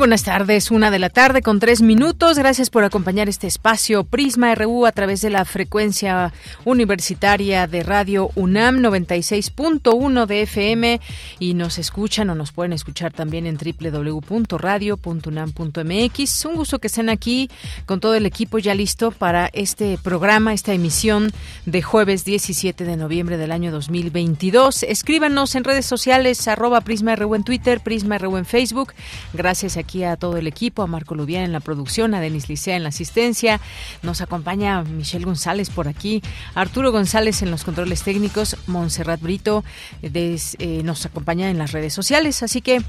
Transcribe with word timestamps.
Buenas 0.00 0.24
tardes, 0.24 0.70
una 0.70 0.90
de 0.90 0.98
la 0.98 1.10
tarde 1.10 1.42
con 1.42 1.60
tres 1.60 1.82
minutos. 1.82 2.38
Gracias 2.38 2.70
por 2.70 2.84
acompañar 2.84 3.28
este 3.28 3.46
espacio 3.46 4.02
Prisma 4.02 4.54
RU 4.54 4.86
a 4.86 4.92
través 4.92 5.20
de 5.20 5.28
la 5.28 5.44
frecuencia 5.44 6.32
universitaria 6.64 7.66
de 7.66 7.82
Radio 7.82 8.30
UNAM 8.34 8.78
96.1 8.78 10.24
de 10.24 10.40
FM 10.40 11.02
y 11.38 11.52
nos 11.52 11.76
escuchan 11.76 12.30
o 12.30 12.34
nos 12.34 12.50
pueden 12.50 12.72
escuchar 12.72 13.12
también 13.12 13.46
en 13.46 13.58
www.radio.unam.mx. 13.58 16.44
Un 16.46 16.54
gusto 16.54 16.78
que 16.78 16.86
estén 16.86 17.10
aquí 17.10 17.50
con 17.84 18.00
todo 18.00 18.14
el 18.14 18.24
equipo 18.24 18.58
ya 18.58 18.74
listo 18.74 19.10
para 19.10 19.50
este 19.52 19.98
programa, 20.02 20.54
esta 20.54 20.72
emisión 20.72 21.30
de 21.66 21.82
jueves 21.82 22.24
17 22.24 22.84
de 22.84 22.96
noviembre 22.96 23.36
del 23.36 23.52
año 23.52 23.70
2022. 23.70 24.84
Escríbanos 24.84 25.54
en 25.56 25.64
redes 25.64 25.84
sociales 25.84 26.48
arroba 26.48 26.80
Prisma 26.80 27.16
RU 27.16 27.34
en 27.34 27.44
Twitter, 27.44 27.80
Prisma 27.80 28.16
RU 28.16 28.38
en 28.38 28.46
Facebook. 28.46 28.94
Gracias 29.34 29.76
aquí 29.90 30.04
a 30.04 30.16
todo 30.16 30.36
el 30.36 30.46
equipo, 30.46 30.82
a 30.82 30.86
Marco 30.86 31.16
Lubián 31.16 31.42
en 31.42 31.52
la 31.52 31.58
producción, 31.58 32.14
a 32.14 32.20
Denis 32.20 32.48
Licea 32.48 32.76
en 32.76 32.84
la 32.84 32.90
asistencia. 32.90 33.60
Nos 34.04 34.20
acompaña 34.20 34.84
Michelle 34.84 35.24
González 35.24 35.68
por 35.68 35.88
aquí, 35.88 36.22
Arturo 36.54 36.92
González 36.92 37.42
en 37.42 37.50
los 37.50 37.64
controles 37.64 38.04
técnicos, 38.04 38.56
Montserrat 38.68 39.20
Brito 39.20 39.64
eh, 40.00 40.82
nos 40.84 41.06
acompaña 41.06 41.50
en 41.50 41.58
las 41.58 41.72
redes 41.72 41.92
sociales. 41.92 42.44
Así 42.44 42.60
que, 42.60 42.82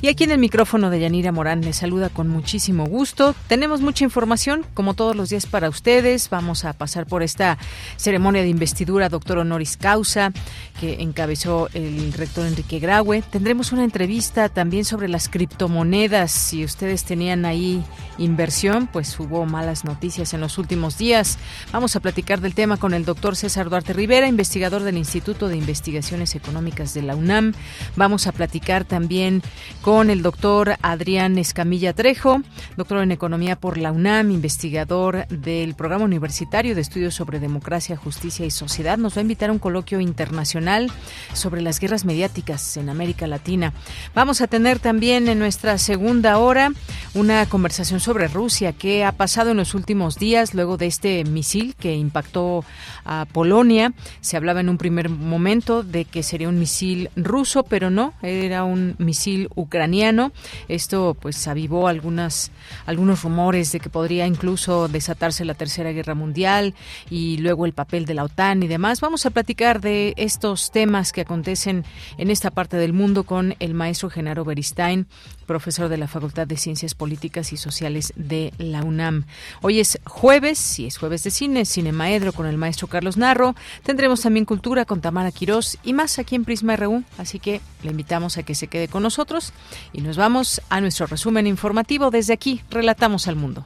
y 0.00 0.08
aquí 0.08 0.24
en 0.24 0.30
el 0.30 0.38
micrófono 0.38 0.88
de 0.88 1.00
Yanira 1.00 1.30
Morán 1.30 1.60
les 1.60 1.76
saluda 1.76 2.08
con 2.08 2.28
muchísimo 2.28 2.86
gusto. 2.86 3.34
Tenemos 3.48 3.82
mucha 3.82 4.04
información, 4.04 4.64
como 4.72 4.94
todos 4.94 5.14
los 5.14 5.28
días 5.28 5.44
para 5.44 5.68
ustedes. 5.68 6.30
Vamos 6.30 6.64
a 6.64 6.72
pasar 6.72 7.04
por 7.04 7.22
esta 7.22 7.58
ceremonia 7.98 8.40
de 8.40 8.48
investidura, 8.48 9.10
doctor 9.10 9.36
honoris 9.36 9.76
causa, 9.76 10.32
que 10.80 11.02
encabezó 11.02 11.68
el 11.74 12.14
rector 12.14 12.46
Enrique 12.46 12.78
Graue. 12.78 13.20
Tendremos 13.20 13.72
una 13.72 13.84
entrevista 13.84 14.48
también 14.48 14.86
sobre 14.86 15.08
las 15.08 15.28
criptomonedas 15.28 16.45
si 16.46 16.64
ustedes 16.64 17.02
tenían 17.04 17.44
ahí 17.44 17.82
inversión, 18.18 18.86
pues 18.86 19.18
hubo 19.18 19.44
malas 19.46 19.84
noticias 19.84 20.32
en 20.32 20.40
los 20.40 20.58
últimos 20.58 20.96
días. 20.96 21.38
Vamos 21.72 21.96
a 21.96 22.00
platicar 22.00 22.40
del 22.40 22.54
tema 22.54 22.76
con 22.76 22.94
el 22.94 23.04
doctor 23.04 23.34
César 23.34 23.68
Duarte 23.68 23.92
Rivera, 23.92 24.28
investigador 24.28 24.84
del 24.84 24.96
Instituto 24.96 25.48
de 25.48 25.56
Investigaciones 25.56 26.36
Económicas 26.36 26.94
de 26.94 27.02
la 27.02 27.16
UNAM. 27.16 27.52
Vamos 27.96 28.28
a 28.28 28.32
platicar 28.32 28.84
también 28.84 29.42
con 29.82 30.08
el 30.08 30.22
doctor 30.22 30.76
Adrián 30.82 31.36
Escamilla 31.36 31.92
Trejo, 31.92 32.42
doctor 32.76 33.02
en 33.02 33.10
Economía 33.10 33.56
por 33.56 33.76
la 33.76 33.90
UNAM, 33.90 34.30
investigador 34.30 35.26
del 35.26 35.74
Programa 35.74 36.04
Universitario 36.04 36.76
de 36.76 36.80
Estudios 36.80 37.14
sobre 37.16 37.40
Democracia, 37.40 37.96
Justicia 37.96 38.46
y 38.46 38.52
Sociedad. 38.52 38.98
Nos 38.98 39.16
va 39.16 39.18
a 39.18 39.22
invitar 39.22 39.50
a 39.50 39.52
un 39.52 39.58
coloquio 39.58 40.00
internacional 40.00 40.92
sobre 41.32 41.60
las 41.60 41.80
guerras 41.80 42.04
mediáticas 42.04 42.76
en 42.76 42.88
América 42.88 43.26
Latina. 43.26 43.72
Vamos 44.14 44.40
a 44.40 44.46
tener 44.46 44.78
también 44.78 45.26
en 45.26 45.40
nuestra 45.40 45.76
segunda 45.78 46.35
ahora 46.36 46.70
una 47.14 47.46
conversación 47.46 47.98
sobre 47.98 48.28
Rusia. 48.28 48.74
¿Qué 48.74 49.02
ha 49.02 49.12
pasado 49.12 49.52
en 49.52 49.56
los 49.56 49.74
últimos 49.74 50.18
días 50.18 50.52
luego 50.52 50.76
de 50.76 50.86
este 50.86 51.24
misil 51.24 51.74
que 51.74 51.94
impactó 51.94 52.62
a 53.06 53.26
Polonia? 53.32 53.94
Se 54.20 54.36
hablaba 54.36 54.60
en 54.60 54.68
un 54.68 54.76
primer 54.76 55.08
momento 55.08 55.82
de 55.82 56.04
que 56.04 56.22
sería 56.22 56.50
un 56.50 56.58
misil 56.58 57.08
ruso, 57.16 57.62
pero 57.62 57.88
no, 57.88 58.12
era 58.20 58.64
un 58.64 58.96
misil 58.98 59.48
ucraniano. 59.54 60.30
Esto 60.68 61.16
pues 61.18 61.48
avivó 61.48 61.88
algunas, 61.88 62.50
algunos 62.84 63.22
rumores 63.22 63.72
de 63.72 63.80
que 63.80 63.88
podría 63.88 64.26
incluso 64.26 64.86
desatarse 64.88 65.46
la 65.46 65.54
Tercera 65.54 65.92
Guerra 65.92 66.14
Mundial 66.14 66.74
y 67.08 67.38
luego 67.38 67.64
el 67.64 67.72
papel 67.72 68.04
de 68.04 68.12
la 68.12 68.24
OTAN 68.24 68.62
y 68.62 68.68
demás. 68.68 69.00
Vamos 69.00 69.24
a 69.24 69.30
platicar 69.30 69.80
de 69.80 70.12
estos 70.18 70.70
temas 70.70 71.12
que 71.12 71.22
acontecen 71.22 71.86
en 72.18 72.30
esta 72.30 72.50
parte 72.50 72.76
del 72.76 72.92
mundo 72.92 73.24
con 73.24 73.54
el 73.58 73.72
maestro 73.72 74.10
Genaro 74.10 74.44
Beristain, 74.44 75.06
profesor 75.46 75.88
de 75.88 75.96
la 75.96 76.08
Facultad 76.08 76.46
de 76.46 76.56
Ciencias 76.56 76.94
Políticas 76.94 77.52
y 77.52 77.56
Sociales 77.56 78.12
de 78.16 78.52
la 78.58 78.82
UNAM. 78.82 79.24
Hoy 79.62 79.80
es 79.80 79.98
jueves, 80.04 80.78
y 80.78 80.86
es 80.86 80.98
jueves 80.98 81.22
de 81.22 81.30
cine, 81.30 81.64
Cine 81.64 81.92
Maedro 81.92 82.32
con 82.32 82.46
el 82.46 82.58
maestro 82.58 82.88
Carlos 82.88 83.16
Narro. 83.16 83.54
Tendremos 83.82 84.20
también 84.20 84.44
cultura 84.44 84.84
con 84.84 85.00
Tamara 85.00 85.32
Quirós 85.32 85.78
y 85.82 85.92
más 85.92 86.18
aquí 86.18 86.34
en 86.34 86.44
Prisma 86.44 86.76
RU, 86.76 87.04
así 87.16 87.38
que 87.38 87.60
le 87.82 87.90
invitamos 87.90 88.36
a 88.36 88.42
que 88.42 88.54
se 88.54 88.66
quede 88.66 88.88
con 88.88 89.02
nosotros 89.02 89.52
y 89.92 90.02
nos 90.02 90.16
vamos 90.16 90.60
a 90.68 90.80
nuestro 90.80 91.06
resumen 91.06 91.46
informativo. 91.46 92.10
Desde 92.10 92.32
aquí, 92.32 92.60
Relatamos 92.70 93.28
al 93.28 93.36
Mundo. 93.36 93.64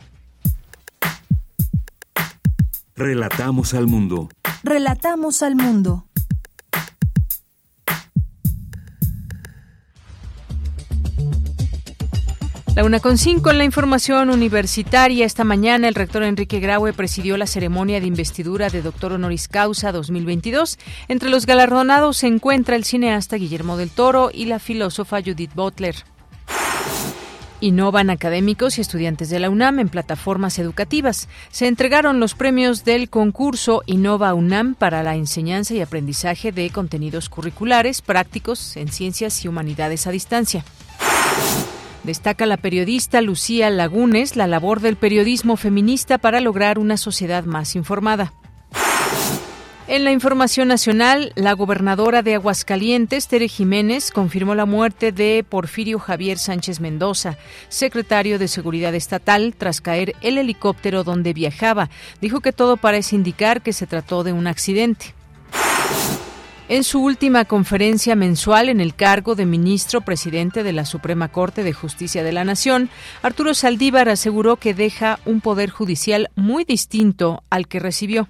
Relatamos 3.01 3.73
al 3.73 3.87
mundo. 3.87 4.29
Relatamos 4.63 5.43
al 5.43 5.57
mundo. 5.57 6.10
La 12.77 12.85
una 12.85 13.01
con 13.01 13.19
cinco 13.19 13.51
en 13.51 13.59
la 13.59 13.65
información 13.65 14.31
universitaria. 14.31 15.27
Esta 15.27 15.43
mañana 15.43 15.89
el 15.89 15.97
rector 15.97 16.23
Enrique 16.23 16.61
Graue 16.61 16.93
presidió 16.93 17.37
la 17.37 17.49
ceremonia 17.49 18.01
de 18.01 18.07
investidura 18.07 18.71
de 18.71 18.81
doctor 18.81 19.13
honoris 19.13 19.49
causa 19.49 19.91
2022. 19.91 20.79
Entre 21.09 21.31
los 21.31 21.47
galardonados 21.47 22.19
se 22.19 22.29
encuentra 22.29 22.77
el 22.77 22.85
cineasta 22.85 23.37
Guillermo 23.37 23.77
del 23.77 23.91
Toro 23.91 24.31
y 24.33 24.45
la 24.45 24.61
filósofa 24.61 25.21
Judith 25.21 25.53
Butler. 25.53 25.97
Innovan 27.59 28.09
académicos 28.09 28.79
y 28.79 28.83
estudiantes 28.83 29.31
de 29.31 29.41
la 29.41 29.51
UNAM 29.51 29.81
en 29.81 29.89
plataformas 29.89 30.61
educativas. 30.61 31.29
Se 31.51 31.67
entregaron 31.67 32.21
los 32.21 32.35
premios 32.35 32.85
del 32.85 33.11
concurso 33.11 33.83
Innova 33.87 34.33
UNAM 34.33 34.77
para 34.77 35.03
la 35.03 35.17
enseñanza 35.17 35.75
y 35.75 35.81
aprendizaje 35.81 36.53
de 36.53 36.71
contenidos 36.71 37.29
curriculares 37.31 38.01
prácticos 38.01 38.77
en 38.77 38.93
ciencias 38.93 39.45
y 39.45 39.49
humanidades 39.49 40.07
a 40.07 40.13
distancia. 40.13 40.65
Destaca 42.05 42.47
la 42.47 42.57
periodista 42.57 43.21
Lucía 43.21 43.69
Lagunes 43.71 44.37
la 44.37 44.47
labor 44.47 44.81
del 44.81 44.97
periodismo 44.97 45.57
feminista 45.57 46.19
para 46.19 46.41
lograr 46.41 46.79
una 46.79 46.97
sociedad 46.97 47.45
más 47.45 47.77
informada. 47.77 48.33
En 49.91 50.05
la 50.05 50.13
información 50.13 50.69
nacional, 50.69 51.33
la 51.35 51.53
gobernadora 51.53 52.23
de 52.23 52.37
Aguascalientes, 52.37 53.27
Tere 53.27 53.49
Jiménez, 53.49 54.13
confirmó 54.13 54.55
la 54.55 54.65
muerte 54.65 55.11
de 55.11 55.45
Porfirio 55.47 55.99
Javier 55.99 56.39
Sánchez 56.39 56.79
Mendoza, 56.79 57.37
secretario 57.69 58.39
de 58.39 58.47
Seguridad 58.47 58.95
Estatal, 58.95 59.53
tras 59.59 59.81
caer 59.81 60.15
el 60.21 60.39
helicóptero 60.39 61.03
donde 61.03 61.33
viajaba. 61.33 61.91
Dijo 62.21 62.39
que 62.39 62.53
todo 62.53 62.77
parece 62.77 63.17
indicar 63.17 63.63
que 63.63 63.73
se 63.73 63.89
trató 63.89 64.23
de 64.23 64.33
un 64.33 64.47
accidente. 64.47 65.13
En 66.71 66.85
su 66.85 67.03
última 67.03 67.47
conferencia 67.47 68.15
mensual 68.15 68.69
en 68.69 68.81
el 68.81 68.95
cargo 68.95 69.35
de 69.35 69.45
ministro 69.45 70.03
presidente 70.03 70.63
de 70.63 70.73
la 70.73 70.85
Suprema 70.85 71.27
Corte 71.27 71.65
de 71.65 71.73
Justicia 71.73 72.23
de 72.23 72.31
la 72.31 72.45
Nación, 72.45 72.91
Arturo 73.23 73.55
Saldívar 73.55 74.09
aseguró 74.09 74.55
que 74.55 74.73
deja 74.73 75.19
un 75.27 75.41
poder 75.41 75.71
judicial 75.71 76.31
muy 76.37 76.63
distinto 76.63 77.43
al 77.51 77.67
que 77.67 77.81
recibió 77.81 78.29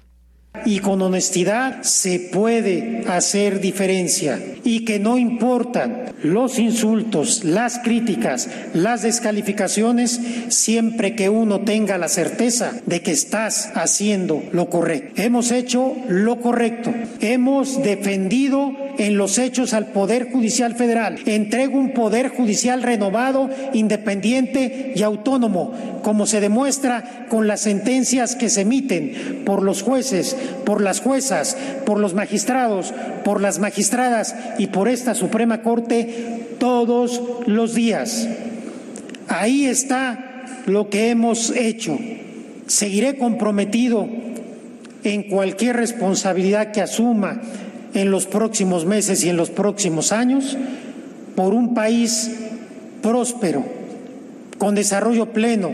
y 0.65 0.79
con 0.79 1.01
honestidad 1.01 1.81
se 1.83 2.19
puede 2.19 3.03
hacer 3.07 3.61
diferencia 3.61 4.39
y 4.63 4.85
que 4.85 4.99
no 4.99 5.17
importan 5.17 6.11
los 6.23 6.59
insultos, 6.59 7.43
las 7.43 7.79
críticas, 7.79 8.49
las 8.73 9.01
descalificaciones, 9.01 10.19
siempre 10.49 11.15
que 11.15 11.29
uno 11.29 11.61
tenga 11.61 11.97
la 11.97 12.09
certeza 12.09 12.73
de 12.85 13.01
que 13.01 13.11
estás 13.11 13.71
haciendo 13.75 14.43
lo 14.51 14.69
correcto. 14.69 15.21
Hemos 15.21 15.51
hecho 15.51 15.95
lo 16.07 16.39
correcto, 16.41 16.93
hemos 17.21 17.81
defendido 17.81 18.75
en 18.97 19.17
los 19.17 19.37
hechos 19.39 19.73
al 19.73 19.87
Poder 19.87 20.31
Judicial 20.31 20.75
Federal. 20.75 21.17
Entrego 21.25 21.79
un 21.79 21.93
Poder 21.93 22.29
Judicial 22.29 22.83
renovado, 22.83 23.49
independiente 23.73 24.93
y 24.95 25.01
autónomo, 25.01 25.73
como 26.03 26.27
se 26.27 26.39
demuestra 26.39 27.25
con 27.29 27.47
las 27.47 27.61
sentencias 27.61 28.35
que 28.35 28.49
se 28.49 28.61
emiten 28.61 29.43
por 29.45 29.63
los 29.63 29.81
jueces, 29.81 30.35
por 30.65 30.81
las 30.81 31.01
juezas, 31.01 31.57
por 31.85 31.99
los 31.99 32.13
magistrados, 32.13 32.93
por 33.23 33.41
las 33.41 33.59
magistradas 33.59 34.35
y 34.57 34.67
por 34.67 34.87
esta 34.87 35.15
Suprema 35.15 35.61
Corte 35.61 36.55
todos 36.59 37.21
los 37.47 37.73
días. 37.73 38.27
Ahí 39.27 39.65
está 39.65 40.43
lo 40.65 40.89
que 40.89 41.09
hemos 41.09 41.51
hecho. 41.55 41.97
Seguiré 42.67 43.17
comprometido 43.17 44.07
en 45.03 45.23
cualquier 45.23 45.77
responsabilidad 45.77 46.71
que 46.71 46.81
asuma 46.81 47.41
en 47.93 48.11
los 48.11 48.27
próximos 48.27 48.85
meses 48.85 49.23
y 49.23 49.29
en 49.29 49.37
los 49.37 49.49
próximos 49.49 50.11
años 50.11 50.57
por 51.35 51.53
un 51.53 51.73
país 51.73 52.31
próspero, 53.01 53.65
con 54.57 54.75
desarrollo 54.75 55.33
pleno, 55.33 55.71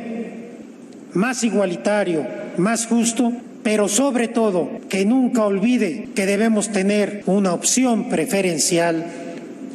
más 1.14 1.44
igualitario, 1.44 2.26
más 2.58 2.86
justo, 2.86 3.34
pero 3.68 3.90
sobre 3.90 4.30
todo 4.30 4.80
que 4.90 5.04
nunca 5.04 5.44
olvide 5.44 6.08
que 6.16 6.26
debemos 6.26 6.72
tener 6.72 7.24
una 7.26 7.52
opción 7.52 8.08
preferencial 8.08 9.12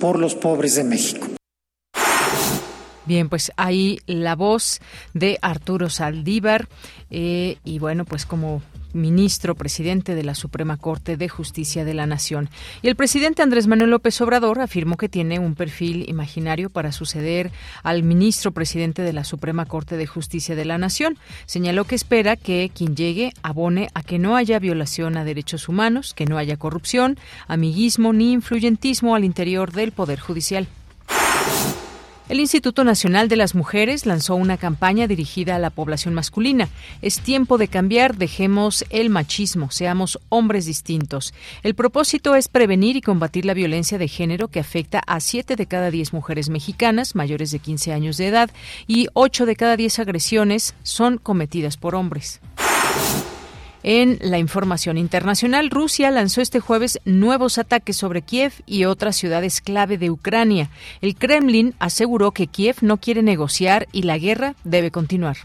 por 0.01 0.19
los 0.19 0.35
pobres 0.35 0.77
de 0.77 0.85
México. 0.85 1.27
Bien, 3.05 3.29
pues 3.29 3.53
ahí 3.59 3.99
la 4.07 4.35
voz 4.35 4.81
de 5.13 5.39
Arturo 5.43 5.91
Saldívar 5.91 6.71
eh, 7.11 7.59
y 7.65 7.81
bueno, 7.81 8.07
pues 8.07 8.25
como 8.25 8.63
ministro 8.93 9.55
presidente 9.55 10.15
de 10.15 10.23
la 10.23 10.35
Suprema 10.35 10.77
Corte 10.77 11.17
de 11.17 11.29
Justicia 11.29 11.85
de 11.85 11.95
la 11.95 12.07
Nación. 12.07 12.49
Y 12.83 12.89
el 12.89 12.97
presidente 12.97 13.43
Andrés 13.43 13.67
Manuel 13.67 13.91
López 13.91 14.21
Obrador 14.21 14.61
afirmó 14.61 14.97
que 14.97 15.09
tiene 15.09 15.39
un 15.39 15.55
perfil 15.55 16.09
imaginario 16.09 16.71
para 16.71 16.93
suceder 16.93 17.51
al 17.83 18.03
ministro 18.03 18.53
presidente 18.53 19.03
de 19.03 19.13
la 19.13 19.25
Suprema 19.25 19.67
Corte 19.67 19.97
de 19.97 20.07
Justicia 20.07 20.55
de 20.55 20.65
la 20.65 20.79
Nación. 20.79 21.19
Señaló 21.47 21.85
que 21.85 21.95
espera 21.95 22.37
que 22.37 22.71
quien 22.75 22.97
llegue 22.97 23.33
abone 23.43 23.89
a 23.95 24.03
que 24.03 24.19
no 24.19 24.37
haya 24.37 24.59
violación 24.59 25.17
a 25.17 25.25
derechos 25.25 25.69
humanos, 25.69 26.15
que 26.15 26.27
no 26.27 26.39
haya 26.39 26.57
corrupción, 26.57 27.19
amiguismo 27.49 28.13
ni 28.13 28.33
influyentismo 28.33 29.15
al 29.15 29.25
interior 29.25 29.73
del 29.73 29.93
Poder 29.93 30.21
Judicial. 30.21 30.67
El 32.33 32.41
Instituto 32.41 32.83
Nacional 32.83 33.29
de 33.29 33.37
las 33.37 33.55
Mujeres 33.55 34.07
lanzó 34.07 34.37
una 34.37 34.57
campaña 34.57 35.07
dirigida 35.07 35.55
a 35.55 35.59
la 35.59 35.69
población 35.69 36.15
masculina. 36.15 36.71
Es 37.03 37.21
tiempo 37.21 37.59
de 37.59 37.69
cambiar, 37.69 38.17
dejemos 38.17 38.87
el 38.89 39.11
machismo, 39.11 39.71
seamos 39.71 40.19
hombres 40.31 40.65
distintos. 40.65 41.35
El 41.63 41.75
propósito 41.75 42.35
es 42.35 42.49
prevenir 42.49 42.97
y 42.97 43.03
combatir 43.03 43.45
la 43.45 43.53
violencia 43.53 43.99
de 43.99 44.09
género 44.09 44.49
que 44.49 44.61
afecta 44.61 45.03
a 45.07 45.21
7 45.21 45.57
de 45.57 45.67
cada 45.67 45.91
10 45.91 46.15
mujeres 46.15 46.49
mexicanas 46.49 47.15
mayores 47.15 47.51
de 47.51 47.59
15 47.59 47.93
años 47.93 48.17
de 48.17 48.29
edad 48.29 48.51
y 48.87 49.09
8 49.13 49.45
de 49.45 49.55
cada 49.55 49.77
10 49.77 49.99
agresiones 49.99 50.75
son 50.85 51.19
cometidas 51.19 51.77
por 51.77 51.95
hombres. 51.95 52.41
En 53.83 54.19
la 54.21 54.39
información 54.39 54.97
internacional, 54.97 55.69
Rusia 55.69 56.11
lanzó 56.11 56.41
este 56.41 56.61
jueves 56.61 57.01
nuevos 57.05 57.59
ataques 57.59 57.97
sobre 57.97 58.23
Kiev 58.23 58.53
y 58.65 58.85
otras 58.85 59.17
ciudades 59.17 59.61
clave 59.61 59.99
de 59.99 60.11
Ucrania. 60.11 60.71
El 61.01 61.17
Kremlin 61.17 61.75
aseguró 61.81 62.31
que 62.31 62.47
Kiev 62.47 62.77
no 62.81 62.99
quiere 62.99 63.23
negociar 63.23 63.89
y 63.91 64.03
la 64.03 64.19
guerra 64.19 64.55
debe 64.63 64.93
continuar. 64.93 65.37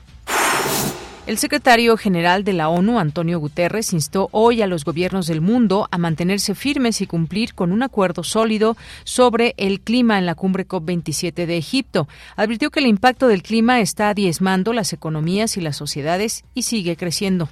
El 1.26 1.38
secretario 1.38 1.98
general 1.98 2.46
de 2.46 2.54
la 2.54 2.70
ONU, 2.70 3.00
Antonio 3.00 3.38
Guterres, 3.40 3.92
instó 3.92 4.30
hoy 4.32 4.62
a 4.62 4.68
los 4.68 4.86
gobiernos 4.86 5.28
del 5.28 5.42
mundo 5.42 5.90
a 5.92 5.98
mantenerse 5.98 6.56
firmes 6.56 7.02
y 7.02 7.08
cumplir 7.08 7.54
con 7.54 7.74
un 7.74 7.84
acuerdo 7.84 8.24
sólido 8.24 8.78
sobre 9.04 9.54
el 9.58 9.82
clima 9.82 10.18
en 10.20 10.26
la 10.26 10.36
cumbre 10.36 10.66
COP27 10.66 11.46
de 11.46 11.58
Egipto. 11.58 12.08
Advirtió 12.38 12.70
que 12.70 12.80
el 12.80 12.88
impacto 12.88 13.28
del 13.28 13.44
clima 13.44 13.82
está 13.82 14.14
diezmando 14.14 14.72
las 14.72 14.94
economías 14.94 15.58
y 15.58 15.62
las 15.62 15.76
sociedades 15.76 16.46
y 16.54 16.62
sigue 16.62 16.96
creciendo. 16.96 17.50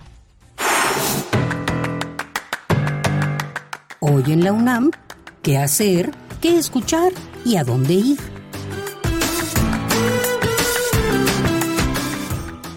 Hoy 4.08 4.24
en 4.28 4.44
la 4.44 4.54
UNAM, 4.54 4.92
¿qué 5.42 5.58
hacer? 5.58 6.12
¿Qué 6.40 6.60
escuchar? 6.60 7.12
¿Y 7.44 7.56
a 7.56 7.64
dónde 7.64 7.96
ir? 7.96 8.20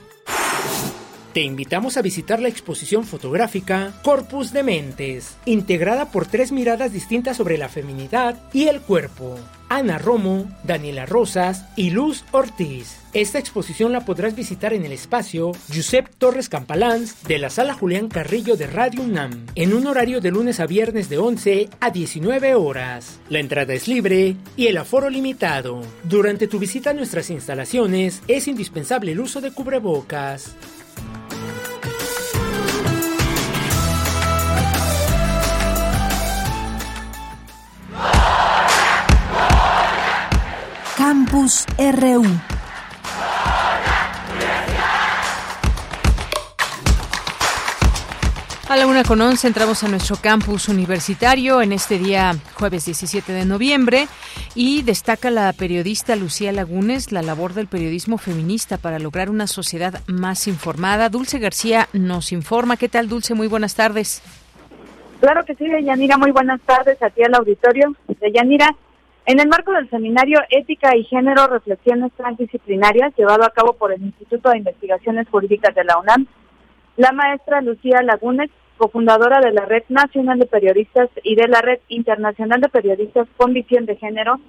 Te 1.33 1.41
invitamos 1.41 1.97
a 1.97 2.03
visitar 2.03 2.39
la 2.39 2.47
exposición 2.47 3.05
fotográfica 3.05 3.91
Corpus 4.03 4.53
de 4.53 4.61
Mentes, 4.61 5.35
integrada 5.45 6.11
por 6.11 6.27
tres 6.27 6.51
miradas 6.51 6.93
distintas 6.93 7.37
sobre 7.37 7.57
la 7.57 7.69
feminidad 7.69 8.39
y 8.53 8.67
el 8.67 8.81
cuerpo. 8.81 9.39
Ana 9.67 9.97
Romo, 9.97 10.51
Daniela 10.63 11.07
Rosas 11.07 11.65
y 11.75 11.89
Luz 11.89 12.23
Ortiz. 12.31 12.99
Esta 13.13 13.39
exposición 13.39 13.91
la 13.91 14.05
podrás 14.05 14.35
visitar 14.35 14.73
en 14.73 14.85
el 14.85 14.91
espacio 14.91 15.51
Josep 15.73 16.09
Torres 16.19 16.49
Campalans 16.49 17.23
de 17.23 17.39
la 17.39 17.49
Sala 17.49 17.73
Julián 17.73 18.07
Carrillo 18.07 18.55
de 18.55 18.67
Radio 18.67 19.01
UNAM, 19.01 19.47
en 19.55 19.73
un 19.73 19.87
horario 19.87 20.21
de 20.21 20.29
lunes 20.29 20.59
a 20.59 20.67
viernes 20.67 21.09
de 21.09 21.17
11 21.17 21.69
a 21.79 21.89
19 21.89 22.53
horas. 22.53 23.19
La 23.29 23.39
entrada 23.39 23.73
es 23.73 23.87
libre 23.87 24.35
y 24.55 24.67
el 24.67 24.77
aforo 24.77 25.09
limitado. 25.09 25.81
Durante 26.03 26.47
tu 26.47 26.59
visita 26.59 26.91
a 26.91 26.93
nuestras 26.93 27.31
instalaciones 27.31 28.21
es 28.27 28.47
indispensable 28.47 29.13
el 29.13 29.19
uso 29.21 29.41
de 29.41 29.51
cubrebocas. 29.51 30.55
Campus 41.05 41.65
RU. 41.77 42.23
A 48.69 48.77
la 48.77 48.87
una 48.87 49.03
con 49.03 49.19
once 49.19 49.45
entramos 49.45 49.83
a 49.83 49.89
nuestro 49.89 50.15
campus 50.15 50.69
universitario 50.69 51.61
en 51.61 51.73
este 51.73 51.99
día 51.99 52.31
jueves 52.53 52.85
17 52.85 53.33
de 53.33 53.43
noviembre 53.43 54.07
y 54.55 54.83
destaca 54.83 55.29
la 55.29 55.51
periodista 55.51 56.15
Lucía 56.15 56.53
Lagunes 56.53 57.11
la 57.11 57.21
labor 57.21 57.53
del 57.53 57.67
periodismo 57.67 58.17
feminista 58.17 58.77
para 58.77 58.97
lograr 58.97 59.29
una 59.29 59.47
sociedad 59.47 59.99
más 60.07 60.47
informada. 60.47 61.09
Dulce 61.09 61.37
García 61.37 61.89
nos 61.91 62.31
informa. 62.31 62.77
¿Qué 62.77 62.87
tal, 62.87 63.09
Dulce? 63.09 63.33
Muy 63.33 63.47
buenas 63.47 63.75
tardes. 63.75 64.21
Claro 65.19 65.43
que 65.43 65.53
sí, 65.55 65.67
Deyanira. 65.67 66.17
Muy 66.17 66.31
buenas 66.31 66.61
tardes 66.61 67.03
a 67.03 67.09
ti 67.09 67.23
al 67.23 67.35
auditorio. 67.35 67.93
Deyanira, 68.21 68.73
en 69.25 69.39
el 69.39 69.47
marco 69.47 69.71
del 69.71 69.89
seminario 69.89 70.39
Ética 70.49 70.97
y 70.97 71.05
Género, 71.05 71.47
Reflexiones 71.47 72.11
Transdisciplinarias, 72.17 73.15
llevado 73.15 73.45
a 73.45 73.51
cabo 73.51 73.73
por 73.73 73.93
el 73.93 74.01
Instituto 74.01 74.49
de 74.49 74.57
Investigaciones 74.57 75.29
Jurídicas 75.29 75.73
de 75.73 75.85
la 75.85 75.97
UNAM, 75.97 76.27
la 76.97 77.11
maestra 77.13 77.61
Lucía 77.61 78.01
Lagunes, 78.03 78.49
cofundadora 78.77 79.39
de 79.39 79.53
la 79.53 79.65
Red 79.65 79.83
Nacional 79.87 80.39
de 80.39 80.45
Periodistas 80.45 81.09
y 81.23 81.35
de 81.35 81.47
la 81.47 81.61
Red 81.61 81.79
Internacional 81.87 82.59
de 82.59 82.67
Periodistas 82.67 83.27
con 83.37 83.53
Visión 83.53 83.85
de 83.85 83.95
Género, 83.95 84.41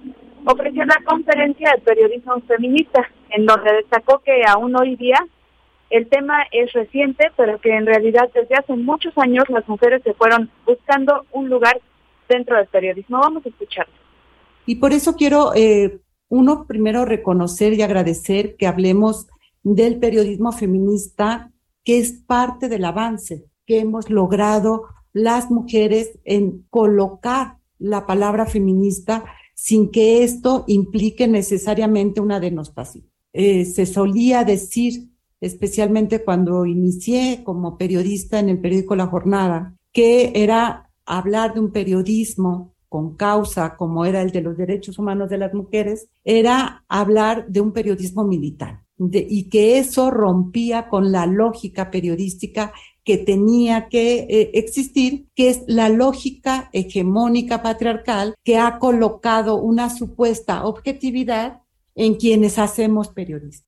ofreció 0.45 0.83
la 0.83 1.01
conferencia 1.05 1.71
de 1.71 1.81
periodismo 1.81 2.41
feminista, 2.41 3.09
en 3.29 3.45
donde 3.45 3.75
destacó 3.75 4.19
que 4.19 4.43
aún 4.45 4.75
hoy 4.75 4.97
día 4.97 5.25
el 5.89 6.07
tema 6.07 6.43
es 6.51 6.73
reciente, 6.73 7.31
pero 7.37 7.59
que 7.59 7.73
en 7.73 7.85
realidad 7.85 8.29
desde 8.33 8.55
hace 8.55 8.73
muchos 8.75 9.17
años 9.17 9.45
las 9.47 9.65
mujeres 9.69 10.03
se 10.03 10.13
fueron 10.15 10.49
buscando 10.65 11.25
un 11.31 11.47
lugar 11.49 11.79
dentro 12.27 12.57
del 12.57 12.67
periodismo. 12.67 13.19
Vamos 13.19 13.45
a 13.45 13.49
escucharlo 13.49 14.04
Y 14.65 14.75
por 14.75 14.93
eso 14.93 15.15
quiero, 15.15 15.53
eh, 15.55 15.99
uno, 16.29 16.65
primero 16.67 17.05
reconocer 17.05 17.73
y 17.73 17.81
agradecer 17.81 18.55
que 18.55 18.67
hablemos 18.67 19.27
del 19.63 19.97
periodismo 19.97 20.51
feminista, 20.51 21.51
que 21.83 21.99
es 21.99 22.13
parte 22.13 22.69
del 22.69 22.85
avance 22.85 23.45
que 23.65 23.79
hemos 23.79 24.09
logrado 24.09 24.85
las 25.11 25.49
mujeres 25.49 26.19
en 26.23 26.65
colocar 26.69 27.57
la 27.79 28.05
palabra 28.05 28.45
feminista 28.45 29.25
sin 29.55 29.89
que 29.89 30.23
esto 30.23 30.65
implique 30.67 31.27
necesariamente 31.27 32.21
una 32.21 32.39
denostación. 32.39 33.05
Eh, 33.33 33.65
se 33.65 33.85
solía 33.85 34.43
decir, 34.43 35.09
especialmente 35.41 36.23
cuando 36.23 36.65
inicié 36.65 37.41
como 37.43 37.77
periodista 37.77 38.39
en 38.39 38.49
el 38.49 38.59
periódico 38.59 38.95
La 38.95 39.07
Jornada, 39.07 39.75
que 39.91 40.31
era 40.35 40.91
hablar 41.05 41.53
de 41.53 41.61
un 41.61 41.71
periodismo 41.71 42.74
con 42.95 43.17
causa, 43.17 43.75
como 43.75 44.05
era 44.05 44.21
el 44.21 44.31
de 44.31 44.41
los 44.41 44.55
derechos 44.55 44.97
humanos 44.97 45.29
de 45.29 45.37
las 45.37 45.53
mujeres, 45.53 46.07
era 46.23 46.85
hablar 46.87 47.45
de 47.47 47.59
un 47.59 47.73
periodismo 47.73 48.23
militar. 48.23 48.83
y 48.97 49.49
que 49.49 49.77
eso 49.77 50.09
rompía 50.11 50.87
con 50.87 51.11
la 51.11 51.25
lógica 51.25 51.91
periodística 51.91 52.71
que 53.03 53.17
tenía 53.17 53.89
que 53.89 54.19
eh, 54.19 54.51
existir, 54.53 55.25
que 55.35 55.49
es 55.49 55.65
la 55.67 55.89
lógica 55.89 56.69
hegemónica 56.71 57.61
patriarcal 57.61 58.35
que 58.45 58.57
ha 58.57 58.79
colocado 58.79 59.57
una 59.57 59.89
supuesta 59.89 60.63
objetividad 60.63 61.63
en 61.95 62.15
quienes 62.15 62.57
hacemos 62.57 63.09
periodismo. 63.09 63.67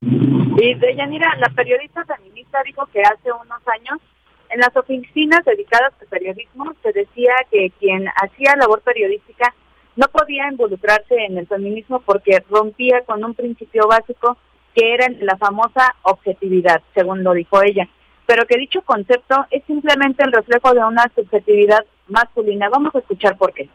Y 0.00 0.74
Deyanira, 0.76 1.36
la 1.36 1.50
periodista 1.50 2.02
feminista 2.06 2.62
dijo 2.64 2.86
que 2.86 3.02
hace 3.02 3.30
unos 3.30 3.62
años 3.68 4.00
en 4.50 4.60
las 4.60 4.76
oficinas 4.76 5.44
dedicadas 5.44 5.92
al 6.00 6.06
periodismo 6.08 6.72
se 6.82 6.92
decía 6.92 7.32
que 7.50 7.70
quien 7.78 8.06
hacía 8.08 8.56
labor 8.56 8.82
periodística 8.82 9.54
no 9.96 10.06
podía 10.08 10.48
involucrarse 10.50 11.14
en 11.14 11.38
el 11.38 11.46
feminismo 11.46 12.00
porque 12.00 12.42
rompía 12.50 13.02
con 13.06 13.24
un 13.24 13.34
principio 13.34 13.86
básico 13.88 14.36
que 14.74 14.94
era 14.94 15.06
la 15.20 15.36
famosa 15.38 15.94
objetividad, 16.02 16.82
según 16.94 17.24
lo 17.24 17.32
dijo 17.32 17.62
ella, 17.62 17.88
pero 18.26 18.46
que 18.46 18.58
dicho 18.58 18.82
concepto 18.82 19.46
es 19.50 19.64
simplemente 19.66 20.22
el 20.22 20.32
reflejo 20.32 20.74
de 20.74 20.84
una 20.84 21.10
subjetividad 21.14 21.84
masculina. 22.08 22.68
Vamos 22.68 22.94
a 22.94 22.98
escuchar 22.98 23.38
por 23.38 23.54
qué 23.54 23.70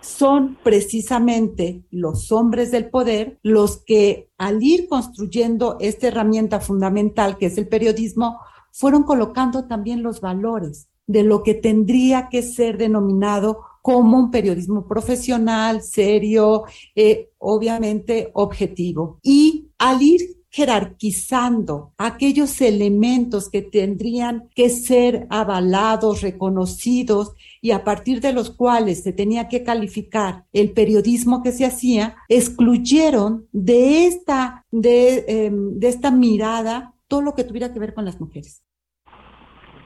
son 0.00 0.56
precisamente 0.62 1.82
los 1.90 2.30
hombres 2.32 2.70
del 2.70 2.88
poder 2.88 3.38
los 3.42 3.82
que 3.84 4.30
al 4.38 4.62
ir 4.62 4.88
construyendo 4.88 5.76
esta 5.80 6.08
herramienta 6.08 6.60
fundamental 6.60 7.36
que 7.36 7.46
es 7.46 7.58
el 7.58 7.68
periodismo, 7.68 8.40
fueron 8.72 9.02
colocando 9.02 9.66
también 9.66 10.02
los 10.02 10.20
valores 10.20 10.88
de 11.06 11.22
lo 11.22 11.42
que 11.42 11.54
tendría 11.54 12.28
que 12.28 12.42
ser 12.42 12.76
denominado 12.76 13.60
como 13.82 14.18
un 14.18 14.30
periodismo 14.30 14.86
profesional, 14.86 15.82
serio, 15.82 16.64
eh, 16.94 17.30
obviamente 17.38 18.30
objetivo. 18.34 19.18
Y 19.22 19.68
al 19.78 20.02
ir 20.02 20.38
jerarquizando 20.50 21.92
aquellos 21.98 22.60
elementos 22.60 23.48
que 23.48 23.62
tendrían 23.62 24.48
que 24.54 24.70
ser 24.70 25.26
avalados, 25.30 26.22
reconocidos 26.22 27.32
y 27.60 27.72
a 27.72 27.84
partir 27.84 28.20
de 28.20 28.32
los 28.32 28.50
cuales 28.50 29.02
se 29.02 29.12
tenía 29.12 29.48
que 29.48 29.62
calificar 29.62 30.44
el 30.52 30.72
periodismo 30.72 31.42
que 31.42 31.52
se 31.52 31.66
hacía, 31.66 32.16
excluyeron 32.28 33.46
de 33.52 34.06
esta, 34.06 34.64
de, 34.70 35.24
em, 35.28 35.78
de 35.78 35.88
esta 35.88 36.10
mirada 36.10 36.94
todo 37.08 37.22
lo 37.22 37.34
que 37.34 37.44
tuviera 37.44 37.72
que 37.72 37.80
ver 37.80 37.94
con 37.94 38.04
las 38.04 38.20
mujeres. 38.20 38.62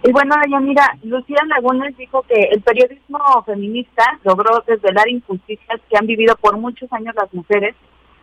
Y 0.04 0.10
bueno, 0.10 0.34
mira, 0.60 0.98
Lucía 1.04 1.38
Lagunes 1.46 1.96
dijo 1.96 2.22
que 2.22 2.48
el 2.50 2.60
periodismo 2.60 3.20
feminista 3.46 4.02
logró 4.24 4.62
desvelar 4.66 5.08
injusticias 5.08 5.80
que 5.88 5.96
han 5.96 6.06
vivido 6.06 6.34
por 6.36 6.58
muchos 6.58 6.92
años 6.92 7.14
las 7.14 7.32
mujeres 7.32 7.76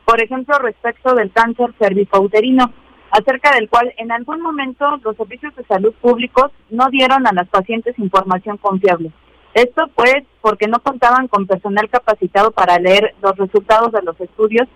por 0.10 0.24
ejemplo, 0.24 0.58
respecto 0.58 1.14
del 1.14 1.32
cáncer 1.32 1.72
cervicouterino, 1.78 2.74
acerca 3.12 3.54
del 3.54 3.70
cual 3.70 3.94
en 3.96 4.12
algún 4.12 4.42
momento 4.42 4.98
los 5.04 5.16
servicios 5.16 5.56
de 5.56 5.64
salud 5.66 5.94
públicos 6.02 6.52
no 6.72 6.90
dieron 6.90 7.28
a 7.28 7.32
las 7.32 7.48
pacientes 7.48 8.00
información 8.00 8.58
confiable. 8.58 9.12
Esto 9.54 9.88
pues 9.94 10.24
porque 10.42 10.68
no 10.68 10.80
contaban 10.80 11.28
con 11.28 11.46
personal 11.46 11.88
capacitado 11.92 12.50
para 12.50 12.80
leer 12.80 13.14
los 13.22 13.38
resultados 13.38 13.92
de 13.92 14.02
los 14.02 14.20
estudios 14.20 14.68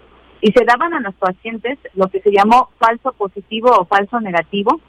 y 0.43 0.51
se 0.51 0.65
daban 0.65 0.93
a 0.93 0.99
los 0.99 1.15
pacientes 1.15 1.79
lo 1.95 2.09
que 2.09 2.19
se 2.19 2.29
llamó 2.29 2.69
falso 2.77 3.13
positivo 3.13 3.71
o 3.71 3.85
falso 3.85 4.19
negativo, 4.19 4.81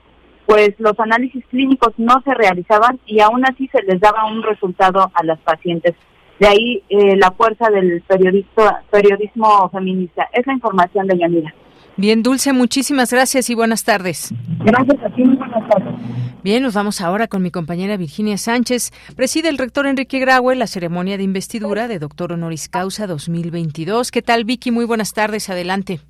pues 0.47 0.75
los 0.79 0.99
análisis 0.99 1.47
clínicos 1.47 1.93
no 1.97 2.21
se 2.25 2.35
realizaban 2.35 2.99
y 3.07 3.21
aún 3.21 3.45
así 3.47 3.69
se 3.69 3.81
les 3.85 4.01
daba 4.01 4.27
un 4.27 4.43
resultado 4.43 5.13
a 5.15 5.23
las 5.23 5.39
pacientes. 5.39 5.95
De 6.41 6.49
ahí 6.49 6.83
eh, 6.89 7.17
la 7.17 7.31
fuerza 7.31 7.71
del 7.71 8.03
periodismo 8.03 9.71
feminista. 9.71 10.29
Es 10.33 10.45
la 10.45 10.55
información 10.55 11.07
de 11.07 11.19
Yanira. 11.19 11.55
Bien, 11.97 12.23
Dulce, 12.23 12.53
muchísimas 12.53 13.13
gracias 13.13 13.51
y 13.51 13.55
buenas 13.55 13.85
tardes. 13.85 14.35
Gracias 14.65 15.03
a 15.03 15.15
ti, 15.15 15.23
buenas 15.23 15.69
tardes. 15.69 15.95
Bien, 16.43 16.63
nos 16.63 16.75
vamos 16.75 17.01
ahora 17.01 17.29
con 17.29 17.43
mi 17.43 17.51
compañera 17.51 17.97
Virginia 17.97 18.37
Sánchez. 18.37 18.91
Preside 19.17 19.49
el 19.49 19.59
rector 19.59 19.87
Enrique 19.87 20.19
Graue 20.19 20.57
la 20.57 20.67
ceremonia 20.67 21.17
de 21.17 21.23
investidura 21.23 21.87
de 21.87 21.99
doctor 21.99 22.33
honoris 22.33 22.69
causa 22.69 23.07
2022. 23.07 24.11
¿Qué 24.11 24.23
tal, 24.23 24.45
Vicky? 24.45 24.71
Muy 24.73 24.85
buenas 24.85 25.15
tardes, 25.15 25.49
adelante. 25.51 26.01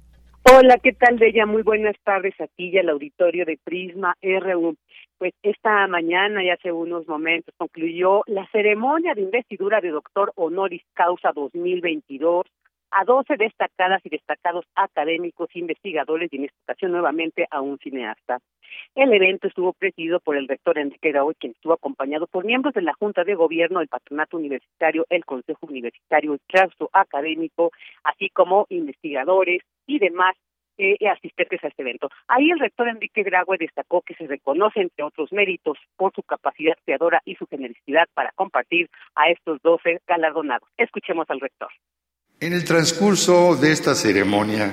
Hola, 0.50 0.78
¿qué 0.82 0.92
tal, 0.92 1.18
Bella? 1.18 1.46
Muy 1.46 1.62
buenas 1.62 1.96
tardes 2.02 2.34
a 2.40 2.46
ti 2.46 2.70
y 2.70 2.78
al 2.78 2.88
auditorio 2.88 3.44
de 3.44 3.58
Prisma 3.62 4.16
RU 4.22 4.76
pues 5.18 5.32
esta 5.42 5.86
mañana 5.86 6.42
y 6.42 6.50
hace 6.50 6.72
unos 6.72 7.06
momentos 7.06 7.54
concluyó 7.56 8.22
la 8.26 8.46
ceremonia 8.50 9.14
de 9.14 9.22
investidura 9.22 9.80
de 9.80 9.90
doctor 9.90 10.32
honoris 10.34 10.82
causa 10.92 11.32
2022 11.32 12.44
a 12.94 13.04
12 13.04 13.36
destacadas 13.36 14.00
y 14.04 14.08
destacados 14.08 14.64
académicos, 14.76 15.48
investigadores 15.54 16.32
y 16.32 16.36
en 16.36 16.44
esta 16.44 16.56
ocasión 16.62 16.92
nuevamente 16.92 17.46
a 17.50 17.60
un 17.60 17.78
cineasta. 17.78 18.38
El 18.94 19.12
evento 19.12 19.48
estuvo 19.48 19.72
presidido 19.72 20.20
por 20.20 20.36
el 20.36 20.46
rector 20.46 20.78
Enrique 20.78 21.10
Graue, 21.10 21.34
quien 21.34 21.52
estuvo 21.52 21.72
acompañado 21.72 22.28
por 22.28 22.44
miembros 22.44 22.72
de 22.74 22.82
la 22.82 22.94
Junta 22.94 23.24
de 23.24 23.34
Gobierno, 23.34 23.80
el 23.80 23.88
Patronato 23.88 24.36
Universitario, 24.36 25.06
el 25.10 25.24
Consejo 25.24 25.66
Universitario, 25.66 26.34
el 26.34 26.40
claustro 26.46 26.88
académico, 26.92 27.72
así 28.04 28.30
como 28.30 28.66
investigadores 28.68 29.62
y 29.86 29.98
demás 29.98 30.36
eh, 30.78 30.96
asistentes 31.08 31.62
a 31.64 31.68
este 31.68 31.82
evento. 31.82 32.08
Ahí 32.28 32.50
el 32.50 32.60
rector 32.60 32.88
Enrique 32.88 33.22
Graue 33.24 33.58
destacó 33.58 34.02
que 34.02 34.14
se 34.14 34.26
reconoce, 34.26 34.80
entre 34.80 35.04
otros 35.04 35.32
méritos, 35.32 35.78
por 35.96 36.12
su 36.14 36.22
capacidad 36.22 36.76
creadora 36.84 37.20
y 37.24 37.34
su 37.34 37.46
generosidad 37.46 38.06
para 38.14 38.30
compartir 38.36 38.88
a 39.16 39.30
estos 39.30 39.60
doce 39.62 40.00
galardonados. 40.06 40.68
Escuchemos 40.76 41.28
al 41.28 41.40
rector. 41.40 41.70
En 42.44 42.52
el 42.52 42.62
transcurso 42.62 43.56
de 43.56 43.72
esta 43.72 43.94
ceremonia, 43.94 44.70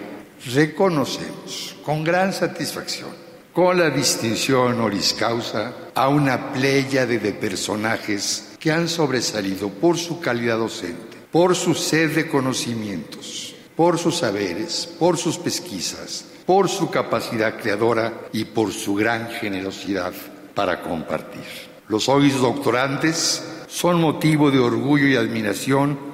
reconocemos 0.53 1.73
con 1.85 2.03
gran 2.03 2.33
satisfacción, 2.33 3.11
con 3.53 3.79
la 3.79 3.89
distinción 3.89 4.73
honoris 4.73 5.13
causa, 5.13 5.71
a 5.95 6.09
una 6.09 6.51
pléyade 6.51 7.17
de 7.19 7.31
personajes 7.31 8.57
que 8.59 8.73
han 8.73 8.89
sobresalido 8.89 9.69
por 9.69 9.97
su 9.97 10.19
calidad 10.19 10.57
docente, 10.57 11.15
por 11.31 11.55
su 11.55 11.73
sed 11.73 12.13
de 12.13 12.27
conocimientos 12.27 13.55
por 13.77 13.97
sus 13.97 14.17
saberes, 14.17 14.85
por 14.99 15.17
sus 15.17 15.37
pesquisas, 15.37 16.25
por 16.45 16.67
su 16.67 16.91
capacidad 16.91 17.57
creadora 17.57 18.27
y 18.33 18.43
por 18.43 18.73
su 18.73 18.95
gran 18.95 19.29
generosidad 19.29 20.11
para 20.53 20.81
compartir. 20.81 21.45
Los 21.87 22.09
hoy 22.09 22.31
doctorantes 22.31 23.41
son 23.69 24.01
motivo 24.01 24.51
de 24.51 24.59
orgullo 24.59 25.07
y 25.07 25.15
admiración 25.15 26.10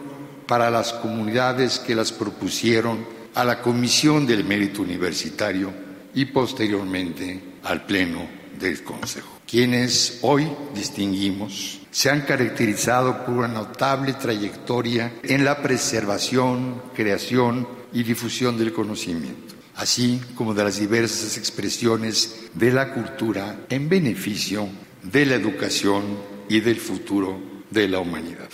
para 0.48 0.72
las 0.72 0.94
comunidades 0.94 1.80
que 1.80 1.96
las 1.96 2.12
propusieron 2.12 3.06
a 3.36 3.44
la 3.44 3.62
Comisión 3.62 4.26
del 4.26 4.44
Mérito 4.44 4.82
Universitario 4.82 5.72
y 6.16 6.26
posteriormente 6.26 7.40
al 7.64 7.86
Pleno 7.86 8.28
del 8.60 8.84
Consejo. 8.84 9.38
Quienes 9.48 10.20
hoy 10.24 10.48
distinguimos 10.74 11.82
se 11.92 12.10
han 12.10 12.22
caracterizado 12.22 13.26
por 13.26 13.36
una 13.36 13.48
notable 13.48 14.14
trayectoria 14.14 15.14
en 15.24 15.46
la 15.46 15.62
preservación, 15.62 16.82
creación 16.96 17.68
y 17.94 18.04
difusión 18.04 18.58
del 18.58 18.74
conocimiento, 18.74 19.56
así 19.76 20.20
como 20.36 20.54
de 20.54 20.64
las 20.64 20.80
diversas 20.80 21.38
expresiones 21.38 22.50
de 22.54 22.72
la 22.72 22.94
cultura 22.94 23.60
en 23.70 23.88
beneficio 23.88 24.68
de 25.04 25.26
la 25.26 25.36
educación 25.36 26.04
y 26.50 26.60
del 26.60 26.78
futuro 26.78 27.40
de 27.70 27.88
la 27.88 28.00
humanidad. 28.00 28.50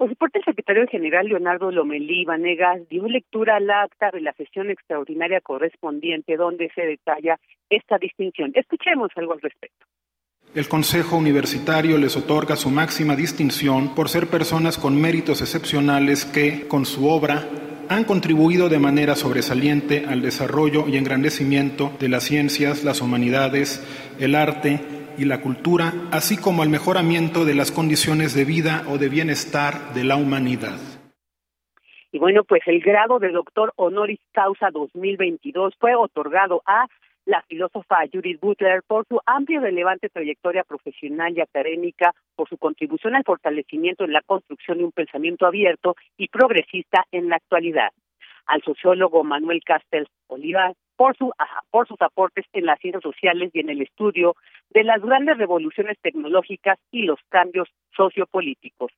Por 0.00 0.08
su 0.08 0.16
parte, 0.16 0.38
el 0.38 0.46
secretario 0.46 0.86
general 0.86 1.26
Leonardo 1.26 1.70
Lomelí 1.70 2.24
Vanegas 2.24 2.88
dio 2.88 3.06
lectura 3.06 3.56
al 3.56 3.68
acta 3.68 4.10
de 4.10 4.22
la 4.22 4.32
sesión 4.32 4.70
extraordinaria 4.70 5.42
correspondiente 5.42 6.38
donde 6.38 6.70
se 6.74 6.86
detalla 6.86 7.38
esta 7.68 7.98
distinción. 7.98 8.50
Escuchemos 8.54 9.10
algo 9.16 9.34
al 9.34 9.42
respecto. 9.42 9.84
El 10.54 10.68
Consejo 10.68 11.18
Universitario 11.18 11.98
les 11.98 12.16
otorga 12.16 12.56
su 12.56 12.70
máxima 12.70 13.14
distinción 13.14 13.94
por 13.94 14.08
ser 14.08 14.28
personas 14.28 14.78
con 14.78 14.98
méritos 14.98 15.42
excepcionales 15.42 16.24
que, 16.24 16.66
con 16.66 16.86
su 16.86 17.06
obra, 17.06 17.46
han 17.90 18.04
contribuido 18.04 18.70
de 18.70 18.78
manera 18.78 19.16
sobresaliente 19.16 20.06
al 20.08 20.22
desarrollo 20.22 20.88
y 20.88 20.96
engrandecimiento 20.96 21.92
de 22.00 22.08
las 22.08 22.24
ciencias, 22.24 22.84
las 22.84 23.02
humanidades, 23.02 23.84
el 24.18 24.34
arte 24.34 24.99
y 25.20 25.26
la 25.26 25.42
cultura, 25.42 25.92
así 26.12 26.40
como 26.40 26.62
al 26.62 26.70
mejoramiento 26.70 27.44
de 27.44 27.54
las 27.54 27.70
condiciones 27.70 28.34
de 28.34 28.46
vida 28.46 28.84
o 28.88 28.96
de 28.96 29.10
bienestar 29.10 29.92
de 29.92 30.02
la 30.02 30.16
humanidad. 30.16 30.80
Y 32.10 32.18
bueno, 32.18 32.42
pues 32.44 32.62
el 32.66 32.80
grado 32.80 33.18
de 33.18 33.28
doctor 33.28 33.74
honoris 33.76 34.18
causa 34.32 34.70
2022 34.72 35.74
fue 35.78 35.94
otorgado 35.94 36.62
a 36.64 36.86
la 37.26 37.42
filósofa 37.42 37.98
Judith 38.10 38.40
Butler 38.40 38.82
por 38.86 39.06
su 39.08 39.20
amplia 39.26 39.58
y 39.58 39.62
relevante 39.62 40.08
trayectoria 40.08 40.64
profesional 40.64 41.36
y 41.36 41.42
académica, 41.42 42.14
por 42.34 42.48
su 42.48 42.56
contribución 42.56 43.14
al 43.14 43.24
fortalecimiento 43.24 44.04
en 44.04 44.14
la 44.14 44.22
construcción 44.22 44.78
de 44.78 44.84
un 44.84 44.92
pensamiento 44.92 45.46
abierto 45.46 45.96
y 46.16 46.28
progresista 46.28 47.04
en 47.12 47.28
la 47.28 47.36
actualidad. 47.36 47.90
Al 48.46 48.62
sociólogo 48.62 49.22
Manuel 49.22 49.60
Castells 49.62 50.08
Olivar 50.28 50.72
por, 51.00 51.16
su, 51.16 51.32
por 51.70 51.88
sus 51.88 51.98
aportes 52.02 52.44
en 52.52 52.66
las 52.66 52.78
ciencias 52.78 53.02
sociales 53.02 53.50
y 53.54 53.60
en 53.60 53.70
el 53.70 53.80
estudio 53.80 54.36
de 54.68 54.84
las 54.84 55.00
grandes 55.00 55.38
revoluciones 55.38 55.96
tecnológicas 56.02 56.78
y 56.90 57.04
los 57.04 57.18
cambios 57.30 57.70
sociopolíticos. 57.96 58.92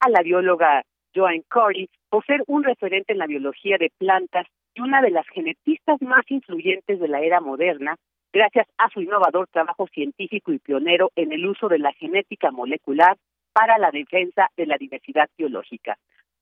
A 0.00 0.08
la 0.08 0.22
bióloga 0.22 0.82
Joan 1.14 1.42
Corey 1.50 1.90
por 2.08 2.24
ser 2.24 2.42
un 2.46 2.64
referente 2.64 3.12
en 3.12 3.18
la 3.18 3.26
biología 3.26 3.76
de 3.76 3.92
plantas 3.98 4.46
y 4.74 4.80
una 4.80 5.02
de 5.02 5.10
las 5.10 5.26
genetistas 5.28 6.00
más 6.00 6.24
influyentes 6.30 6.98
de 6.98 7.08
la 7.08 7.20
era 7.20 7.42
moderna, 7.42 7.96
gracias 8.32 8.66
a 8.78 8.88
su 8.88 9.02
innovador 9.02 9.46
trabajo 9.48 9.86
científico 9.88 10.54
y 10.54 10.58
pionero 10.58 11.10
en 11.16 11.32
el 11.32 11.46
uso 11.46 11.68
de 11.68 11.80
la 11.80 11.92
genética 11.92 12.50
molecular 12.50 13.18
para 13.52 13.76
la 13.76 13.90
defensa 13.90 14.48
de 14.56 14.64
la 14.64 14.78
diversidad 14.78 15.28
biológica. 15.36 15.98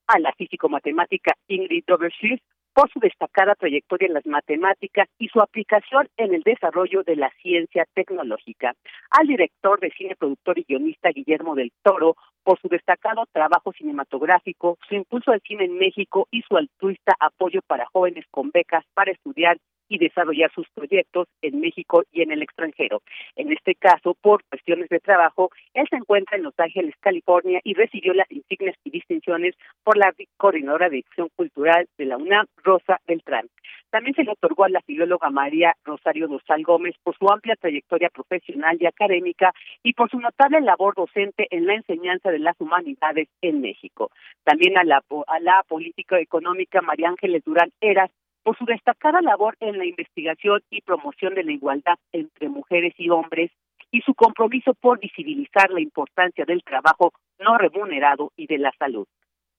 A 0.06 0.20
la 0.20 0.30
físico-matemática 0.34 1.34
Ingrid 1.48 1.82
Doberschiff 1.84 2.40
por 2.72 2.90
su 2.90 3.00
destacada 3.00 3.54
trayectoria 3.54 4.06
en 4.08 4.14
las 4.14 4.26
matemáticas 4.26 5.08
y 5.18 5.28
su 5.28 5.40
aplicación 5.40 6.08
en 6.16 6.34
el 6.34 6.42
desarrollo 6.42 7.02
de 7.02 7.16
la 7.16 7.30
ciencia 7.42 7.86
tecnológica. 7.94 8.74
Al 9.10 9.26
director 9.26 9.80
de 9.80 9.90
cine, 9.90 10.16
productor 10.16 10.58
y 10.58 10.64
guionista 10.64 11.10
Guillermo 11.10 11.54
del 11.54 11.72
Toro 11.82 12.16
por 12.42 12.60
su 12.60 12.68
destacado 12.68 13.26
trabajo 13.32 13.72
cinematográfico, 13.72 14.78
su 14.88 14.94
impulso 14.94 15.32
al 15.32 15.40
cine 15.42 15.64
en 15.64 15.78
México 15.78 16.26
y 16.30 16.42
su 16.42 16.56
altruista 16.56 17.14
apoyo 17.20 17.60
para 17.66 17.86
jóvenes 17.86 18.24
con 18.30 18.50
becas 18.50 18.84
para 18.94 19.12
estudiar 19.12 19.58
y 19.90 19.98
desarrollar 19.98 20.50
sus 20.54 20.66
proyectos 20.70 21.28
en 21.42 21.60
México 21.60 22.04
y 22.12 22.22
en 22.22 22.30
el 22.30 22.42
extranjero. 22.42 23.02
En 23.36 23.52
este 23.52 23.74
caso, 23.74 24.16
por 24.22 24.42
cuestiones 24.44 24.88
de 24.88 25.00
trabajo, 25.00 25.50
él 25.74 25.86
se 25.90 25.96
encuentra 25.96 26.38
en 26.38 26.44
Los 26.44 26.58
Ángeles, 26.58 26.94
California, 27.00 27.60
y 27.64 27.74
recibió 27.74 28.14
las 28.14 28.30
insignias 28.30 28.76
y 28.84 28.90
distinciones 28.90 29.56
por 29.82 29.98
la 29.98 30.14
coordinadora 30.36 30.88
de 30.88 31.00
acción 31.00 31.28
cultural 31.34 31.88
de 31.98 32.04
la 32.06 32.16
UNAM, 32.16 32.46
Rosa 32.62 33.00
Beltrán. 33.06 33.48
También 33.90 34.14
se 34.14 34.22
le 34.22 34.30
otorgó 34.30 34.64
a 34.64 34.68
la 34.68 34.80
filóloga 34.82 35.30
María 35.30 35.74
Rosario 35.84 36.28
Dosal 36.28 36.62
Gómez 36.62 36.94
por 37.02 37.16
su 37.16 37.28
amplia 37.28 37.56
trayectoria 37.56 38.08
profesional 38.08 38.76
y 38.80 38.86
académica 38.86 39.52
y 39.82 39.94
por 39.94 40.08
su 40.08 40.20
notable 40.20 40.60
labor 40.60 40.94
docente 40.94 41.48
en 41.50 41.66
la 41.66 41.74
enseñanza 41.74 42.30
de 42.30 42.38
las 42.38 42.54
humanidades 42.60 43.28
en 43.42 43.60
México. 43.60 44.12
También 44.44 44.78
a 44.78 44.84
la, 44.84 45.02
a 45.26 45.40
la 45.40 45.64
política 45.66 46.20
económica 46.20 46.80
María 46.82 47.08
Ángeles 47.08 47.42
Durán 47.44 47.72
Eras 47.80 48.10
por 48.42 48.56
su 48.56 48.64
destacada 48.64 49.20
labor 49.20 49.56
en 49.60 49.78
la 49.78 49.84
investigación 49.84 50.62
y 50.70 50.80
promoción 50.80 51.34
de 51.34 51.44
la 51.44 51.52
igualdad 51.52 51.98
entre 52.12 52.48
mujeres 52.48 52.94
y 52.98 53.10
hombres 53.10 53.50
y 53.90 54.00
su 54.02 54.14
compromiso 54.14 54.74
por 54.74 54.98
visibilizar 54.98 55.70
la 55.70 55.80
importancia 55.80 56.44
del 56.44 56.62
trabajo 56.62 57.12
no 57.38 57.58
remunerado 57.58 58.32
y 58.36 58.46
de 58.46 58.58
la 58.58 58.72
salud. 58.78 59.06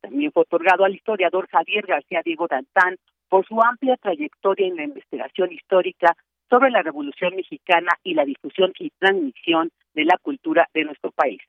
También 0.02 0.32
fue 0.32 0.44
otorgado 0.44 0.84
al 0.84 0.96
historiador 0.96 1.48
Javier 1.50 1.86
García 1.86 2.22
Diego 2.24 2.48
Dantán 2.48 2.98
por 3.30 3.46
su 3.46 3.62
amplia 3.62 3.98
trayectoria 3.98 4.68
en 4.68 4.76
la 4.76 4.84
investigación 4.84 5.52
histórica 5.52 6.16
sobre 6.50 6.70
la 6.70 6.82
Revolución 6.82 7.36
Mexicana 7.36 7.92
y 8.04 8.14
la 8.14 8.26
difusión 8.26 8.74
y 8.80 8.90
transmisión 9.00 9.72
de 9.94 10.06
la 10.06 10.18
cultura 10.22 10.68
de 10.74 10.84
nuestro 10.84 11.12
país. 11.12 11.40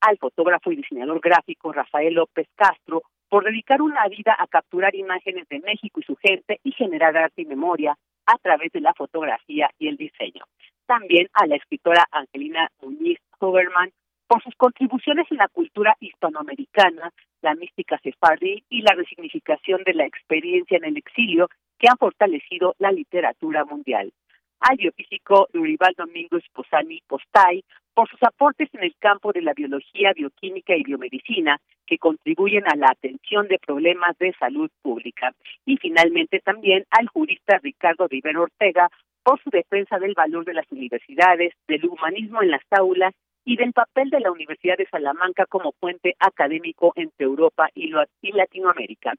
Al 0.00 0.16
fotógrafo 0.18 0.70
y 0.70 0.76
diseñador 0.76 1.20
gráfico 1.20 1.72
Rafael 1.72 2.14
López 2.14 2.46
Castro 2.54 3.02
por 3.28 3.44
dedicar 3.44 3.82
una 3.82 4.06
vida 4.08 4.34
a 4.38 4.46
capturar 4.46 4.94
imágenes 4.94 5.48
de 5.48 5.60
México 5.60 6.00
y 6.00 6.04
su 6.04 6.16
gente 6.16 6.60
y 6.62 6.72
generar 6.72 7.16
arte 7.16 7.42
y 7.42 7.46
memoria 7.46 7.96
a 8.26 8.38
través 8.38 8.72
de 8.72 8.80
la 8.80 8.94
fotografía 8.94 9.70
y 9.78 9.88
el 9.88 9.96
diseño. 9.96 10.44
También 10.86 11.28
a 11.34 11.46
la 11.46 11.56
escritora 11.56 12.06
Angelina 12.10 12.70
Muñiz 12.80 13.18
Huberman 13.40 13.90
por 14.26 14.42
sus 14.42 14.54
contribuciones 14.56 15.26
en 15.30 15.38
la 15.38 15.48
cultura 15.48 15.96
hispanoamericana, 16.00 17.10
la 17.40 17.54
mística 17.54 17.98
sefardí 18.02 18.62
y 18.68 18.82
la 18.82 18.92
resignificación 18.94 19.82
de 19.84 19.94
la 19.94 20.04
experiencia 20.04 20.76
en 20.76 20.84
el 20.84 20.98
exilio 20.98 21.48
que 21.78 21.88
han 21.88 21.96
fortalecido 21.96 22.74
la 22.78 22.92
literatura 22.92 23.64
mundial. 23.64 24.12
Al 24.60 24.76
biofísico 24.76 25.48
Urival 25.54 25.94
Domingo 25.96 26.36
Esposani 26.36 27.00
Postay 27.06 27.64
por 27.94 28.08
sus 28.10 28.22
aportes 28.22 28.68
en 28.74 28.84
el 28.84 28.94
campo 28.98 29.32
de 29.32 29.40
la 29.40 29.54
biología, 29.54 30.12
bioquímica 30.14 30.76
y 30.76 30.82
biomedicina 30.82 31.58
que 31.88 31.98
contribuyen 31.98 32.64
a 32.66 32.76
la 32.76 32.90
atención 32.90 33.48
de 33.48 33.58
problemas 33.58 34.16
de 34.18 34.34
salud 34.38 34.70
pública. 34.82 35.32
Y 35.64 35.78
finalmente 35.78 36.40
también 36.40 36.84
al 36.90 37.08
jurista 37.08 37.58
Ricardo 37.62 38.06
Rivero 38.06 38.42
Ortega 38.42 38.90
por 39.22 39.42
su 39.42 39.50
defensa 39.50 39.98
del 39.98 40.14
valor 40.14 40.44
de 40.44 40.54
las 40.54 40.70
universidades, 40.70 41.54
del 41.66 41.86
humanismo 41.86 42.42
en 42.42 42.50
las 42.50 42.62
aulas 42.70 43.14
y 43.44 43.56
del 43.56 43.72
papel 43.72 44.10
de 44.10 44.20
la 44.20 44.30
Universidad 44.30 44.76
de 44.76 44.86
Salamanca 44.90 45.46
como 45.46 45.72
puente 45.72 46.14
académico 46.18 46.92
entre 46.96 47.24
Europa 47.24 47.68
y, 47.74 47.90
Latinoamérica. 48.32 49.14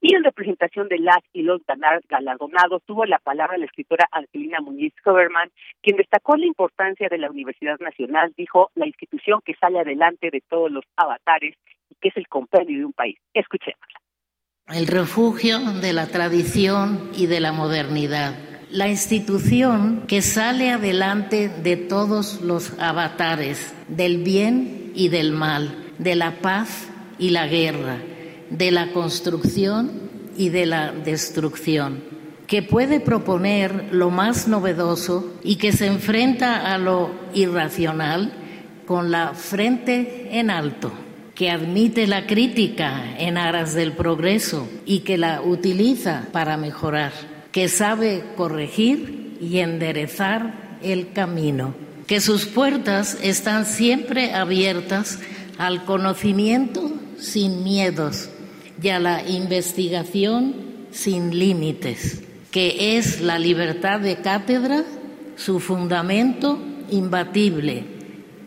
Y 0.00 0.14
en 0.14 0.22
representación 0.22 0.88
de 0.88 0.98
las 0.98 1.18
y 1.32 1.42
los 1.42 1.60
galardonados 2.08 2.82
tuvo 2.86 3.04
la 3.04 3.18
palabra 3.18 3.58
la 3.58 3.64
escritora 3.64 4.06
Angelina 4.12 4.60
Muñiz 4.60 4.94
Coverman, 5.02 5.50
quien 5.82 5.96
destacó 5.96 6.36
la 6.36 6.46
importancia 6.46 7.08
de 7.08 7.18
la 7.18 7.30
Universidad 7.30 7.78
Nacional, 7.80 8.32
dijo, 8.36 8.70
la 8.76 8.86
institución 8.86 9.40
que 9.44 9.54
sale 9.54 9.80
adelante 9.80 10.30
de 10.30 10.40
todos 10.48 10.70
los 10.70 10.84
avatares 10.96 11.56
que 12.00 12.08
es 12.08 12.16
el 12.16 12.28
compendio 12.28 12.78
de 12.78 12.84
un 12.84 12.92
país. 12.92 13.16
Escuchémosla. 13.32 14.00
El 14.68 14.86
refugio 14.86 15.58
de 15.58 15.92
la 15.92 16.06
tradición 16.06 17.10
y 17.14 17.26
de 17.26 17.40
la 17.40 17.52
modernidad 17.52 18.34
la 18.74 18.88
institución 18.88 20.02
que 20.08 20.20
sale 20.20 20.70
adelante 20.70 21.48
de 21.48 21.76
todos 21.76 22.40
los 22.40 22.76
avatares, 22.80 23.72
del 23.86 24.24
bien 24.24 24.90
y 24.96 25.10
del 25.10 25.30
mal, 25.30 25.92
de 25.98 26.16
la 26.16 26.40
paz 26.40 26.88
y 27.16 27.30
la 27.30 27.46
guerra, 27.46 27.98
de 28.50 28.72
la 28.72 28.90
construcción 28.92 30.10
y 30.36 30.48
de 30.48 30.66
la 30.66 30.90
destrucción, 30.90 32.02
que 32.48 32.64
puede 32.64 32.98
proponer 32.98 33.90
lo 33.92 34.10
más 34.10 34.48
novedoso 34.48 35.38
y 35.44 35.54
que 35.54 35.70
se 35.70 35.86
enfrenta 35.86 36.74
a 36.74 36.76
lo 36.76 37.12
irracional 37.32 38.32
con 38.86 39.12
la 39.12 39.34
frente 39.34 40.36
en 40.38 40.50
alto 40.50 40.92
que 41.34 41.50
admite 41.50 42.06
la 42.06 42.26
crítica 42.26 43.16
en 43.18 43.36
aras 43.36 43.74
del 43.74 43.92
progreso 43.92 44.68
y 44.86 45.00
que 45.00 45.18
la 45.18 45.42
utiliza 45.42 46.28
para 46.32 46.56
mejorar 46.56 47.12
que 47.54 47.68
sabe 47.68 48.24
corregir 48.36 49.38
y 49.40 49.60
enderezar 49.60 50.78
el 50.82 51.12
camino, 51.12 51.72
que 52.08 52.20
sus 52.20 52.46
puertas 52.46 53.16
están 53.22 53.64
siempre 53.64 54.34
abiertas 54.34 55.20
al 55.56 55.84
conocimiento 55.84 56.90
sin 57.16 57.62
miedos 57.62 58.28
y 58.82 58.88
a 58.88 58.98
la 58.98 59.24
investigación 59.28 60.56
sin 60.90 61.38
límites, 61.38 62.22
que 62.50 62.98
es 62.98 63.20
la 63.20 63.38
libertad 63.38 64.00
de 64.00 64.16
cátedra 64.16 64.82
su 65.36 65.60
fundamento 65.60 66.58
imbatible. 66.90 67.84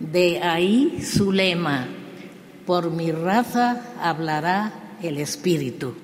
De 0.01 0.41
ahí 0.43 0.99
su 1.01 1.31
lema, 1.31 1.87
por 2.67 2.91
mi 2.91 3.11
raza 3.13 3.95
hablará 4.03 4.97
el 5.01 5.17
Espíritu. 5.19 5.95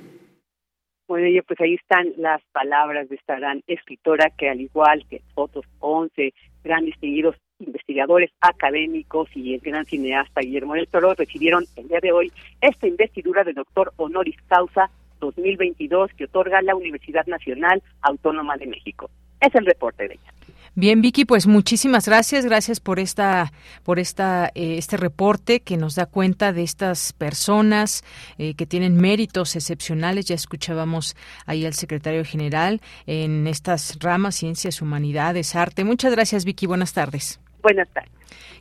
Bueno, 1.07 1.27
pues 1.45 1.59
ahí 1.59 1.75
están 1.75 2.07
las 2.17 2.41
palabras 2.53 3.09
de 3.09 3.15
esta 3.15 3.35
gran 3.35 3.61
escritora 3.67 4.31
que 4.35 4.49
al 4.49 4.61
igual 4.61 5.05
que 5.09 5.21
otros 5.35 5.65
11 5.79 6.33
gran 6.63 6.85
distinguidos 6.85 7.35
investigadores 7.59 8.31
académicos 8.39 9.29
y 9.35 9.53
el 9.53 9.59
gran 9.59 9.85
cineasta 9.85 10.41
Guillermo 10.41 10.73
del 10.75 10.87
Toro 10.87 11.13
recibieron 11.13 11.65
el 11.75 11.87
día 11.89 11.99
de 12.01 12.13
hoy 12.13 12.31
esta 12.61 12.87
investidura 12.87 13.43
de 13.43 13.53
doctor 13.53 13.93
honoris 13.97 14.37
causa 14.47 14.89
2022 15.19 16.11
que 16.13 16.25
otorga 16.25 16.61
la 16.61 16.75
Universidad 16.75 17.25
Nacional 17.27 17.83
Autónoma 18.01 18.57
de 18.57 18.67
México. 18.67 19.09
Es 19.41 19.53
el 19.55 19.65
reporte 19.65 20.07
de 20.07 20.13
ella. 20.15 20.32
Bien, 20.75 21.01
Vicky, 21.01 21.25
pues 21.25 21.45
muchísimas 21.45 22.07
gracias, 22.07 22.45
gracias 22.45 22.79
por 22.79 22.99
esta, 22.99 23.51
por 23.83 23.99
esta, 23.99 24.47
eh, 24.55 24.77
este 24.79 24.97
reporte 24.97 25.59
que 25.59 25.77
nos 25.77 25.93
da 25.93 26.07
cuenta 26.07 26.51
de 26.51 26.63
estas 26.63 27.13
personas 27.13 28.03
eh, 28.39 28.55
que 28.55 28.65
tienen 28.65 28.97
méritos 28.97 29.55
excepcionales. 29.55 30.25
Ya 30.25 30.33
escuchábamos 30.33 31.15
ahí 31.45 31.63
al 31.67 31.73
secretario 31.75 32.25
general 32.25 32.81
en 33.05 33.45
estas 33.45 33.97
ramas, 33.99 34.35
ciencias, 34.35 34.81
humanidades, 34.81 35.55
arte. 35.55 35.83
Muchas 35.83 36.11
gracias, 36.11 36.43
Vicky. 36.43 36.65
Buenas 36.65 36.93
tardes. 36.93 37.39
Buenas 37.61 37.87
tardes. 37.89 38.11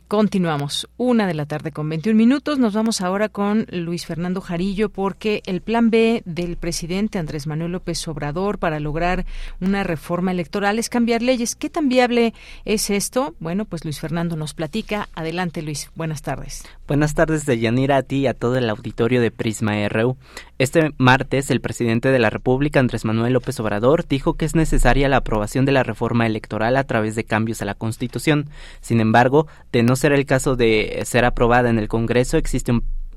Continuamos, 0.07 0.87
una 0.97 1.25
de 1.25 1.33
la 1.33 1.45
tarde 1.45 1.71
con 1.71 1.89
21 1.89 2.15
minutos. 2.15 2.59
Nos 2.59 2.73
vamos 2.73 3.01
ahora 3.01 3.29
con 3.29 3.65
Luis 3.71 4.05
Fernando 4.05 4.41
Jarillo 4.41 4.89
porque 4.89 5.41
el 5.45 5.61
plan 5.61 5.89
B 5.89 6.21
del 6.25 6.57
presidente 6.57 7.17
Andrés 7.17 7.47
Manuel 7.47 7.71
López 7.71 8.07
Obrador 8.07 8.59
para 8.59 8.79
lograr 8.79 9.25
una 9.59 9.83
reforma 9.83 10.31
electoral 10.31 10.77
es 10.77 10.89
cambiar 10.89 11.21
leyes. 11.21 11.55
¿Qué 11.55 11.69
tan 11.69 11.89
viable 11.89 12.33
es 12.65 12.89
esto? 12.89 13.33
Bueno, 13.39 13.65
pues 13.65 13.85
Luis 13.85 13.99
Fernando 13.99 14.35
nos 14.35 14.53
platica. 14.53 15.09
Adelante, 15.15 15.61
Luis. 15.61 15.89
Buenas 15.95 16.21
tardes. 16.21 16.63
Buenas 16.85 17.13
tardes, 17.13 17.45
de 17.45 17.59
Yanira, 17.59 17.95
a 17.95 18.03
ti 18.03 18.17
y 18.17 18.27
a 18.27 18.33
todo 18.33 18.57
el 18.57 18.69
auditorio 18.69 19.21
de 19.21 19.31
Prisma 19.31 19.87
RU. 19.87 20.17
Este 20.57 20.91
martes, 20.97 21.49
el 21.49 21.61
presidente 21.61 22.09
de 22.09 22.19
la 22.19 22.29
República, 22.29 22.81
Andrés 22.81 23.05
Manuel 23.05 23.31
López 23.31 23.57
Obrador, 23.61 24.05
dijo 24.05 24.33
que 24.33 24.43
es 24.43 24.53
necesaria 24.53 25.07
la 25.07 25.17
aprobación 25.17 25.63
de 25.63 25.71
la 25.71 25.83
reforma 25.83 26.25
electoral 26.25 26.75
a 26.75 26.83
través 26.83 27.15
de 27.15 27.23
cambios 27.23 27.61
a 27.61 27.65
la 27.65 27.75
Constitución. 27.75 28.49
Sin 28.81 28.99
embargo, 28.99 29.47
de 29.71 29.81
no 29.81 29.95
ser 29.95 30.11
el 30.11 30.25
caso 30.25 30.57
de 30.57 31.01
ser 31.05 31.23
aprobada 31.23 31.69
en 31.69 31.79
el 31.79 31.87
Congreso, 31.87 32.35
existe 32.35 32.73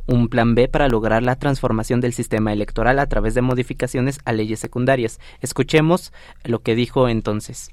un 0.06 0.28
plan 0.28 0.54
B 0.54 0.68
para 0.68 0.86
lograr 0.86 1.24
la 1.24 1.34
transformación 1.34 2.00
del 2.00 2.12
sistema 2.12 2.52
electoral 2.52 3.00
a 3.00 3.08
través 3.08 3.34
de 3.34 3.42
modificaciones 3.42 4.20
a 4.24 4.32
leyes 4.32 4.60
secundarias. 4.60 5.18
Escuchemos 5.40 6.12
lo 6.44 6.60
que 6.60 6.76
dijo 6.76 7.08
entonces. 7.08 7.72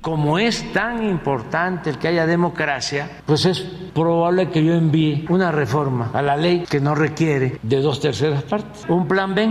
Como 0.00 0.38
es 0.38 0.72
tan 0.72 1.02
importante 1.04 1.90
el 1.90 1.98
que 1.98 2.08
haya 2.08 2.26
democracia, 2.26 3.20
pues 3.26 3.44
es 3.46 3.60
probable 3.92 4.48
que 4.48 4.64
yo 4.64 4.74
envíe 4.74 5.26
una 5.28 5.50
reforma 5.50 6.10
a 6.12 6.22
la 6.22 6.36
ley 6.36 6.64
que 6.68 6.80
no 6.80 6.94
requiere 6.94 7.58
de 7.62 7.80
dos 7.80 8.00
terceras 8.00 8.44
partes. 8.44 8.84
Un 8.88 9.08
plan 9.08 9.34
B 9.34 9.48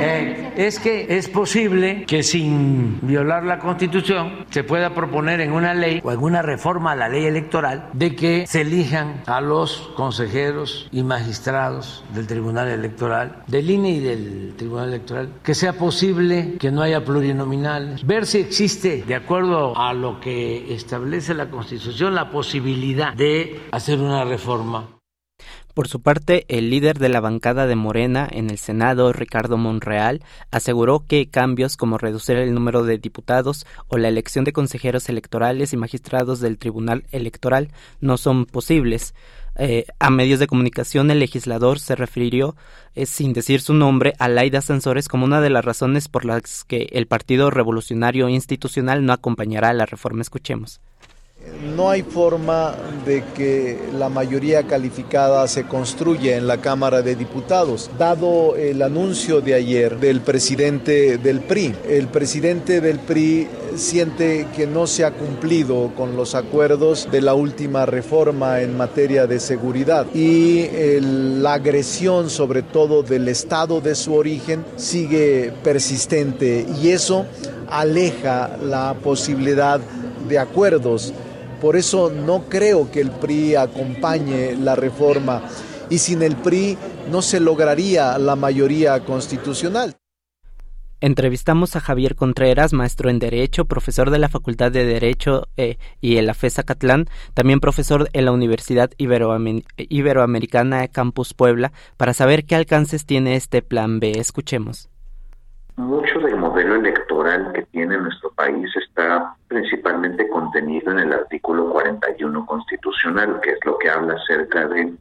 eh, 0.00 0.52
es 0.56 0.78
que 0.78 1.06
es 1.16 1.28
posible 1.28 2.04
que 2.06 2.22
sin 2.22 2.98
violar 3.02 3.44
la 3.44 3.58
Constitución 3.58 4.46
se 4.50 4.64
pueda 4.64 4.94
proponer 4.94 5.40
en 5.40 5.52
una 5.52 5.74
ley 5.74 6.00
o 6.02 6.10
alguna 6.10 6.42
reforma 6.42 6.92
a 6.92 6.96
la 6.96 7.08
ley 7.08 7.24
electoral 7.24 7.88
de 7.92 8.14
que 8.14 8.46
se 8.46 8.62
elijan 8.62 9.22
a 9.26 9.40
los 9.40 9.90
consejeros 9.96 10.88
y 10.92 11.02
magistrados 11.02 12.04
del 12.14 12.26
Tribunal 12.26 12.68
Electoral, 12.68 13.42
del 13.46 13.70
INE 13.70 13.90
y 13.90 14.00
del 14.00 14.54
Tribunal 14.56 14.88
Electoral, 14.88 15.30
que 15.42 15.54
sea 15.54 15.72
posible 15.72 16.54
que 16.58 16.70
no 16.70 16.82
haya 16.82 17.04
plurinominales, 17.04 18.06
ver 18.06 18.26
si 18.26 18.38
existe, 18.38 19.04
de 19.06 19.14
acuerdo 19.14 19.76
a 19.76 19.92
lo 19.92 20.20
que 20.20 20.74
establece 20.74 21.34
la 21.34 21.50
Constitución, 21.50 22.14
la 22.14 22.30
posibilidad 22.30 23.14
de 23.14 23.60
hacer 23.72 23.98
una 24.00 24.24
reforma 24.24 24.97
por 25.78 25.86
su 25.86 26.02
parte, 26.02 26.44
el 26.48 26.70
líder 26.70 26.98
de 26.98 27.08
la 27.08 27.20
bancada 27.20 27.68
de 27.68 27.76
Morena 27.76 28.26
en 28.28 28.50
el 28.50 28.58
Senado, 28.58 29.12
Ricardo 29.12 29.56
Monreal, 29.58 30.24
aseguró 30.50 31.04
que 31.06 31.28
cambios 31.28 31.76
como 31.76 31.98
reducir 31.98 32.34
el 32.36 32.52
número 32.52 32.82
de 32.82 32.98
diputados 32.98 33.64
o 33.86 33.96
la 33.96 34.08
elección 34.08 34.44
de 34.44 34.52
consejeros 34.52 35.08
electorales 35.08 35.72
y 35.72 35.76
magistrados 35.76 36.40
del 36.40 36.58
Tribunal 36.58 37.04
Electoral 37.12 37.68
no 38.00 38.16
son 38.16 38.44
posibles. 38.44 39.14
Eh, 39.54 39.84
a 40.00 40.10
medios 40.10 40.40
de 40.40 40.48
comunicación, 40.48 41.12
el 41.12 41.20
legislador 41.20 41.78
se 41.78 41.94
refirió, 41.94 42.56
eh, 42.96 43.06
sin 43.06 43.32
decir 43.32 43.60
su 43.60 43.72
nombre, 43.72 44.14
a 44.18 44.26
Laida 44.26 44.62
Sansores 44.62 45.06
como 45.06 45.26
una 45.26 45.40
de 45.40 45.50
las 45.50 45.64
razones 45.64 46.08
por 46.08 46.24
las 46.24 46.64
que 46.64 46.88
el 46.90 47.06
Partido 47.06 47.52
Revolucionario 47.52 48.28
Institucional 48.28 49.06
no 49.06 49.12
acompañará 49.12 49.72
la 49.74 49.86
reforma. 49.86 50.22
Escuchemos. 50.22 50.80
No 51.76 51.90
hay 51.90 52.02
forma 52.02 52.74
de 53.04 53.24
que 53.34 53.78
la 53.92 54.08
mayoría 54.08 54.64
calificada 54.66 55.46
se 55.48 55.64
construya 55.64 56.36
en 56.36 56.46
la 56.46 56.58
Cámara 56.58 57.02
de 57.02 57.16
Diputados, 57.16 57.90
dado 57.98 58.56
el 58.56 58.80
anuncio 58.82 59.40
de 59.40 59.54
ayer 59.54 59.98
del 59.98 60.20
presidente 60.20 61.18
del 61.18 61.40
PRI. 61.40 61.74
El 61.88 62.08
presidente 62.08 62.80
del 62.80 62.98
PRI 63.00 63.48
siente 63.76 64.46
que 64.56 64.66
no 64.66 64.86
se 64.86 65.04
ha 65.04 65.12
cumplido 65.12 65.92
con 65.96 66.16
los 66.16 66.34
acuerdos 66.34 67.08
de 67.10 67.22
la 67.22 67.34
última 67.34 67.86
reforma 67.86 68.60
en 68.60 68.76
materia 68.76 69.26
de 69.26 69.40
seguridad 69.40 70.06
y 70.14 70.66
la 71.00 71.54
agresión 71.54 72.30
sobre 72.30 72.62
todo 72.62 73.02
del 73.02 73.28
estado 73.28 73.80
de 73.80 73.94
su 73.94 74.14
origen 74.14 74.64
sigue 74.76 75.52
persistente 75.62 76.66
y 76.82 76.88
eso 76.88 77.26
aleja 77.68 78.56
la 78.62 78.94
posibilidad 79.02 79.80
de 80.28 80.38
acuerdos 80.38 81.12
por 81.60 81.76
eso 81.76 82.10
no 82.10 82.44
creo 82.48 82.90
que 82.90 83.00
el 83.00 83.10
PRI 83.10 83.54
acompañe 83.56 84.54
la 84.56 84.74
reforma 84.74 85.42
y 85.90 85.98
sin 85.98 86.22
el 86.22 86.36
PRI 86.36 86.76
no 87.10 87.22
se 87.22 87.40
lograría 87.40 88.18
la 88.18 88.36
mayoría 88.36 89.04
constitucional. 89.04 89.96
Entrevistamos 91.00 91.76
a 91.76 91.80
Javier 91.80 92.16
Contreras, 92.16 92.72
maestro 92.72 93.08
en 93.08 93.20
Derecho, 93.20 93.66
profesor 93.66 94.10
de 94.10 94.18
la 94.18 94.28
Facultad 94.28 94.72
de 94.72 94.84
Derecho 94.84 95.46
eh, 95.56 95.78
y 96.00 96.16
en 96.16 96.26
la 96.26 96.34
FESA 96.34 96.64
Catlán, 96.64 97.06
también 97.34 97.60
profesor 97.60 98.08
en 98.12 98.24
la 98.24 98.32
Universidad 98.32 98.90
Iberoamericana 98.98 100.88
Campus 100.88 101.34
Puebla, 101.34 101.70
para 101.96 102.14
saber 102.14 102.46
qué 102.46 102.56
alcances 102.56 103.06
tiene 103.06 103.36
este 103.36 103.62
plan 103.62 104.00
B. 104.00 104.18
Escuchemos. 104.18 104.90
Mucho 105.78 106.18
del 106.18 106.34
modelo 106.34 106.74
electoral 106.74 107.52
que 107.52 107.62
tiene 107.66 107.96
nuestro 107.96 108.32
país 108.32 108.68
está 108.74 109.32
principalmente 109.46 110.28
contenido 110.28 110.90
en 110.90 110.98
el 110.98 111.12
artículo 111.12 111.70
41 111.70 112.46
constitucional, 112.46 113.38
que 113.40 113.52
es 113.52 113.58
lo 113.64 113.78
que 113.78 113.88
habla 113.88 114.14
acerca 114.14 114.66
de 114.66 114.92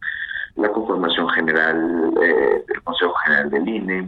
la 0.55 0.69
conformación 0.69 1.27
general 1.29 2.13
eh, 2.21 2.63
del 2.67 2.83
Consejo 2.83 3.11
General 3.25 3.49
del 3.49 3.67
INE, 3.67 4.07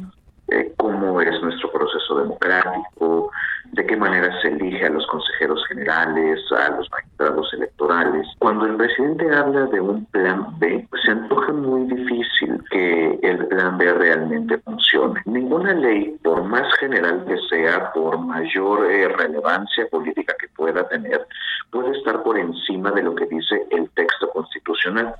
eh, 0.49 0.71
cómo 0.77 1.19
es 1.21 1.41
nuestro 1.41 1.71
proceso 1.71 2.19
democrático, 2.19 3.31
de 3.71 3.85
qué 3.85 3.95
manera 3.95 4.29
se 4.41 4.49
elige 4.49 4.85
a 4.85 4.89
los 4.89 5.05
consejeros 5.07 5.65
generales, 5.67 6.39
a 6.51 6.69
los 6.71 6.89
magistrados 6.91 7.53
electorales. 7.53 8.27
Cuando 8.39 8.65
el 8.65 8.75
presidente 8.75 9.33
habla 9.33 9.65
de 9.67 9.79
un 9.79 10.05
plan 10.05 10.57
B, 10.59 10.85
pues 10.89 11.01
se 11.03 11.11
antoja 11.11 11.53
muy 11.53 11.83
difícil 11.83 12.63
que 12.71 13.19
el 13.21 13.47
plan 13.47 13.77
B 13.77 13.93
realmente 13.93 14.57
funcione. 14.59 15.21
Ninguna 15.25 15.73
ley, 15.73 16.17
por 16.23 16.43
más 16.43 16.67
general 16.79 17.25
que 17.25 17.37
sea, 17.49 17.91
por 17.93 18.17
mayor 18.19 18.91
eh, 18.91 19.07
relevancia 19.09 19.87
política 19.89 20.35
que 20.39 20.47
pueda 20.49 20.87
tener, 20.87 21.25
puede 21.71 21.97
estar 21.97 22.23
por 22.23 22.37
encima 22.37 22.91
de 22.91 23.03
lo 23.03 23.15
que 23.15 23.25
dice 23.25 23.65
el 23.71 23.89
texto 23.91 24.29
constitucional. 24.29 25.15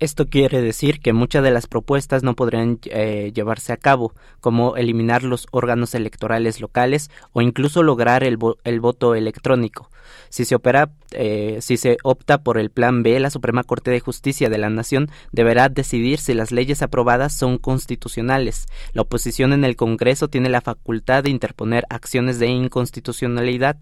Esto 0.00 0.28
quiere 0.28 0.62
decir 0.62 1.00
que 1.00 1.12
muchas 1.12 1.44
de 1.44 1.50
las 1.50 1.66
propuestas 1.66 2.22
no 2.22 2.34
podrían 2.34 2.78
eh, 2.84 3.32
llevarse 3.34 3.74
a 3.74 3.76
cabo, 3.76 4.14
como 4.40 4.76
eliminar 4.76 5.24
los 5.24 5.46
órganos 5.50 5.94
electorales 5.94 6.58
locales 6.62 7.10
o 7.34 7.42
incluso 7.42 7.82
lograr 7.82 8.24
el, 8.24 8.38
voto 8.38 9.14
electrónico. 9.14 9.90
Si 10.30 10.46
se, 10.46 10.54
opera, 10.54 10.90
eh, 11.10 11.58
si 11.60 11.76
se 11.76 11.98
opta 12.02 12.42
por 12.42 12.56
el 12.56 12.70
Plan 12.70 13.02
B, 13.02 13.20
la 13.20 13.28
Suprema 13.28 13.62
Corte 13.62 13.90
de 13.90 14.00
Justicia 14.00 14.48
de 14.48 14.56
la 14.56 14.70
Nación 14.70 15.10
deberá 15.32 15.68
decidir 15.68 16.18
si 16.18 16.32
las 16.32 16.50
leyes 16.50 16.80
aprobadas 16.80 17.34
son 17.34 17.58
constitucionales. 17.58 18.68
La 18.94 19.02
oposición 19.02 19.52
en 19.52 19.66
el 19.66 19.76
Congreso 19.76 20.28
tiene 20.28 20.48
la 20.48 20.62
facultad 20.62 21.24
de 21.24 21.30
interponer 21.30 21.84
acciones 21.90 22.38
de 22.38 22.46
inconstitucionalidad. 22.46 23.76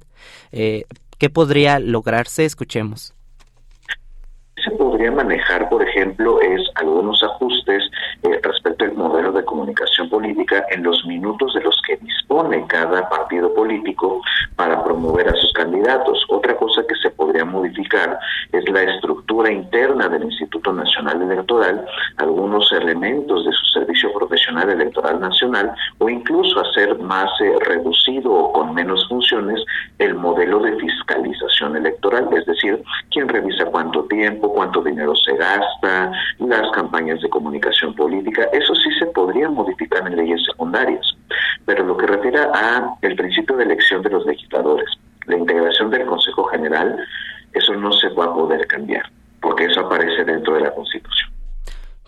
Eh, 0.51 0.83
¿Qué 1.17 1.31
podría 1.31 1.79
lograrse? 1.79 2.45
Escuchemos 2.45 3.15
se 4.65 4.71
podría 4.73 5.11
manejar, 5.11 5.69
por 5.69 5.83
ejemplo, 5.83 6.41
es 6.41 6.63
algunos 6.77 7.23
ajustes 7.23 7.83
eh, 8.23 8.41
respecto 8.43 8.85
al 8.85 8.95
modelo 8.95 9.33
de 9.33 9.45
comunicación 9.45 10.09
política 10.09 10.65
en 10.71 10.83
los 10.83 11.05
minutos 11.07 11.55
de 11.55 11.61
los 11.61 11.81
que 11.87 11.97
dispone 11.97 12.67
cada 12.67 13.09
partido 13.09 13.53
político 13.55 14.21
para 14.57 14.83
promover 14.85 15.29
a 15.29 15.37
sus 15.37 15.53
candidatos. 15.53 16.25
Otra 16.29 16.57
cosa 16.57 16.83
que 16.89 16.95
se 16.97 17.11
podría 17.11 17.45
modificar 17.45 18.19
es 18.53 18.69
la 18.71 18.83
estructura 18.83 19.51
interna 19.51 20.09
del 20.09 20.25
Instituto 20.25 20.73
Nacional 20.73 21.23
Electoral, 21.23 21.85
algunos 22.17 22.71
elementos 22.73 23.45
de 23.45 23.53
su 23.53 23.67
servicio 23.67 24.13
profesional 24.13 24.71
electoral 24.71 25.21
nacional 25.21 25.73
o 25.99 26.09
incluso 26.09 26.61
hacer 26.61 26.99
más 26.99 27.31
eh, 27.41 27.53
reducido 27.61 28.33
o 28.33 28.53
con 28.53 28.75
menos 28.75 29.07
funciones 29.09 29.65
el 29.99 30.15
modelo 30.15 30.61
de 30.61 30.77
fiscalización 30.77 31.77
electoral, 31.77 32.29
es 32.33 32.47
decir, 32.47 32.83
quién 33.11 33.29
revisa 33.29 33.65
cuánto 33.67 34.05
tiempo, 34.05 34.48
cuánto 34.53 34.83
dinero 34.83 35.15
se 35.17 35.37
gasta, 35.37 36.13
las 36.39 36.71
campañas 36.73 37.21
de 37.21 37.29
comunicación 37.29 37.95
política, 37.95 38.49
eso 38.53 38.75
sí 38.75 38.91
se 38.99 39.07
podría 39.07 39.49
modificar 39.49 40.07
en 40.07 40.17
leyes 40.17 40.43
secundarias. 40.45 41.17
Pero 41.65 41.85
lo 41.85 41.97
que 41.97 42.07
refiere 42.07 42.41
a 42.41 42.95
el 43.03 43.17
principio 43.17 43.57
de 43.57 43.65
elección 43.65 44.03
de 44.03 44.11
los 44.11 44.27
legisladores, 44.27 44.89
la 45.27 45.37
integración 45.37 45.91
del 45.91 46.07
Consejo 46.07 46.45
General, 46.45 46.99
eso 47.53 47.75
no 47.75 47.93
se 47.93 48.09
va 48.11 48.27
a 48.27 48.35
poder 48.35 48.67
cambiar, 48.67 49.05
porque 49.41 49.67
eso 49.67 49.81
aparece 49.81 50.25
dentro 50.25 50.55
de 50.55 50.63
la 50.63 50.75
Constitución. 50.75 51.38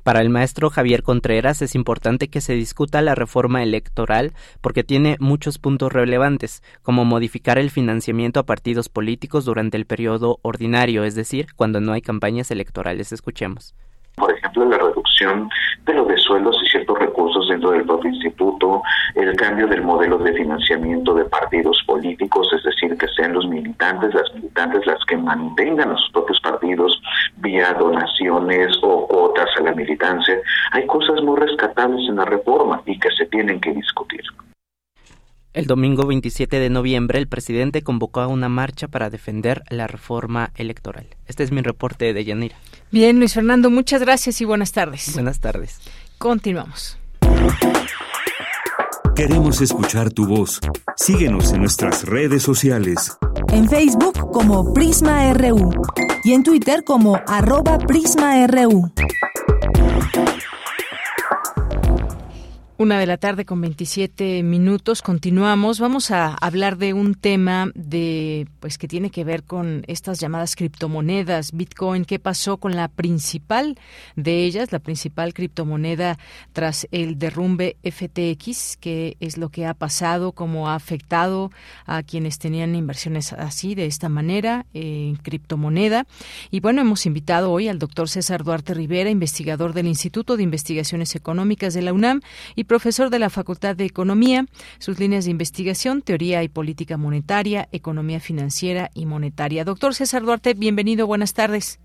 Para 0.03 0.23
el 0.23 0.31
maestro 0.31 0.71
Javier 0.71 1.03
Contreras 1.03 1.61
es 1.61 1.75
importante 1.75 2.29
que 2.29 2.41
se 2.41 2.55
discuta 2.55 3.03
la 3.03 3.15
reforma 3.15 3.63
electoral 3.63 4.33
porque 4.63 4.83
tiene 4.83 5.17
muchos 5.21 5.59
puntos 5.59 5.93
relevantes, 5.93 6.63
como 6.83 7.05
modificar 7.05 7.59
el 7.59 7.71
financiamiento 7.71 8.41
a 8.41 8.47
partidos 8.47 8.89
políticos 8.89 9.45
durante 9.45 9.77
el 9.77 9.85
periodo 9.85 10.39
ordinario, 10.43 11.05
es 11.05 11.15
decir, 11.15 11.49
cuando 11.55 11.81
no 11.81 11.93
hay 11.93 12.01
campañas 12.01 12.51
electorales. 12.51 13.13
Escuchemos 13.13 13.75
por 14.21 14.33
ejemplo, 14.33 14.65
la 14.67 14.79
reducción 14.79 15.49
de 15.87 15.95
los 15.95 16.07
de 16.07 16.17
sueldos 16.19 16.57
y 16.63 16.69
ciertos 16.69 16.99
recursos 16.99 17.49
dentro 17.49 17.71
del 17.71 17.85
propio 17.85 18.11
instituto, 18.11 18.83
el 19.15 19.35
cambio 19.35 19.67
del 19.67 19.83
modelo 19.83 20.19
de 20.19 20.33
financiamiento 20.35 21.15
de 21.15 21.25
partidos 21.25 21.83
políticos, 21.87 22.49
es 22.55 22.63
decir, 22.63 22.97
que 22.97 23.09
sean 23.09 23.33
los 23.33 23.49
militantes, 23.49 24.15
las 24.15 24.33
militantes 24.35 24.87
las 24.87 25.05
que 25.07 25.17
mantengan 25.17 25.91
a 25.91 25.97
sus 25.97 26.11
propios 26.11 26.41
partidos 26.41 27.01
vía 27.39 27.73
donaciones 27.75 28.79
o 28.83 29.07
cuotas 29.09 29.49
a 29.59 29.63
la 29.63 29.73
militancia. 29.73 30.39
Hay 30.73 30.87
cosas 30.87 31.23
muy 31.23 31.39
rescatables 31.39 32.09
en 32.09 32.17
la 32.17 32.27
reforma 32.27 32.83
y 32.87 32.99
que 32.99 33.11
se 33.13 33.27
tienen 33.27 33.61
que 33.61 33.73
discutir. 33.73 34.23
El 35.53 35.67
domingo 35.67 36.07
27 36.07 36.61
de 36.61 36.71
noviembre, 36.71 37.19
el 37.19 37.27
presidente 37.27 37.83
convocó 37.83 38.21
a 38.21 38.29
una 38.29 38.49
marcha 38.49 38.87
para 38.87 39.11
defender 39.11 39.65
la 39.69 39.89
reforma 39.89 40.53
electoral. 40.55 41.07
Este 41.27 41.43
es 41.43 41.51
mi 41.51 41.61
reporte 41.61 42.13
de 42.13 42.25
Yanira. 42.25 42.57
Bien, 42.93 43.19
Luis 43.19 43.35
Fernando, 43.35 43.69
muchas 43.69 44.01
gracias 44.01 44.41
y 44.41 44.45
buenas 44.45 44.71
tardes. 44.71 45.13
Buenas 45.13 45.41
tardes. 45.41 45.81
Continuamos. 46.19 46.99
Queremos 49.17 49.61
escuchar 49.61 50.13
tu 50.13 50.27
voz. 50.27 50.61
Síguenos 50.97 51.53
en 51.53 51.61
nuestras 51.63 52.05
redes 52.05 52.45
sociales. 52.45 53.19
En 53.49 53.69
Facebook 53.69 54.31
como 54.31 54.73
Prisma 54.73 55.33
RU 55.35 55.73
y 56.23 56.33
en 56.33 56.45
Twitter 56.45 56.85
como 56.85 57.21
arroba 57.27 57.77
PrismaRU. 57.79 58.93
Una 62.81 62.99
de 62.99 63.05
la 63.05 63.19
tarde 63.19 63.45
con 63.45 63.61
27 63.61 64.43
minutos. 64.43 65.03
Continuamos. 65.03 65.81
Vamos 65.81 66.11
a 66.11 66.33
hablar 66.33 66.79
de 66.79 66.95
un 66.95 67.15
tema 67.15 67.71
de, 67.75 68.49
pues, 68.59 68.79
que 68.79 68.89
tiene 68.89 69.11
que 69.11 69.23
ver 69.23 69.43
con 69.45 69.85
estas 69.87 70.19
llamadas 70.19 70.57
criptomonedas, 70.57 71.53
Bitcoin. 71.53 72.07
¿Qué 72.07 72.19
pasó 72.19 72.57
con 72.57 72.77
la 72.77 72.89
principal 72.89 73.79
de 74.17 74.45
ellas, 74.45 74.73
la 74.73 74.79
principal 74.79 75.35
criptomoneda 75.35 76.19
tras 76.55 76.89
el 76.91 77.19
derrumbe 77.19 77.77
FTX? 77.85 78.79
¿Qué 78.79 79.19
es 79.21 79.37
lo 79.37 79.51
que 79.51 79.67
ha 79.67 79.75
pasado? 79.75 80.33
¿Cómo 80.33 80.71
ha 80.71 80.75
afectado 80.75 81.51
a 81.85 82.03
quienes 82.03 82.39
tenían 82.39 82.75
inversiones 82.75 83.35
así, 83.35 83.75
de 83.75 83.85
esta 83.85 84.09
manera, 84.09 84.65
en 84.73 85.17
criptomoneda? 85.17 86.07
Y 86.51 86.61
bueno, 86.61 86.81
hemos 86.81 87.05
invitado 87.05 87.53
hoy 87.53 87.69
al 87.69 87.79
doctor 87.79 88.09
César 88.09 88.43
Duarte 88.43 88.73
Rivera, 88.73 89.11
investigador 89.11 89.75
del 89.75 89.87
Instituto 89.87 90.39
de 90.39 90.45
Investigaciones 90.45 91.15
Económicas 91.15 91.75
de 91.75 91.83
la 91.83 91.93
UNAM 91.93 92.23
y 92.57 92.70
profesor 92.71 93.11
de 93.11 93.19
la 93.19 93.31
Facultad 93.31 93.75
de 93.75 93.85
Economía. 93.85 94.45
Sus 94.79 95.01
líneas 95.01 95.25
de 95.25 95.33
investigación, 95.33 96.03
teoría 96.03 96.45
y 96.45 96.49
política 96.49 96.97
monetaria, 96.97 97.67
economía 97.73 98.21
financiera 98.21 98.91
y 98.95 99.07
monetaria. 99.07 99.65
Doctor 99.65 99.93
César 99.93 100.23
Duarte, 100.23 100.55
bienvenido, 100.55 101.05
buenas 101.09 101.35
tardes. 101.35 101.81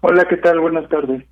Hola, 0.00 0.28
¿qué 0.28 0.36
tal? 0.36 0.60
Buenas 0.60 0.88
tardes. 0.88 1.24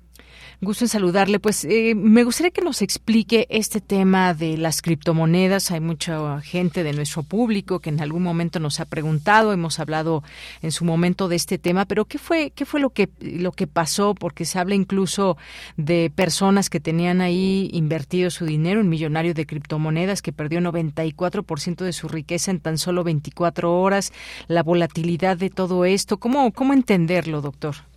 Gusto 0.61 0.83
en 0.83 0.89
saludarle. 0.89 1.39
Pues 1.39 1.63
eh, 1.63 1.95
me 1.95 2.25
gustaría 2.25 2.51
que 2.51 2.61
nos 2.61 2.81
explique 2.81 3.47
este 3.49 3.79
tema 3.79 4.33
de 4.33 4.57
las 4.57 4.81
criptomonedas. 4.81 5.71
Hay 5.71 5.79
mucha 5.79 6.41
gente 6.41 6.83
de 6.83 6.91
nuestro 6.91 7.23
público 7.23 7.79
que 7.79 7.89
en 7.89 8.01
algún 8.01 8.23
momento 8.23 8.59
nos 8.59 8.81
ha 8.81 8.85
preguntado. 8.85 9.53
Hemos 9.53 9.79
hablado 9.79 10.21
en 10.61 10.73
su 10.73 10.83
momento 10.83 11.29
de 11.29 11.37
este 11.37 11.59
tema, 11.59 11.85
pero 11.85 12.03
¿qué 12.03 12.17
fue 12.17 12.51
qué 12.51 12.65
fue 12.65 12.81
lo 12.81 12.89
que 12.89 13.07
lo 13.21 13.53
que 13.53 13.67
pasó? 13.67 14.13
Porque 14.15 14.43
se 14.43 14.59
habla 14.59 14.75
incluso 14.75 15.37
de 15.77 16.11
personas 16.13 16.69
que 16.69 16.81
tenían 16.81 17.21
ahí 17.21 17.69
invertido 17.71 18.29
su 18.29 18.45
dinero, 18.45 18.81
un 18.81 18.89
millonario 18.89 19.33
de 19.33 19.45
criptomonedas 19.45 20.21
que 20.21 20.33
perdió 20.33 20.59
94% 20.59 21.85
de 21.85 21.93
su 21.93 22.09
riqueza 22.09 22.51
en 22.51 22.59
tan 22.59 22.77
solo 22.77 23.05
24 23.05 23.79
horas. 23.79 24.11
La 24.49 24.63
volatilidad 24.63 25.37
de 25.37 25.49
todo 25.49 25.85
esto, 25.85 26.17
¿cómo 26.17 26.51
cómo 26.51 26.73
entenderlo, 26.73 27.39
doctor? 27.39 27.88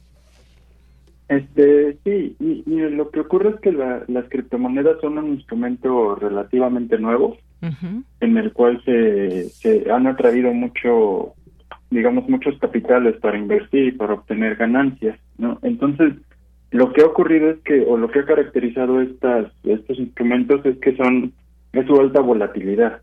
Este, 1.33 1.97
sí, 2.05 2.37
y, 2.40 2.62
lo 2.90 3.11
que 3.11 3.21
ocurre 3.21 3.51
es 3.51 3.61
que 3.61 3.73
las 3.73 4.29
criptomonedas 4.29 5.01
son 5.01 5.16
un 5.16 5.29
instrumento 5.29 6.14
relativamente 6.16 6.99
nuevo, 6.99 7.38
en 8.21 8.37
el 8.37 8.53
cual 8.53 8.83
se, 8.85 9.49
se 9.49 9.90
han 9.90 10.07
atraído 10.09 10.53
mucho, 10.53 11.33
digamos, 11.90 12.29
muchos 12.29 12.59
capitales 12.59 13.16
para 13.16 13.38
invertir 13.38 13.87
y 13.87 13.92
para 13.92 14.12
obtener 14.12 14.57
ganancias, 14.57 15.18
¿no? 15.38 15.59
Entonces, 15.62 16.12
lo 16.71 16.92
que 16.92 17.01
ha 17.01 17.07
ocurrido 17.07 17.49
es 17.49 17.61
que, 17.61 17.81
o 17.81 17.97
lo 17.97 18.11
que 18.11 18.18
ha 18.18 18.27
caracterizado 18.27 19.01
estas, 19.01 19.51
estos 19.64 19.99
instrumentos 19.99 20.66
es 20.66 20.77
que 20.81 20.95
son, 20.97 21.33
es 21.73 21.87
su 21.87 21.99
alta 21.99 22.21
volatilidad. 22.21 23.01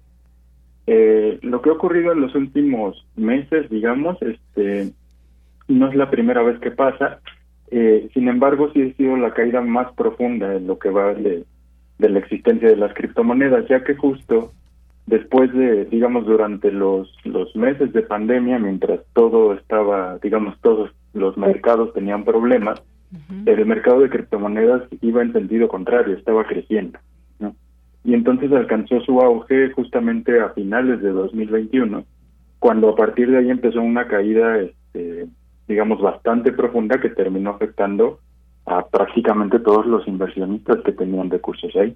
Eh, 0.86 1.40
lo 1.42 1.64
que 1.64 1.72
ha 1.72 1.74
ocurrido 1.74 2.12
en 2.12 2.22
los 2.22 2.36
últimos 2.36 3.08
meses, 3.16 3.68
digamos, 3.72 4.22
este, 4.22 4.92
no 5.68 5.88
es 5.88 5.96
la 5.96 6.12
primera 6.12 6.44
vez 6.44 6.60
que 6.60 6.70
pasa, 6.70 7.22
eh, 7.72 8.10
sin 8.14 8.28
embargo, 8.28 8.72
sí 8.74 8.82
ha 8.82 8.98
sido 8.98 9.18
la 9.18 9.34
caída 9.34 9.62
más 9.62 9.92
profunda 9.94 10.56
en 10.56 10.68
lo 10.68 10.80
que 10.80 10.90
va 10.90 11.14
de, 11.14 11.44
la 12.00 12.20
existencia 12.20 12.70
de 12.70 12.78
las 12.78 12.94
criptomonedas, 12.94 13.68
ya 13.68 13.84
que 13.84 13.96
justo 13.96 14.52
después 15.06 15.52
de, 15.54 15.86
digamos, 15.86 16.26
durante 16.26 16.72
los, 16.72 17.14
los 17.26 17.56
meses 17.56 17.92
de 17.94 18.02
pandemia, 18.04 18.60
mientras 18.60 19.02
todo 19.14 19.54
estaba, 19.54 20.18
digamos, 20.20 20.60
todos 20.62 20.92
los 21.14 21.38
mercados 21.38 21.94
tenían 21.94 22.24
problemas, 22.24 22.82
el 23.46 23.66
mercado 23.66 24.02
de 24.02 24.10
criptomonedas 24.10 24.84
iba 25.02 25.24
en 25.24 25.34
sentido 25.34 25.68
contrario, 25.68 26.16
estaba 26.16 26.46
creciendo. 26.46 27.00
¿no? 27.40 27.56
Y 28.04 28.14
entonces 28.14 28.52
alcanzó 28.52 29.02
su 29.02 29.20
auge 29.20 29.72
justamente 29.72 30.40
a 30.40 30.50
finales 30.50 31.02
de 31.02 31.10
2021, 31.10 32.06
cuando 32.60 32.90
a 32.90 32.96
partir 32.96 33.32
de 33.32 33.40
ahí 33.40 33.50
empezó 33.50 33.82
una 33.82 34.08
caída 34.08 34.60
este, 34.60 35.26
digamos, 35.70 36.02
bastante 36.02 36.52
profunda 36.52 37.00
que 37.00 37.10
terminó 37.10 37.52
afectando 37.52 38.20
a 38.66 38.86
prácticamente 38.88 39.60
todos 39.60 39.86
los 39.86 40.06
inversionistas 40.08 40.80
que 40.84 40.92
tenían 40.92 41.30
recursos 41.30 41.74
ahí. 41.76 41.96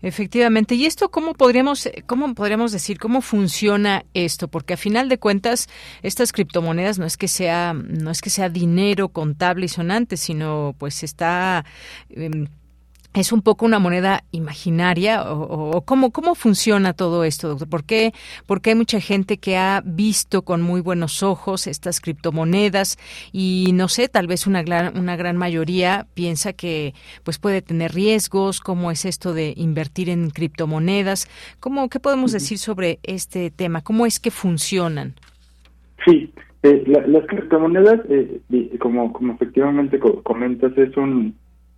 Efectivamente. 0.00 0.74
¿Y 0.74 0.86
esto 0.86 1.10
cómo 1.10 1.34
podríamos, 1.34 1.88
cómo 2.06 2.34
podríamos 2.34 2.72
decir, 2.72 2.98
cómo 2.98 3.20
funciona 3.20 4.04
esto? 4.14 4.48
Porque 4.48 4.74
a 4.74 4.76
final 4.76 5.08
de 5.08 5.18
cuentas, 5.18 5.68
estas 6.02 6.32
criptomonedas 6.32 6.98
no 6.98 7.04
es 7.06 7.16
que 7.16 7.28
sea, 7.28 7.72
no 7.74 8.10
es 8.10 8.20
que 8.20 8.30
sea 8.30 8.48
dinero 8.48 9.10
contable 9.10 9.66
y 9.66 9.68
sonante, 9.68 10.16
sino 10.16 10.74
pues 10.78 11.04
está 11.04 11.64
em, 12.10 12.46
es 13.14 13.32
un 13.32 13.42
poco 13.42 13.66
una 13.66 13.78
moneda 13.78 14.24
imaginaria 14.30 15.30
o, 15.30 15.82
cómo, 15.84 16.12
cómo 16.12 16.34
funciona 16.34 16.92
todo 16.92 17.24
esto, 17.24 17.48
doctor? 17.48 17.68
¿Por 17.68 17.84
qué, 17.84 18.12
Porque 18.46 18.70
hay 18.70 18.76
mucha 18.76 19.00
gente 19.00 19.38
que 19.38 19.56
ha 19.56 19.82
visto 19.84 20.42
con 20.42 20.62
muy 20.62 20.80
buenos 20.80 21.22
ojos 21.22 21.66
estas 21.66 22.00
criptomonedas 22.00 22.98
y 23.32 23.70
no 23.74 23.88
sé, 23.88 24.08
tal 24.08 24.26
vez 24.26 24.46
una 24.46 24.62
gran, 24.62 24.98
una 24.98 25.16
gran 25.16 25.36
mayoría 25.36 26.06
piensa 26.14 26.52
que 26.52 26.94
pues 27.22 27.38
puede 27.38 27.62
tener 27.62 27.92
riesgos, 27.92 28.60
cómo 28.60 28.90
es 28.90 29.04
esto 29.04 29.34
de 29.34 29.54
invertir 29.56 30.08
en 30.08 30.30
criptomonedas, 30.30 31.28
¿Cómo, 31.60 31.88
¿qué 31.88 32.00
podemos 32.00 32.32
decir 32.32 32.58
sobre 32.58 32.98
este 33.02 33.50
tema? 33.50 33.82
¿Cómo 33.82 34.06
es 34.06 34.18
que 34.18 34.30
funcionan? 34.30 35.14
Sí, 36.04 36.32
eh, 36.62 36.84
las 36.86 37.26
criptomonedas, 37.26 38.00
eh, 38.08 38.40
como, 38.78 39.12
como 39.12 39.34
efectivamente 39.34 39.98
comentas, 39.98 40.76
es 40.76 40.96
un 40.96 41.36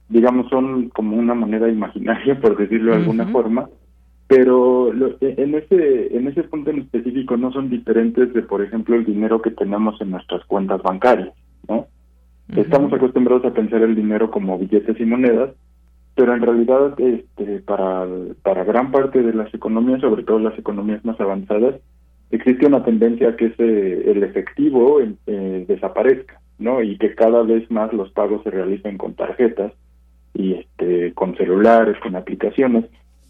digamos, 0.08 0.48
son 0.48 0.90
como 0.90 1.16
una 1.16 1.34
moneda 1.34 1.68
imaginaria, 1.68 2.38
por 2.40 2.56
decirlo 2.56 2.92
de 2.92 2.98
alguna 2.98 3.26
forma, 3.28 3.68
pero 4.26 4.92
e, 5.20 5.34
en 5.38 5.54
ese 5.54 6.16
en 6.16 6.28
ese 6.28 6.44
punto 6.44 6.70
en 6.70 6.80
específico 6.80 7.36
no 7.36 7.52
son 7.52 7.70
diferentes 7.70 8.32
de, 8.32 8.42
por 8.42 8.62
ejemplo, 8.62 8.96
el 8.96 9.04
dinero 9.04 9.42
que 9.42 9.50
tenemos 9.50 10.00
en 10.00 10.10
nuestras 10.10 10.44
cuentas 10.46 10.82
bancarias, 10.82 11.34
¿no? 11.68 11.86
Estamos 12.56 12.92
acostumbrados 12.92 13.44
a 13.46 13.54
pensar 13.54 13.82
el 13.82 13.94
dinero 13.94 14.30
como 14.30 14.58
billetes 14.58 15.00
y 15.00 15.04
monedas, 15.06 15.50
pero 16.14 16.34
en 16.34 16.42
realidad 16.42 16.94
este 17.00 17.60
para 17.60 18.06
para 18.42 18.64
gran 18.64 18.90
parte 18.90 19.22
de 19.22 19.32
las 19.32 19.52
economías, 19.54 20.00
sobre 20.00 20.24
todo 20.24 20.38
las 20.38 20.58
economías 20.58 21.04
más 21.04 21.18
avanzadas, 21.20 21.76
existe 22.30 22.66
una 22.66 22.84
tendencia 22.84 23.30
a 23.30 23.36
que 23.36 23.46
ese, 23.46 24.10
el 24.10 24.22
efectivo 24.22 25.00
eh, 25.00 25.64
desaparezca, 25.66 26.40
¿no? 26.58 26.82
Y 26.82 26.98
que 26.98 27.14
cada 27.14 27.42
vez 27.42 27.70
más 27.70 27.92
los 27.92 28.10
pagos 28.12 28.42
se 28.42 28.50
realicen 28.50 28.98
con 28.98 29.14
tarjetas 29.14 29.72
y 30.34 30.54
este 30.54 31.14
con 31.14 31.36
celulares, 31.36 31.96
con 32.02 32.16
aplicaciones. 32.16 32.84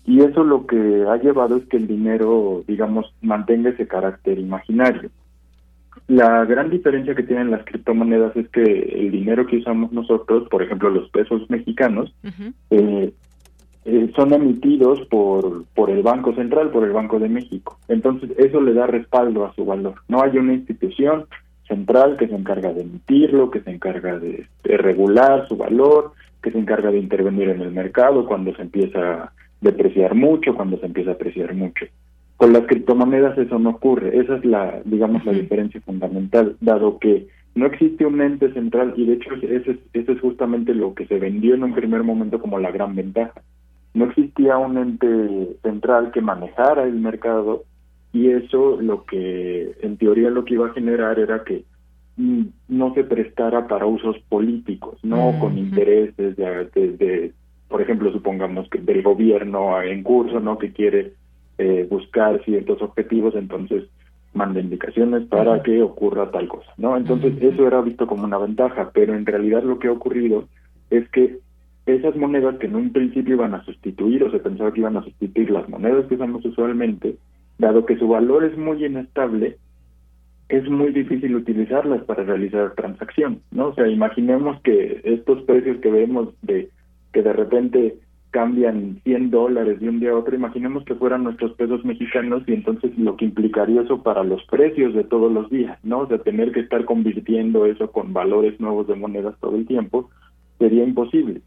Y 0.06 0.20
eso 0.20 0.44
lo 0.44 0.66
que 0.66 1.04
ha 1.08 1.16
llevado 1.16 1.56
es 1.56 1.64
que 1.66 1.76
el 1.76 1.86
dinero, 1.86 2.62
digamos, 2.66 3.14
mantenga 3.22 3.70
ese 3.70 3.86
carácter 3.86 4.38
imaginario. 4.38 5.10
La 6.08 6.44
gran 6.44 6.68
diferencia 6.68 7.14
que 7.14 7.22
tienen 7.22 7.50
las 7.50 7.64
criptomonedas 7.64 8.36
es 8.36 8.48
que 8.48 8.62
el 8.62 9.10
dinero 9.10 9.46
que 9.46 9.58
usamos 9.58 9.92
nosotros, 9.92 10.48
por 10.50 10.62
ejemplo 10.62 10.90
los 10.90 11.08
pesos 11.10 11.48
mexicanos, 11.48 12.14
eh, 12.70 13.12
eh, 13.86 14.12
son 14.14 14.34
emitidos 14.34 15.00
por, 15.08 15.64
por 15.74 15.88
el 15.90 16.02
Banco 16.02 16.34
Central, 16.34 16.70
por 16.70 16.84
el 16.84 16.92
Banco 16.92 17.18
de 17.18 17.30
México. 17.30 17.78
Entonces 17.88 18.30
eso 18.36 18.60
le 18.60 18.74
da 18.74 18.86
respaldo 18.86 19.46
a 19.46 19.54
su 19.54 19.64
valor. 19.64 19.94
No 20.08 20.22
hay 20.22 20.36
una 20.36 20.52
institución 20.52 21.26
central 21.66 22.18
que 22.18 22.28
se 22.28 22.34
encarga 22.34 22.74
de 22.74 22.82
emitirlo, 22.82 23.50
que 23.50 23.60
se 23.60 23.70
encarga 23.70 24.18
de 24.18 24.46
regular 24.64 25.48
su 25.48 25.56
valor, 25.56 26.12
que 26.44 26.52
se 26.52 26.58
encarga 26.58 26.90
de 26.90 26.98
intervenir 26.98 27.48
en 27.48 27.62
el 27.62 27.72
mercado 27.72 28.26
cuando 28.26 28.54
se 28.54 28.60
empieza 28.60 28.98
a 29.00 29.32
depreciar 29.62 30.14
mucho, 30.14 30.54
cuando 30.54 30.78
se 30.78 30.84
empieza 30.84 31.12
a 31.12 31.14
apreciar 31.14 31.54
mucho. 31.54 31.86
Con 32.36 32.52
las 32.52 32.66
criptomonedas 32.66 33.38
eso 33.38 33.58
no 33.58 33.70
ocurre, 33.70 34.18
esa 34.18 34.36
es 34.36 34.44
la, 34.44 34.82
digamos, 34.84 35.24
la 35.24 35.32
diferencia 35.32 35.80
fundamental, 35.80 36.56
dado 36.60 36.98
que 36.98 37.28
no 37.54 37.64
existe 37.64 38.04
un 38.04 38.20
ente 38.20 38.52
central 38.52 38.92
y 38.94 39.06
de 39.06 39.14
hecho 39.14 39.30
ese, 39.40 39.78
ese 39.94 40.12
es 40.12 40.20
justamente 40.20 40.74
lo 40.74 40.94
que 40.94 41.06
se 41.06 41.18
vendió 41.18 41.54
en 41.54 41.64
un 41.64 41.74
primer 41.74 42.02
momento 42.02 42.38
como 42.38 42.58
la 42.58 42.70
gran 42.70 42.94
ventaja. 42.94 43.40
No 43.94 44.04
existía 44.04 44.58
un 44.58 44.76
ente 44.76 45.56
central 45.62 46.10
que 46.12 46.20
manejara 46.20 46.82
el 46.82 46.96
mercado 46.96 47.62
y 48.12 48.28
eso 48.28 48.78
lo 48.82 49.04
que 49.04 49.76
en 49.80 49.96
teoría 49.96 50.28
lo 50.28 50.44
que 50.44 50.54
iba 50.54 50.66
a 50.66 50.74
generar 50.74 51.18
era 51.18 51.42
que 51.44 51.64
no 52.16 52.94
se 52.94 53.04
prestara 53.04 53.66
para 53.66 53.86
usos 53.86 54.18
políticos, 54.28 54.98
no 55.02 55.36
con 55.40 55.58
intereses 55.58 56.36
de, 56.36 56.68
de, 56.74 57.32
por 57.68 57.82
ejemplo, 57.82 58.12
supongamos 58.12 58.68
que 58.68 58.78
del 58.78 59.02
gobierno 59.02 59.82
en 59.82 60.02
curso, 60.02 60.38
no 60.38 60.58
que 60.58 60.72
quiere 60.72 61.12
eh, 61.58 61.86
buscar 61.90 62.42
ciertos 62.44 62.80
objetivos, 62.82 63.34
entonces 63.34 63.84
manda 64.32 64.60
indicaciones 64.60 65.26
para 65.26 65.62
que 65.62 65.82
ocurra 65.82 66.30
tal 66.30 66.48
cosa, 66.48 66.70
¿no? 66.76 66.96
Entonces 66.96 67.34
eso 67.40 67.66
era 67.66 67.80
visto 67.80 68.06
como 68.06 68.24
una 68.24 68.38
ventaja, 68.38 68.90
pero 68.92 69.14
en 69.14 69.26
realidad 69.26 69.62
lo 69.62 69.78
que 69.78 69.88
ha 69.88 69.92
ocurrido 69.92 70.48
es 70.90 71.08
que 71.10 71.38
esas 71.86 72.16
monedas 72.16 72.56
que 72.58 72.66
en 72.66 72.76
un 72.76 72.92
principio 72.92 73.34
iban 73.34 73.54
a 73.54 73.64
sustituir 73.64 74.24
o 74.24 74.30
se 74.30 74.38
pensaba 74.38 74.72
que 74.72 74.80
iban 74.80 74.96
a 74.96 75.04
sustituir 75.04 75.50
las 75.50 75.68
monedas 75.68 76.06
que 76.06 76.14
usamos 76.14 76.44
usualmente, 76.44 77.16
dado 77.58 77.86
que 77.86 77.96
su 77.96 78.08
valor 78.08 78.44
es 78.44 78.56
muy 78.56 78.84
inestable, 78.84 79.58
es 80.48 80.68
muy 80.68 80.92
difícil 80.92 81.34
utilizarlas 81.36 82.02
para 82.04 82.24
realizar 82.24 82.74
transacción, 82.74 83.40
¿no? 83.50 83.68
O 83.68 83.74
sea, 83.74 83.88
imaginemos 83.88 84.60
que 84.62 85.00
estos 85.04 85.42
precios 85.44 85.78
que 85.78 85.90
vemos 85.90 86.34
de 86.42 86.68
que 87.12 87.22
de 87.22 87.32
repente 87.32 87.96
cambian 88.30 89.00
100 89.04 89.30
dólares 89.30 89.78
de 89.78 89.88
un 89.88 90.00
día 90.00 90.10
a 90.10 90.16
otro, 90.16 90.34
imaginemos 90.34 90.84
que 90.84 90.96
fueran 90.96 91.22
nuestros 91.22 91.52
pesos 91.52 91.84
mexicanos 91.84 92.42
y 92.48 92.52
entonces 92.52 92.90
lo 92.98 93.16
que 93.16 93.26
implicaría 93.26 93.82
eso 93.82 94.02
para 94.02 94.24
los 94.24 94.44
precios 94.46 94.92
de 94.92 95.04
todos 95.04 95.32
los 95.32 95.48
días, 95.50 95.78
¿no? 95.84 96.00
O 96.00 96.08
sea, 96.08 96.18
tener 96.18 96.50
que 96.50 96.60
estar 96.60 96.84
convirtiendo 96.84 97.64
eso 97.64 97.92
con 97.92 98.12
valores 98.12 98.58
nuevos 98.58 98.88
de 98.88 98.96
monedas 98.96 99.38
todo 99.40 99.56
el 99.56 99.66
tiempo 99.66 100.10
sería 100.58 100.82
imposible. 100.82 101.42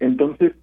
Entonces, 0.00 0.54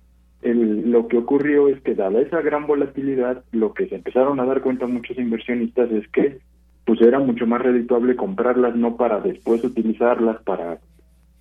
el, 0.41 0.91
lo 0.91 1.07
que 1.07 1.17
ocurrió 1.17 1.69
es 1.69 1.81
que 1.81 1.95
dada 1.95 2.19
esa 2.19 2.41
gran 2.41 2.67
volatilidad, 2.67 3.43
lo 3.51 3.73
que 3.73 3.87
se 3.87 3.95
empezaron 3.95 4.39
a 4.41 4.45
dar 4.45 4.61
cuenta 4.61 4.87
muchos 4.87 5.17
inversionistas 5.17 5.89
es 5.91 6.05
que 6.09 6.39
pues 6.85 7.01
era 7.01 7.19
mucho 7.19 7.47
más 7.47 7.61
redituable 7.61 8.15
comprarlas 8.15 8.75
no 8.75 8.95
para 8.95 9.19
después 9.19 9.63
utilizarlas 9.63 10.41
para 10.43 10.79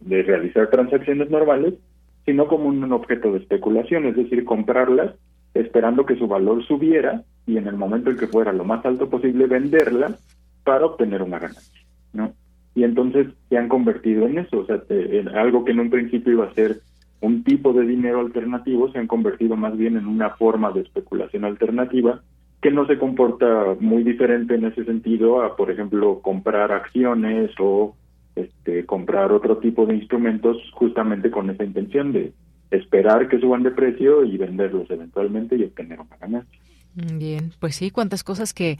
de 0.00 0.22
realizar 0.22 0.68
transacciones 0.70 1.30
normales, 1.30 1.74
sino 2.24 2.46
como 2.46 2.68
un 2.68 2.92
objeto 2.92 3.32
de 3.32 3.38
especulación, 3.38 4.06
es 4.06 4.16
decir, 4.16 4.44
comprarlas 4.44 5.14
esperando 5.52 6.04
que 6.04 6.16
su 6.16 6.26
valor 6.26 6.64
subiera 6.66 7.22
y 7.46 7.58
en 7.58 7.66
el 7.66 7.76
momento 7.76 8.10
en 8.10 8.16
que 8.16 8.26
fuera 8.26 8.52
lo 8.52 8.64
más 8.64 8.84
alto 8.84 9.08
posible 9.08 9.46
venderla 9.46 10.16
para 10.64 10.86
obtener 10.86 11.22
una 11.22 11.38
ganancia, 11.38 11.80
¿no? 12.12 12.32
Y 12.74 12.82
entonces 12.82 13.28
se 13.48 13.56
han 13.56 13.68
convertido 13.68 14.26
en 14.26 14.38
eso, 14.38 14.60
o 14.60 14.66
sea, 14.66 14.82
en 14.88 15.28
algo 15.28 15.64
que 15.64 15.72
en 15.72 15.80
un 15.80 15.90
principio 15.90 16.32
iba 16.32 16.46
a 16.46 16.54
ser 16.54 16.80
un 17.20 17.44
tipo 17.44 17.72
de 17.72 17.86
dinero 17.86 18.20
alternativo, 18.20 18.90
se 18.90 18.98
han 18.98 19.06
convertido 19.06 19.56
más 19.56 19.76
bien 19.76 19.96
en 19.96 20.06
una 20.06 20.30
forma 20.30 20.72
de 20.72 20.80
especulación 20.80 21.44
alternativa 21.44 22.20
que 22.64 22.70
no 22.70 22.86
se 22.86 22.98
comporta 22.98 23.76
muy 23.78 24.02
diferente 24.04 24.54
en 24.54 24.64
ese 24.64 24.86
sentido 24.86 25.42
a, 25.42 25.54
por 25.54 25.70
ejemplo, 25.70 26.20
comprar 26.22 26.72
acciones 26.72 27.50
o 27.58 27.94
este, 28.36 28.86
comprar 28.86 29.32
otro 29.32 29.58
tipo 29.58 29.84
de 29.84 29.96
instrumentos 29.96 30.56
justamente 30.72 31.30
con 31.30 31.50
esa 31.50 31.62
intención 31.62 32.14
de 32.14 32.32
esperar 32.70 33.28
que 33.28 33.38
suban 33.38 33.64
de 33.64 33.70
precio 33.70 34.24
y 34.24 34.38
venderlos 34.38 34.90
eventualmente 34.90 35.56
y 35.56 35.64
obtener 35.64 36.00
una 36.00 36.16
ganancia. 36.16 36.58
Mm, 36.96 37.18
bien, 37.18 37.54
pues 37.58 37.74
sí, 37.74 37.90
cuántas 37.90 38.22
cosas 38.22 38.54
que, 38.54 38.78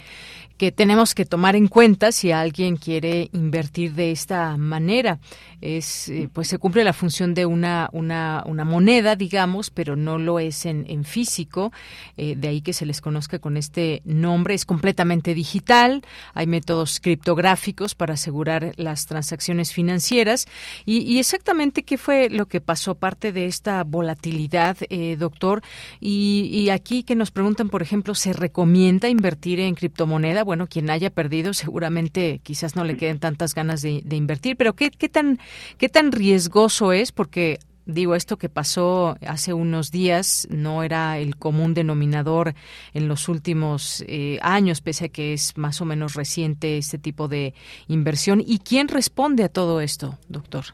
que 0.57 0.71
tenemos 0.71 1.15
que 1.15 1.25
tomar 1.25 1.57
en 1.57 1.67
cuenta 1.67 2.13
si 2.13 2.31
alguien 2.31 2.77
quiere 2.77 3.29
invertir 3.33 3.95
de 3.95 4.13
esta 4.13 4.57
manera. 4.57 5.19
Es, 5.61 6.09
eh, 6.11 6.29
pues 6.33 6.47
se 6.49 6.59
cumple 6.59 6.85
la 6.85 6.93
función 6.93 7.35
de 7.35 7.47
una, 7.47 7.89
una, 7.93 8.45
una 8.47 8.65
moneda, 8.65 9.17
digamos, 9.17 9.71
pero 9.71 9.97
no 9.97 10.19
lo 10.19 10.39
es 10.39 10.67
en, 10.67 10.85
en 10.89 11.05
físico, 11.05 11.73
eh, 12.17 12.37
de 12.37 12.49
ahí 12.49 12.61
que 12.61 12.73
se 12.73 12.87
les 12.87 13.01
conozca 13.01 13.39
con 13.41 13.57
este 13.57 14.03
nombre. 14.05 14.55
Es 14.55 14.65
completamente 14.65 15.35
digital, 15.35 16.03
hay 16.35 16.47
métodos 16.47 17.01
criptográficos 17.01 17.95
para 17.97 18.15
asegurar 18.15 18.75
las 18.77 19.07
transacciones 19.07 19.73
financieras. 19.73 20.47
Y, 20.85 20.99
y 20.99 21.19
exactamente 21.19 21.83
qué 21.83 21.99
fue 21.99 22.29
lo 22.31 22.47
que 22.47 22.61
pasó, 22.61 22.95
parte 22.95 23.33
de 23.33 23.47
esta 23.47 23.83
volatilidad, 23.83 24.77
eh, 24.89 25.17
doctor. 25.19 25.63
Y, 25.99 26.51
y 26.53 26.71
aquí 26.71 27.03
que 27.03 27.17
nos 27.17 27.31
preguntan, 27.33 27.71
por 27.71 27.83
ejemplo, 27.83 28.04
se 28.13 28.35
recomienda 28.35 29.09
invertir 29.09 29.61
en 29.61 29.75
criptomoneda? 29.75 30.45
Bueno, 30.45 30.67
quien 30.67 30.91
haya 30.91 31.09
perdido 31.09 31.55
seguramente 31.55 32.41
quizás 32.43 32.77
no 32.77 32.85
le 32.85 32.99
queden 32.99 33.19
tantas 33.19 33.55
ganas 33.55 33.81
de, 33.81 34.03
invertir, 34.11 34.57
pero 34.57 34.75
¿qué, 34.75 34.91
¿qué, 34.91 35.09
tan, 35.09 35.39
¿qué 35.79 35.89
tan 35.89 36.13
riesgoso 36.13 36.93
es? 36.93 37.13
Porque 37.13 37.59
digo, 37.87 38.15
esto 38.15 38.37
que 38.37 38.49
pasó 38.49 39.17
hace 39.27 39.53
unos 39.53 39.91
días 39.91 40.49
no 40.51 40.83
era 40.83 41.19
el 41.19 41.37
común 41.37 41.75
denominador 41.75 42.55
en 42.93 43.09
los 43.09 43.29
últimos 43.29 44.05
eh, 44.07 44.39
años, 44.43 44.81
pese 44.81 45.07
a 45.07 45.09
que 45.09 45.33
es 45.33 45.57
más 45.57 45.81
o 45.81 45.85
menos 45.85 46.15
reciente 46.15 46.79
este 46.79 46.99
tipo 46.99 47.29
de 47.29 47.55
inversión. 47.89 48.43
¿Y 48.45 48.59
quién 48.59 48.89
responde 48.89 49.45
a 49.45 49.49
todo 49.49 49.81
esto, 49.81 50.19
doctor? 50.29 50.65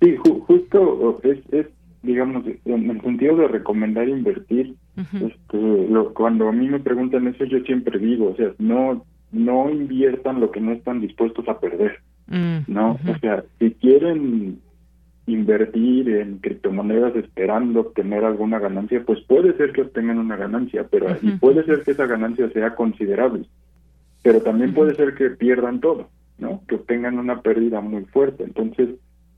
Sí, 0.00 0.16
justo 0.46 1.20
es, 1.22 1.38
es, 1.52 1.66
digamos, 2.06 2.44
en 2.64 2.90
el 2.90 3.00
sentido 3.02 3.36
de 3.36 3.48
recomendar 3.48 4.08
invertir, 4.08 4.74
este, 4.96 5.88
lo, 5.88 6.14
cuando 6.14 6.48
a 6.48 6.52
mí 6.52 6.68
me 6.68 6.80
preguntan 6.80 7.26
eso, 7.26 7.44
yo 7.44 7.60
siempre 7.60 7.98
digo, 7.98 8.30
o 8.30 8.36
sea, 8.36 8.52
no, 8.58 9.04
no 9.32 9.70
inviertan 9.70 10.40
lo 10.40 10.50
que 10.50 10.60
no 10.60 10.72
están 10.72 11.00
dispuestos 11.00 11.46
a 11.48 11.60
perder, 11.60 11.98
mm, 12.28 12.58
¿no? 12.68 12.92
O 12.92 13.18
sea, 13.18 13.44
si 13.58 13.72
quieren 13.72 14.60
invertir 15.26 16.08
en 16.08 16.38
criptomonedas 16.38 17.16
esperando 17.16 17.80
obtener 17.80 18.24
alguna 18.24 18.58
ganancia, 18.58 19.02
pues 19.04 19.20
puede 19.22 19.56
ser 19.56 19.72
que 19.72 19.82
obtengan 19.82 20.18
una 20.18 20.36
ganancia, 20.36 20.86
pero 20.88 21.08
y 21.20 21.32
puede 21.32 21.64
ser 21.64 21.82
que 21.82 21.90
esa 21.90 22.06
ganancia 22.06 22.48
sea 22.50 22.74
considerable, 22.74 23.44
pero 24.22 24.40
también 24.40 24.72
puede 24.72 24.94
ser 24.94 25.14
que 25.14 25.30
pierdan 25.30 25.80
todo, 25.80 26.08
¿no? 26.38 26.62
Que 26.68 26.76
obtengan 26.76 27.18
una 27.18 27.42
pérdida 27.42 27.80
muy 27.80 28.04
fuerte. 28.04 28.44
Entonces, 28.44 28.90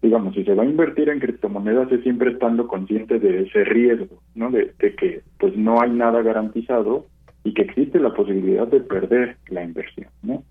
digamos, 0.02 0.34
si 0.34 0.44
se 0.44 0.54
va 0.54 0.62
a 0.62 0.66
invertir 0.66 1.08
en 1.08 1.18
criptomonedas 1.18 1.90
es 1.90 2.02
siempre 2.02 2.32
estando 2.32 2.68
consciente 2.68 3.18
de 3.18 3.42
ese 3.42 3.64
riesgo, 3.64 4.22
¿no? 4.34 4.50
De, 4.50 4.72
que 4.78 5.22
pues 5.38 5.56
no 5.56 5.80
hay 5.80 5.90
nada 5.90 6.22
garantizado 6.22 7.06
y 7.42 7.52
que 7.54 7.62
existe 7.62 7.98
la 7.98 8.14
posibilidad 8.14 8.68
de 8.68 8.80
perder 8.80 9.36
la 9.48 9.64
inversión, 9.64 10.08
¿no? 10.22 10.42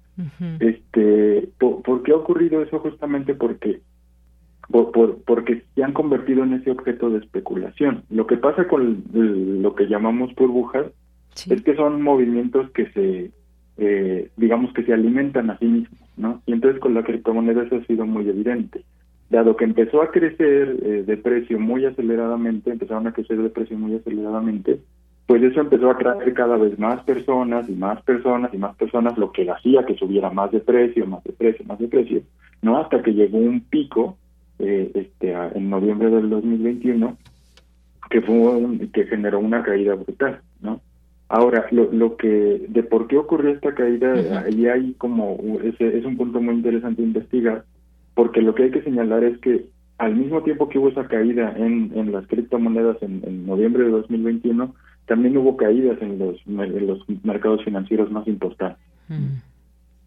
Este, 0.60 1.48
por, 1.60 2.02
qué 2.02 2.12
ha 2.12 2.16
ocurrido 2.16 2.62
eso? 2.64 2.80
Justamente 2.80 3.36
porque 3.36 3.82
por, 4.68 4.92
porque 5.24 5.64
se 5.76 5.84
han 5.84 5.94
convertido 5.94 6.44
en 6.44 6.54
ese 6.54 6.72
objeto 6.72 7.12
de 7.12 7.20
especulación. 7.20 8.04
Lo 8.10 8.26
que 8.26 8.38
pasa 8.38 8.68
con 8.68 9.04
lo 9.14 9.76
que 9.76 9.88
llamamos 9.88 10.34
burbujas 10.36 10.88
es 11.50 11.62
que 11.62 11.76
son 11.76 12.02
movimientos 12.02 12.70
que 12.72 12.90
se, 12.92 13.32
eh, 13.78 14.30
digamos 14.36 14.74
que 14.74 14.84
se 14.84 14.94
alimentan 14.94 15.52
a 15.52 15.60
sí 15.60 15.66
mismos, 15.66 16.02
¿no? 16.18 16.42
Y 16.48 16.54
entonces 16.54 16.82
con 16.82 16.96
la 16.96 17.04
criptomoneda 17.04 17.64
eso 17.64 17.76
ha 17.76 17.86
sido 17.86 18.06
muy 18.08 18.28
evidente 18.28 18.84
dado 19.30 19.56
que 19.56 19.66
empezó 19.66 20.02
a 20.02 20.12
crecer 20.12 20.78
eh, 20.84 21.04
de 21.06 21.18
precio 21.18 21.60
muy 21.60 21.86
aceleradamente, 21.86 22.72
empezaron 22.72 23.08
a 23.08 23.14
crecer 23.14 23.42
de 23.42 23.50
precio 23.50 23.78
muy 23.78 23.96
aceleradamente, 23.96 24.80
pues 25.26 25.44
eso 25.44 25.60
empezó 25.60 25.90
a 25.90 25.94
atraer 25.94 26.34
cada 26.34 26.58
vez 26.58 26.80
más 26.80 27.04
personas 27.04 27.68
y 27.70 27.74
más 27.74 28.02
personas 28.04 28.54
y 28.54 28.58
más 28.58 28.76
personas, 28.78 29.18
lo 29.18 29.32
que 29.32 29.50
hacía 29.50 29.86
que 29.86 29.96
subiera 29.96 30.30
más 30.30 30.52
de 30.52 30.62
precio, 30.62 31.06
más 31.06 31.24
de 31.24 31.34
precio, 31.34 31.66
más 31.66 31.80
de 31.80 31.88
precio, 31.88 32.22
no 32.62 32.78
hasta 32.78 33.02
que 33.02 33.14
llegó 33.14 33.38
un 33.38 33.62
pico 33.62 34.18
eh, 34.60 34.92
este 34.94 35.34
en 35.34 35.70
noviembre 35.70 36.10
del 36.10 36.30
2021 36.30 37.18
que 38.10 38.22
fue 38.22 38.90
que 38.94 39.06
generó 39.06 39.40
una 39.40 39.64
caída 39.64 39.96
brutal, 39.96 40.40
¿no? 40.62 40.82
Ahora, 41.30 41.66
lo, 41.72 41.92
lo 41.92 42.16
que 42.16 42.66
de 42.70 42.84
por 42.84 43.08
qué 43.08 43.18
ocurrió 43.18 43.52
esta 43.52 43.76
caída, 43.76 44.44
ahí 44.46 44.66
hay 44.68 44.94
como 44.94 45.38
ese 45.62 45.98
es 45.98 46.06
un 46.06 46.16
punto 46.16 46.40
muy 46.40 46.56
interesante 46.56 47.02
investigar, 47.02 47.66
porque 48.18 48.42
lo 48.42 48.56
que 48.56 48.64
hay 48.64 48.72
que 48.72 48.82
señalar 48.82 49.24
es 49.24 49.38
que 49.38 49.68
al 50.00 50.16
mismo 50.16 50.42
tiempo 50.42 50.68
que 50.68 50.80
hubo 50.80 50.90
esa 50.90 51.08
caída 51.08 51.54
en, 51.56 51.92
en 51.94 52.12
las 52.12 52.26
criptomonedas 52.26 52.98
en, 53.04 53.46
noviembre 53.46 53.84
de 53.84 53.92
2021, 53.92 54.74
también 55.06 55.38
hubo 55.38 55.56
caídas 55.56 56.02
en 56.02 56.18
los, 56.18 56.36
en 56.48 56.88
los 56.88 57.06
mercados 57.24 57.64
financieros 57.64 58.10
más 58.10 58.28
importantes. 58.28 58.84
Mm. 59.08 59.38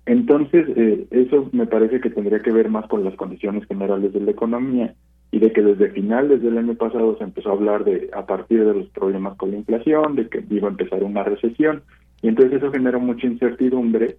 Entonces, 0.07 0.66
eh, 0.75 1.07
eso 1.12 1.51
me 1.53 1.66
parece 1.66 2.01
que 2.01 2.11
tendría 2.11 2.40
que 2.40 2.51
ver 2.51 2.68
más 2.68 2.88
con 2.88 3.05
las 3.05 3.14
condiciones 3.14 3.64
generales 3.68 4.12
de 4.12 4.20
la 4.20 4.33
economía 4.33 4.92
y 5.31 5.38
de 5.38 5.53
que 5.53 5.62
desde 5.62 5.92
finales 5.92 6.42
del 6.42 6.59
año 6.59 6.75
pasado 6.75 7.16
se 7.16 7.23
empezó 7.23 7.51
a 7.51 7.53
hablar 7.53 7.85
de, 7.85 8.11
a 8.12 8.27
partir 8.27 8.64
de 8.64 8.75
los 8.75 8.88
problemas 8.88 9.37
con 9.37 9.53
la 9.53 9.59
inflación, 9.59 10.16
de 10.16 10.29
que 10.29 10.42
iba 10.51 10.66
a 10.66 10.73
empezar 10.73 11.05
una 11.05 11.23
recesión, 11.23 11.85
y 12.23 12.27
entonces 12.27 12.55
eso 12.55 12.73
generó 12.73 12.99
mucha 12.99 13.29
incertidumbre 13.29 14.16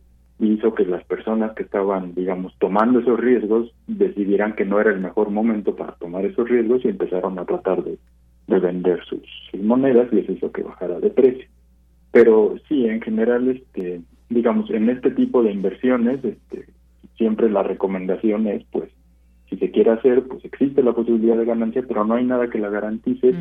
hizo 0.48 0.74
que 0.74 0.86
las 0.86 1.04
personas 1.06 1.54
que 1.54 1.64
estaban, 1.64 2.16
digamos, 2.16 2.54
tomando 2.60 3.00
esos 3.00 3.20
riesgos 3.20 3.72
decidieran 3.88 4.54
que 4.56 4.66
no 4.66 4.80
era 4.80 4.92
el 4.92 5.00
mejor 5.00 5.30
momento 5.30 5.76
para 5.76 5.94
tomar 5.94 6.26
esos 6.26 6.50
riesgos 6.50 6.84
y 6.84 6.90
empezaron 6.90 7.38
a 7.38 7.46
tratar 7.46 7.84
de, 7.84 7.98
vender 8.48 9.00
sus, 9.06 9.22
monedas 9.62 10.10
y 10.12 10.20
eso 10.20 10.32
hizo 10.34 10.52
que 10.52 10.64
bajara 10.64 11.00
de 11.00 11.10
precio. 11.10 11.48
Pero 12.12 12.56
sí, 12.68 12.86
en 12.86 13.02
general, 13.02 13.48
este, 13.50 14.02
digamos, 14.30 14.70
en 14.72 14.90
este 14.90 15.12
tipo 15.12 15.42
de 15.44 15.52
inversiones, 15.52 16.24
este, 16.26 16.66
siempre 17.18 17.50
la 17.50 17.64
recomendación 17.64 18.48
es, 18.48 18.64
pues, 18.72 18.90
si 19.50 19.58
se 19.58 19.70
quiere 19.70 19.92
hacer, 19.92 20.24
pues 20.24 20.44
existe 20.46 20.82
la 20.82 20.94
posibilidad 20.94 21.38
de 21.38 21.46
ganancia, 21.46 21.84
pero 21.86 22.06
no 22.06 22.16
hay 22.16 22.26
nada 22.26 22.50
que 22.50 22.58
la 22.58 22.70
garantice. 22.70 23.34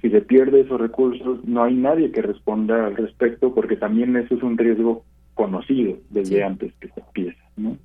Si 0.00 0.08
se 0.08 0.22
pierde 0.22 0.60
esos 0.60 0.80
recursos, 0.80 1.44
no 1.44 1.62
hay 1.62 1.74
nadie 1.74 2.10
que 2.10 2.22
responda 2.22 2.86
al 2.86 2.96
respecto, 2.96 3.54
porque 3.54 3.76
también 3.76 4.16
eso 4.16 4.34
es 4.34 4.42
un 4.42 4.56
riesgo 4.56 5.04
conocido 5.38 6.00
desde 6.10 6.42
antes 6.42 6.74
que 6.80 6.88
se 6.88 7.00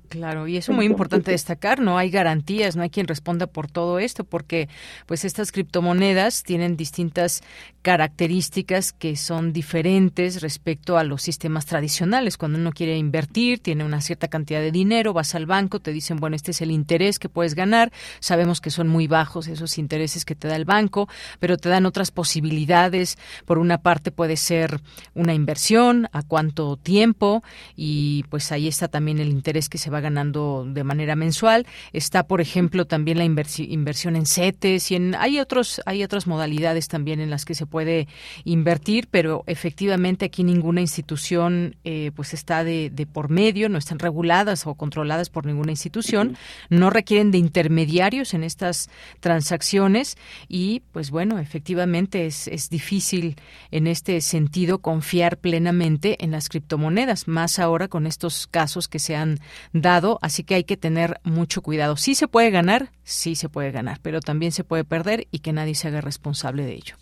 Claro, 0.08 0.46
y 0.46 0.56
eso 0.56 0.72
es 0.72 0.76
muy 0.76 0.86
importante 0.86 1.32
destacar, 1.32 1.80
no 1.80 1.98
hay 1.98 2.10
garantías, 2.10 2.76
no 2.76 2.82
hay 2.82 2.90
quien 2.90 3.08
responda 3.08 3.46
por 3.46 3.70
todo 3.70 3.98
esto, 3.98 4.24
porque 4.24 4.68
pues 5.06 5.24
estas 5.24 5.50
criptomonedas 5.50 6.44
tienen 6.44 6.76
distintas 6.76 7.42
características 7.82 8.92
que 8.92 9.16
son 9.16 9.52
diferentes 9.52 10.40
respecto 10.40 10.96
a 10.96 11.04
los 11.04 11.20
sistemas 11.20 11.66
tradicionales. 11.66 12.38
Cuando 12.38 12.58
uno 12.58 12.72
quiere 12.72 12.96
invertir, 12.96 13.58
tiene 13.58 13.84
una 13.84 14.00
cierta 14.00 14.28
cantidad 14.28 14.60
de 14.60 14.70
dinero, 14.70 15.12
vas 15.12 15.34
al 15.34 15.46
banco, 15.46 15.80
te 15.80 15.92
dicen, 15.92 16.16
bueno, 16.16 16.36
este 16.36 16.52
es 16.52 16.62
el 16.62 16.70
interés 16.70 17.18
que 17.18 17.28
puedes 17.28 17.54
ganar, 17.54 17.92
sabemos 18.20 18.60
que 18.60 18.70
son 18.70 18.88
muy 18.88 19.06
bajos 19.06 19.48
esos 19.48 19.76
intereses 19.78 20.24
que 20.24 20.34
te 20.34 20.48
da 20.48 20.56
el 20.56 20.64
banco, 20.64 21.08
pero 21.40 21.58
te 21.58 21.68
dan 21.68 21.86
otras 21.86 22.10
posibilidades. 22.10 23.18
Por 23.44 23.58
una 23.58 23.78
parte 23.78 24.12
puede 24.12 24.36
ser 24.36 24.80
una 25.14 25.34
inversión, 25.34 26.08
a 26.12 26.22
cuánto 26.22 26.76
tiempo, 26.76 27.42
y 27.76 28.24
pues 28.30 28.52
ahí 28.52 28.68
está 28.68 28.88
también 28.88 29.18
el 29.18 29.28
interés 29.28 29.63
que 29.68 29.78
se 29.78 29.90
va 29.90 30.00
ganando 30.00 30.64
de 30.66 30.84
manera 30.84 31.16
mensual. 31.16 31.66
Está, 31.92 32.26
por 32.26 32.40
ejemplo, 32.40 32.86
también 32.86 33.18
la 33.18 33.24
inversión 33.24 34.16
en 34.16 34.26
CETES 34.26 34.90
y 34.90 34.96
en 34.96 35.14
hay 35.14 35.38
otros 35.38 35.80
hay 35.86 36.02
otras 36.02 36.26
modalidades 36.26 36.88
también 36.88 37.20
en 37.20 37.30
las 37.30 37.44
que 37.44 37.54
se 37.54 37.66
puede 37.66 38.08
invertir, 38.44 39.08
pero 39.10 39.44
efectivamente 39.46 40.24
aquí 40.24 40.44
ninguna 40.44 40.80
institución 40.80 41.76
eh, 41.84 42.10
pues 42.14 42.34
está 42.34 42.64
de, 42.64 42.90
por 43.12 43.28
medio, 43.28 43.68
no 43.68 43.78
están 43.78 43.98
reguladas 43.98 44.66
o 44.66 44.74
controladas 44.74 45.30
por 45.30 45.46
ninguna 45.46 45.72
institución, 45.72 46.36
no 46.70 46.90
requieren 46.90 47.30
de 47.30 47.38
intermediarios 47.38 48.34
en 48.34 48.44
estas 48.44 48.88
transacciones 49.20 50.16
y 50.48 50.82
pues 50.92 51.10
bueno, 51.10 51.38
efectivamente 51.38 52.26
es, 52.26 52.48
es 52.48 52.70
difícil 52.70 53.36
en 53.70 53.86
este 53.86 54.20
sentido 54.20 54.78
confiar 54.78 55.38
plenamente 55.38 56.22
en 56.24 56.30
las 56.30 56.48
criptomonedas, 56.48 57.28
más 57.28 57.58
ahora 57.58 57.88
con 57.88 58.06
estos 58.06 58.46
casos 58.46 58.88
que 58.88 58.98
se 58.98 59.16
han 59.16 59.40
dado, 59.72 60.18
así 60.22 60.44
que 60.44 60.54
hay 60.54 60.64
que 60.64 60.76
tener 60.76 61.18
mucho 61.24 61.62
cuidado. 61.62 61.96
Sí 61.96 62.14
se 62.14 62.28
puede 62.28 62.50
ganar, 62.50 62.90
sí 63.02 63.34
se 63.34 63.48
puede 63.48 63.70
ganar, 63.70 63.98
pero 64.02 64.20
también 64.20 64.52
se 64.52 64.64
puede 64.64 64.84
perder 64.84 65.26
y 65.30 65.40
que 65.40 65.52
nadie 65.52 65.74
se 65.74 65.88
haga 65.88 66.00
responsable 66.00 66.64
de 66.64 66.74
ello. 66.74 66.96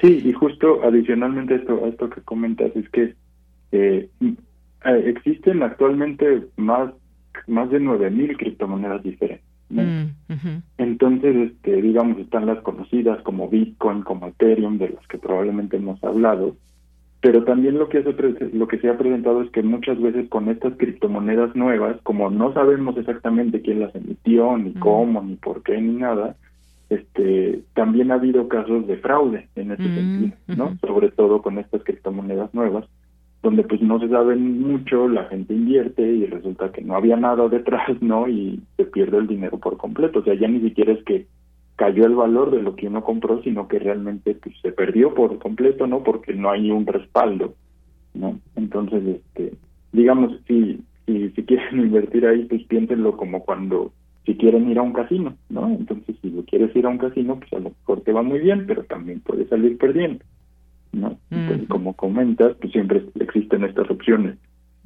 Sí, 0.00 0.22
y 0.24 0.32
justo 0.32 0.82
adicionalmente 0.84 1.54
a 1.54 1.56
esto, 1.58 1.84
a 1.84 1.88
esto 1.88 2.10
que 2.10 2.22
comentas 2.22 2.74
es 2.74 2.88
que 2.88 3.14
eh, 3.72 4.08
eh 4.20 5.04
existen 5.06 5.62
actualmente 5.62 6.42
más 6.56 6.90
más 7.46 7.70
de 7.70 7.80
9000 7.80 8.36
criptomonedas 8.36 9.02
diferentes. 9.02 9.46
Mm, 9.70 10.58
Entonces, 10.76 11.50
este, 11.50 11.80
digamos, 11.80 12.18
están 12.18 12.46
las 12.46 12.60
conocidas 12.62 13.22
como 13.22 13.48
Bitcoin, 13.48 14.02
como 14.02 14.28
Ethereum, 14.28 14.78
de 14.78 14.90
las 14.90 15.06
que 15.06 15.18
probablemente 15.18 15.78
hemos 15.78 16.02
hablado, 16.04 16.56
pero 17.22 17.44
también 17.44 17.78
lo 17.78 17.88
que, 17.88 18.02
lo 18.52 18.66
que 18.66 18.78
se 18.78 18.88
ha 18.88 18.98
presentado 18.98 19.42
es 19.42 19.50
que 19.50 19.62
muchas 19.62 19.98
veces 20.02 20.28
con 20.28 20.48
estas 20.48 20.74
criptomonedas 20.76 21.54
nuevas, 21.54 21.96
como 22.02 22.30
no 22.30 22.52
sabemos 22.52 22.96
exactamente 22.96 23.62
quién 23.62 23.78
las 23.78 23.94
emitió, 23.94 24.58
ni 24.58 24.72
cómo, 24.74 25.22
ni 25.22 25.36
por 25.36 25.62
qué, 25.62 25.80
ni 25.80 25.94
nada, 25.94 26.34
este, 26.90 27.62
también 27.74 28.10
ha 28.10 28.14
habido 28.14 28.48
casos 28.48 28.88
de 28.88 28.96
fraude 28.96 29.48
en 29.54 29.70
ese 29.70 29.84
sentido, 29.84 30.36
¿no? 30.48 30.76
Sobre 30.84 31.12
todo 31.12 31.42
con 31.42 31.58
estas 31.58 31.84
criptomonedas 31.84 32.52
nuevas, 32.54 32.86
donde 33.40 33.62
pues 33.62 33.80
no 33.82 34.00
se 34.00 34.08
sabe 34.08 34.34
mucho, 34.34 35.06
la 35.06 35.26
gente 35.26 35.54
invierte 35.54 36.02
y 36.02 36.26
resulta 36.26 36.72
que 36.72 36.82
no 36.82 36.96
había 36.96 37.16
nada 37.16 37.48
detrás, 37.48 38.02
¿no? 38.02 38.26
Y 38.26 38.60
se 38.76 38.84
pierde 38.84 39.18
el 39.18 39.28
dinero 39.28 39.58
por 39.58 39.76
completo. 39.76 40.18
O 40.18 40.24
sea, 40.24 40.34
ya 40.34 40.48
ni 40.48 40.60
siquiera 40.60 40.92
es 40.92 41.04
que 41.04 41.26
cayó 41.82 42.06
el 42.06 42.14
valor 42.14 42.52
de 42.52 42.62
lo 42.62 42.76
que 42.76 42.86
uno 42.86 43.02
compró, 43.02 43.42
sino 43.42 43.66
que 43.66 43.80
realmente 43.80 44.36
pues, 44.36 44.54
se 44.62 44.70
perdió 44.70 45.14
por 45.14 45.40
completo, 45.40 45.88
¿no? 45.88 46.04
Porque 46.04 46.32
no 46.32 46.48
hay 46.48 46.70
un 46.70 46.86
respaldo, 46.86 47.56
¿no? 48.14 48.38
Entonces, 48.54 49.02
este, 49.04 49.54
digamos, 49.90 50.30
si, 50.46 50.80
si, 51.06 51.30
si 51.30 51.42
quieren 51.44 51.80
invertir 51.80 52.24
ahí, 52.24 52.44
pues 52.44 52.62
piénsenlo 52.68 53.16
como 53.16 53.44
cuando, 53.44 53.92
si 54.24 54.36
quieren 54.36 54.70
ir 54.70 54.78
a 54.78 54.82
un 54.82 54.92
casino, 54.92 55.34
¿no? 55.48 55.70
Entonces, 55.70 56.14
si 56.22 56.30
quieres 56.46 56.74
ir 56.76 56.86
a 56.86 56.90
un 56.90 56.98
casino, 56.98 57.40
pues 57.40 57.52
a 57.52 57.58
lo 57.58 57.70
mejor 57.70 58.02
te 58.02 58.12
va 58.12 58.22
muy 58.22 58.38
bien, 58.38 58.64
pero 58.64 58.84
también 58.84 59.18
puedes 59.18 59.48
salir 59.48 59.76
perdiendo, 59.76 60.24
¿no? 60.92 61.18
Entonces, 61.32 61.68
como 61.68 61.94
comentas, 61.94 62.54
pues 62.60 62.72
siempre 62.72 63.02
existen 63.18 63.64
estas 63.64 63.90
opciones, 63.90 64.38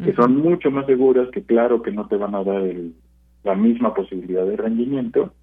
que 0.02 0.14
son 0.14 0.38
mucho 0.38 0.70
más 0.70 0.86
seguras, 0.86 1.28
que 1.30 1.42
claro 1.42 1.82
que 1.82 1.92
no 1.92 2.08
te 2.08 2.16
van 2.16 2.34
a 2.34 2.42
dar 2.42 2.62
el, 2.62 2.94
la 3.44 3.54
misma 3.54 3.92
posibilidad 3.92 4.46
de 4.46 4.56
rendimiento, 4.56 5.34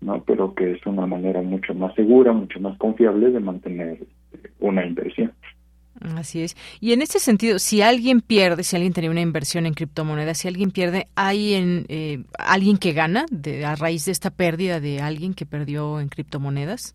¿no? 0.00 0.22
Pero 0.24 0.54
que 0.54 0.72
es 0.72 0.86
una 0.86 1.06
manera 1.06 1.42
mucho 1.42 1.74
más 1.74 1.94
segura, 1.94 2.32
mucho 2.32 2.60
más 2.60 2.76
confiable 2.78 3.30
de 3.30 3.40
mantener 3.40 3.98
una 4.60 4.84
inversión. 4.84 5.32
Así 6.16 6.42
es. 6.42 6.56
Y 6.80 6.92
en 6.92 7.02
este 7.02 7.18
sentido, 7.18 7.58
si 7.58 7.82
alguien 7.82 8.20
pierde, 8.20 8.62
si 8.62 8.76
alguien 8.76 8.92
tenía 8.92 9.10
una 9.10 9.20
inversión 9.20 9.66
en 9.66 9.74
criptomonedas, 9.74 10.38
si 10.38 10.48
alguien 10.48 10.70
pierde, 10.70 11.08
¿hay 11.14 11.54
en, 11.54 11.84
eh, 11.88 12.24
alguien 12.38 12.78
que 12.78 12.92
gana 12.92 13.26
de, 13.30 13.66
a 13.66 13.74
raíz 13.74 14.06
de 14.06 14.12
esta 14.12 14.30
pérdida 14.30 14.80
de 14.80 15.00
alguien 15.00 15.34
que 15.34 15.44
perdió 15.44 16.00
en 16.00 16.08
criptomonedas? 16.08 16.94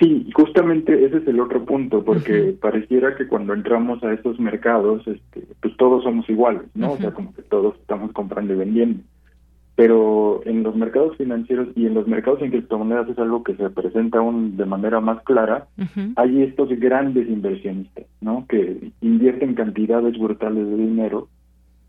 Sí, 0.00 0.28
justamente 0.34 1.06
ese 1.06 1.18
es 1.18 1.28
el 1.28 1.40
otro 1.40 1.64
punto, 1.64 2.04
porque 2.04 2.54
pareciera 2.60 3.14
que 3.16 3.26
cuando 3.28 3.54
entramos 3.54 4.02
a 4.02 4.12
estos 4.12 4.38
mercados, 4.38 5.06
este, 5.06 5.46
pues 5.60 5.74
todos 5.76 6.02
somos 6.04 6.28
iguales, 6.28 6.64
¿no? 6.74 6.92
O 6.92 6.96
sea, 6.98 7.12
como 7.12 7.32
que 7.32 7.42
todos 7.42 7.76
estamos 7.76 8.12
comprando 8.12 8.52
y 8.52 8.56
vendiendo 8.56 9.02
pero 9.76 10.40
en 10.46 10.62
los 10.62 10.74
mercados 10.74 11.16
financieros 11.16 11.68
y 11.76 11.86
en 11.86 11.94
los 11.94 12.08
mercados 12.08 12.42
en 12.42 12.50
criptomonedas 12.50 13.08
es 13.10 13.18
algo 13.18 13.44
que 13.44 13.54
se 13.54 13.70
presenta 13.70 14.18
aún 14.18 14.56
de 14.56 14.64
manera 14.64 15.00
más 15.00 15.22
clara. 15.22 15.68
Hay 16.16 16.42
estos 16.42 16.70
grandes 16.80 17.28
inversionistas, 17.28 18.06
¿no? 18.20 18.46
Que 18.48 18.90
invierten 19.02 19.54
cantidades 19.54 20.18
brutales 20.18 20.66
de 20.66 20.76
dinero 20.76 21.28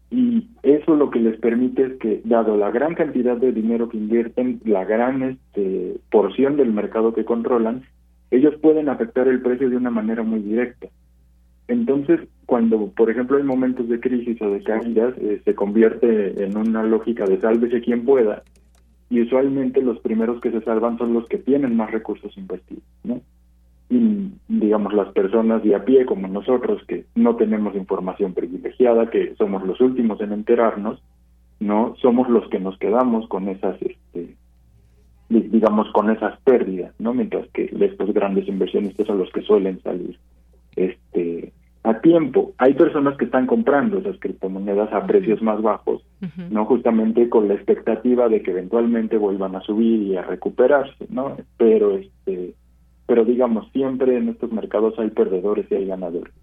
y 0.09 0.47
eso 0.63 0.95
lo 0.95 1.09
que 1.09 1.19
les 1.19 1.37
permite 1.39 1.83
es 1.83 1.93
que, 1.99 2.21
dado 2.23 2.55
la 2.55 2.71
gran 2.71 2.95
cantidad 2.95 3.35
de 3.35 3.51
dinero 3.51 3.89
que 3.89 3.97
invierten, 3.97 4.61
la 4.63 4.85
gran 4.85 5.21
este, 5.21 5.97
porción 6.11 6.55
del 6.55 6.71
mercado 6.71 7.13
que 7.13 7.25
controlan, 7.25 7.83
ellos 8.31 8.55
pueden 8.61 8.89
afectar 8.89 9.27
el 9.27 9.41
precio 9.41 9.69
de 9.69 9.77
una 9.77 9.89
manera 9.89 10.23
muy 10.23 10.39
directa. 10.39 10.87
Entonces, 11.67 12.21
cuando, 12.45 12.91
por 12.91 13.09
ejemplo, 13.09 13.37
hay 13.37 13.43
momentos 13.43 13.89
de 13.89 13.99
crisis 13.99 14.41
o 14.41 14.51
de 14.51 14.63
caídas, 14.63 15.13
eh, 15.17 15.41
se 15.43 15.53
convierte 15.53 16.43
en 16.43 16.57
una 16.57 16.83
lógica 16.83 17.25
de 17.25 17.39
sálvese 17.41 17.81
quien 17.81 18.05
pueda, 18.05 18.43
y 19.09 19.21
usualmente 19.21 19.81
los 19.81 19.99
primeros 19.99 20.41
que 20.41 20.51
se 20.51 20.61
salvan 20.61 20.97
son 20.97 21.13
los 21.13 21.27
que 21.27 21.37
tienen 21.37 21.75
más 21.75 21.91
recursos 21.91 22.37
invertidos, 22.37 22.83
¿no? 23.03 23.21
Y, 23.89 24.31
digamos, 24.49 24.93
las 24.93 25.13
personas 25.13 25.63
de 25.63 25.75
a 25.75 25.85
pie, 25.85 26.05
como 26.05 26.27
nosotros, 26.27 26.83
que 26.87 27.05
no 27.15 27.37
tenemos 27.37 27.73
información 27.75 28.33
privilegiada, 28.33 29.09
que 29.09 29.33
somos 29.35 29.65
los 29.65 29.79
últimos 29.79 30.19
en 30.19 30.33
enterarnos, 30.33 31.01
¿no? 31.61 31.95
Somos 32.01 32.29
los 32.29 32.49
que 32.49 32.59
nos 32.59 32.77
quedamos 32.79 33.27
con 33.29 33.47
esas, 33.47 33.81
este, 33.81 34.35
digamos, 35.29 35.89
con 35.93 36.09
esas 36.09 36.37
pérdidas, 36.41 36.93
¿no? 36.99 37.13
Mientras 37.13 37.47
que 37.51 37.73
estos 37.79 38.13
grandes 38.13 38.47
inversionistas 38.49 39.07
son 39.07 39.19
los 39.19 39.31
que 39.31 39.41
suelen 39.41 39.81
salir, 39.81 40.19
este, 40.75 41.53
a 41.87 42.01
tiempo. 42.01 42.53
Hay 42.57 42.73
personas 42.73 43.17
que 43.17 43.25
están 43.25 43.47
comprando 43.47 43.99
esas 43.99 44.19
criptomonedas 44.19 44.91
a 44.91 45.07
precios 45.07 45.41
más 45.41 45.61
bajos, 45.61 46.03
no 46.49 46.65
justamente 46.65 47.29
con 47.29 47.47
la 47.47 47.53
expectativa 47.53 48.27
de 48.27 48.41
que 48.41 48.51
eventualmente 48.51 49.17
vuelvan 49.17 49.55
a 49.55 49.61
subir 49.61 50.01
y 50.01 50.17
a 50.17 50.21
recuperarse, 50.21 51.05
¿no? 51.09 51.37
Pero 51.57 51.97
este 51.97 52.55
pero 53.05 53.23
digamos, 53.23 53.71
siempre 53.71 54.17
en 54.17 54.27
estos 54.27 54.51
mercados 54.51 54.99
hay 54.99 55.11
perdedores 55.11 55.65
y 55.71 55.75
hay 55.75 55.85
ganadores. 55.85 56.33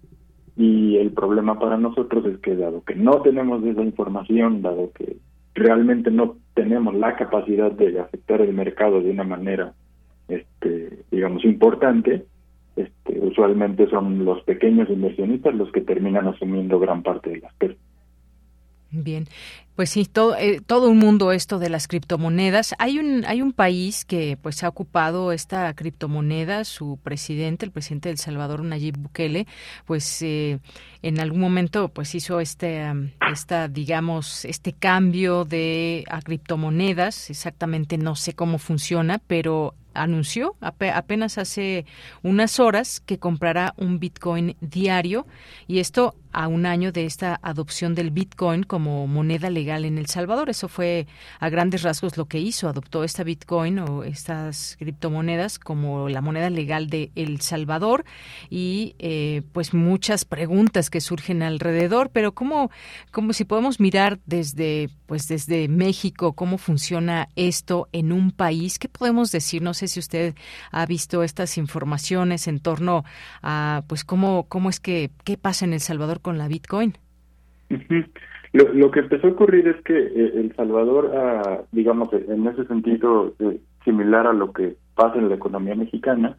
Y 0.57 0.97
el 0.97 1.11
problema 1.11 1.59
para 1.59 1.77
nosotros 1.77 2.25
es 2.25 2.39
que 2.39 2.55
dado 2.55 2.83
que 2.83 2.95
no 2.95 3.21
tenemos 3.21 3.63
esa 3.63 3.83
información, 3.83 4.63
dado 4.63 4.91
que 4.93 5.17
realmente 5.53 6.09
no 6.09 6.37
tenemos 6.55 6.95
la 6.95 7.15
capacidad 7.15 7.71
de 7.71 7.99
afectar 7.99 8.41
el 8.41 8.53
mercado 8.53 8.99
de 8.99 9.11
una 9.11 9.23
manera 9.23 9.73
este 10.27 11.03
digamos 11.11 11.45
importante, 11.45 12.25
este, 12.75 13.19
usualmente 13.19 13.89
son 13.89 14.25
los 14.25 14.41
pequeños 14.43 14.89
inversionistas 14.89 15.55
los 15.55 15.71
que 15.71 15.81
terminan 15.81 16.27
asumiendo 16.27 16.79
gran 16.79 17.03
parte 17.03 17.29
de 17.29 17.39
las 17.39 17.53
pérdidas. 17.55 17.85
Bien, 18.91 19.25
pues 19.75 19.89
sí, 19.89 20.05
todo, 20.05 20.37
eh, 20.37 20.61
todo 20.65 20.89
un 20.89 20.99
mundo 20.99 21.33
esto 21.33 21.59
de 21.59 21.69
las 21.69 21.87
criptomonedas. 21.87 22.75
Hay 22.79 22.97
un, 22.97 23.25
hay 23.25 23.41
un 23.41 23.51
país 23.51 24.05
que 24.05 24.37
pues 24.41 24.63
ha 24.63 24.69
ocupado 24.69 25.33
esta 25.33 25.73
criptomoneda, 25.73 26.63
su 26.63 26.97
presidente, 27.03 27.65
el 27.65 27.71
presidente 27.71 28.09
del 28.09 28.17
Salvador, 28.17 28.63
Nayib 28.63 28.97
Bukele, 28.97 29.47
pues 29.85 30.21
eh, 30.21 30.59
en 31.01 31.19
algún 31.19 31.41
momento 31.41 31.89
pues 31.89 32.15
hizo 32.15 32.39
este, 32.39 32.85
esta, 33.29 33.67
digamos, 33.67 34.45
este 34.45 34.71
cambio 34.71 35.43
de 35.43 36.05
a 36.09 36.21
criptomonedas. 36.21 37.29
Exactamente 37.29 37.97
no 37.97 38.15
sé 38.15 38.33
cómo 38.33 38.59
funciona, 38.59 39.19
pero 39.27 39.73
anunció 39.95 40.55
apenas 40.59 41.37
hace 41.37 41.85
unas 42.23 42.59
horas 42.59 42.99
que 42.99 43.19
comprará 43.19 43.73
un 43.77 43.99
Bitcoin 43.99 44.55
diario 44.61 45.25
y 45.67 45.79
esto 45.79 46.15
a 46.35 46.49
un 46.49 46.65
año 46.65 46.91
de 46.91 47.05
esta 47.05 47.39
adopción 47.41 47.95
del 47.95 48.11
Bitcoin 48.11 48.63
como 48.63 49.07
moneda 49.07 49.49
legal 49.49 49.85
en 49.85 49.97
El 49.97 50.07
Salvador. 50.07 50.49
Eso 50.49 50.67
fue 50.67 51.07
a 51.39 51.47
grandes 51.47 51.81
rasgos 51.81 52.17
lo 52.17 52.25
que 52.25 52.39
hizo, 52.39 52.67
adoptó 52.67 53.05
esta 53.05 53.23
Bitcoin 53.23 53.79
o 53.79 54.03
estas 54.03 54.75
criptomonedas 54.77 55.59
como 55.59 56.09
la 56.09 56.19
moneda 56.19 56.49
legal 56.49 56.89
de 56.89 57.11
El 57.15 57.39
Salvador 57.39 58.03
y 58.49 58.95
eh, 58.99 59.43
pues 59.53 59.73
muchas 59.73 60.25
preguntas 60.25 60.89
que 60.89 60.99
surgen 60.99 61.41
alrededor, 61.41 62.09
pero 62.09 62.33
cómo, 62.33 62.69
cómo 63.11 63.31
si 63.31 63.45
podemos 63.45 63.79
mirar 63.79 64.19
desde 64.25 64.89
pues 65.05 65.27
desde 65.27 65.67
México 65.67 66.33
cómo 66.33 66.57
funciona 66.57 67.29
esto 67.35 67.87
en 67.91 68.11
un 68.11 68.31
país, 68.31 68.79
¿qué 68.79 68.89
podemos 68.89 69.31
decir? 69.31 69.61
Sé 69.85 69.93
si 69.93 69.99
usted 69.99 70.33
ha 70.71 70.85
visto 70.87 71.21
estas 71.21 71.59
informaciones 71.59 72.47
en 72.47 72.59
torno 72.59 73.03
a 73.43 73.83
pues 73.87 74.03
cómo 74.03 74.47
cómo 74.49 74.69
es 74.69 74.79
que 74.79 75.11
qué 75.25 75.37
pasa 75.37 75.63
en 75.63 75.73
El 75.73 75.79
Salvador 75.79 76.21
con 76.21 76.39
la 76.39 76.47
Bitcoin. 76.47 76.93
lo, 78.53 78.89
que 78.89 79.01
empezó 79.01 79.27
a 79.27 79.31
ocurrir 79.31 79.67
es 79.67 79.79
que 79.83 79.95
eh, 79.95 80.31
El 80.35 80.55
Salvador, 80.55 81.11
ah, 81.15 81.61
digamos, 81.71 82.09
en 82.13 82.47
ese 82.47 82.65
sentido 82.65 83.35
eh, 83.37 83.59
similar 83.83 84.25
a 84.25 84.33
lo 84.33 84.53
que 84.53 84.75
pasa 84.95 85.19
en 85.19 85.29
la 85.29 85.35
economía 85.35 85.75
mexicana, 85.75 86.35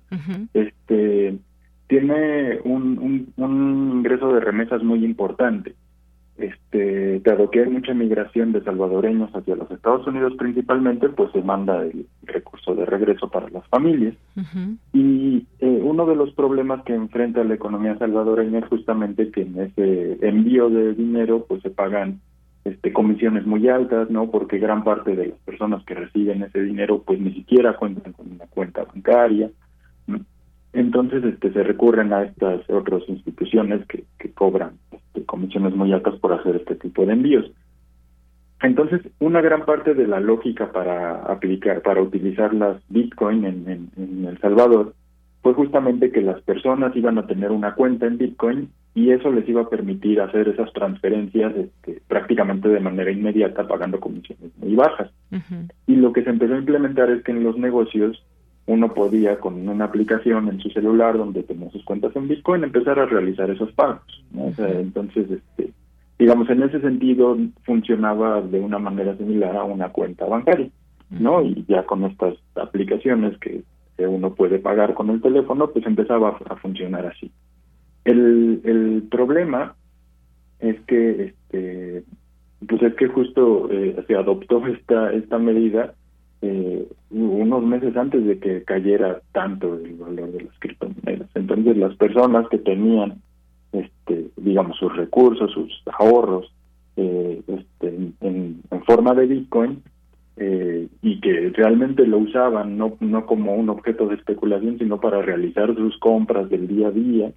este 0.52 1.38
tiene 1.86 2.58
un, 2.64 3.32
un 3.36 3.92
ingreso 3.98 4.32
de 4.32 4.40
remesas 4.40 4.82
muy 4.82 5.04
importante 5.04 5.76
este, 6.38 7.20
dado 7.20 7.50
que 7.50 7.60
hay 7.60 7.70
mucha 7.70 7.94
migración 7.94 8.52
de 8.52 8.62
salvadoreños 8.62 9.30
hacia 9.34 9.56
los 9.56 9.70
Estados 9.70 10.06
Unidos 10.06 10.34
principalmente, 10.38 11.08
pues 11.08 11.32
se 11.32 11.42
manda 11.42 11.82
el 11.82 12.06
recurso 12.24 12.74
de 12.74 12.84
regreso 12.84 13.28
para 13.30 13.48
las 13.48 13.66
familias. 13.68 14.14
Y 14.92 15.46
eh, 15.60 15.80
uno 15.82 16.06
de 16.06 16.16
los 16.16 16.32
problemas 16.34 16.82
que 16.84 16.94
enfrenta 16.94 17.42
la 17.44 17.54
economía 17.54 17.96
salvadoreña 17.98 18.60
es 18.60 18.66
justamente 18.66 19.30
que 19.30 19.42
en 19.42 19.60
ese 19.60 20.18
envío 20.26 20.68
de 20.68 20.94
dinero 20.94 21.46
pues 21.48 21.62
se 21.62 21.70
pagan 21.70 22.20
este, 22.64 22.92
comisiones 22.92 23.46
muy 23.46 23.68
altas, 23.68 24.10
¿no? 24.10 24.30
Porque 24.30 24.58
gran 24.58 24.84
parte 24.84 25.14
de 25.14 25.28
las 25.28 25.38
personas 25.40 25.84
que 25.84 25.94
reciben 25.94 26.42
ese 26.42 26.62
dinero 26.62 27.02
pues 27.06 27.20
ni 27.20 27.32
siquiera 27.32 27.76
cuentan 27.76 28.12
con 28.12 28.30
una 28.30 28.46
cuenta 28.46 28.84
bancaria. 28.84 29.50
Entonces 30.76 31.24
este, 31.24 31.52
se 31.52 31.62
recurren 31.62 32.12
a 32.12 32.24
estas 32.24 32.68
otras 32.68 33.02
instituciones 33.08 33.86
que, 33.86 34.04
que 34.18 34.30
cobran 34.32 34.72
comisiones 35.24 35.74
muy 35.74 35.92
altas 35.92 36.16
por 36.20 36.34
hacer 36.34 36.56
este 36.56 36.74
tipo 36.76 37.06
de 37.06 37.14
envíos. 37.14 37.50
Entonces, 38.62 39.00
una 39.18 39.40
gran 39.40 39.64
parte 39.64 39.94
de 39.94 40.06
la 40.06 40.20
lógica 40.20 40.72
para 40.72 41.22
aplicar, 41.24 41.82
para 41.82 42.02
utilizar 42.02 42.54
las 42.54 42.80
Bitcoin 42.88 43.44
en, 43.44 43.90
El 44.26 44.38
Salvador 44.38 44.94
fue 45.42 45.54
justamente 45.54 46.10
que 46.10 46.22
las 46.22 46.40
personas 46.42 46.94
iban 46.96 47.18
a 47.18 47.26
tener 47.26 47.52
una 47.52 47.74
cuenta 47.74 48.06
en 48.06 48.18
Bitcoin 48.18 48.68
y 48.94 49.10
eso 49.10 49.30
les 49.30 49.48
iba 49.48 49.62
a 49.62 49.68
permitir 49.68 50.20
hacer 50.20 50.48
esas 50.48 50.72
transferencias 50.72 51.54
este, 51.54 52.00
prácticamente 52.08 52.68
de 52.68 52.80
manera 52.80 53.10
inmediata 53.10 53.68
pagando 53.68 54.00
comisiones 54.00 54.50
muy 54.58 54.74
bajas. 54.74 55.10
Y 55.86 55.96
lo 55.96 56.12
que 56.12 56.22
se 56.22 56.30
empezó 56.30 56.54
a 56.54 56.58
implementar 56.58 57.10
es 57.10 57.22
que 57.22 57.32
en 57.32 57.44
los 57.44 57.56
negocios 57.56 58.22
uno 58.66 58.92
podía 58.92 59.38
con 59.38 59.68
una 59.68 59.84
aplicación 59.84 60.48
en 60.48 60.60
su 60.60 60.70
celular 60.70 61.16
donde 61.16 61.44
tenía 61.44 61.70
sus 61.70 61.84
cuentas 61.84 62.14
en 62.16 62.28
Bitcoin 62.28 62.64
empezar 62.64 62.98
a 62.98 63.06
realizar 63.06 63.48
esos 63.50 63.72
pagos. 63.72 64.02
entonces, 64.58 65.30
este, 65.30 65.72
digamos, 66.18 66.50
en 66.50 66.62
ese 66.64 66.80
sentido 66.80 67.36
funcionaba 67.64 68.42
de 68.42 68.60
una 68.60 68.78
manera 68.78 69.16
similar 69.16 69.56
a 69.56 69.64
una 69.64 69.90
cuenta 69.90 70.26
bancaria, 70.26 70.68
¿no? 71.10 71.42
Y 71.42 71.64
ya 71.68 71.84
con 71.84 72.04
estas 72.04 72.34
aplicaciones 72.56 73.38
que, 73.38 73.62
uno 73.98 74.34
puede 74.34 74.58
pagar 74.58 74.92
con 74.92 75.08
el 75.08 75.22
teléfono, 75.22 75.70
pues 75.70 75.86
empezaba 75.86 76.38
a, 76.50 76.56
funcionar 76.56 77.06
así. 77.06 77.30
El, 78.04 78.60
el 78.62 79.04
problema 79.10 79.74
es 80.60 80.78
que, 80.82 81.24
este, 81.24 82.04
pues 82.68 82.82
es 82.82 82.94
que 82.94 83.08
justo 83.08 83.70
eh, 83.70 83.96
se 84.06 84.14
adoptó 84.14 84.66
esta 84.66 85.12
esta 85.12 85.38
medida 85.38 85.94
eh, 86.42 86.86
unos 87.10 87.62
meses 87.64 87.96
antes 87.96 88.24
de 88.24 88.38
que 88.38 88.62
cayera 88.64 89.20
tanto 89.32 89.74
el 89.74 89.94
valor 89.94 90.32
de 90.32 90.42
las 90.42 90.58
criptomonedas. 90.58 91.28
Entonces 91.34 91.76
las 91.76 91.94
personas 91.96 92.48
que 92.48 92.58
tenían, 92.58 93.22
este, 93.72 94.26
digamos, 94.36 94.76
sus 94.76 94.94
recursos, 94.94 95.50
sus 95.52 95.82
ahorros 95.98 96.52
eh, 96.96 97.42
este, 97.46 97.88
en, 98.20 98.62
forma 98.86 99.14
de 99.14 99.26
Bitcoin 99.26 99.82
eh, 100.36 100.88
y 101.02 101.20
que 101.20 101.50
realmente 101.54 102.06
lo 102.06 102.18
usaban 102.18 102.78
no, 102.78 102.96
no 103.00 103.26
como 103.26 103.54
un 103.54 103.68
objeto 103.68 104.06
de 104.06 104.14
especulación, 104.14 104.78
sino 104.78 105.00
para 105.00 105.20
realizar 105.22 105.74
sus 105.74 105.98
compras 105.98 106.48
del 106.48 106.68
día 106.68 106.88
a 106.88 106.92
día, 106.92 107.32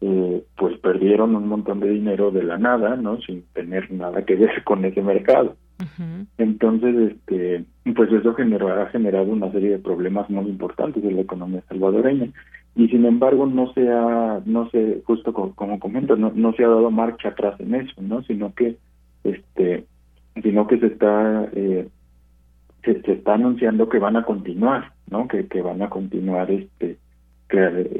eh, 0.00 0.44
pues 0.56 0.78
perdieron 0.78 1.36
un 1.36 1.48
montón 1.48 1.80
de 1.80 1.90
dinero 1.90 2.30
de 2.30 2.42
la 2.42 2.58
nada, 2.58 2.96
¿no? 2.96 3.20
Sin 3.20 3.42
tener 3.52 3.90
nada 3.92 4.24
que 4.24 4.36
ver 4.36 4.62
con 4.64 4.84
ese 4.84 5.02
mercado. 5.02 5.56
Entonces, 6.38 7.12
este, 7.12 7.64
pues 7.94 8.12
eso 8.12 8.30
ha 8.30 8.86
generado 8.90 9.32
una 9.32 9.50
serie 9.52 9.70
de 9.70 9.78
problemas 9.78 10.28
muy 10.30 10.46
importantes 10.46 11.02
en 11.04 11.16
la 11.16 11.22
economía 11.22 11.62
salvadoreña 11.68 12.28
y 12.74 12.88
sin 12.88 13.04
embargo 13.04 13.46
no 13.46 13.72
se 13.74 13.88
ha, 13.90 14.40
no 14.44 14.68
se, 14.70 15.02
justo 15.04 15.32
como, 15.32 15.54
como 15.54 15.78
comento, 15.78 16.16
no, 16.16 16.32
no 16.34 16.52
se 16.54 16.64
ha 16.64 16.68
dado 16.68 16.90
marcha 16.90 17.28
atrás 17.28 17.58
en 17.60 17.74
eso, 17.74 18.00
¿no? 18.00 18.22
Sino 18.22 18.54
que, 18.54 18.76
este, 19.24 19.84
sino 20.42 20.66
que 20.66 20.78
se 20.78 20.86
está, 20.86 21.48
eh, 21.52 21.88
se, 22.82 23.12
está 23.12 23.34
anunciando 23.34 23.88
que 23.88 23.98
van 23.98 24.16
a 24.16 24.24
continuar, 24.24 24.92
¿no? 25.10 25.28
Que, 25.28 25.46
que 25.46 25.60
van 25.60 25.82
a 25.82 25.90
continuar, 25.90 26.50
este, 26.50 26.96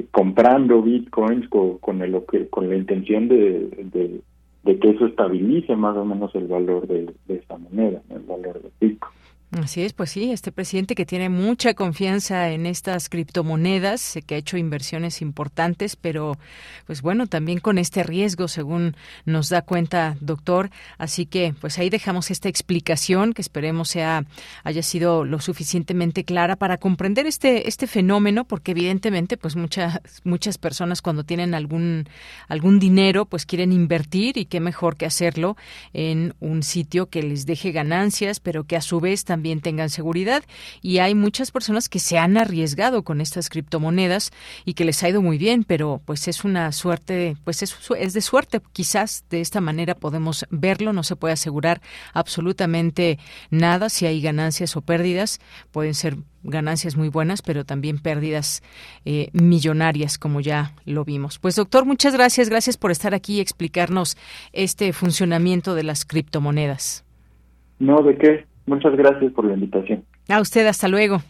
comprando 0.09 0.81
bitcoins 0.81 1.47
con, 1.49 1.77
con 1.77 2.01
el 2.01 2.19
con 2.49 2.69
la 2.69 2.75
intención 2.75 3.27
de, 3.27 3.69
de 3.93 4.21
de 4.63 4.79
que 4.79 4.91
eso 4.91 5.05
estabilice 5.05 5.75
más 5.75 5.95
o 5.97 6.05
menos 6.05 6.33
el 6.35 6.47
valor 6.47 6.87
de, 6.87 7.13
de 7.27 7.35
esa 7.35 7.57
moneda, 7.57 8.01
el 8.09 8.21
valor 8.21 8.61
del 8.61 8.71
pico. 8.79 9.11
Así 9.61 9.83
es, 9.83 9.93
pues 9.93 10.09
sí, 10.09 10.31
este 10.31 10.51
presidente 10.51 10.95
que 10.95 11.05
tiene 11.05 11.29
mucha 11.29 11.75
confianza 11.75 12.49
en 12.49 12.65
estas 12.65 13.07
criptomonedas, 13.07 14.17
que 14.25 14.33
ha 14.33 14.37
hecho 14.39 14.57
inversiones 14.57 15.21
importantes, 15.21 15.95
pero 15.95 16.37
pues 16.87 17.03
bueno, 17.03 17.27
también 17.27 17.59
con 17.59 17.77
este 17.77 18.01
riesgo, 18.01 18.47
según 18.47 18.95
nos 19.25 19.49
da 19.49 19.61
cuenta, 19.61 20.17
doctor. 20.21 20.71
Así 20.97 21.27
que 21.27 21.53
pues 21.61 21.77
ahí 21.77 21.91
dejamos 21.91 22.31
esta 22.31 22.49
explicación 22.49 23.33
que 23.33 23.43
esperemos 23.43 23.89
sea 23.89 24.25
haya 24.63 24.81
sido 24.81 25.23
lo 25.23 25.39
suficientemente 25.39 26.25
clara 26.25 26.55
para 26.55 26.77
comprender 26.77 27.27
este 27.27 27.67
este 27.69 27.85
fenómeno, 27.85 28.45
porque 28.45 28.71
evidentemente 28.71 29.37
pues 29.37 29.55
muchas 29.55 29.99
muchas 30.23 30.57
personas 30.57 31.03
cuando 31.03 31.23
tienen 31.23 31.53
algún 31.53 32.09
algún 32.47 32.79
dinero 32.79 33.25
pues 33.25 33.45
quieren 33.45 33.71
invertir 33.71 34.37
y 34.37 34.45
qué 34.45 34.59
mejor 34.59 34.97
que 34.97 35.05
hacerlo 35.05 35.57
en 35.93 36.33
un 36.39 36.63
sitio 36.63 37.09
que 37.09 37.21
les 37.21 37.45
deje 37.45 37.71
ganancias, 37.71 38.39
pero 38.39 38.63
que 38.63 38.77
a 38.77 38.81
su 38.81 38.99
vez 38.99 39.23
también 39.23 39.42
tengan 39.61 39.89
seguridad. 39.89 40.43
Y 40.81 40.99
hay 40.99 41.15
muchas 41.15 41.51
personas 41.51 41.89
que 41.89 41.99
se 41.99 42.17
han 42.17 42.37
arriesgado 42.37 43.03
con 43.03 43.21
estas 43.21 43.49
criptomonedas 43.49 44.31
y 44.65 44.73
que 44.73 44.85
les 44.85 45.03
ha 45.03 45.09
ido 45.09 45.21
muy 45.21 45.37
bien, 45.37 45.63
pero 45.63 46.01
pues 46.05 46.27
es 46.27 46.43
una 46.43 46.71
suerte, 46.71 47.35
pues 47.43 47.61
es, 47.61 47.75
es 47.97 48.13
de 48.13 48.21
suerte. 48.21 48.61
Quizás 48.71 49.25
de 49.29 49.41
esta 49.41 49.61
manera 49.61 49.95
podemos 49.95 50.45
verlo, 50.49 50.93
no 50.93 51.03
se 51.03 51.15
puede 51.15 51.33
asegurar 51.33 51.81
absolutamente 52.13 53.19
nada 53.49 53.89
si 53.89 54.05
hay 54.05 54.21
ganancias 54.21 54.75
o 54.75 54.81
pérdidas. 54.81 55.39
Pueden 55.71 55.93
ser 55.93 56.17
ganancias 56.43 56.95
muy 56.97 57.09
buenas, 57.09 57.41
pero 57.41 57.65
también 57.65 57.99
pérdidas 57.99 58.61
eh, 59.05 59.29
millonarias, 59.33 60.17
como 60.17 60.41
ya 60.41 60.73
lo 60.85 61.05
vimos. 61.05 61.39
Pues 61.39 61.55
doctor, 61.55 61.85
muchas 61.85 62.13
gracias, 62.13 62.49
gracias 62.49 62.77
por 62.77 62.91
estar 62.91 63.13
aquí 63.13 63.37
y 63.37 63.39
explicarnos 63.39 64.17
este 64.51 64.93
funcionamiento 64.93 65.75
de 65.75 65.83
las 65.83 66.05
criptomonedas. 66.05 67.05
No, 67.79 68.01
de 68.03 68.17
qué. 68.17 68.45
Muchas 68.65 68.95
gracias 68.95 69.31
por 69.33 69.45
la 69.45 69.53
invitación. 69.53 70.03
A 70.29 70.39
usted, 70.39 70.65
hasta 70.67 70.87
luego. 70.87 71.21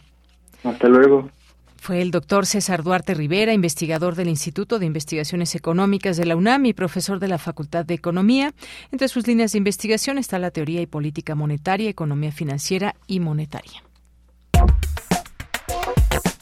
Hasta 0.62 0.88
luego. 0.88 1.28
Fue 1.76 2.00
el 2.00 2.10
doctor 2.10 2.46
César 2.46 2.82
Duarte 2.82 3.12
Rivera, 3.12 3.52
investigador 3.52 4.14
del 4.14 4.28
Instituto 4.28 4.78
de 4.78 4.86
Investigaciones 4.86 5.54
Económicas 5.54 6.16
de 6.16 6.24
la 6.24 6.34
UNAM 6.34 6.64
y 6.64 6.72
profesor 6.72 7.18
de 7.18 7.28
la 7.28 7.36
Facultad 7.36 7.84
de 7.84 7.92
Economía. 7.92 8.54
Entre 8.90 9.08
sus 9.08 9.26
líneas 9.26 9.52
de 9.52 9.58
investigación 9.58 10.16
está 10.16 10.38
la 10.38 10.50
teoría 10.50 10.80
y 10.80 10.86
política 10.86 11.34
monetaria, 11.34 11.90
economía 11.90 12.32
financiera 12.32 12.94
y 13.06 13.20
monetaria. 13.20 13.82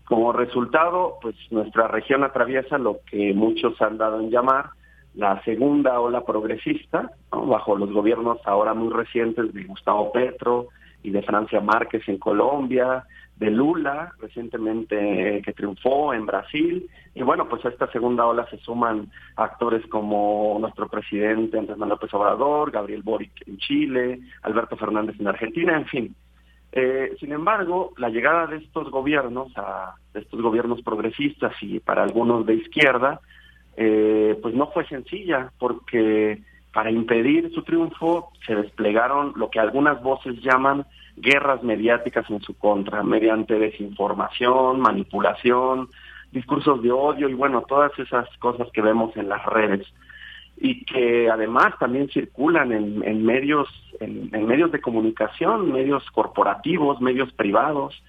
Como 0.06 0.34
resultado, 0.34 1.20
pues 1.22 1.36
nuestra 1.52 1.88
región 1.88 2.24
atraviesa 2.24 2.80
lo 2.80 3.02
que 3.06 3.36
muchos 3.36 3.80
han 3.80 3.99
dado 3.99 4.20
en 4.22 4.32
llamar 4.32 4.72
la 5.14 5.39
segunda 5.43 5.99
ola 5.99 6.22
progresista, 6.26 7.12
bajo 7.30 7.76
los 7.76 7.91
gobiernos 7.91 8.39
ahora 8.45 8.74
muy 8.74 8.91
recientes 8.91 9.54
de 9.54 9.66
Gustavo 9.66 10.12
Petro 10.12 10.70
y 11.04 11.12
de 11.12 11.22
Francia 11.22 11.60
Márquez 11.62 12.02
en 12.10 12.18
Colombia, 12.18 13.06
de 13.42 13.50
Lula, 13.50 14.14
recientemente 14.20 15.38
eh, 15.38 15.42
que 15.42 15.54
triunfó 15.54 16.14
en 16.14 16.28
Brasil. 16.28 16.88
Y 17.16 17.24
bueno, 17.24 17.50
pues 17.50 17.66
a 17.66 17.70
esta 17.70 17.92
segunda 17.92 18.28
ola 18.28 18.48
se 18.52 18.60
suman 18.60 19.12
actores 19.36 19.84
como 19.88 20.60
nuestro 20.62 20.88
presidente 20.88 21.58
Andrés 21.58 21.76
Manuel 21.76 21.98
López 21.98 22.14
Obrador, 22.14 22.70
Gabriel 22.70 23.02
Boric 23.02 23.32
en 23.48 23.58
Chile, 23.58 24.20
Alberto 24.44 24.78
Fernández 24.78 25.20
en 25.20 25.28
Argentina, 25.28 25.76
en 25.76 25.86
fin. 25.88 26.16
Eh, 26.72 27.16
sin 27.20 27.32
embargo, 27.32 27.94
la 27.98 28.10
llegada 28.10 28.46
de 28.46 28.58
estos 28.58 28.92
gobiernos, 28.92 29.52
a, 29.58 29.96
de 30.14 30.20
estos 30.20 30.39
gobiernos 30.39 30.84
progresistas 30.84 31.54
y 31.62 31.80
para 31.80 32.04
algunos 32.04 32.46
de 32.46 32.54
izquierda, 32.54 33.22
eh, 33.76 34.38
pues 34.39 34.54
no 34.54 34.68
fue 34.68 34.86
sencilla, 34.86 35.52
porque 35.58 36.44
para 36.72 36.92
impedir 36.92 37.52
su 37.56 37.64
triunfo 37.64 38.32
se 38.46 38.54
desplegaron 38.54 39.34
lo 39.36 39.50
que 39.50 39.60
algunas 39.60 40.00
voces 40.04 40.39
llaman 40.44 40.86
guerras 41.22 41.63
mediáticas 41.63 42.30
en 42.30 42.41
su 42.41 42.57
contra, 42.57 43.03
mediante 43.03 43.57
desinformación, 43.57 44.80
manipulación, 44.80 45.88
discursos 46.32 46.82
de 46.82 46.91
odio 46.91 47.30
y 47.30 47.34
bueno, 47.34 47.63
todas 47.67 47.97
esas 47.99 48.28
cosas 48.38 48.67
que 48.74 48.82
vemos 48.82 49.15
en 49.15 49.30
las 49.30 49.45
redes 49.45 49.86
y 50.57 50.84
que 50.86 51.30
además 51.30 51.74
también 51.80 52.07
circulan 52.09 52.72
en, 52.72 53.26
medios 53.26 53.67
en, 53.99 54.30
medios 54.45 54.72
de 54.72 54.80
comunicación, 54.80 55.72
medios 55.72 56.09
corporativos, 56.11 57.01
medios 57.01 57.32
privados. 57.34 58.01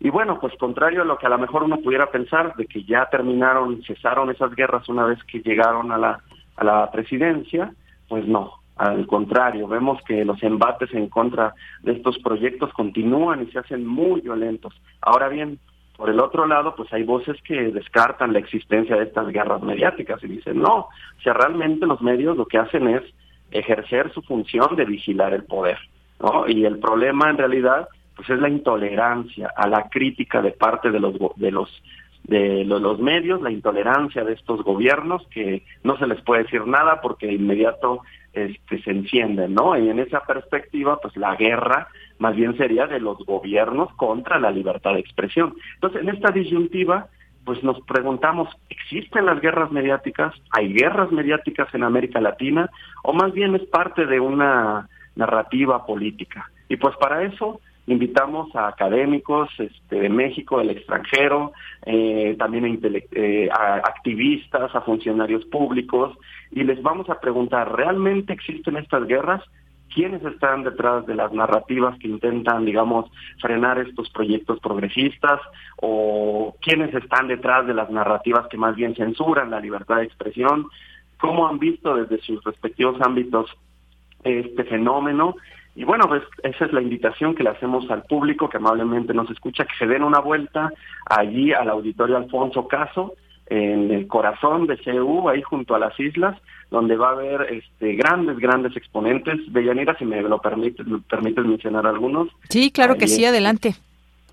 Y 0.00 0.10
bueno, 0.10 0.40
pues 0.40 0.52
contrario 0.58 1.02
a 1.02 1.04
lo 1.04 1.16
que 1.16 1.26
a 1.26 1.30
lo 1.30 1.38
mejor 1.38 1.62
uno 1.62 1.78
pudiera 1.78 2.10
pensar 2.10 2.56
de 2.56 2.66
que 2.66 2.82
ya 2.82 3.06
terminaron, 3.06 3.82
cesaron 3.84 4.30
esas 4.30 4.52
guerras 4.56 4.88
una 4.88 5.04
vez 5.04 5.22
que 5.24 5.42
llegaron 5.42 5.92
a 5.92 5.98
la, 5.98 6.20
a 6.56 6.64
la 6.64 6.90
presidencia, 6.90 7.72
pues 8.08 8.26
no, 8.26 8.61
al 8.76 9.06
contrario, 9.06 9.68
vemos 9.68 10.02
que 10.02 10.24
los 10.24 10.42
embates 10.42 10.92
en 10.94 11.08
contra 11.08 11.54
de 11.82 11.92
estos 11.92 12.18
proyectos 12.18 12.72
continúan 12.72 13.42
y 13.42 13.52
se 13.52 13.58
hacen 13.58 13.86
muy 13.86 14.20
violentos. 14.20 14.74
Ahora 15.00 15.28
bien, 15.28 15.58
por 15.96 16.08
el 16.08 16.18
otro 16.20 16.46
lado, 16.46 16.74
pues 16.74 16.92
hay 16.92 17.04
voces 17.04 17.36
que 17.42 17.70
descartan 17.70 18.32
la 18.32 18.38
existencia 18.38 18.96
de 18.96 19.04
estas 19.04 19.28
guerras 19.28 19.62
mediáticas 19.62 20.22
y 20.24 20.28
dicen, 20.28 20.60
no, 20.60 20.74
o 20.74 21.20
sea, 21.22 21.34
realmente 21.34 21.86
los 21.86 22.00
medios 22.00 22.36
lo 22.36 22.46
que 22.46 22.58
hacen 22.58 22.88
es 22.88 23.02
ejercer 23.50 24.12
su 24.12 24.22
función 24.22 24.74
de 24.74 24.86
vigilar 24.86 25.34
el 25.34 25.44
poder, 25.44 25.78
¿no? 26.18 26.48
Y 26.48 26.64
el 26.64 26.78
problema 26.78 27.28
en 27.30 27.38
realidad, 27.38 27.88
pues 28.16 28.30
es 28.30 28.40
la 28.40 28.48
intolerancia 28.48 29.52
a 29.54 29.68
la 29.68 29.88
crítica 29.90 30.40
de 30.40 30.52
parte 30.52 30.90
de 30.90 30.98
los 30.98 31.14
de 31.36 31.50
los 31.50 31.82
de 32.24 32.64
los, 32.64 33.00
medios, 33.00 33.42
la 33.42 33.50
intolerancia 33.50 34.24
de 34.24 34.34
estos 34.34 34.62
gobiernos 34.62 35.26
que 35.28 35.64
no 35.82 35.96
se 35.98 36.06
les 36.06 36.20
puede 36.22 36.44
decir 36.44 36.66
nada 36.66 37.00
porque 37.00 37.26
de 37.26 37.34
inmediato 37.34 38.00
este, 38.32 38.82
se 38.82 38.90
encienden, 38.90 39.54
¿no? 39.54 39.76
Y 39.76 39.88
en 39.88 39.98
esa 39.98 40.20
perspectiva, 40.20 40.98
pues 41.00 41.16
la 41.16 41.36
guerra 41.36 41.88
más 42.18 42.36
bien 42.36 42.56
sería 42.56 42.86
de 42.86 43.00
los 43.00 43.18
gobiernos 43.26 43.92
contra 43.94 44.38
la 44.38 44.50
libertad 44.50 44.94
de 44.94 45.00
expresión. 45.00 45.54
Entonces, 45.74 46.02
en 46.02 46.08
esta 46.08 46.30
disyuntiva, 46.30 47.08
pues 47.44 47.62
nos 47.62 47.80
preguntamos, 47.82 48.48
¿existen 48.70 49.26
las 49.26 49.40
guerras 49.40 49.72
mediáticas? 49.72 50.34
¿Hay 50.50 50.72
guerras 50.72 51.10
mediáticas 51.10 51.74
en 51.74 51.82
América 51.82 52.20
Latina? 52.20 52.70
¿O 53.02 53.12
más 53.12 53.32
bien 53.32 53.54
es 53.54 53.64
parte 53.64 54.06
de 54.06 54.20
una 54.20 54.88
narrativa 55.16 55.84
política? 55.84 56.50
Y 56.68 56.76
pues 56.76 56.94
para 56.96 57.22
eso 57.24 57.60
invitamos 57.86 58.54
a 58.54 58.68
académicos 58.68 59.48
este, 59.58 60.00
de 60.00 60.08
México, 60.08 60.58
del 60.58 60.70
extranjero, 60.70 61.52
eh, 61.84 62.36
también 62.38 62.64
a, 62.64 62.88
eh, 63.12 63.48
a, 63.50 63.76
activistas, 63.76 64.74
a 64.74 64.80
funcionarios 64.82 65.44
públicos, 65.46 66.16
y 66.50 66.62
les 66.62 66.80
vamos 66.82 67.10
a 67.10 67.20
preguntar, 67.20 67.74
¿realmente 67.74 68.32
existen 68.32 68.76
estas 68.76 69.06
guerras? 69.06 69.42
¿Quiénes 69.94 70.24
están 70.24 70.62
detrás 70.62 71.06
de 71.06 71.14
las 71.14 71.32
narrativas 71.32 71.98
que 71.98 72.08
intentan, 72.08 72.64
digamos, 72.64 73.10
frenar 73.40 73.78
estos 73.78 74.08
proyectos 74.10 74.58
progresistas? 74.60 75.40
¿O 75.82 76.56
quiénes 76.62 76.94
están 76.94 77.28
detrás 77.28 77.66
de 77.66 77.74
las 77.74 77.90
narrativas 77.90 78.46
que 78.48 78.56
más 78.56 78.74
bien 78.74 78.94
censuran 78.94 79.50
la 79.50 79.60
libertad 79.60 79.96
de 79.96 80.04
expresión? 80.04 80.68
¿Cómo 81.18 81.46
han 81.46 81.58
visto 81.58 81.94
desde 81.94 82.22
sus 82.22 82.42
respectivos 82.42 83.00
ámbitos 83.02 83.50
este 84.24 84.64
fenómeno 84.64 85.34
y 85.74 85.84
bueno, 85.84 86.06
pues 86.06 86.22
esa 86.42 86.66
es 86.66 86.72
la 86.72 86.82
invitación 86.82 87.34
que 87.34 87.42
le 87.42 87.50
hacemos 87.50 87.90
al 87.90 88.02
público 88.02 88.48
que 88.48 88.58
amablemente 88.58 89.14
nos 89.14 89.30
escucha, 89.30 89.64
que 89.64 89.76
se 89.78 89.86
den 89.86 90.02
una 90.02 90.20
vuelta 90.20 90.70
allí 91.06 91.52
al 91.52 91.70
auditorio 91.70 92.16
Alfonso 92.16 92.68
Caso, 92.68 93.14
en 93.46 93.90
el 93.90 94.06
corazón 94.06 94.66
de 94.66 94.76
CEU, 94.78 95.28
ahí 95.28 95.42
junto 95.42 95.74
a 95.74 95.78
las 95.78 95.98
islas, 95.98 96.38
donde 96.70 96.96
va 96.96 97.08
a 97.08 97.12
haber 97.12 97.52
este, 97.52 97.94
grandes, 97.94 98.38
grandes 98.38 98.76
exponentes. 98.76 99.40
Deyanira, 99.52 99.96
si 99.98 100.04
me 100.04 100.22
lo 100.22 100.40
permites, 100.40 100.86
me 100.86 101.00
permites 101.00 101.44
mencionar 101.44 101.86
algunos. 101.86 102.28
Sí, 102.48 102.70
claro 102.70 102.96
que 102.96 103.08
sí, 103.08 103.24
adelante. 103.24 103.74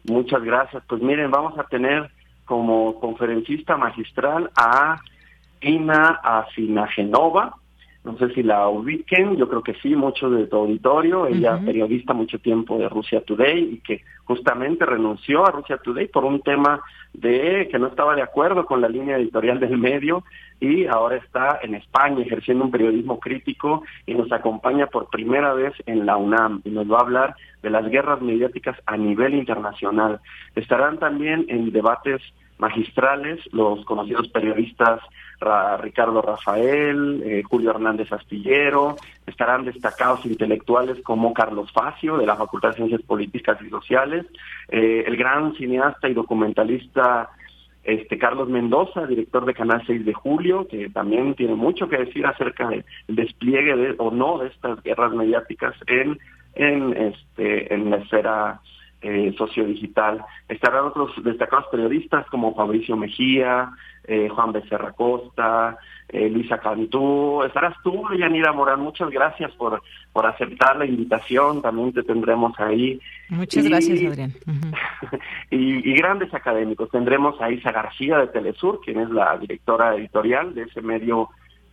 Muchas 0.05 0.41
gracias. 0.43 0.83
Pues 0.87 1.01
miren, 1.01 1.31
vamos 1.31 1.57
a 1.57 1.63
tener 1.63 2.09
como 2.45 2.99
conferencista 2.99 3.77
magistral 3.77 4.49
a 4.55 4.99
Ina 5.61 6.19
Afinagenova, 6.23 7.55
no 8.09 8.17
sé 8.17 8.33
si 8.33 8.41
la 8.41 8.67
ubiquen, 8.67 9.37
yo 9.37 9.47
creo 9.47 9.61
que 9.61 9.75
sí, 9.75 9.95
mucho 9.95 10.29
de 10.31 10.47
tu 10.47 10.55
auditorio, 10.57 11.27
ella 11.27 11.59
periodista 11.63 12.13
mucho 12.13 12.39
tiempo 12.39 12.79
de 12.79 12.89
Rusia 12.89 13.21
Today 13.21 13.73
y 13.73 13.77
que 13.81 14.01
justamente 14.25 14.83
renunció 14.85 15.45
a 15.45 15.51
Rusia 15.51 15.77
Today 15.77 16.07
por 16.07 16.25
un 16.25 16.41
tema 16.41 16.81
de 17.13 17.67
que 17.71 17.77
no 17.77 17.87
estaba 17.87 18.15
de 18.15 18.23
acuerdo 18.23 18.65
con 18.65 18.81
la 18.81 18.89
línea 18.89 19.17
editorial 19.17 19.59
del 19.59 19.77
medio 19.77 20.23
y 20.59 20.87
ahora 20.87 21.17
está 21.17 21.59
en 21.61 21.75
España 21.75 22.21
ejerciendo 22.21 22.65
un 22.65 22.71
periodismo 22.71 23.19
crítico 23.19 23.83
y 24.07 24.15
nos 24.15 24.31
acompaña 24.31 24.87
por 24.87 25.09
primera 25.09 25.53
vez 25.53 25.73
en 25.85 26.05
la 26.07 26.17
UNAM 26.17 26.61
y 26.65 26.71
nos 26.71 26.91
va 26.91 26.97
a 26.97 27.01
hablar 27.01 27.35
de 27.61 27.69
las 27.69 27.87
guerras 27.89 28.21
mediáticas 28.21 28.75
a 28.87 28.97
nivel 28.97 29.35
internacional. 29.35 30.19
Estarán 30.55 30.97
también 30.97 31.45
en 31.47 31.71
debates 31.71 32.21
magistrales 32.59 33.39
los 33.51 33.83
conocidos 33.85 34.27
periodistas 34.29 35.01
Ricardo 35.81 36.21
Rafael, 36.21 37.23
eh, 37.25 37.43
Julio 37.43 37.71
Hernández 37.71 38.11
Astillero, 38.11 38.97
estarán 39.25 39.65
destacados 39.65 40.25
intelectuales 40.25 41.01
como 41.03 41.33
Carlos 41.33 41.71
Facio 41.71 42.17
de 42.17 42.25
la 42.25 42.35
Facultad 42.35 42.69
de 42.69 42.75
Ciencias 42.75 43.01
Políticas 43.03 43.57
y 43.65 43.69
Sociales, 43.69 44.25
eh, 44.67 45.05
el 45.07 45.15
gran 45.15 45.55
cineasta 45.55 46.09
y 46.09 46.13
documentalista 46.13 47.29
este 47.81 48.17
Carlos 48.17 48.49
Mendoza, 48.49 49.07
director 49.07 49.45
de 49.45 49.53
Canal 49.53 49.81
6 49.87 50.05
de 50.05 50.13
Julio, 50.13 50.67
que 50.67 50.89
también 50.89 51.33
tiene 51.35 51.55
mucho 51.55 51.87
que 51.87 51.97
decir 51.97 52.25
acerca 52.25 52.67
del 52.67 52.83
despliegue 53.07 53.75
de, 53.75 53.95
o 53.97 54.11
no 54.11 54.37
de 54.39 54.49
estas 54.49 54.83
guerras 54.83 55.13
mediáticas 55.13 55.75
en, 55.87 56.19
en, 56.55 56.95
este, 56.95 57.73
en 57.73 57.89
la 57.89 57.97
esfera 57.97 58.59
eh, 59.01 59.33
sociodigital. 59.37 60.23
Estarán 60.47 60.85
otros 60.85 61.11
destacados 61.23 61.67
periodistas 61.71 62.25
como 62.27 62.53
Fabricio 62.53 62.97
Mejía, 62.97 63.71
eh, 64.05 64.27
Juan 64.27 64.51
Becerra 64.51 64.91
Costa, 64.93 65.77
eh, 66.09 66.29
Luisa 66.29 66.57
Cantú. 66.57 67.43
Estarás 67.43 67.75
tú, 67.83 68.03
Yanira 68.17 68.51
Morán. 68.51 68.81
Muchas 68.81 69.09
gracias 69.09 69.51
por, 69.51 69.81
por 70.11 70.25
aceptar 70.25 70.77
la 70.77 70.85
invitación. 70.85 71.61
También 71.61 71.93
te 71.93 72.03
tendremos 72.03 72.59
ahí. 72.59 72.99
Muchas 73.29 73.63
gracias, 73.65 74.03
Adrián. 74.03 74.33
y, 75.51 75.89
y, 75.89 75.93
grandes 75.93 76.33
académicos. 76.33 76.89
Tendremos 76.89 77.39
a 77.41 77.51
Isa 77.51 77.71
García 77.71 78.17
de 78.17 78.27
Telesur, 78.27 78.81
quien 78.81 78.99
es 78.99 79.09
la 79.11 79.37
directora 79.37 79.95
editorial 79.95 80.53
de 80.55 80.63
ese 80.63 80.81
medio 80.81 81.29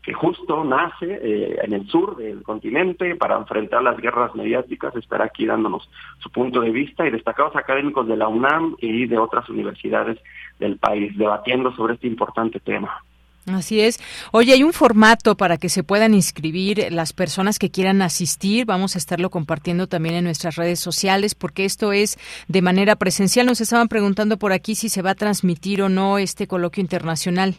que 0.07 0.15
justo 0.15 0.63
nace 0.63 1.19
eh, 1.21 1.59
en 1.65 1.73
el 1.73 1.89
sur 1.89 2.17
del 2.17 2.45
continente 2.45 3.17
para 3.17 3.37
enfrentar 3.37 3.83
las 3.83 3.97
guerras 3.97 4.33
mediáticas, 4.37 4.95
estará 4.95 5.25
aquí 5.25 5.47
dándonos 5.47 5.91
su 6.21 6.31
punto 6.31 6.61
de 6.61 6.71
vista 6.71 7.05
y 7.05 7.11
destacados 7.11 7.57
académicos 7.57 8.07
de 8.07 8.17
la 8.17 8.29
UNAM 8.29 8.77
y 8.79 9.07
de 9.07 9.19
otras 9.19 9.49
universidades 9.49 10.17
del 10.61 10.79
país 10.79 11.19
debatiendo 11.19 11.75
sobre 11.75 11.95
este 11.95 12.07
importante 12.07 12.61
tema. 12.61 13.03
Así 13.47 13.81
es. 13.81 13.99
Oye, 14.31 14.53
hay 14.53 14.63
un 14.63 14.73
formato 14.73 15.37
para 15.37 15.57
que 15.57 15.69
se 15.69 15.83
puedan 15.83 16.15
inscribir 16.15 16.87
las 16.93 17.13
personas 17.13 17.59
que 17.59 17.73
quieran 17.73 18.01
asistir. 18.01 18.65
Vamos 18.65 18.95
a 18.95 18.99
estarlo 18.99 19.29
compartiendo 19.29 19.89
también 19.89 20.15
en 20.15 20.25
nuestras 20.25 20.55
redes 20.55 20.79
sociales 20.79 21.35
porque 21.35 21.65
esto 21.65 21.93
es 21.93 22.17
de 22.47 22.63
manera 22.63 22.95
presencial. 22.95 23.45
Nos 23.45 23.61
estaban 23.61 23.89
preguntando 23.89 24.37
por 24.37 24.53
aquí 24.53 24.77
si 24.77 24.89
se 24.89 25.03
va 25.03 25.11
a 25.11 25.15
transmitir 25.17 25.83
o 25.83 25.89
no 25.89 26.19
este 26.19 26.47
coloquio 26.47 26.81
internacional. 26.81 27.57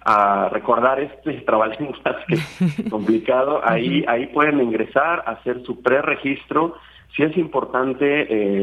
a, 0.04 0.50
recordar 0.52 1.00
este 1.00 1.34
trabalenguas 1.46 2.00
que 2.28 2.36
es 2.36 2.90
complicado. 2.90 3.62
Ahí, 3.64 4.04
ahí 4.08 4.28
pueden 4.28 4.60
ingresar, 4.62 5.24
hacer 5.26 5.64
su 5.64 5.82
preregistro. 5.82 6.76
Sí 7.16 7.24
es 7.24 7.36
importante 7.38 8.06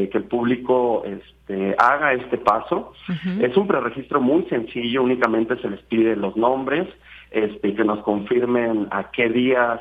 eh, 0.03 0.09
que 0.09 0.17
el 0.17 0.23
público 0.23 1.03
este, 1.05 1.75
haga 1.77 2.13
este 2.13 2.37
paso. 2.37 2.93
Es 3.39 3.55
un 3.55 3.67
preregistro 3.67 4.19
muy 4.19 4.43
sencillo, 4.45 5.03
únicamente 5.03 5.55
se 5.61 5.69
les 5.69 5.81
pide 5.81 6.15
los 6.15 6.35
nombres, 6.35 6.87
este, 7.31 7.75
que 7.75 7.83
nos 7.83 7.99
confirmen 8.03 8.87
a 8.91 9.11
qué 9.11 9.29
días 9.29 9.79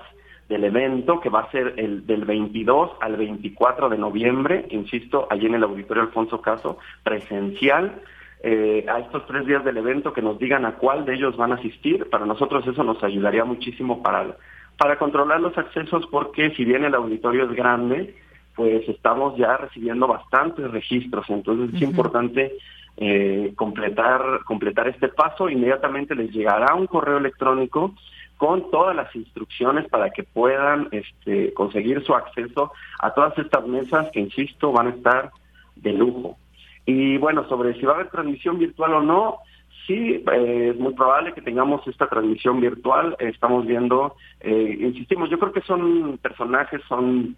del 0.48 0.64
evento, 0.64 1.20
que 1.20 1.28
va 1.28 1.40
a 1.40 1.50
ser 1.50 1.74
el 1.76 2.06
del 2.06 2.24
22 2.24 2.92
al 3.00 3.16
24 3.16 3.88
de 3.88 3.98
noviembre, 3.98 4.66
insisto, 4.70 5.26
allí 5.30 5.46
en 5.46 5.54
el 5.54 5.62
Auditorio 5.62 6.04
Alfonso 6.04 6.40
Caso, 6.40 6.78
presencial, 7.02 8.00
eh, 8.42 8.86
a 8.88 9.00
estos 9.00 9.26
tres 9.26 9.46
días 9.46 9.64
del 9.64 9.76
evento, 9.76 10.12
que 10.12 10.22
nos 10.22 10.38
digan 10.38 10.64
a 10.64 10.76
cuál 10.76 11.04
de 11.04 11.14
ellos 11.14 11.36
van 11.36 11.52
a 11.52 11.56
asistir. 11.56 12.08
Para 12.08 12.24
nosotros 12.24 12.66
eso 12.66 12.82
nos 12.82 13.02
ayudaría 13.02 13.44
muchísimo 13.44 14.02
para, 14.02 14.36
para 14.78 14.96
controlar 14.96 15.40
los 15.40 15.56
accesos, 15.58 16.06
porque 16.10 16.50
si 16.50 16.64
bien 16.64 16.84
el 16.84 16.94
auditorio 16.94 17.44
es 17.44 17.52
grande, 17.52 18.14
pues 18.54 18.88
estamos 18.88 19.36
ya 19.36 19.56
recibiendo 19.56 20.06
bastantes 20.06 20.70
registros, 20.70 21.28
entonces 21.28 21.74
es 21.74 21.82
importante 21.82 22.52
eh, 23.00 23.52
completar, 23.54 24.40
completar 24.44 24.88
este 24.88 25.08
paso, 25.08 25.48
inmediatamente 25.48 26.16
les 26.16 26.32
llegará 26.32 26.74
un 26.74 26.88
correo 26.88 27.18
electrónico 27.18 27.94
con 28.36 28.70
todas 28.70 28.96
las 28.96 29.14
instrucciones 29.14 29.88
para 29.88 30.10
que 30.10 30.24
puedan 30.24 30.88
este, 30.90 31.54
conseguir 31.54 32.04
su 32.04 32.14
acceso 32.14 32.72
a 32.98 33.14
todas 33.14 33.38
estas 33.38 33.66
mesas 33.66 34.08
que, 34.12 34.18
insisto, 34.18 34.72
van 34.72 34.88
a 34.88 34.90
estar 34.90 35.30
de 35.76 35.92
lujo. 35.92 36.38
Y 36.86 37.18
bueno, 37.18 37.48
sobre 37.48 37.74
si 37.74 37.86
va 37.86 37.92
a 37.92 37.94
haber 37.96 38.10
transmisión 38.10 38.58
virtual 38.58 38.94
o 38.94 39.00
no, 39.00 39.38
sí, 39.86 40.24
eh, 40.32 40.70
es 40.72 40.80
muy 40.80 40.94
probable 40.94 41.34
que 41.34 41.42
tengamos 41.42 41.86
esta 41.86 42.08
transmisión 42.08 42.60
virtual. 42.60 43.14
Estamos 43.20 43.64
viendo, 43.64 44.16
eh, 44.40 44.76
insistimos, 44.80 45.30
yo 45.30 45.38
creo 45.38 45.52
que 45.52 45.62
son 45.62 46.18
personajes, 46.18 46.80
son 46.88 47.36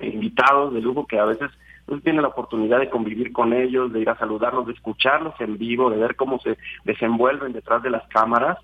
invitados 0.00 0.72
de 0.72 0.80
lujo 0.80 1.06
que 1.06 1.18
a 1.18 1.24
veces 1.24 1.50
pues, 1.90 2.04
tiene 2.04 2.22
la 2.22 2.28
oportunidad 2.28 2.78
de 2.78 2.88
convivir 2.88 3.32
con 3.32 3.52
ellos, 3.52 3.92
de 3.92 4.00
ir 4.00 4.08
a 4.08 4.16
saludarlos, 4.16 4.66
de 4.66 4.74
escucharlos 4.74 5.34
en 5.40 5.58
vivo, 5.58 5.90
de 5.90 5.96
ver 5.96 6.14
cómo 6.14 6.38
se 6.38 6.56
desenvuelven 6.84 7.52
detrás 7.52 7.82
de 7.82 7.90
las 7.90 8.06
cámaras 8.08 8.58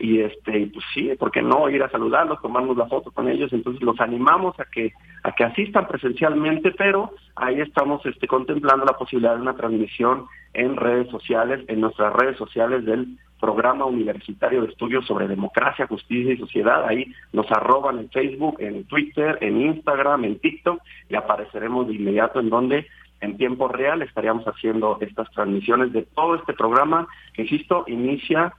y 0.00 0.20
este 0.20 0.68
pues 0.72 0.84
sí, 0.92 1.10
¿por 1.16 1.30
qué 1.30 1.42
no 1.42 1.70
ir 1.70 1.80
a 1.80 1.90
saludarlos, 1.90 2.42
tomarnos 2.42 2.76
la 2.76 2.86
foto 2.86 3.12
con 3.12 3.28
ellos? 3.28 3.52
Entonces 3.52 3.80
los 3.82 4.00
animamos 4.00 4.58
a 4.58 4.64
que 4.64 4.92
a 5.22 5.30
que 5.30 5.44
asistan 5.44 5.86
presencialmente, 5.86 6.72
pero 6.72 7.12
ahí 7.36 7.60
estamos 7.60 8.04
este 8.04 8.26
contemplando 8.26 8.84
la 8.84 8.98
posibilidad 8.98 9.36
de 9.36 9.42
una 9.42 9.54
transmisión 9.54 10.26
en 10.54 10.76
redes 10.76 11.08
sociales, 11.08 11.64
en 11.68 11.80
nuestras 11.80 12.12
redes 12.14 12.36
sociales 12.36 12.84
del 12.84 13.16
programa 13.42 13.84
universitario 13.86 14.62
de 14.62 14.68
estudios 14.68 15.04
sobre 15.04 15.26
democracia, 15.26 15.88
justicia 15.88 16.32
y 16.32 16.36
sociedad. 16.36 16.86
Ahí 16.86 17.12
nos 17.32 17.50
arroban 17.50 17.98
en 17.98 18.08
Facebook, 18.08 18.54
en 18.60 18.84
Twitter, 18.84 19.36
en 19.40 19.60
Instagram, 19.60 20.24
en 20.24 20.38
TikTok 20.38 20.80
y 21.10 21.16
apareceremos 21.16 21.88
de 21.88 21.94
inmediato 21.94 22.38
en 22.38 22.50
donde 22.50 22.86
en 23.20 23.36
tiempo 23.36 23.66
real 23.66 24.00
estaríamos 24.02 24.44
haciendo 24.44 24.98
estas 25.00 25.28
transmisiones 25.32 25.92
de 25.92 26.02
todo 26.02 26.36
este 26.36 26.52
programa 26.52 27.08
insisto, 27.36 27.84
inicia 27.88 28.54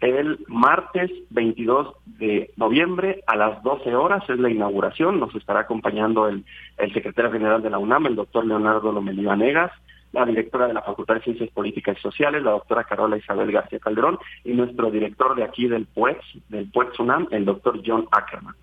el 0.00 0.38
martes 0.48 1.10
22 1.30 1.94
de 2.06 2.50
noviembre 2.56 3.22
a 3.26 3.36
las 3.36 3.62
12 3.62 3.94
horas 3.94 4.22
es 4.28 4.38
la 4.38 4.50
inauguración. 4.50 5.20
Nos 5.20 5.34
estará 5.34 5.60
acompañando 5.60 6.26
el, 6.26 6.44
el 6.78 6.92
secretario 6.94 7.32
general 7.32 7.62
de 7.62 7.70
la 7.70 7.78
UNAM, 7.78 8.06
el 8.06 8.16
doctor 8.16 8.46
Leonardo 8.46 8.92
Lomelí 8.92 9.24
Vanegas, 9.24 9.72
la 10.20 10.26
directora 10.26 10.66
de 10.66 10.74
la 10.74 10.82
Facultad 10.82 11.14
de 11.14 11.22
Ciencias 11.22 11.50
Políticas 11.50 11.96
y 11.98 12.00
Sociales, 12.00 12.42
la 12.42 12.52
doctora 12.52 12.84
Carola 12.84 13.16
Isabel 13.16 13.52
García 13.52 13.78
Calderón, 13.78 14.18
y 14.44 14.52
nuestro 14.52 14.90
director 14.90 15.34
de 15.34 15.44
aquí 15.44 15.68
del 15.68 15.86
PUEX, 15.86 16.20
del 16.48 16.70
PUEX 16.70 16.98
UNAM, 16.98 17.28
el 17.30 17.44
doctor 17.44 17.80
John 17.84 18.06
Ackerman. 18.10 18.54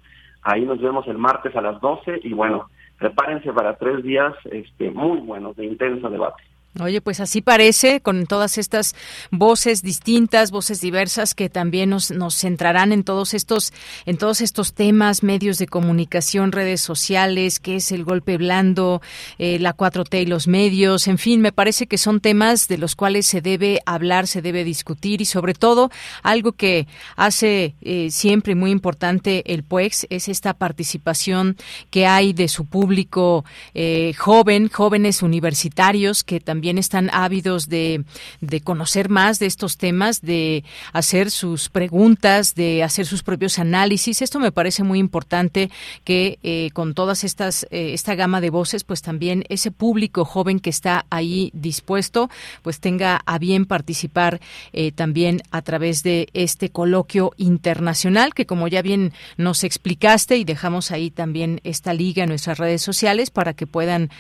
Ahí 0.41 0.66
nos 0.66 0.82
vemos 0.82 1.08
el 1.08 1.18
martes 1.18 1.56
a 1.56 1.62
las 1.62 1.80
12 1.80 2.22
y 2.24 2.34
bueno, 2.34 2.70
prepárense 2.97 3.54
para 3.54 3.78
tres 3.78 4.04
días 4.04 4.34
este, 4.51 4.91
muy 4.91 5.20
buenos 5.20 5.56
de 5.56 5.66
intenso 5.66 6.10
debate. 6.10 6.43
Oye, 6.80 7.01
pues 7.01 7.19
así 7.19 7.41
parece, 7.41 8.01
con 8.01 8.26
todas 8.26 8.57
estas 8.57 8.95
voces 9.30 9.84
distintas, 9.84 10.49
voces 10.49 10.82
diversas 10.82 11.36
que 11.36 11.47
también 11.47 11.91
nos, 11.91 12.09
nos 12.09 12.36
centrarán 12.36 12.91
en 12.91 13.03
todos 13.03 13.36
estos, 13.36 13.71
en 14.07 14.17
todos 14.17 14.41
estos 14.41 14.74
temas, 14.74 15.21
medios 15.21 15.59
de 15.59 15.67
comunicación, 15.67 16.51
redes 16.51 16.82
sociales, 16.82 17.59
qué 17.59 17.76
es 17.76 17.91
el 17.91 18.03
golpe 18.03 18.38
blando, 18.38 19.03
eh, 19.38 19.59
la 19.59 19.78
4T 19.78 20.24
y 20.24 20.26
los 20.26 20.47
medios, 20.47 21.07
en 21.07 21.19
fin, 21.19 21.41
me 21.41 21.51
parece 21.51 21.86
que 21.86 21.99
son 21.99 22.21
temas 22.21 22.67
de 22.67 22.80
los 22.80 22.95
cuales 22.95 23.28
se 23.28 23.41
debe 23.41 23.80
hablar, 23.86 24.26
se 24.26 24.41
debe 24.41 24.63
discutir 24.63 25.21
y 25.21 25.26
sobre 25.26 25.53
todo 25.53 25.91
algo 26.24 26.53
que 26.53 26.88
hace 27.15 27.76
eh, 27.82 28.09
siempre 28.09 28.55
muy 28.55 28.71
importante 28.71 29.43
el 29.53 29.61
PUEX 29.61 30.07
es 30.09 30.28
esta 30.28 30.55
participación 30.55 31.55
que 31.91 32.07
hay 32.07 32.34
de 32.34 32.47
su 32.47 32.65
público 32.65 33.45
eh, 33.76 34.13
joven, 34.17 34.69
jóvenes 34.69 35.21
universitarios 35.21 36.24
que 36.24 36.39
también 36.39 36.62
también 36.64 36.78
están 36.78 37.09
ávidos 37.11 37.68
de, 37.68 38.05
de 38.39 38.61
conocer 38.61 39.09
más 39.09 39.38
de 39.38 39.47
estos 39.47 39.76
temas, 39.76 40.22
de 40.22 40.64
hacer 40.93 41.30
sus 41.30 41.68
preguntas, 41.68 42.55
de 42.55 42.84
hacer 42.84 43.05
sus 43.05 43.22
propios 43.22 43.59
análisis. 43.59 44.22
Esto 44.22 44.39
me 44.39 44.53
parece 44.53 44.84
muy 44.86 44.99
importante 44.99 45.70
que 46.05 46.39
eh, 46.41 46.70
con 46.72 46.93
todas 46.93 47.26
estas, 47.26 47.68
eh, 47.70 47.91
esta 47.93 48.16
gama 48.16 48.39
de 48.39 48.49
voces, 48.49 48.86
pues 48.86 49.01
también 49.01 49.43
ese 49.49 49.72
público 49.72 50.24
joven 50.24 50.61
que 50.61 50.70
está 50.70 51.05
ahí 51.09 51.51
dispuesto, 51.53 52.30
pues 52.61 52.80
tenga 52.80 53.20
a 53.26 53.39
bien 53.39 53.66
participar 53.66 54.39
eh, 54.72 54.93
también 54.93 55.41
a 55.51 55.64
través 55.64 56.01
de 56.01 56.30
este 56.34 56.70
coloquio 56.70 57.34
internacional 57.36 58.34
que 58.34 58.45
como 58.45 58.70
ya 58.70 58.82
bien 58.82 59.11
nos 59.36 59.66
explicaste 59.66 60.38
y 60.38 60.45
dejamos 60.45 60.91
ahí 60.91 61.11
también 61.11 61.59
esta 61.66 61.93
liga 61.93 62.24
en 62.24 62.30
nuestras 62.30 62.57
redes 62.57 62.82
sociales 62.82 63.32
para 63.32 63.53
que 63.53 63.68
puedan 63.68 64.11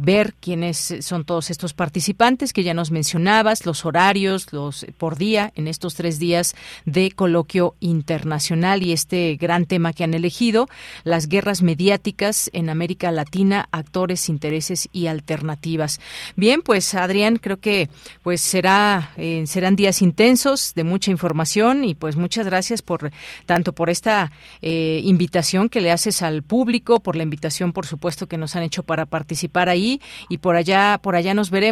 ver 0.00 0.34
quiénes 0.40 0.96
son 1.00 1.24
todos 1.24 1.50
estos 1.50 1.75
participantes 1.76 2.52
que 2.52 2.64
ya 2.64 2.74
nos 2.74 2.90
mencionabas, 2.90 3.66
los 3.66 3.84
horarios, 3.84 4.52
los 4.52 4.86
por 4.98 5.16
día 5.16 5.52
en 5.54 5.68
estos 5.68 5.94
tres 5.94 6.18
días 6.18 6.56
de 6.86 7.10
coloquio 7.12 7.74
internacional 7.80 8.82
y 8.82 8.92
este 8.92 9.36
gran 9.36 9.66
tema 9.66 9.92
que 9.92 10.02
han 10.02 10.14
elegido, 10.14 10.68
las 11.04 11.28
guerras 11.28 11.62
mediáticas 11.62 12.50
en 12.52 12.70
América 12.70 13.12
Latina, 13.12 13.68
actores, 13.70 14.28
intereses 14.28 14.88
y 14.92 15.06
alternativas. 15.06 16.00
Bien, 16.34 16.62
pues 16.62 16.94
Adrián, 16.94 17.36
creo 17.36 17.58
que 17.58 17.88
pues 18.22 18.40
será 18.40 19.12
eh, 19.16 19.44
serán 19.46 19.76
días 19.76 20.02
intensos 20.02 20.72
de 20.74 20.84
mucha 20.84 21.10
información 21.10 21.84
y 21.84 21.94
pues 21.94 22.16
muchas 22.16 22.46
gracias 22.46 22.82
por 22.82 23.10
tanto 23.44 23.72
por 23.72 23.90
esta 23.90 24.32
eh, 24.62 25.00
invitación 25.04 25.68
que 25.68 25.80
le 25.80 25.92
haces 25.92 26.22
al 26.22 26.42
público, 26.42 27.00
por 27.00 27.16
la 27.16 27.22
invitación 27.22 27.72
por 27.72 27.86
supuesto 27.86 28.26
que 28.26 28.38
nos 28.38 28.56
han 28.56 28.62
hecho 28.62 28.82
para 28.82 29.04
participar 29.06 29.68
ahí 29.68 30.00
y 30.28 30.38
por 30.38 30.56
allá 30.56 30.98
por 31.02 31.16
allá 31.16 31.34
nos 31.34 31.50
veremos. 31.50 31.65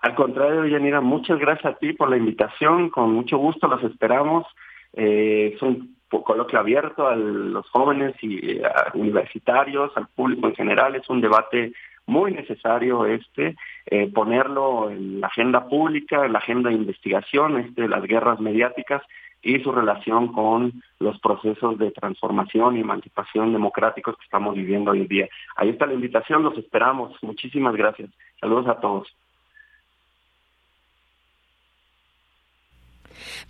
Al 0.00 0.14
contrario, 0.14 0.66
Yanira, 0.66 1.00
muchas 1.00 1.38
gracias 1.38 1.74
a 1.74 1.78
ti 1.78 1.92
por 1.92 2.10
la 2.10 2.16
invitación, 2.16 2.90
con 2.90 3.12
mucho 3.12 3.38
gusto 3.38 3.68
los 3.68 3.82
esperamos. 3.84 4.46
Eh, 4.94 5.52
es 5.54 5.62
un 5.62 5.96
coloquio 6.08 6.58
abierto 6.58 7.06
a 7.06 7.16
los 7.16 7.68
jóvenes 7.70 8.14
y 8.20 8.60
universitarios, 8.94 9.92
al 9.96 10.08
público 10.08 10.48
en 10.48 10.54
general, 10.54 10.96
es 10.96 11.08
un 11.08 11.20
debate 11.20 11.72
muy 12.06 12.32
necesario 12.32 13.06
este, 13.06 13.56
eh, 13.86 14.10
ponerlo 14.12 14.90
en 14.90 15.20
la 15.20 15.28
agenda 15.28 15.68
pública, 15.68 16.26
en 16.26 16.32
la 16.32 16.40
agenda 16.40 16.68
de 16.68 16.76
investigación, 16.76 17.58
este, 17.58 17.88
las 17.88 18.02
guerras 18.02 18.40
mediáticas 18.40 19.02
y 19.42 19.58
su 19.60 19.72
relación 19.72 20.28
con 20.32 20.82
los 21.00 21.18
procesos 21.20 21.78
de 21.78 21.90
transformación 21.90 22.76
y 22.76 22.80
emancipación 22.80 23.52
democráticos 23.52 24.16
que 24.16 24.24
estamos 24.24 24.54
viviendo 24.54 24.92
hoy 24.92 25.00
en 25.00 25.08
día. 25.08 25.28
Ahí 25.56 25.70
está 25.70 25.86
la 25.86 25.94
invitación, 25.94 26.42
los 26.42 26.56
esperamos. 26.56 27.12
Muchísimas 27.22 27.74
gracias. 27.74 28.10
Saludos 28.40 28.68
a 28.68 28.80
todos. 28.80 29.08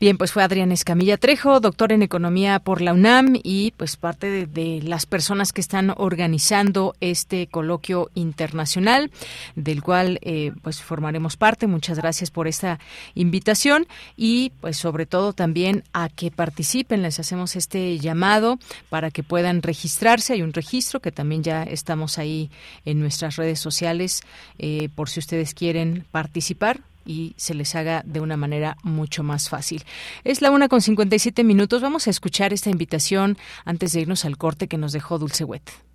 Bien, 0.01 0.19
pues 0.19 0.33
fue 0.33 0.43
Adrián 0.43 0.73
Escamilla 0.73 1.17
Trejo, 1.17 1.61
doctor 1.61 1.93
en 1.93 2.03
Economía 2.03 2.59
por 2.59 2.81
la 2.81 2.93
UNAM 2.93 3.35
y 3.43 3.73
pues 3.77 3.97
parte 3.97 4.47
de, 4.47 4.81
las 4.83 5.07
personas 5.07 5.53
que 5.53 5.61
están 5.61 5.93
organizando 5.97 6.95
este 7.01 7.47
coloquio 7.47 8.11
internacional, 8.15 9.11
del 9.55 9.83
cual 9.83 10.19
eh, 10.23 10.53
pues 10.63 10.83
formaremos 10.83 11.37
parte. 11.37 11.67
Muchas 11.67 11.99
gracias 11.99 12.31
por 12.31 12.49
esta 12.49 12.79
invitación 13.15 13.87
y 14.17 14.53
pues 14.61 14.77
sobre 14.77 15.07
todo 15.07 15.33
también 15.33 15.85
a 15.93 16.09
que 16.09 16.31
participen. 16.31 17.03
Les 17.03 17.21
hacemos 17.21 17.57
este 17.57 17.99
llamado 17.99 18.59
para 18.89 19.11
que 19.11 19.23
puedan 19.23 19.63
registrarse. 19.63 20.35
Hay 20.35 20.43
un 20.43 20.53
registro 20.53 21.01
que 21.01 21.13
también 21.13 21.43
ya 21.43 21.63
estamos 21.63 22.19
ahí 22.19 22.51
en 22.85 23.01
nuestras 23.01 23.37
redes 23.37 23.61
sociales 23.61 24.23
eh, 24.59 24.89
por 24.95 25.09
si 25.09 25.21
ustedes 25.21 25.55
quieren 25.55 26.05
participar 26.11 26.81
y 27.05 27.35
se 27.37 27.55
les 27.55 27.75
haga 27.75 28.03
de 28.07 28.21
una 28.21 28.37
manera 28.37 28.77
mucho 28.83 29.23
más 29.23 29.49
fácil. 29.49 29.85
Es 30.25 30.43
la 30.43 30.51
una 30.51 30.69
con 30.69 30.81
57 30.81 31.45
minutos. 31.45 31.83
Vamos 31.83 32.07
a 32.07 32.11
escuchar 32.11 32.53
esta 32.53 32.71
invitación 32.71 33.39
antes 33.65 33.93
de 33.93 34.01
irnos 34.01 34.25
al 34.25 34.39
corte 34.39 34.69
que 34.69 34.79
nos 34.79 34.93
dejó 34.93 35.19
Dulce 35.19 35.45
Wet. 35.45 35.92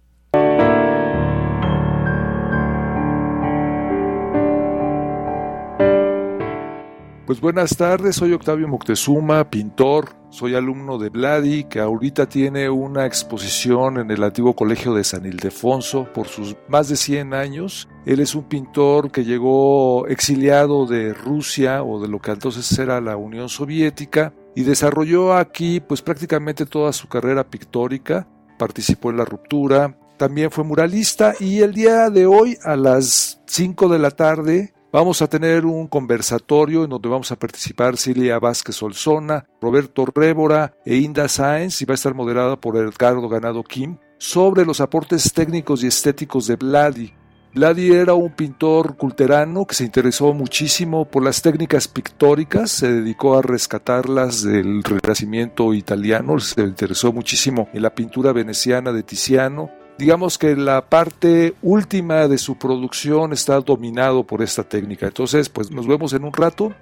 Pues 7.28 7.42
buenas 7.42 7.76
tardes, 7.76 8.16
soy 8.16 8.32
Octavio 8.32 8.70
Moctezuma, 8.70 9.50
pintor, 9.50 10.16
soy 10.30 10.56
alumno 10.56 10.98
de 10.98 11.10
Vladi, 11.10 11.66
que 11.66 11.82
ahorita 11.82 12.30
tiene 12.30 12.70
una 12.70 13.06
exposición 13.06 13.98
en 13.98 14.10
el 14.12 14.24
antiguo 14.24 14.56
colegio 14.56 14.94
de 14.94 15.04
San 15.04 15.26
Ildefonso 15.26 16.08
por 16.14 16.30
sus 16.30 16.56
más 16.70 16.88
de 16.88 16.96
100 16.96 17.34
años. 17.34 17.90
Él 18.06 18.22
es 18.22 18.34
un 18.34 18.46
pintor 18.46 19.12
que 19.12 19.26
llegó 19.26 20.08
exiliado 20.08 20.86
de 20.86 21.14
Rusia 21.14 21.84
o 21.84 22.02
de 22.02 22.08
lo 22.08 22.20
que 22.20 22.32
entonces 22.32 22.80
era 22.80 23.02
la 23.02 23.18
Unión 23.18 23.50
Soviética 23.50 24.34
y 24.56 24.64
desarrolló 24.64 25.34
aquí 25.34 25.82
pues 25.82 26.02
prácticamente 26.02 26.66
toda 26.66 26.94
su 26.94 27.10
carrera 27.10 27.50
pictórica, 27.50 28.26
participó 28.58 29.10
en 29.10 29.18
la 29.18 29.26
ruptura, 29.26 30.00
también 30.16 30.50
fue 30.50 30.64
muralista 30.64 31.34
y 31.42 31.60
el 31.60 31.74
día 31.74 32.10
de 32.10 32.26
hoy 32.26 32.58
a 32.64 32.78
las 32.78 33.42
5 33.48 33.90
de 33.90 34.00
la 34.00 34.12
tarde 34.12 34.74
Vamos 34.90 35.22
a 35.22 35.28
tener 35.28 35.66
un 35.66 35.88
conversatorio 35.88 36.86
en 36.86 36.90
donde 36.90 37.10
vamos 37.10 37.30
a 37.34 37.36
participar 37.36 37.98
Cilia 37.98 38.40
Vázquez 38.40 38.82
Olzona, 38.82 39.46
Roberto 39.60 40.06
Révora 40.06 40.76
e 40.86 40.96
Inda 40.96 41.28
Sáenz 41.28 41.82
y 41.82 41.86
va 41.86 41.94
a 41.94 41.96
estar 41.96 42.14
moderada 42.14 42.56
por 42.56 42.78
Edgardo 42.78 43.28
Ganado 43.28 43.64
Kim 43.66 43.98
sobre 44.18 44.66
los 44.66 44.80
aportes 44.80 45.34
técnicos 45.34 45.84
y 45.84 45.88
estéticos 45.88 46.48
de 46.48 46.56
Vladi. 46.56 47.14
Vladi 47.54 47.92
era 47.92 48.14
un 48.14 48.34
pintor 48.34 48.96
culterano 48.96 49.66
que 49.66 49.76
se 49.76 49.84
interesó 49.84 50.32
muchísimo 50.32 51.04
por 51.04 51.22
las 51.22 51.42
técnicas 51.42 51.90
pictóricas, 51.90 52.72
se 52.72 52.90
dedicó 52.90 53.38
a 53.38 53.42
rescatarlas 53.42 54.42
del 54.42 54.84
Renacimiento 54.84 55.74
italiano, 55.74 56.40
se 56.40 56.62
interesó 56.62 57.12
muchísimo 57.12 57.68
en 57.74 57.82
la 57.82 57.94
pintura 57.94 58.32
veneciana 58.32 58.94
de 58.94 59.04
Tiziano, 59.04 59.70
digamos 59.98 60.38
que 60.38 60.56
la 60.56 60.90
parte 60.90 61.56
última 61.62 62.28
de 62.28 62.38
su 62.38 62.58
producción 62.58 63.34
está 63.34 63.60
dominado 63.60 64.24
por 64.24 64.42
esta 64.42 64.64
técnica. 64.64 65.08
Entonces, 65.08 65.50
pues 65.50 65.72
nos 65.72 65.88
vemos 65.88 66.14
en 66.14 66.24
un 66.24 66.34
rato, 66.34 66.74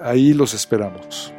ahí 0.00 0.32
los 0.32 0.54
esperamos. 0.54 1.32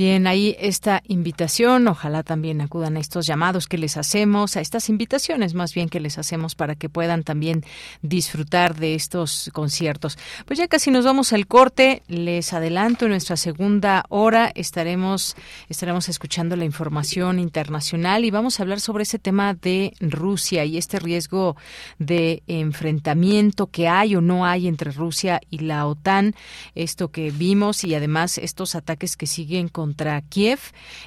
Bien, 0.00 0.26
ahí 0.26 0.56
esta 0.58 1.02
invitación, 1.08 1.86
ojalá 1.86 2.22
también 2.22 2.62
acudan 2.62 2.96
a 2.96 3.00
estos 3.00 3.26
llamados 3.26 3.66
que 3.66 3.76
les 3.76 3.98
hacemos, 3.98 4.56
a 4.56 4.62
estas 4.62 4.88
invitaciones 4.88 5.52
más 5.52 5.74
bien 5.74 5.90
que 5.90 6.00
les 6.00 6.16
hacemos 6.16 6.54
para 6.54 6.74
que 6.74 6.88
puedan 6.88 7.22
también 7.22 7.66
disfrutar 8.00 8.76
de 8.76 8.94
estos 8.94 9.50
conciertos. 9.52 10.16
Pues 10.46 10.58
ya 10.58 10.68
casi 10.68 10.90
nos 10.90 11.04
vamos 11.04 11.34
al 11.34 11.46
corte, 11.46 12.02
les 12.08 12.54
adelanto 12.54 13.04
en 13.04 13.10
nuestra 13.10 13.36
segunda 13.36 14.06
hora 14.08 14.50
estaremos 14.54 15.36
estaremos 15.68 16.08
escuchando 16.08 16.56
la 16.56 16.64
información 16.64 17.38
internacional 17.38 18.24
y 18.24 18.30
vamos 18.30 18.58
a 18.58 18.62
hablar 18.62 18.80
sobre 18.80 19.02
ese 19.02 19.18
tema 19.18 19.52
de 19.52 19.92
Rusia 20.00 20.64
y 20.64 20.78
este 20.78 20.98
riesgo 20.98 21.56
de 21.98 22.42
enfrentamiento 22.46 23.66
que 23.66 23.86
hay 23.86 24.16
o 24.16 24.22
no 24.22 24.46
hay 24.46 24.66
entre 24.66 24.92
Rusia 24.92 25.42
y 25.50 25.58
la 25.58 25.86
OTAN, 25.86 26.34
esto 26.74 27.08
que 27.08 27.30
vimos 27.30 27.84
y 27.84 27.94
además 27.94 28.38
estos 28.38 28.74
ataques 28.74 29.18
que 29.18 29.26
siguen 29.26 29.68
con 29.68 29.89
contra 29.90 30.20
Kiev 30.22 30.60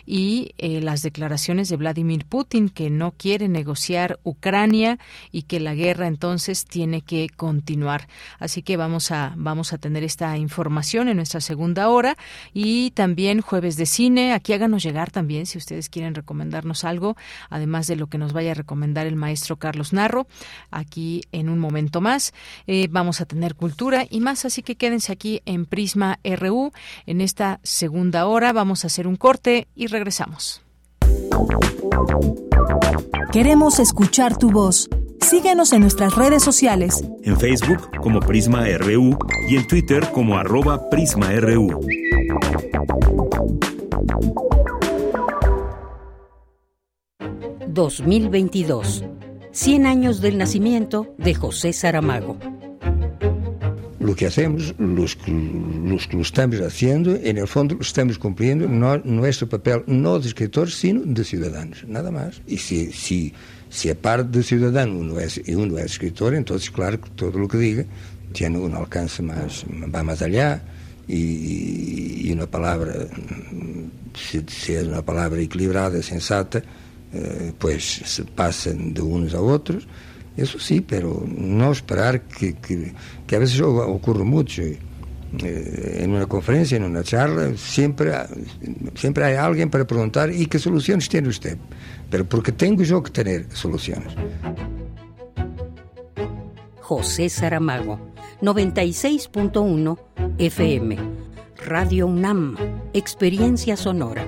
y 0.05 0.55
eh, 0.57 0.81
las 0.81 1.03
declaraciones 1.03 1.69
de 1.69 1.77
Vladimir 1.77 2.25
Putin 2.25 2.67
que 2.67 2.89
no 2.89 3.11
quiere 3.11 3.47
negociar 3.47 4.19
Ucrania 4.23 4.99
y 5.31 5.43
que 5.43 5.61
la 5.61 5.73
guerra 5.73 6.07
entonces 6.07 6.65
tiene 6.65 7.01
que 7.01 7.29
continuar. 7.29 8.09
Así 8.39 8.61
que 8.61 8.75
vamos 8.75 9.11
a 9.11 9.35
vamos 9.37 9.71
a 9.71 9.77
tener 9.77 10.03
esta 10.03 10.37
información 10.37 11.07
en 11.07 11.15
nuestra 11.15 11.39
segunda 11.39 11.87
hora 11.87 12.17
y 12.53 12.91
también 12.91 13.39
jueves 13.39 13.77
de 13.77 13.85
cine. 13.85 14.33
Aquí 14.33 14.51
háganos 14.51 14.83
llegar 14.83 15.11
también 15.11 15.45
si 15.45 15.57
ustedes 15.57 15.87
quieren 15.87 16.13
recomendarnos 16.13 16.83
algo, 16.83 17.15
además 17.49 17.87
de 17.87 17.95
lo 17.95 18.07
que 18.07 18.17
nos 18.17 18.33
vaya 18.33 18.51
a 18.51 18.55
recomendar 18.55 19.07
el 19.07 19.15
maestro 19.15 19.55
Carlos 19.55 19.93
Narro. 19.93 20.27
Aquí 20.71 21.21
en 21.31 21.47
un 21.47 21.59
momento 21.59 22.01
más 22.01 22.33
eh, 22.67 22.89
vamos 22.91 23.21
a 23.21 23.25
tener 23.25 23.55
cultura 23.55 24.05
y 24.09 24.19
más, 24.19 24.43
así 24.43 24.61
que 24.61 24.75
quédense 24.75 25.13
aquí 25.13 25.41
en 25.45 25.65
Prisma 25.65 26.19
RU 26.25 26.73
en 27.05 27.21
esta 27.21 27.61
segunda 27.63 28.25
hora. 28.25 28.51
Vamos 28.51 28.72
Vamos 28.73 28.85
a 28.85 28.87
hacer 28.87 29.05
un 29.05 29.17
corte 29.17 29.67
y 29.75 29.85
regresamos. 29.85 30.63
Queremos 33.31 33.77
escuchar 33.77 34.35
tu 34.39 34.49
voz. 34.49 34.89
Síguenos 35.21 35.73
en 35.73 35.81
nuestras 35.81 36.15
redes 36.15 36.41
sociales. 36.41 37.03
En 37.21 37.39
Facebook 37.39 37.91
como 38.01 38.19
Prisma 38.19 38.65
RU 38.79 39.15
y 39.47 39.57
en 39.57 39.67
Twitter 39.67 40.09
como 40.11 40.39
arroba 40.39 40.89
PrismaRU. 40.89 41.81
...2022... 47.71 49.07
...100 49.51 49.85
años 49.85 50.19
del 50.19 50.39
nacimiento 50.39 51.13
de 51.19 51.35
José 51.35 51.73
Saramago 51.73 52.39
lo 54.03 54.15
que 54.15 54.25
hacemos, 54.25 54.75
los, 54.77 55.17
los 55.27 56.07
que 56.07 56.15
lo 56.17 56.21
estamos 56.21 56.59
haciendo, 56.59 57.15
en 57.15 57.37
el 57.37 57.47
fondo 57.47 57.77
estamos 57.79 58.17
cumpliendo 58.17 58.67
no, 58.67 58.97
nuestro 58.97 59.47
papel 59.47 59.83
no 59.87 60.19
de 60.19 60.27
escritores, 60.27 60.75
sino 60.75 61.01
de 61.05 61.23
ciudadanos, 61.23 61.85
nada 61.87 62.11
más. 62.11 62.41
Y 62.45 62.57
si, 62.57 62.91
si, 62.91 63.33
si 63.69 63.89
aparte 63.89 64.39
de 64.39 64.43
ciudadano 64.43 64.97
uno 64.97 65.19
es, 65.19 65.41
uno 65.47 65.77
es 65.77 65.85
escritor, 65.85 66.35
entonces 66.35 66.69
claro 66.69 66.99
que 66.99 67.09
todo 67.11 67.39
lo 67.39 67.47
que 67.47 67.57
diga 67.57 67.85
tiene 68.33 68.59
un 68.59 68.75
alcance 68.75 69.23
más, 69.23 69.63
va 69.93 70.03
más 70.03 70.21
allá 70.21 70.61
y, 71.07 72.27
y 72.27 72.31
una 72.33 72.47
palabra, 72.47 72.93
si, 74.15 74.43
si, 74.47 74.73
es 74.73 74.83
una 74.83 75.01
palabra 75.01 75.39
equilibrada, 75.39 76.01
sensata, 76.03 76.61
eh, 77.13 77.53
pues 77.57 78.01
se 78.03 78.25
pasan 78.25 78.93
de 78.93 79.01
unos 79.01 79.33
a 79.33 79.39
otros 79.39 79.87
eso 80.37 80.59
sí, 80.59 80.81
pero 80.81 81.23
no 81.27 81.71
esperar 81.71 82.21
que, 82.21 82.55
que, 82.55 83.35
a 83.35 83.39
veces 83.39 83.61
ocurre 83.61 84.23
mucho. 84.23 84.61
eh, 84.63 84.79
en 86.01 86.11
una 86.11 86.27
conferencia, 86.27 86.77
en 86.77 86.83
una 86.83 87.03
charla, 87.03 87.55
siempre, 87.57 88.11
siempre 88.95 89.25
hay 89.25 89.35
alguien 89.35 89.69
para 89.69 89.85
preguntar, 89.85 90.31
¿y 90.31 90.45
qué 90.45 90.59
soluciones 90.59 91.09
tiene 91.09 91.29
usted? 91.29 91.57
Pero 92.09 92.25
porque 92.25 92.51
tengo 92.51 92.83
yo 92.83 93.01
que 93.01 93.11
tener 93.11 93.47
soluciones. 93.51 94.13
José 96.81 97.29
Saramago, 97.29 97.99
96.1 98.41 99.97
FM. 100.37 100.97
Radio 101.65 102.07
UNAM, 102.07 102.57
Experiencia 102.93 103.77
Sonora. 103.77 104.27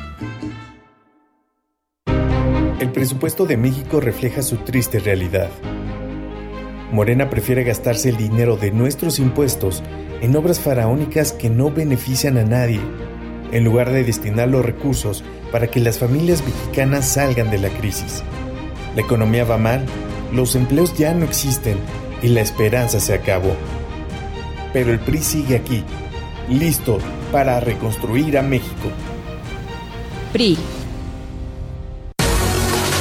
El 2.81 2.91
presupuesto 2.91 3.45
de 3.45 3.57
México 3.57 3.99
refleja 3.99 4.41
su 4.41 4.57
triste 4.57 4.97
realidad. 4.97 5.51
Morena 6.91 7.29
prefiere 7.29 7.63
gastarse 7.63 8.09
el 8.09 8.17
dinero 8.17 8.57
de 8.57 8.71
nuestros 8.71 9.19
impuestos 9.19 9.83
en 10.19 10.35
obras 10.35 10.59
faraónicas 10.59 11.31
que 11.31 11.51
no 11.51 11.69
benefician 11.69 12.39
a 12.39 12.43
nadie, 12.43 12.79
en 13.51 13.63
lugar 13.63 13.91
de 13.91 14.03
destinar 14.03 14.47
los 14.47 14.65
recursos 14.65 15.23
para 15.51 15.67
que 15.67 15.79
las 15.79 15.99
familias 15.99 16.43
mexicanas 16.43 17.07
salgan 17.07 17.51
de 17.51 17.59
la 17.59 17.69
crisis. 17.69 18.23
La 18.95 19.03
economía 19.03 19.43
va 19.43 19.59
mal, 19.59 19.85
los 20.33 20.55
empleos 20.55 20.97
ya 20.97 21.13
no 21.13 21.23
existen 21.23 21.77
y 22.23 22.29
la 22.29 22.41
esperanza 22.41 22.99
se 22.99 23.13
acabó. 23.13 23.55
Pero 24.73 24.91
el 24.91 24.99
PRI 24.99 25.19
sigue 25.19 25.55
aquí, 25.55 25.83
listo 26.49 26.97
para 27.31 27.59
reconstruir 27.59 28.39
a 28.39 28.41
México. 28.41 28.89
PRI. 30.33 30.57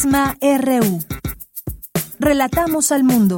Prisma 0.00 0.36
RU. 0.40 1.00
Relatamos 2.20 2.92
al 2.92 3.02
mundo. 3.02 3.36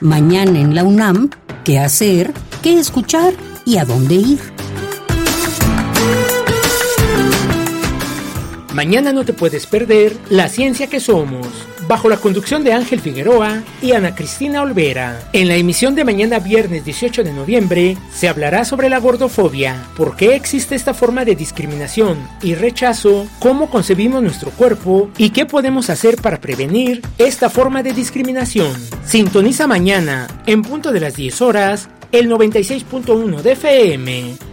Mañana 0.00 0.58
en 0.58 0.74
la 0.74 0.82
UNAM, 0.82 1.30
¿qué 1.64 1.78
hacer? 1.78 2.32
¿Qué 2.64 2.80
escuchar? 2.80 3.32
¿Y 3.64 3.76
a 3.76 3.84
dónde 3.84 4.16
ir? 4.16 4.40
Mañana 8.74 9.12
no 9.12 9.24
te 9.24 9.34
puedes 9.34 9.68
perder 9.68 10.16
La 10.30 10.48
Ciencia 10.48 10.88
que 10.88 10.98
Somos, 10.98 11.46
bajo 11.90 12.08
la 12.08 12.18
conducción 12.18 12.62
de 12.62 12.72
Ángel 12.72 13.00
Figueroa 13.00 13.64
y 13.82 13.90
Ana 13.92 14.14
Cristina 14.14 14.62
Olvera. 14.62 15.28
En 15.32 15.48
la 15.48 15.56
emisión 15.56 15.96
de 15.96 16.04
mañana 16.04 16.38
viernes 16.38 16.84
18 16.84 17.24
de 17.24 17.32
noviembre 17.32 17.98
se 18.14 18.28
hablará 18.28 18.64
sobre 18.64 18.88
la 18.88 19.00
gordofobia, 19.00 19.88
por 19.96 20.14
qué 20.14 20.36
existe 20.36 20.76
esta 20.76 20.94
forma 20.94 21.24
de 21.24 21.34
discriminación 21.34 22.16
y 22.42 22.54
rechazo, 22.54 23.26
cómo 23.40 23.70
concebimos 23.70 24.22
nuestro 24.22 24.52
cuerpo 24.52 25.10
y 25.18 25.30
qué 25.30 25.46
podemos 25.46 25.90
hacer 25.90 26.14
para 26.22 26.40
prevenir 26.40 27.02
esta 27.18 27.50
forma 27.50 27.82
de 27.82 27.92
discriminación. 27.92 28.72
Sintoniza 29.04 29.66
mañana, 29.66 30.28
en 30.46 30.62
punto 30.62 30.92
de 30.92 31.00
las 31.00 31.16
10 31.16 31.42
horas, 31.42 31.88
el 32.12 32.30
96.1 32.30 33.42
de 33.42 33.52
FM. 33.52 34.49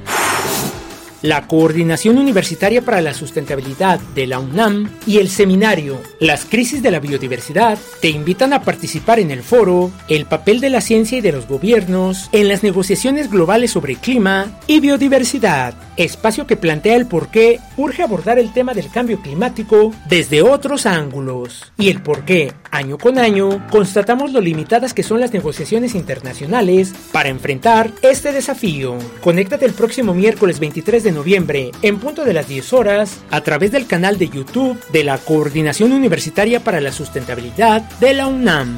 La 1.24 1.48
Coordinación 1.48 2.18
Universitaria 2.20 2.84
para 2.84 3.02
la 3.02 3.14
Sustentabilidad 3.14 4.00
de 4.14 4.28
la 4.28 4.40
UNAM 4.40 4.90
y 5.08 5.18
el 5.18 5.30
seminario 5.30 6.00
Las 6.20 6.46
crisis 6.46 6.84
de 6.84 6.92
la 6.92 7.00
biodiversidad 7.00 7.80
te 8.02 8.10
invitan 8.10 8.54
a 8.54 8.62
participar 8.62 9.20
en 9.20 9.32
el 9.32 9.42
foro 9.42 9.92
El 10.10 10.26
papel 10.26 10.60
de 10.60 10.70
la 10.70 10.82
ciencia 10.82 11.18
y 11.18 11.22
de 11.22 11.32
los 11.32 11.48
gobiernos 11.48 12.30
en 12.32 12.48
las 12.48 12.62
negociaciones 12.62 13.32
globales 13.32 13.72
sobre 13.72 13.96
clima 13.96 14.46
y 14.68 14.80
biodiversidad, 14.80 15.74
espacio 15.98 16.46
que 16.46 16.56
plantea 16.56 16.96
el 16.96 17.08
por 17.08 17.30
qué 17.30 17.60
urge 17.78 18.04
abordar 18.04 18.38
el 18.38 18.54
tema 18.54 18.74
del 18.74 18.90
cambio 18.90 19.20
climático 19.22 19.94
desde 20.08 20.42
otros 20.42 20.86
ángulos 20.86 21.72
y 21.78 21.90
el 21.90 22.02
por 22.02 22.26
qué, 22.26 22.54
año 22.72 22.98
con 22.98 23.18
año, 23.18 23.66
constatamos 23.72 24.32
lo 24.34 24.42
limitadas 24.42 24.94
que 24.94 25.04
son 25.04 25.20
las 25.20 25.34
negociaciones 25.34 25.96
internacionales 25.96 26.94
para 27.12 27.30
enfrentar 27.30 27.92
este 28.02 28.32
desafío. 28.32 28.98
Conéctate 29.22 29.66
el 29.66 29.74
próximo 29.74 30.14
miércoles 30.14 30.60
23 30.60 31.04
de 31.04 31.07
noviembre, 31.12 31.72
en 31.82 32.00
punto 32.00 32.24
de 32.26 32.34
las 32.34 32.48
10 32.48 32.74
horas, 32.74 33.20
a 33.32 33.42
través 33.42 33.72
del 33.72 33.88
canal 33.88 34.18
de 34.18 34.30
YouTube 34.30 34.80
de 34.92 35.04
la 35.04 35.18
Coordinación 35.18 35.92
Universitaria 35.92 36.64
para 36.64 36.82
la 36.82 36.92
Sustentabilidad 36.92 37.82
de 38.00 38.14
la 38.14 38.28
UNAM. 38.28 38.78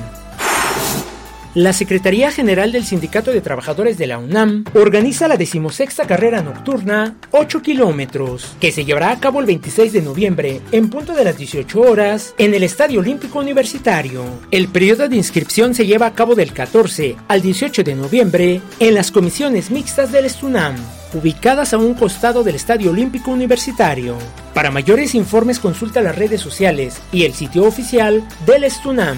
La 1.56 1.74
Secretaría 1.74 2.32
General 2.32 2.72
del 2.72 2.86
Sindicato 2.86 3.32
de 3.32 3.42
Trabajadores 3.42 3.98
de 3.98 4.06
la 4.06 4.20
UNAM 4.20 4.66
organiza 4.76 5.28
la 5.28 5.36
decimosexta 5.36 6.06
carrera 6.06 6.44
nocturna 6.44 7.16
8 7.32 7.64
kilómetros, 7.64 8.56
que 8.60 8.72
se 8.72 8.86
llevará 8.86 9.10
a 9.10 9.20
cabo 9.20 9.40
el 9.40 9.48
26 9.48 9.92
de 9.92 10.04
noviembre 10.04 10.62
en 10.72 10.92
punto 10.92 11.14
de 11.14 11.24
las 11.24 11.38
18 11.38 11.82
horas 11.82 12.36
en 12.38 12.54
el 12.54 12.62
Estadio 12.62 13.00
Olímpico 13.00 13.40
Universitario. 13.40 14.24
El 14.52 14.68
periodo 14.68 15.10
de 15.10 15.16
inscripción 15.16 15.74
se 15.74 15.88
lleva 15.88 16.06
a 16.06 16.14
cabo 16.14 16.36
del 16.36 16.54
14 16.54 17.16
al 17.28 17.42
18 17.42 17.84
de 17.84 17.96
noviembre 17.96 18.62
en 18.80 18.94
las 18.94 19.10
comisiones 19.10 19.72
mixtas 19.72 20.12
del 20.12 20.26
Estunam 20.26 20.76
ubicadas 21.14 21.74
a 21.74 21.78
un 21.78 21.94
costado 21.94 22.44
del 22.44 22.56
Estadio 22.56 22.92
Olímpico 22.92 23.32
Universitario. 23.32 24.18
Para 24.54 24.72
mayores 24.72 25.16
informes 25.16 25.60
consulta 25.60 26.02
las 26.02 26.16
redes 26.16 26.42
sociales 26.42 27.02
y 27.12 27.24
el 27.24 27.34
sitio 27.34 27.64
oficial 27.66 28.24
del 28.46 28.64
Estunam. 28.64 29.18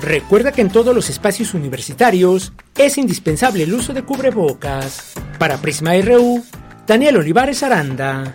Recuerda 0.00 0.52
que 0.52 0.62
en 0.62 0.70
todos 0.70 0.94
los 0.94 1.10
espacios 1.10 1.54
universitarios 1.54 2.52
es 2.76 2.98
indispensable 2.98 3.62
el 3.62 3.74
uso 3.74 3.92
de 3.92 4.02
cubrebocas. 4.02 5.12
Para 5.38 5.58
Prisma 5.58 5.92
RU, 6.00 6.42
Daniel 6.86 7.18
Olivares 7.18 7.62
Aranda. 7.62 8.34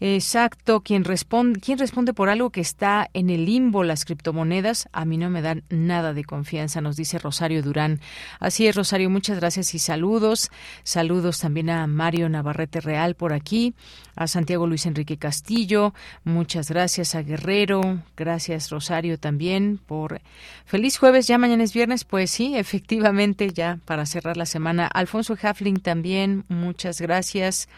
Exacto, 0.00 0.80
quien 0.80 1.04
responde, 1.04 1.60
quien 1.60 1.78
responde 1.78 2.12
por 2.12 2.28
algo 2.28 2.50
que 2.50 2.60
está 2.60 3.08
en 3.14 3.30
el 3.30 3.46
limbo 3.46 3.84
las 3.84 4.04
criptomonedas, 4.04 4.88
a 4.92 5.04
mí 5.04 5.16
no 5.16 5.30
me 5.30 5.40
dan 5.40 5.62
nada 5.70 6.12
de 6.12 6.24
confianza, 6.24 6.80
nos 6.80 6.96
dice 6.96 7.18
Rosario 7.18 7.62
Durán. 7.62 8.00
Así 8.40 8.66
es, 8.66 8.74
Rosario, 8.74 9.08
muchas 9.08 9.38
gracias 9.38 9.74
y 9.74 9.78
saludos. 9.78 10.50
Saludos 10.82 11.38
también 11.38 11.70
a 11.70 11.86
Mario 11.86 12.28
Navarrete 12.28 12.80
Real 12.80 13.14
por 13.14 13.32
aquí, 13.32 13.74
a 14.16 14.26
Santiago 14.26 14.66
Luis 14.66 14.86
Enrique 14.86 15.16
Castillo, 15.16 15.94
muchas 16.24 16.70
gracias 16.70 17.14
a 17.14 17.22
Guerrero, 17.22 18.02
gracias 18.16 18.70
Rosario 18.70 19.18
también 19.18 19.78
por 19.86 20.20
feliz 20.64 20.98
jueves, 20.98 21.26
ya 21.26 21.38
mañana 21.38 21.64
es 21.64 21.72
viernes, 21.72 22.04
pues 22.04 22.30
sí, 22.30 22.56
efectivamente, 22.56 23.50
ya 23.52 23.78
para 23.84 24.06
cerrar 24.06 24.36
la 24.36 24.46
semana. 24.46 24.86
Alfonso 24.86 25.36
Hafling 25.40 25.80
también, 25.80 26.44
muchas 26.48 27.00
gracias. 27.00 27.68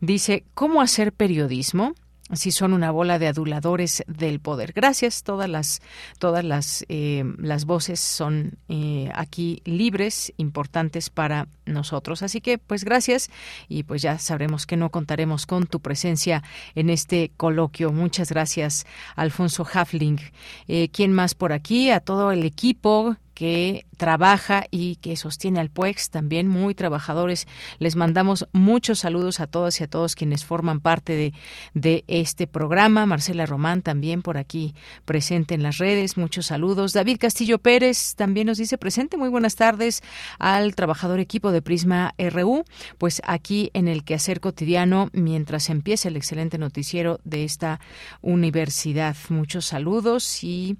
Dice, 0.00 0.44
¿cómo 0.54 0.80
hacer 0.80 1.12
periodismo? 1.12 1.94
Si 2.34 2.50
son 2.50 2.72
una 2.72 2.90
bola 2.90 3.18
de 3.18 3.26
aduladores 3.28 4.04
del 4.06 4.40
poder. 4.40 4.72
Gracias, 4.72 5.22
todas 5.22 5.48
las 5.48 5.80
todas 6.18 6.44
las 6.44 6.84
eh, 6.88 7.24
las 7.38 7.64
voces 7.64 8.00
son 8.00 8.58
eh, 8.68 9.10
aquí 9.14 9.62
libres, 9.64 10.32
importantes 10.36 11.10
para 11.10 11.48
nosotros. 11.64 12.22
Así 12.22 12.40
que, 12.40 12.58
pues 12.58 12.84
gracias 12.84 13.30
y 13.68 13.84
pues 13.84 14.02
ya 14.02 14.18
sabremos 14.18 14.66
que 14.66 14.76
no 14.76 14.90
contaremos 14.90 15.46
con 15.46 15.66
tu 15.66 15.80
presencia 15.80 16.42
en 16.74 16.90
este 16.90 17.30
coloquio. 17.36 17.92
Muchas 17.92 18.30
gracias, 18.30 18.86
Alfonso 19.16 19.66
Hafling. 19.72 20.20
Eh, 20.66 20.88
¿Quién 20.90 21.12
más 21.12 21.34
por 21.34 21.52
aquí? 21.52 21.90
A 21.90 22.00
todo 22.00 22.32
el 22.32 22.44
equipo 22.44 23.16
que 23.34 23.86
trabaja 23.98 24.64
y 24.70 24.96
que 24.96 25.16
sostiene 25.16 25.60
al 25.60 25.68
PUEX, 25.68 26.08
también 26.08 26.48
muy 26.48 26.74
trabajadores. 26.74 27.46
Les 27.78 27.96
mandamos 27.96 28.48
muchos 28.52 29.00
saludos 29.00 29.40
a 29.40 29.46
todas 29.46 29.78
y 29.80 29.84
a 29.84 29.88
todos 29.88 30.14
quienes 30.14 30.46
forman 30.46 30.80
parte 30.80 31.14
de, 31.14 31.34
de 31.74 32.04
este 32.06 32.46
programa. 32.46 33.04
Marcela 33.04 33.44
Román 33.44 33.82
también 33.82 34.22
por 34.22 34.38
aquí 34.38 34.74
presente 35.04 35.54
en 35.54 35.62
las 35.62 35.76
redes, 35.76 36.16
muchos 36.16 36.46
saludos. 36.46 36.94
David 36.94 37.18
Castillo 37.20 37.58
Pérez 37.58 38.14
también 38.14 38.46
nos 38.46 38.56
dice 38.58 38.78
presente, 38.78 39.18
muy 39.18 39.28
buenas 39.28 39.56
tardes 39.56 40.02
al 40.38 40.74
trabajador 40.74 41.20
equipo 41.20 41.52
de 41.52 41.60
Prisma 41.60 42.14
RU, 42.18 42.64
pues 42.96 43.20
aquí 43.26 43.70
en 43.74 43.88
el 43.88 44.04
quehacer 44.04 44.40
cotidiano 44.40 45.10
mientras 45.12 45.68
empieza 45.70 46.08
el 46.08 46.16
excelente 46.16 46.56
noticiero 46.56 47.20
de 47.24 47.44
esta 47.44 47.80
universidad. 48.22 49.16
Muchos 49.28 49.66
saludos 49.66 50.44
y 50.44 50.76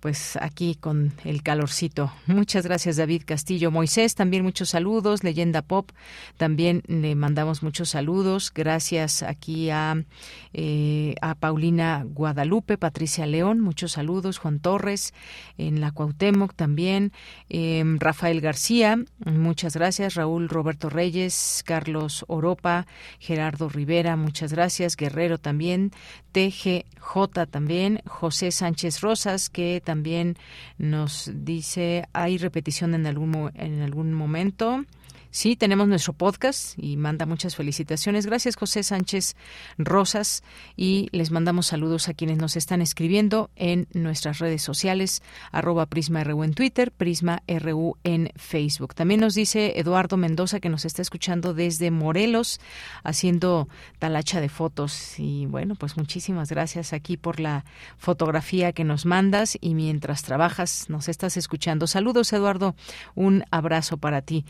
pues 0.00 0.36
aquí 0.40 0.76
con 0.76 1.14
el 1.24 1.42
calorcito. 1.42 2.12
Muchas 2.26 2.57
gracias 2.64 2.96
David 2.96 3.22
Castillo. 3.24 3.70
Moisés, 3.70 4.14
también 4.14 4.42
muchos 4.42 4.70
saludos. 4.70 5.24
Leyenda 5.24 5.62
Pop, 5.62 5.90
también 6.36 6.82
le 6.86 7.14
mandamos 7.14 7.62
muchos 7.62 7.90
saludos. 7.90 8.52
Gracias 8.54 9.22
aquí 9.22 9.70
a, 9.70 10.04
eh, 10.52 11.14
a 11.20 11.34
Paulina 11.34 12.04
Guadalupe, 12.06 12.78
Patricia 12.78 13.26
León, 13.26 13.60
muchos 13.60 13.92
saludos. 13.92 14.38
Juan 14.38 14.60
Torres, 14.60 15.14
en 15.56 15.80
la 15.80 15.92
Cuauhtémoc 15.92 16.54
también. 16.54 17.12
Em, 17.48 17.98
Rafael 17.98 18.40
García, 18.40 18.98
muchas 19.24 19.74
gracias. 19.74 20.14
Raúl 20.14 20.48
Roberto 20.48 20.88
Reyes, 20.88 21.62
Carlos 21.66 22.24
Oropa, 22.28 22.86
Gerardo 23.18 23.68
Rivera, 23.68 24.16
muchas 24.16 24.52
gracias. 24.52 24.96
Guerrero 24.96 25.38
también. 25.38 25.92
TGJ 26.32 27.46
también. 27.50 28.00
José 28.06 28.50
Sánchez 28.50 29.00
Rosas, 29.00 29.50
que 29.50 29.82
también 29.84 30.36
nos 30.76 31.30
dice, 31.34 32.08
hay 32.12 32.38
repetición 32.48 32.94
en 32.94 33.06
algún, 33.06 33.50
en 33.54 33.82
algún 33.82 34.14
momento. 34.14 34.84
Sí, 35.30 35.56
tenemos 35.56 35.88
nuestro 35.88 36.14
podcast 36.14 36.72
y 36.78 36.96
manda 36.96 37.26
muchas 37.26 37.54
felicitaciones. 37.54 38.24
Gracias, 38.24 38.56
José 38.56 38.82
Sánchez 38.82 39.36
Rosas. 39.76 40.42
Y 40.74 41.08
les 41.12 41.30
mandamos 41.30 41.66
saludos 41.66 42.08
a 42.08 42.14
quienes 42.14 42.38
nos 42.38 42.56
están 42.56 42.80
escribiendo 42.80 43.50
en 43.54 43.88
nuestras 43.92 44.38
redes 44.38 44.62
sociales, 44.62 45.22
arroba 45.52 45.84
Prisma 45.86 46.24
RU 46.24 46.44
en 46.44 46.54
Twitter, 46.54 46.92
Prisma 46.92 47.42
RU 47.46 47.98
en 48.04 48.32
Facebook. 48.36 48.94
También 48.94 49.20
nos 49.20 49.34
dice 49.34 49.78
Eduardo 49.78 50.16
Mendoza 50.16 50.60
que 50.60 50.70
nos 50.70 50.86
está 50.86 51.02
escuchando 51.02 51.52
desde 51.52 51.90
Morelos, 51.90 52.58
haciendo 53.04 53.68
talacha 53.98 54.40
de 54.40 54.48
fotos. 54.48 55.18
Y 55.18 55.44
bueno, 55.44 55.74
pues 55.74 55.98
muchísimas 55.98 56.48
gracias 56.48 56.94
aquí 56.94 57.18
por 57.18 57.38
la 57.38 57.66
fotografía 57.98 58.72
que 58.72 58.84
nos 58.84 59.04
mandas 59.04 59.58
y 59.60 59.74
mientras 59.74 60.22
trabajas 60.22 60.86
nos 60.88 61.08
estás 61.08 61.36
escuchando. 61.36 61.86
Saludos, 61.86 62.32
Eduardo. 62.32 62.74
Un 63.14 63.44
abrazo 63.50 63.98
para 63.98 64.22
ti. 64.22 64.46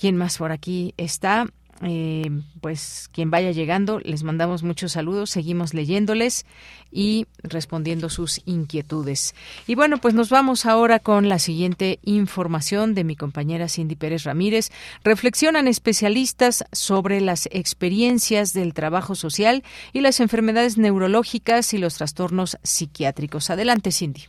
¿Quién 0.00 0.16
más 0.16 0.38
por 0.38 0.50
aquí 0.50 0.94
está? 0.96 1.46
Eh, 1.82 2.30
pues 2.62 3.10
quien 3.12 3.30
vaya 3.30 3.50
llegando, 3.50 4.00
les 4.00 4.22
mandamos 4.22 4.62
muchos 4.62 4.92
saludos, 4.92 5.28
seguimos 5.28 5.74
leyéndoles 5.74 6.46
y 6.90 7.26
respondiendo 7.42 8.08
sus 8.08 8.40
inquietudes. 8.46 9.34
Y 9.66 9.74
bueno, 9.74 9.98
pues 9.98 10.14
nos 10.14 10.30
vamos 10.30 10.64
ahora 10.64 11.00
con 11.00 11.28
la 11.28 11.38
siguiente 11.38 11.98
información 12.02 12.94
de 12.94 13.04
mi 13.04 13.14
compañera 13.14 13.68
Cindy 13.68 13.94
Pérez 13.94 14.24
Ramírez. 14.24 14.70
Reflexionan 15.04 15.68
especialistas 15.68 16.64
sobre 16.72 17.20
las 17.20 17.46
experiencias 17.52 18.54
del 18.54 18.72
trabajo 18.72 19.14
social 19.14 19.62
y 19.92 20.00
las 20.00 20.20
enfermedades 20.20 20.78
neurológicas 20.78 21.74
y 21.74 21.78
los 21.78 21.96
trastornos 21.96 22.56
psiquiátricos. 22.62 23.50
Adelante, 23.50 23.92
Cindy. 23.92 24.28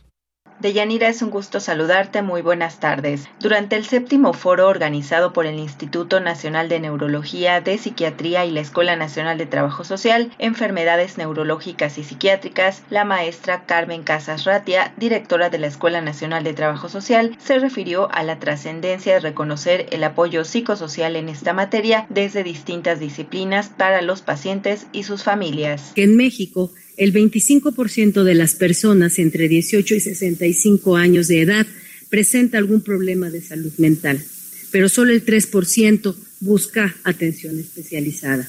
Deyanira, 0.62 1.08
es 1.08 1.22
un 1.22 1.30
gusto 1.30 1.58
saludarte. 1.58 2.22
Muy 2.22 2.40
buenas 2.40 2.78
tardes. 2.78 3.26
Durante 3.40 3.74
el 3.74 3.84
séptimo 3.84 4.32
foro 4.32 4.68
organizado 4.68 5.32
por 5.32 5.44
el 5.44 5.58
Instituto 5.58 6.20
Nacional 6.20 6.68
de 6.68 6.78
Neurología, 6.78 7.60
de 7.60 7.76
Psiquiatría 7.76 8.46
y 8.46 8.52
la 8.52 8.60
Escuela 8.60 8.94
Nacional 8.94 9.38
de 9.38 9.46
Trabajo 9.46 9.82
Social, 9.82 10.30
Enfermedades 10.38 11.18
Neurológicas 11.18 11.98
y 11.98 12.04
Psiquiátricas, 12.04 12.84
la 12.90 13.04
maestra 13.04 13.66
Carmen 13.66 14.04
Casas 14.04 14.44
Ratia, 14.44 14.94
directora 14.98 15.50
de 15.50 15.58
la 15.58 15.66
Escuela 15.66 16.00
Nacional 16.00 16.44
de 16.44 16.54
Trabajo 16.54 16.88
Social, 16.88 17.36
se 17.40 17.58
refirió 17.58 18.08
a 18.12 18.22
la 18.22 18.38
trascendencia 18.38 19.14
de 19.14 19.20
reconocer 19.20 19.88
el 19.90 20.04
apoyo 20.04 20.44
psicosocial 20.44 21.16
en 21.16 21.28
esta 21.28 21.54
materia 21.54 22.06
desde 22.08 22.44
distintas 22.44 23.00
disciplinas 23.00 23.68
para 23.68 24.00
los 24.00 24.22
pacientes 24.22 24.86
y 24.92 25.02
sus 25.02 25.24
familias. 25.24 25.90
En 25.96 26.16
México, 26.16 26.70
el 27.02 27.12
25% 27.12 28.22
de 28.22 28.34
las 28.34 28.54
personas 28.54 29.18
entre 29.18 29.48
18 29.48 29.94
y 29.94 30.00
65 30.00 30.96
años 30.96 31.26
de 31.26 31.40
edad 31.40 31.66
presenta 32.10 32.58
algún 32.58 32.80
problema 32.80 33.28
de 33.28 33.42
salud 33.42 33.72
mental, 33.78 34.22
pero 34.70 34.88
solo 34.88 35.12
el 35.12 35.24
3% 35.24 36.14
busca 36.40 36.94
atención 37.02 37.58
especializada. 37.58 38.48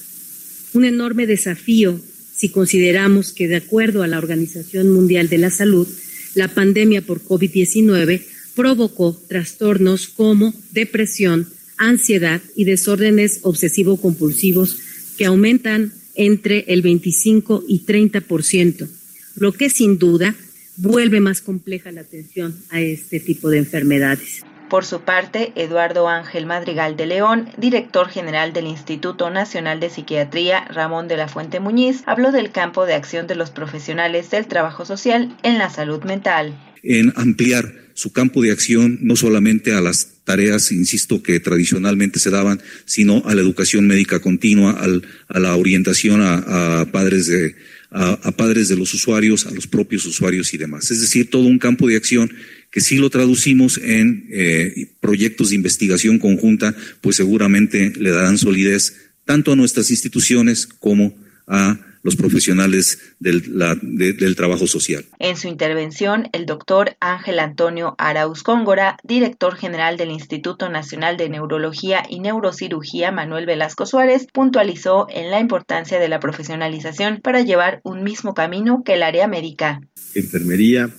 Un 0.74 0.86
enorme 0.86 1.26
desafío 1.26 2.00
si 2.36 2.50
consideramos 2.50 3.32
que, 3.32 3.48
de 3.48 3.56
acuerdo 3.56 4.04
a 4.04 4.08
la 4.08 4.18
Organización 4.18 4.90
Mundial 4.90 5.30
de 5.30 5.38
la 5.38 5.50
Salud, 5.50 5.88
la 6.36 6.48
pandemia 6.48 7.02
por 7.02 7.24
COVID-19 7.24 8.22
provocó 8.56 9.20
trastornos 9.28 10.10
como 10.10 10.54
depresión, 10.72 11.48
ansiedad 11.78 12.42
y 12.56 12.66
desórdenes 12.66 13.40
obsesivo-compulsivos 13.44 14.78
que 15.18 15.26
aumentan 15.26 15.94
entre 16.16 16.66
el 16.68 16.82
25 16.82 17.64
y 17.68 17.86
30%, 17.86 18.88
lo 19.36 19.52
que 19.54 19.70
sin 19.70 19.98
duda 19.98 20.36
vuelve 20.78 21.20
más 21.20 21.42
compleja 21.42 21.92
la 21.92 22.02
atención 22.02 22.56
a 22.70 22.82
este 22.82 23.20
tipo 23.20 23.50
de 23.50 23.60
enfermedades. 23.60 24.44
Por 24.70 24.86
su 24.86 25.02
parte, 25.02 25.52
Eduardo 25.56 26.08
Ángel 26.08 26.48
Madrigal 26.48 26.98
de 26.98 27.06
León, 27.06 27.48
director 27.58 28.10
general 28.10 28.54
del 28.54 28.66
Instituto 28.66 29.30
Nacional 29.30 29.80
de 29.80 29.92
Psiquiatría 29.92 30.66
Ramón 30.66 31.08
de 31.08 31.16
la 31.16 31.28
Fuente 31.28 31.60
Muñiz, 31.60 32.02
habló 32.08 32.32
del 32.32 32.52
campo 32.52 32.88
de 32.88 32.96
acción 32.96 33.28
de 33.28 33.36
los 33.36 33.52
profesionales 33.52 34.32
del 34.32 34.48
trabajo 34.48 34.84
social 34.84 35.38
en 35.44 35.60
la 35.60 35.70
salud 35.70 36.04
mental. 36.06 36.58
En 36.82 37.14
ampliar 37.16 37.72
su 37.94 38.12
campo 38.12 38.42
de 38.42 38.52
acción 38.52 38.98
no 39.02 39.16
solamente 39.16 39.76
a 39.76 39.82
las 39.82 40.13
tareas, 40.24 40.72
insisto, 40.72 41.22
que 41.22 41.40
tradicionalmente 41.40 42.20
se 42.20 42.30
daban, 42.30 42.62
sino 42.86 43.24
a 43.26 43.36
la 43.36 43.42
educación 43.42 43.88
médica 43.88 44.20
continua, 44.20 44.82
a 45.28 45.40
la 45.40 45.56
orientación 45.56 46.22
a, 46.22 46.88
padres 46.92 47.28
de 47.28 47.56
a, 47.92 48.32
padres 48.32 48.70
de 48.70 48.76
los 48.76 48.94
usuarios, 48.94 49.46
a 49.46 49.52
los 49.52 49.68
propios 49.68 50.06
usuarios 50.06 50.54
y 50.54 50.58
demás. 50.58 50.90
Es 50.92 51.02
decir, 51.02 51.30
todo 51.30 51.44
un 51.44 51.60
campo 51.60 51.88
de 51.88 51.96
acción 51.96 52.32
que 52.72 52.82
si 52.82 52.98
lo 52.98 53.10
traducimos 53.12 53.78
en 53.78 54.28
eh, 54.32 54.88
proyectos 55.00 55.50
de 55.50 55.56
investigación 55.56 56.18
conjunta, 56.18 56.76
pues 57.02 57.18
seguramente 57.18 57.94
le 57.98 58.10
darán 58.10 58.40
solidez 58.40 58.96
tanto 59.26 59.52
a 59.52 59.56
nuestras 59.56 59.92
instituciones 59.92 60.66
como 60.66 61.16
a 61.46 61.80
los 62.04 62.18
profesionales 62.18 63.00
del, 63.20 63.58
del, 63.82 64.36
trabajo 64.36 64.68
social. 64.68 65.06
En 65.20 65.38
su 65.38 65.48
intervención, 65.48 66.28
el 66.34 66.46
doctor 66.46 66.98
Ángel 67.00 67.40
Antonio 67.40 67.96
Arauz 67.98 68.44
Cóngora, 68.44 68.98
director 69.04 69.56
general 69.56 69.96
del 69.98 70.12
Instituto 70.12 70.70
Nacional 70.70 71.16
de 71.16 71.30
Neurología 71.30 72.04
y 72.10 72.20
Neurocirugía 72.20 73.12
Manuel 73.12 73.46
Velasco 73.46 73.86
Suárez, 73.86 74.28
puntualizó 74.32 75.08
en 75.10 75.32
la 75.32 75.40
importancia 75.40 75.98
de 75.98 76.10
la 76.10 76.20
profesionalización 76.20 77.22
para 77.24 77.42
llevar 77.42 77.80
un 77.84 78.04
mismo 78.04 78.34
camino 78.34 78.84
que 78.86 78.96
el 78.96 79.04
área 79.04 79.28
médica. 79.28 79.82
Enfermería, 80.14 80.90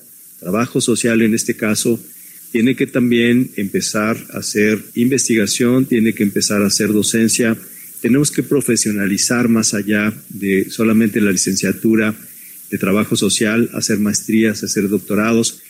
trabajo 0.40 0.80
social 0.80 1.20
en 1.20 1.34
este 1.34 1.54
caso, 1.54 2.00
tiene 2.50 2.76
que 2.76 2.86
también 2.86 3.50
empezar 3.56 4.16
a 4.32 4.38
hacer 4.38 4.82
investigación, 4.94 5.86
tiene 5.86 6.14
que 6.14 6.22
empezar 6.22 6.62
a 6.62 6.68
hacer 6.68 6.92
docencia 6.92 7.58
tenemos 8.04 8.30
que 8.30 8.42
profesionalizar 8.42 9.48
más 9.48 9.72
allá 9.72 10.12
de 10.28 10.68
solamente 10.68 11.22
la 11.22 11.32
licenciatura 11.32 12.14
de 12.70 12.76
trabajo 12.76 13.16
social, 13.16 13.70
hacer 13.72 13.98
maestrías, 13.98 14.62
hacer 14.62 14.90
doctorados. 14.90 15.62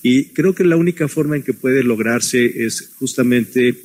Y 0.00 0.26
creo 0.26 0.54
que 0.54 0.62
la 0.62 0.76
única 0.76 1.08
forma 1.08 1.34
en 1.34 1.42
que 1.42 1.52
puede 1.52 1.82
lograrse 1.82 2.64
es 2.64 2.92
justamente 3.00 3.76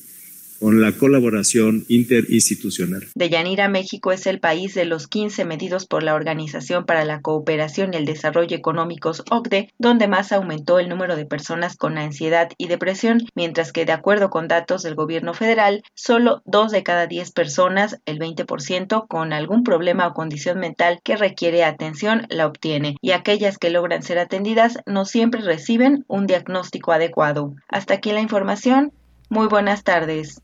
con 0.60 0.82
la 0.82 0.91
colaboración 0.91 1.86
interinstitucional. 1.88 3.07
Deyanira, 3.15 3.68
México 3.69 4.11
es 4.11 4.27
el 4.27 4.40
país 4.40 4.73
de 4.73 4.86
los 4.86 5.07
15 5.07 5.45
medidos 5.45 5.86
por 5.86 6.03
la 6.03 6.15
Organización 6.15 6.86
para 6.86 7.06
la 7.06 7.22
Cooperación 7.22 7.94
y 7.94 7.98
el 7.98 8.06
Desarrollo 8.06 8.56
Económicos 8.56 9.23
OCDE, 9.30 9.73
donde 9.77 10.07
más 10.07 10.32
aumentó 10.32 10.80
el 10.80 10.90
número 10.90 11.15
de 11.15 11.26
personas 11.26 11.76
con 11.76 11.98
ansiedad 11.98 12.49
y 12.57 12.68
depresión, 12.68 13.22
mientras 13.36 13.72
que 13.72 13.86
de 13.86 13.91
acuerdo 13.91 14.30
con 14.30 14.48
datos 14.48 14.84
del 14.84 14.95
gobierno 14.95 15.34
federal, 15.34 15.84
solo 15.94 16.41
dos 16.45 16.72
de 16.72 16.84
cada 16.84 17.07
10 17.07 17.32
personas, 17.32 17.99
el 18.06 18.19
20%, 18.19 19.07
con 19.07 19.34
algún 19.34 19.64
problema 19.64 20.07
o 20.07 20.14
condición 20.14 20.60
mental 20.60 20.99
que 21.03 21.18
requiere 21.18 21.64
atención, 21.64 22.27
la 22.30 22.48
obtiene, 22.48 22.95
y 23.02 23.11
aquellas 23.11 23.57
que 23.57 23.69
logran 23.69 24.03
ser 24.03 24.19
atendidas 24.19 24.80
no 24.86 25.06
siempre 25.06 25.41
reciben 25.41 26.06
un 26.07 26.27
diagnóstico 26.27 26.91
adecuado. 26.91 27.56
Hasta 27.68 27.95
aquí 27.95 28.11
la 28.11 28.22
información. 28.22 28.91
Muy 29.30 29.48
buenas 29.48 29.84
tardes. 29.84 30.41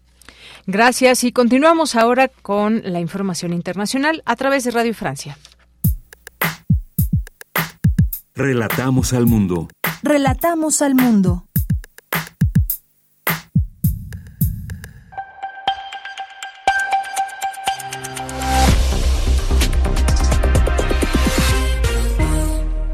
Gracias 0.68 1.24
y 1.24 1.32
continuamos 1.32 1.96
ahora 1.96 2.28
con 2.28 2.82
la 2.86 3.00
información 3.00 3.54
internacional 3.54 4.22
a 4.26 4.36
través 4.36 4.64
de 4.64 4.72
Radio 4.72 4.94
Francia. 4.94 5.38
Relatamos 8.36 9.14
al 9.14 9.28
mundo. 9.28 9.68
Relatamos 10.04 10.82
al 10.82 10.96
mundo. 10.96 11.46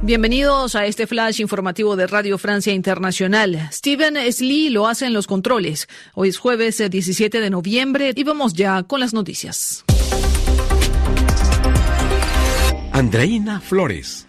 Bienvenidos 0.08 0.76
a 0.76 0.86
este 0.86 1.06
flash 1.06 1.42
informativo 1.42 1.98
de 1.98 2.08
Radio 2.08 2.38
Francia 2.38 2.72
Internacional. 2.72 3.68
Steven 3.74 4.16
Slee 4.32 4.70
lo 4.70 4.88
hace 4.88 5.06
en 5.06 5.12
los 5.12 5.28
controles. 5.28 5.90
Hoy 6.14 6.30
es 6.30 6.38
jueves 6.38 6.78
17 6.78 7.42
de 7.42 7.50
noviembre 7.50 8.14
y 8.16 8.24
vamos 8.24 8.54
ya 8.54 8.84
con 8.84 9.02
las 9.02 9.14
noticias. 9.14 9.84
Andreina 12.94 13.60
Flores. 13.60 14.27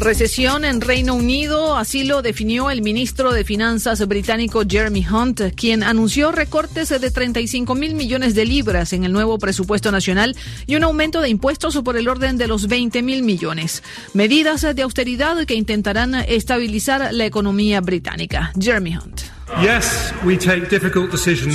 Recesión 0.00 0.64
en 0.64 0.80
Reino 0.80 1.14
Unido, 1.14 1.76
así 1.76 2.04
lo 2.04 2.22
definió 2.22 2.70
el 2.70 2.82
ministro 2.82 3.32
de 3.32 3.44
Finanzas 3.44 4.06
británico 4.06 4.62
Jeremy 4.68 5.04
Hunt, 5.06 5.40
quien 5.56 5.82
anunció 5.82 6.30
recortes 6.30 6.88
de 6.88 7.10
35 7.10 7.74
mil 7.74 7.94
millones 7.94 8.34
de 8.34 8.44
libras 8.44 8.92
en 8.92 9.04
el 9.04 9.12
nuevo 9.12 9.38
presupuesto 9.38 9.90
nacional 9.90 10.36
y 10.66 10.76
un 10.76 10.84
aumento 10.84 11.20
de 11.20 11.30
impuestos 11.30 11.76
por 11.82 11.96
el 11.96 12.08
orden 12.08 12.38
de 12.38 12.46
los 12.46 12.68
20 12.68 13.02
mil 13.02 13.22
millones. 13.22 13.82
Medidas 14.14 14.62
de 14.62 14.82
austeridad 14.82 15.44
que 15.46 15.54
intentarán 15.54 16.14
estabilizar 16.14 17.12
la 17.12 17.26
economía 17.26 17.80
británica. 17.80 18.52
Jeremy 18.58 18.96
Hunt. 18.96 19.37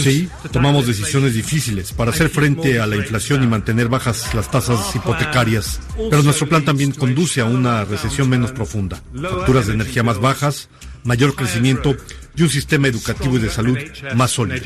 Sí, 0.01 0.29
tomamos 0.51 0.87
decisiones 0.87 1.33
difíciles 1.33 1.93
para 1.93 2.11
hacer 2.11 2.29
frente 2.29 2.79
a 2.79 2.87
la 2.87 2.95
inflación 2.95 3.43
y 3.43 3.47
mantener 3.47 3.87
bajas 3.87 4.33
las 4.33 4.49
tasas 4.49 4.95
hipotecarias, 4.95 5.79
pero 6.09 6.23
nuestro 6.23 6.47
plan 6.49 6.65
también 6.65 6.91
conduce 6.91 7.41
a 7.41 7.45
una 7.45 7.85
recesión 7.85 8.29
menos 8.29 8.51
profunda, 8.51 9.01
facturas 9.13 9.67
de 9.67 9.73
energía 9.73 10.03
más 10.03 10.19
bajas, 10.19 10.69
mayor 11.03 11.35
crecimiento 11.35 11.95
y 12.35 12.43
un 12.43 12.49
sistema 12.49 12.87
educativo 12.87 13.37
y 13.37 13.39
de 13.39 13.49
salud 13.49 13.77
más 14.15 14.31
sólido. 14.31 14.63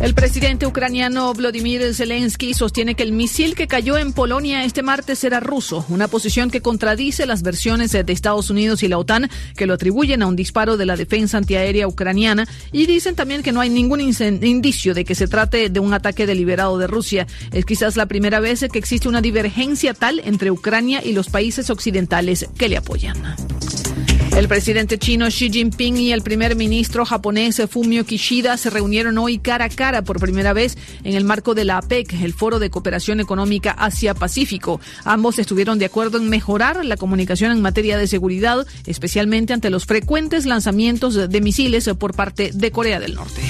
El 0.00 0.14
presidente 0.14 0.66
ucraniano 0.66 1.34
Vladimir 1.34 1.94
Zelensky 1.94 2.54
sostiene 2.54 2.94
que 2.94 3.02
el 3.02 3.12
misil 3.12 3.54
que 3.54 3.68
cayó 3.68 3.98
en 3.98 4.14
Polonia 4.14 4.64
este 4.64 4.82
martes 4.82 5.22
era 5.24 5.40
ruso, 5.40 5.84
una 5.90 6.08
posición 6.08 6.50
que 6.50 6.62
contradice 6.62 7.26
las 7.26 7.42
versiones 7.42 7.92
de 7.92 8.10
Estados 8.10 8.48
Unidos 8.48 8.82
y 8.82 8.88
la 8.88 8.96
OTAN 8.96 9.28
que 9.56 9.66
lo 9.66 9.74
atribuyen 9.74 10.22
a 10.22 10.26
un 10.26 10.36
disparo 10.36 10.78
de 10.78 10.86
la 10.86 10.96
defensa 10.96 11.36
antiaérea 11.36 11.86
ucraniana 11.86 12.48
y 12.72 12.86
dicen 12.86 13.14
también 13.14 13.42
que 13.42 13.52
no 13.52 13.60
hay 13.60 13.68
ningún 13.68 14.00
indicio 14.00 14.94
de 14.94 15.04
que 15.04 15.14
se 15.14 15.28
trate 15.28 15.68
de 15.68 15.80
un 15.80 15.92
ataque 15.92 16.26
deliberado 16.26 16.78
de 16.78 16.86
Rusia. 16.86 17.26
Es 17.52 17.66
quizás 17.66 17.96
la 17.96 18.06
primera 18.06 18.40
vez 18.40 18.64
que 18.72 18.78
existe 18.78 19.06
una 19.06 19.20
divergencia 19.20 19.92
tal 19.92 20.20
entre 20.24 20.50
Ucrania 20.50 21.04
y 21.04 21.12
los 21.12 21.28
países 21.28 21.68
occidentales 21.68 22.48
que 22.56 22.70
le 22.70 22.78
apoyan. 22.78 23.18
El 24.36 24.48
presidente 24.48 24.96
chino 24.96 25.26
Xi 25.26 25.50
Jinping 25.50 25.96
y 25.96 26.12
el 26.12 26.22
primer 26.22 26.56
ministro 26.56 27.04
japonés 27.04 27.60
Fumio 27.68 28.06
Kishida 28.06 28.56
se 28.56 28.70
reunieron 28.70 29.18
hoy 29.18 29.38
cara 29.38 29.66
a 29.66 29.68
cara 29.68 30.02
por 30.02 30.18
primera 30.18 30.52
vez 30.52 30.78
en 31.04 31.14
el 31.14 31.24
marco 31.24 31.54
de 31.54 31.64
la 31.64 31.78
APEC, 31.78 32.14
el 32.22 32.32
Foro 32.32 32.58
de 32.58 32.70
Cooperación 32.70 33.20
Económica 33.20 33.72
Asia-Pacífico. 33.72 34.80
Ambos 35.04 35.38
estuvieron 35.38 35.78
de 35.78 35.86
acuerdo 35.86 36.18
en 36.18 36.30
mejorar 36.30 36.84
la 36.84 36.96
comunicación 36.96 37.52
en 37.52 37.60
materia 37.60 37.98
de 37.98 38.06
seguridad, 38.06 38.66
especialmente 38.86 39.52
ante 39.52 39.68
los 39.68 39.84
frecuentes 39.84 40.46
lanzamientos 40.46 41.14
de 41.28 41.40
misiles 41.40 41.90
por 41.98 42.14
parte 42.14 42.50
de 42.54 42.70
Corea 42.70 43.00
del 43.00 43.14
Norte. 43.14 43.42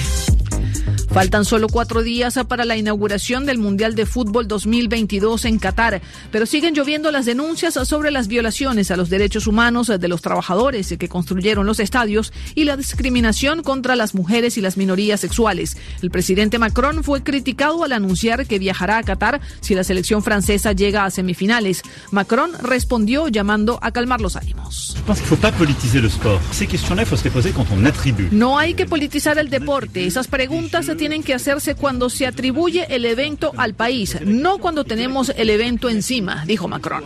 Faltan 1.13 1.43
solo 1.43 1.67
cuatro 1.67 2.03
días 2.03 2.39
para 2.47 2.63
la 2.63 2.77
inauguración 2.77 3.45
del 3.45 3.57
Mundial 3.57 3.95
de 3.95 4.05
Fútbol 4.05 4.47
2022 4.47 5.43
en 5.43 5.59
Qatar, 5.59 6.01
pero 6.31 6.45
siguen 6.45 6.73
lloviendo 6.73 7.11
las 7.11 7.25
denuncias 7.25 7.73
sobre 7.73 8.11
las 8.11 8.29
violaciones 8.29 8.91
a 8.91 8.95
los 8.95 9.09
derechos 9.09 9.45
humanos 9.45 9.87
de 9.87 10.07
los 10.07 10.21
trabajadores 10.21 10.95
que 10.97 11.09
construyeron 11.09 11.65
los 11.65 11.81
estadios 11.81 12.31
y 12.55 12.63
la 12.63 12.77
discriminación 12.77 13.61
contra 13.61 13.97
las 13.97 14.15
mujeres 14.15 14.57
y 14.57 14.61
las 14.61 14.77
minorías 14.77 15.19
sexuales. 15.19 15.75
El 16.01 16.11
presidente 16.11 16.59
Macron 16.59 17.03
fue 17.03 17.23
criticado 17.23 17.83
al 17.83 17.91
anunciar 17.91 18.47
que 18.47 18.57
viajará 18.57 18.97
a 18.97 19.03
Qatar 19.03 19.41
si 19.59 19.75
la 19.75 19.83
selección 19.83 20.23
francesa 20.23 20.71
llega 20.71 21.03
a 21.03 21.11
semifinales. 21.11 21.81
Macron 22.11 22.53
respondió 22.61 23.27
llamando 23.27 23.79
a 23.81 23.91
calmar 23.91 24.21
los 24.21 24.37
ánimos. 24.37 24.95
No 28.31 28.57
hay 28.57 28.75
que 28.75 28.85
politizar 28.85 29.37
el 29.39 29.49
deporte. 29.49 30.05
Esas 30.05 30.29
preguntas 30.29 30.85
se 30.85 31.00
tienen 31.01 31.23
que 31.23 31.33
hacerse 31.33 31.73
cuando 31.73 32.11
se 32.11 32.27
atribuye 32.27 32.85
el 32.91 33.05
evento 33.05 33.53
al 33.57 33.73
país, 33.73 34.19
no 34.23 34.59
cuando 34.59 34.83
tenemos 34.83 35.33
el 35.35 35.49
evento 35.49 35.89
encima, 35.89 36.45
dijo 36.45 36.67
Macron. 36.67 37.03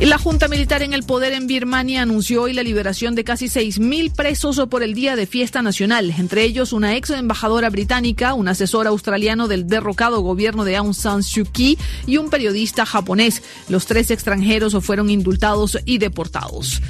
La 0.00 0.18
Junta 0.18 0.48
Militar 0.48 0.82
en 0.82 0.92
el 0.92 1.04
poder 1.04 1.32
en 1.34 1.46
Birmania 1.46 2.02
anunció 2.02 2.42
hoy 2.42 2.52
la 2.52 2.64
liberación 2.64 3.14
de 3.14 3.22
casi 3.22 3.46
6.000 3.46 4.12
presos 4.12 4.60
por 4.68 4.82
el 4.82 4.92
día 4.92 5.14
de 5.14 5.26
fiesta 5.26 5.62
nacional, 5.62 6.12
entre 6.18 6.42
ellos 6.42 6.72
una 6.72 6.96
ex 6.96 7.10
embajadora 7.10 7.70
británica, 7.70 8.34
un 8.34 8.48
asesor 8.48 8.88
australiano 8.88 9.46
del 9.46 9.68
derrocado 9.68 10.20
gobierno 10.20 10.64
de 10.64 10.76
Aung 10.76 10.94
San 10.94 11.22
Suu 11.22 11.44
Kyi 11.44 11.78
y 12.06 12.16
un 12.16 12.28
periodista 12.28 12.84
japonés. 12.84 13.42
Los 13.68 13.86
tres 13.86 14.10
extranjeros 14.10 14.76
fueron 14.84 15.10
indultados 15.10 15.78
y 15.84 15.98
deportados. 15.98 16.82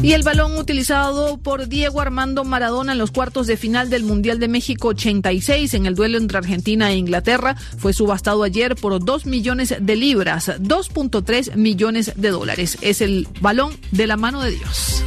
Y 0.00 0.12
el 0.12 0.22
balón 0.22 0.56
utilizado 0.56 1.38
por 1.38 1.68
Diego 1.68 2.00
Armando 2.00 2.44
Maradona 2.44 2.92
en 2.92 2.98
los 2.98 3.10
cuartos 3.10 3.48
de 3.48 3.56
final 3.56 3.90
del 3.90 4.04
Mundial 4.04 4.38
de 4.38 4.48
México 4.48 4.88
86 4.88 5.74
en 5.74 5.86
el 5.86 5.94
duelo 5.94 6.16
entre 6.16 6.38
Argentina 6.38 6.90
e 6.90 6.96
Inglaterra 6.96 7.56
fue 7.76 7.92
subastado 7.92 8.44
ayer 8.44 8.76
por 8.76 9.04
2 9.04 9.26
millones 9.26 9.74
de 9.78 9.96
libras, 9.96 10.48
2.3 10.48 11.56
millones 11.56 12.12
de 12.16 12.30
dólares. 12.30 12.51
Es 12.58 13.00
el 13.00 13.28
balón 13.40 13.76
de 13.90 14.06
la 14.06 14.16
mano 14.16 14.40
de 14.42 14.50
Dios. 14.52 15.04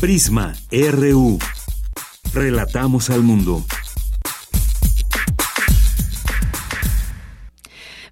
Prisma 0.00 0.54
RU. 0.70 1.38
Relatamos 2.34 3.10
al 3.10 3.22
mundo. 3.22 3.64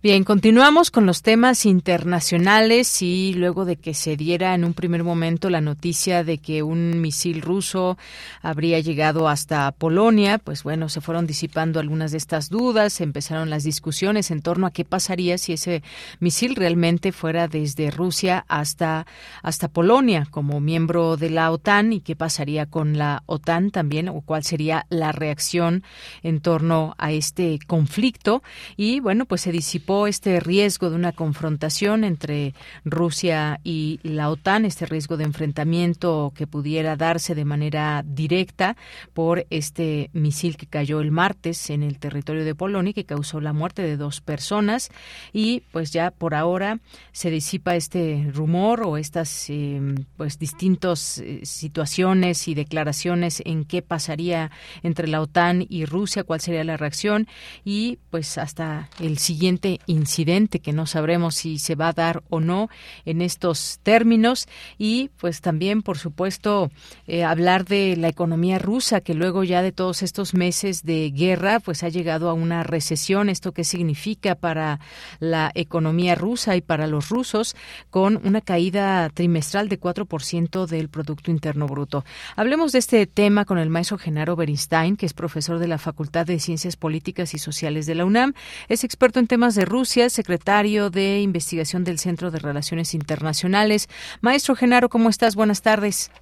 Bien, 0.04 0.22
continuamos 0.22 0.90
con 0.90 1.06
los 1.06 1.22
temas 1.22 1.64
internacionales 1.64 3.00
y 3.00 3.32
luego 3.32 3.64
de 3.64 3.76
que 3.76 3.94
se 3.94 4.18
diera 4.18 4.54
en 4.54 4.66
un 4.66 4.74
primer 4.74 5.02
momento 5.02 5.48
la 5.48 5.62
noticia 5.62 6.24
de 6.24 6.36
que 6.36 6.62
un 6.62 7.00
misil 7.00 7.40
ruso 7.40 7.96
habría 8.42 8.80
llegado 8.80 9.30
hasta 9.30 9.72
Polonia, 9.72 10.36
pues 10.36 10.62
bueno, 10.62 10.90
se 10.90 11.00
fueron 11.00 11.26
disipando 11.26 11.80
algunas 11.80 12.12
de 12.12 12.18
estas 12.18 12.50
dudas, 12.50 13.00
empezaron 13.00 13.48
las 13.48 13.64
discusiones 13.64 14.30
en 14.30 14.42
torno 14.42 14.66
a 14.66 14.72
qué 14.72 14.84
pasaría 14.84 15.38
si 15.38 15.54
ese 15.54 15.82
misil 16.20 16.54
realmente 16.54 17.10
fuera 17.10 17.48
desde 17.48 17.90
Rusia 17.90 18.44
hasta 18.46 19.06
hasta 19.42 19.68
Polonia 19.68 20.28
como 20.30 20.60
miembro 20.60 21.16
de 21.16 21.30
la 21.30 21.50
OTAN 21.50 21.94
y 21.94 22.00
qué 22.02 22.14
pasaría 22.14 22.66
con 22.66 22.98
la 22.98 23.22
OTAN 23.24 23.70
también 23.70 24.10
o 24.10 24.20
cuál 24.20 24.44
sería 24.44 24.84
la 24.90 25.12
reacción 25.12 25.82
en 26.22 26.42
torno 26.42 26.94
a 26.98 27.10
este 27.10 27.58
conflicto. 27.66 28.42
Y 28.76 29.00
bueno, 29.00 29.24
pues 29.24 29.40
se 29.40 29.50
disipó 29.50 29.93
este 30.06 30.40
riesgo 30.40 30.90
de 30.90 30.96
una 30.96 31.12
confrontación 31.12 32.04
entre 32.04 32.54
Rusia 32.84 33.60
y 33.64 34.00
la 34.02 34.30
OTAN, 34.30 34.64
este 34.64 34.86
riesgo 34.86 35.16
de 35.16 35.24
enfrentamiento 35.24 36.32
que 36.34 36.46
pudiera 36.46 36.96
darse 36.96 37.34
de 37.34 37.44
manera 37.44 38.02
directa 38.06 38.76
por 39.12 39.46
este 39.50 40.10
misil 40.12 40.56
que 40.56 40.66
cayó 40.66 41.00
el 41.00 41.10
martes 41.10 41.70
en 41.70 41.82
el 41.82 41.98
territorio 41.98 42.44
de 42.44 42.54
Polonia 42.54 42.90
y 42.90 42.94
que 42.94 43.04
causó 43.04 43.40
la 43.40 43.52
muerte 43.52 43.82
de 43.82 43.96
dos 43.96 44.20
personas. 44.20 44.90
Y 45.32 45.60
pues 45.72 45.92
ya 45.92 46.10
por 46.10 46.34
ahora 46.34 46.80
se 47.12 47.30
disipa 47.30 47.76
este 47.76 48.30
rumor 48.32 48.82
o 48.82 48.96
estas 48.96 49.48
eh, 49.50 49.80
pues 50.16 50.38
distintas 50.38 51.18
eh, 51.18 51.40
situaciones 51.44 52.48
y 52.48 52.54
declaraciones 52.54 53.42
en 53.44 53.64
qué 53.64 53.82
pasaría 53.82 54.50
entre 54.82 55.08
la 55.08 55.20
OTAN 55.20 55.64
y 55.68 55.84
Rusia, 55.84 56.24
cuál 56.24 56.40
sería 56.40 56.64
la 56.64 56.76
reacción. 56.76 57.28
Y 57.64 57.98
pues 58.10 58.38
hasta 58.38 58.88
el 59.00 59.18
siguiente 59.18 59.80
incidente 59.86 60.60
que 60.60 60.72
no 60.72 60.86
sabremos 60.86 61.34
si 61.34 61.58
se 61.58 61.74
va 61.74 61.88
a 61.88 61.92
dar 61.92 62.22
o 62.30 62.40
no 62.40 62.68
en 63.04 63.22
estos 63.22 63.80
términos. 63.82 64.48
Y 64.78 65.10
pues 65.18 65.40
también 65.40 65.82
por 65.82 65.98
supuesto 65.98 66.70
eh, 67.06 67.24
hablar 67.24 67.64
de 67.64 67.96
la 67.96 68.08
economía 68.08 68.58
rusa 68.58 69.00
que 69.00 69.14
luego 69.14 69.44
ya 69.44 69.62
de 69.62 69.72
todos 69.72 70.02
estos 70.02 70.34
meses 70.34 70.84
de 70.84 71.10
guerra 71.10 71.60
pues 71.60 71.82
ha 71.82 71.88
llegado 71.88 72.28
a 72.28 72.34
una 72.34 72.62
recesión. 72.62 73.28
Esto 73.28 73.52
qué 73.52 73.64
significa 73.64 74.34
para 74.34 74.80
la 75.20 75.50
economía 75.54 76.14
rusa 76.14 76.56
y 76.56 76.60
para 76.60 76.86
los 76.86 77.08
rusos 77.08 77.56
con 77.90 78.20
una 78.24 78.40
caída 78.40 79.08
trimestral 79.10 79.68
de 79.68 79.80
4% 79.80 80.66
del 80.66 80.88
producto 80.88 81.30
interno 81.30 81.66
bruto 81.66 82.04
hablemos 82.36 82.72
de 82.72 82.78
este 82.78 83.06
tema 83.06 83.44
con 83.44 83.58
el 83.58 83.70
maestro 83.70 83.98
Genaro 83.98 84.36
Berinstein 84.36 84.96
que 84.96 85.06
es 85.06 85.12
profesor 85.12 85.58
de 85.58 85.68
la 85.68 85.78
Facultad 85.78 86.26
de 86.26 86.38
Ciencias 86.38 86.76
Políticas 86.76 87.34
y 87.34 87.38
Sociales 87.38 87.86
de 87.86 87.94
la 87.94 88.04
UNAM. 88.04 88.34
Es 88.68 88.84
experto 88.84 89.20
en 89.20 89.26
temas 89.26 89.54
de 89.54 89.64
Rusia, 89.74 90.08
secretario 90.08 90.88
de 90.88 91.20
Investigación 91.20 91.82
del 91.82 91.98
Centro 91.98 92.30
de 92.30 92.38
Relaciones 92.38 92.94
Internacionales. 92.94 93.88
Maestro 94.20 94.54
Genaro, 94.54 94.88
¿cómo 94.88 95.08
estás? 95.08 95.34
Buenas 95.34 95.62
tardes. 95.62 96.12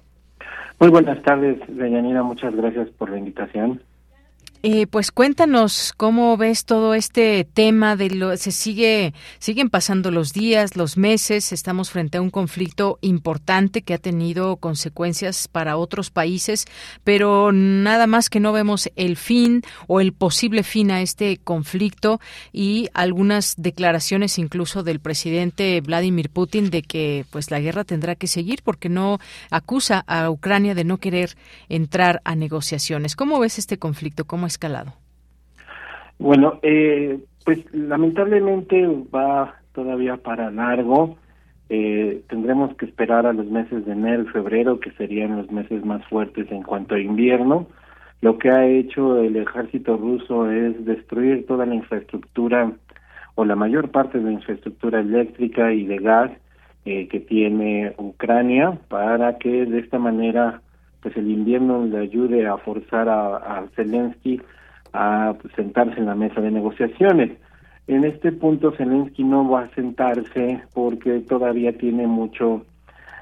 Muy 0.79 0.89
buenas 0.89 1.21
tardes, 1.21 1.59
Deyanira. 1.67 2.23
Muchas 2.23 2.55
gracias 2.55 2.89
por 2.97 3.11
la 3.11 3.19
invitación. 3.19 3.79
Eh, 4.65 4.87
pues 4.87 5.11
cuéntanos 5.11 5.91
cómo 5.97 6.37
ves 6.37 6.63
todo 6.63 6.93
este 6.93 7.43
tema 7.43 7.97
de 7.97 8.09
lo 8.11 8.37
se 8.37 8.53
sigue 8.53 9.13
siguen 9.37 9.69
pasando 9.69 10.09
los 10.09 10.31
días, 10.31 10.77
los 10.77 10.95
meses, 10.95 11.51
estamos 11.51 11.91
frente 11.91 12.17
a 12.17 12.21
un 12.21 12.29
conflicto 12.29 12.97
importante 13.01 13.81
que 13.81 13.93
ha 13.93 13.97
tenido 13.97 14.55
consecuencias 14.55 15.49
para 15.49 15.75
otros 15.75 16.11
países, 16.11 16.65
pero 17.03 17.51
nada 17.51 18.07
más 18.07 18.29
que 18.29 18.39
no 18.39 18.53
vemos 18.53 18.89
el 18.95 19.17
fin 19.17 19.63
o 19.87 19.99
el 19.99 20.13
posible 20.13 20.63
fin 20.63 20.91
a 20.91 21.01
este 21.01 21.41
conflicto 21.43 22.21
y 22.53 22.87
algunas 22.93 23.55
declaraciones 23.57 24.39
incluso 24.39 24.81
del 24.81 25.01
presidente 25.01 25.81
Vladimir 25.81 26.29
Putin 26.29 26.69
de 26.69 26.83
que 26.83 27.25
pues 27.31 27.51
la 27.51 27.59
guerra 27.59 27.83
tendrá 27.83 28.15
que 28.15 28.27
seguir 28.27 28.61
porque 28.63 28.87
no 28.87 29.19
acusa 29.49 30.05
a 30.07 30.29
Ucrania 30.29 30.73
de 30.73 30.85
no 30.85 30.99
querer 30.99 31.35
entrar 31.67 32.21
a 32.23 32.35
negociaciones. 32.35 33.17
¿Cómo 33.17 33.41
ves 33.41 33.59
este 33.59 33.77
conflicto? 33.77 34.23
¿Cómo 34.23 34.52
escalado? 34.53 34.93
Bueno, 36.19 36.59
eh, 36.61 37.19
pues 37.45 37.59
lamentablemente 37.73 38.87
va 39.13 39.55
todavía 39.73 40.17
para 40.17 40.51
largo. 40.51 41.17
Eh, 41.69 42.21
tendremos 42.29 42.75
que 42.75 42.85
esperar 42.85 43.25
a 43.25 43.33
los 43.33 43.47
meses 43.47 43.85
de 43.85 43.93
enero 43.93 44.23
y 44.23 44.27
febrero, 44.27 44.79
que 44.79 44.91
serían 44.91 45.37
los 45.37 45.51
meses 45.51 45.83
más 45.83 46.05
fuertes 46.07 46.51
en 46.51 46.63
cuanto 46.63 46.95
a 46.95 46.99
invierno. 46.99 47.67
Lo 48.21 48.37
que 48.37 48.49
ha 48.49 48.65
hecho 48.65 49.17
el 49.17 49.35
ejército 49.35 49.97
ruso 49.97 50.49
es 50.49 50.85
destruir 50.85 51.45
toda 51.45 51.65
la 51.65 51.75
infraestructura 51.75 52.71
o 53.35 53.43
la 53.43 53.55
mayor 53.55 53.89
parte 53.89 54.19
de 54.19 54.25
la 54.25 54.31
infraestructura 54.31 54.99
eléctrica 54.99 55.73
y 55.73 55.85
de 55.85 55.97
gas 55.97 56.31
eh, 56.85 57.07
que 57.07 57.19
tiene 57.19 57.93
Ucrania 57.97 58.77
para 58.87 59.37
que 59.39 59.65
de 59.65 59.79
esta 59.79 59.99
manera 59.99 60.61
pues 61.03 61.15
el 61.17 61.29
invierno 61.29 61.85
le 61.85 61.99
ayude 61.99 62.47
a 62.47 62.57
forzar 62.57 63.09
a, 63.09 63.65
Zelensky 63.75 64.41
a 64.93 65.35
sentarse 65.55 65.99
en 65.99 66.05
la 66.05 66.15
mesa 66.15 66.39
de 66.39 66.49
negociaciones. 66.49 67.31
En 67.87 68.05
este 68.05 68.31
punto 68.31 68.71
Zelensky 68.71 69.23
no 69.23 69.49
va 69.49 69.63
a 69.63 69.75
sentarse 69.75 70.61
porque 70.73 71.19
todavía 71.19 71.77
tiene 71.77 72.07
mucho 72.07 72.65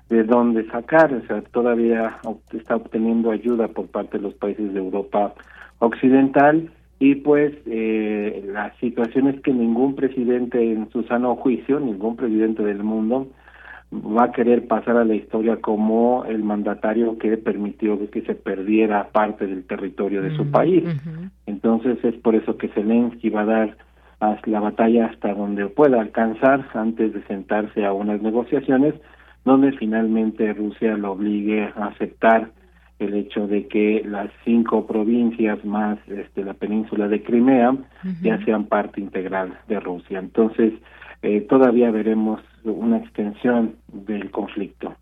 de 0.10 0.24
dónde 0.24 0.70
sacar, 0.70 1.12
o 1.12 1.26
sea, 1.26 1.42
todavía 1.42 2.18
está 2.54 2.76
obteniendo 2.76 3.32
ayuda 3.32 3.68
por 3.70 3.88
parte 3.88 4.18
de 4.18 4.24
los 4.24 4.36
países 4.36 4.74
de 4.74 4.80
Europa 4.80 5.34
Occidental 5.80 6.70
y 7.00 7.16
pues 7.16 7.54
eh, 7.66 8.44
la 8.54 8.72
situación 8.80 9.28
es 9.28 9.42
que 9.42 9.52
ningún 9.52 9.96
presidente 9.96 10.72
en 10.72 10.88
su 10.92 11.02
sano 11.04 11.36
juicio, 11.36 11.80
ningún 11.80 12.16
presidente 12.16 12.62
del 12.62 12.84
mundo 12.84 13.28
va 13.92 14.26
a 14.26 14.32
querer 14.32 14.68
pasar 14.68 14.98
a 14.98 15.04
la 15.04 15.16
historia 15.16 15.58
como 15.58 16.24
el 16.26 16.44
mandatario 16.44 17.18
que 17.18 17.38
permitió 17.38 18.00
que 18.10 18.22
se 18.22 18.36
perdiera 18.36 19.10
parte 19.10 19.48
del 19.48 19.66
territorio 19.66 20.22
de 20.22 20.36
su 20.36 20.50
país. 20.50 20.84
Entonces 21.46 22.04
es 22.04 22.16
por 22.16 22.36
eso 22.36 22.58
que 22.58 22.70
Zelensky 22.70 23.30
va 23.30 23.42
a 23.42 23.46
dar 23.46 23.78
la 24.46 24.60
batalla 24.60 25.08
hasta 25.08 25.34
donde 25.34 25.68
pueda 25.68 26.00
alcanzar 26.00 26.68
antes 26.74 27.14
de 27.14 27.24
sentarse 27.24 27.86
a 27.86 27.92
unas 27.92 28.22
negociaciones 28.22 28.94
donde 29.44 29.72
finalmente 29.74 30.54
Rusia 30.54 30.96
lo 30.96 31.14
obligue 31.14 31.64
a 31.76 31.88
aceptar 31.88 32.52
el 33.00 33.16
hecho 33.16 33.48
de 33.48 33.68
que 33.68 34.04
las 34.06 34.30
cinco 34.46 34.86
provincias 34.86 35.66
más 35.66 35.98
este, 36.08 36.44
la 36.44 36.54
península 36.54 37.08
de 37.08 37.24
Crimea 37.24 37.76
ya 38.22 38.38
sean 38.46 38.66
parte 38.66 39.02
integral 39.02 39.58
de 39.68 39.80
Rusia. 39.80 40.20
Entonces, 40.20 40.74
eh, 41.22 41.42
todavía 41.42 41.92
veremos 41.92 42.42
una 42.64 42.98
extensión 42.98 43.76
del 43.88 44.32
conflicto. 44.32 44.96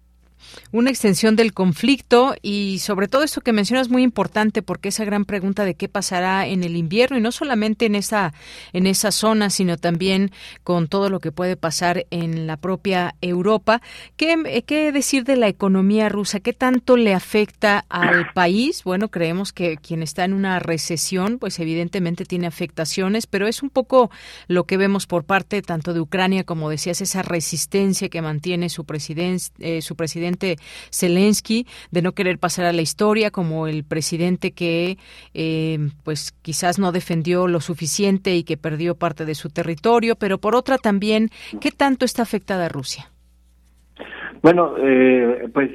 Una 0.72 0.90
extensión 0.90 1.36
del 1.36 1.54
conflicto 1.54 2.36
y 2.42 2.80
sobre 2.80 3.08
todo 3.08 3.24
esto 3.24 3.42
que 3.42 3.54
mencionas 3.54 3.90
muy 3.90 4.04
importante 4.04 4.62
porque 4.62 4.90
esa 4.90 5.06
gran 5.06 5.26
pregunta 5.26 5.66
de 5.66 5.76
qué 5.76 5.88
pasará 5.88 6.48
en 6.48 6.64
el 6.64 6.76
invierno 6.76 7.18
y 7.18 7.22
no 7.22 7.32
solamente 7.32 7.86
en 7.86 7.96
esa 7.96 8.34
en 8.74 8.88
esa 8.88 9.12
zona 9.12 9.50
sino 9.50 9.78
también 9.78 10.32
con 10.64 10.88
todo 10.88 11.10
lo 11.10 11.20
que 11.20 11.32
puede 11.32 11.56
pasar 11.56 12.06
en 12.12 12.48
la 12.48 12.58
propia 12.58 13.16
Europa. 13.22 13.82
¿Qué, 14.18 14.64
qué 14.66 14.92
decir 14.92 15.24
de 15.24 15.36
la 15.36 15.48
economía 15.48 16.10
rusa? 16.10 16.40
¿Qué 16.40 16.54
tanto 16.54 16.98
le 16.98 17.14
afecta 17.14 17.86
al 17.90 18.32
país? 18.34 18.84
Bueno, 18.84 19.10
creemos 19.10 19.54
que 19.54 19.78
quien 19.78 20.04
está 20.04 20.26
en 20.26 20.34
una 20.34 20.60
recesión, 20.60 21.40
pues 21.40 21.60
evidentemente 21.60 22.26
tiene 22.26 22.48
afectaciones, 22.48 23.28
pero 23.28 23.48
es 23.48 23.64
un 23.64 23.70
poco 23.70 24.12
lo 24.48 24.66
que 24.66 24.78
vemos 24.78 25.08
por 25.08 25.24
parte 25.24 25.62
tanto 25.62 25.94
de 25.94 26.00
Ucrania 26.00 26.44
como 26.44 26.70
decías 26.70 27.02
esa 27.02 27.22
resistencia 27.22 28.10
que 28.10 28.22
mantiene 28.22 28.70
su 28.70 28.86
presidente 28.86 29.50
eh, 29.60 29.82
su 29.82 29.96
presidente 29.96 30.29
Zelensky 30.92 31.66
de 31.92 32.02
no 32.02 32.14
querer 32.14 32.38
pasar 32.38 32.66
a 32.66 32.74
la 32.74 32.82
historia 32.82 33.32
como 33.32 33.68
el 33.68 33.84
presidente 33.84 34.52
que 34.52 34.98
eh, 35.34 35.80
pues 36.04 36.32
quizás 36.42 36.80
no 36.80 36.92
defendió 36.92 37.48
lo 37.48 37.62
suficiente 37.62 38.36
y 38.36 38.44
que 38.44 38.58
perdió 38.58 38.96
parte 38.96 39.26
de 39.26 39.36
su 39.36 39.50
territorio, 39.50 40.16
pero 40.16 40.38
por 40.38 40.56
otra 40.56 40.78
también, 40.78 41.30
¿qué 41.62 41.72
tanto 41.72 42.06
está 42.06 42.24
afectada 42.24 42.70
Rusia? 42.70 43.10
Bueno, 44.42 44.76
eh, 44.78 45.50
pues 45.54 45.72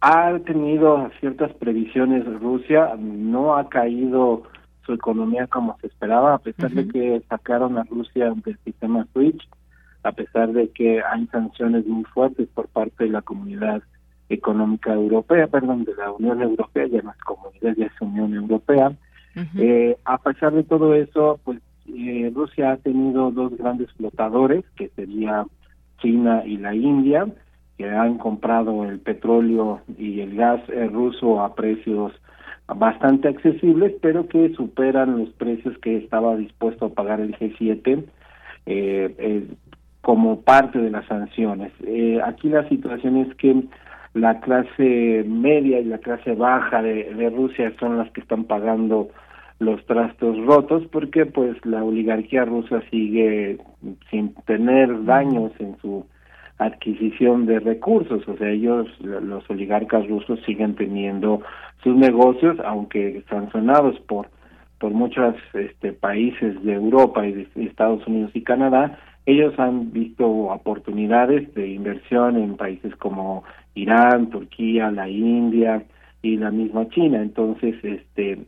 ha 0.00 0.38
tenido 0.46 1.10
ciertas 1.20 1.52
previsiones 1.54 2.24
Rusia, 2.40 2.94
no 2.98 3.56
ha 3.56 3.68
caído 3.68 4.44
su 4.84 4.94
economía 4.94 5.46
como 5.46 5.76
se 5.80 5.88
esperaba, 5.88 6.34
a 6.34 6.38
pesar 6.38 6.70
de 6.70 6.88
que 6.88 7.22
sacaron 7.28 7.78
a 7.78 7.84
Rusia 7.84 8.32
del 8.44 8.58
sistema 8.64 9.06
SWIFT, 9.12 9.42
a 10.02 10.12
pesar 10.12 10.52
de 10.52 10.68
que 10.70 11.02
hay 11.02 11.26
sanciones 11.26 11.86
muy 11.86 12.04
fuertes 12.04 12.48
por 12.54 12.68
parte 12.68 13.04
de 13.04 13.10
la 13.10 13.22
comunidad 13.22 13.82
económica 14.28 14.94
europea, 14.94 15.46
perdón, 15.48 15.84
de 15.84 15.94
la 15.94 16.12
Unión 16.12 16.40
Europea, 16.42 16.86
ya 16.86 17.02
no 17.02 17.10
es 17.10 17.18
comunidad, 17.18 17.74
ya 17.76 17.86
es 17.86 18.00
Unión 18.00 18.34
Europea. 18.34 18.92
eh, 19.56 19.96
a 20.04 20.18
pesar 20.18 20.52
de 20.52 20.64
todo 20.64 20.94
eso, 20.94 21.40
pues 21.44 21.60
eh, 21.86 22.30
Rusia 22.34 22.72
ha 22.72 22.76
tenido 22.76 23.30
dos 23.30 23.56
grandes 23.56 23.90
flotadores, 23.92 24.64
que 24.76 24.88
sería 24.90 25.46
China 25.98 26.42
y 26.46 26.56
la 26.56 26.74
India, 26.74 27.26
que 27.76 27.88
han 27.88 28.18
comprado 28.18 28.84
el 28.84 29.00
petróleo 29.00 29.80
y 29.98 30.20
el 30.20 30.36
gas 30.36 30.60
eh, 30.68 30.86
ruso 30.86 31.40
a 31.40 31.54
precios 31.54 32.12
bastante 32.66 33.28
accesibles, 33.28 33.94
pero 34.00 34.28
que 34.28 34.52
superan 34.54 35.18
los 35.18 35.30
precios 35.30 35.76
que 35.78 35.96
estaba 35.96 36.36
dispuesto 36.36 36.86
a 36.86 36.94
pagar 36.94 37.20
el 37.20 37.36
G7 37.36 38.04
eh, 38.66 39.14
eh, 39.18 39.46
como 40.00 40.40
parte 40.40 40.78
de 40.78 40.90
las 40.90 41.06
sanciones. 41.06 41.72
Eh, 41.86 42.20
aquí 42.24 42.48
la 42.48 42.68
situación 42.68 43.16
es 43.18 43.34
que 43.36 43.64
la 44.14 44.40
clase 44.40 45.24
media 45.26 45.80
y 45.80 45.84
la 45.84 45.98
clase 45.98 46.34
baja 46.34 46.82
de, 46.82 47.14
de 47.14 47.30
Rusia 47.30 47.72
son 47.78 47.98
las 47.98 48.10
que 48.12 48.20
están 48.20 48.44
pagando 48.44 49.08
los 49.58 49.84
trastos 49.86 50.38
rotos 50.46 50.84
porque 50.90 51.26
pues 51.26 51.54
la 51.64 51.84
oligarquía 51.84 52.44
rusa 52.44 52.82
sigue 52.90 53.58
sin 54.10 54.34
tener 54.46 55.04
daños 55.04 55.52
en 55.58 55.76
su 55.80 56.06
adquisición 56.58 57.46
de 57.46 57.58
recursos, 57.58 58.26
o 58.28 58.36
sea, 58.36 58.50
ellos, 58.50 58.86
los 59.00 59.48
oligarcas 59.48 60.06
rusos 60.08 60.40
siguen 60.44 60.74
teniendo 60.74 61.40
sus 61.82 61.96
negocios, 61.96 62.58
aunque 62.64 63.22
sancionados 63.30 63.98
por 64.00 64.28
por 64.80 64.92
muchos 64.92 65.34
este, 65.52 65.92
países 65.92 66.62
de 66.64 66.72
Europa 66.72 67.26
y 67.26 67.32
de 67.32 67.48
Estados 67.66 68.04
Unidos 68.06 68.30
y 68.32 68.42
Canadá, 68.42 68.98
ellos 69.30 69.58
han 69.58 69.92
visto 69.92 70.26
oportunidades 70.28 71.52
de 71.54 71.68
inversión 71.68 72.36
en 72.36 72.56
países 72.56 72.94
como 72.96 73.44
Irán, 73.74 74.30
Turquía, 74.30 74.90
la 74.90 75.08
India 75.08 75.82
y 76.22 76.36
la 76.36 76.50
misma 76.50 76.88
China. 76.88 77.22
Entonces, 77.22 77.76
este, 77.82 78.38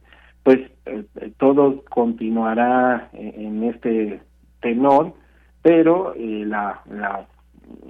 pues 0.43 0.59
eh, 0.87 1.05
todo 1.39 1.85
continuará 1.89 3.11
en, 3.13 3.65
este 3.65 4.21
tenor, 4.61 5.15
pero 5.63 6.15
eh, 6.15 6.45
la, 6.47 6.81
la 6.91 7.27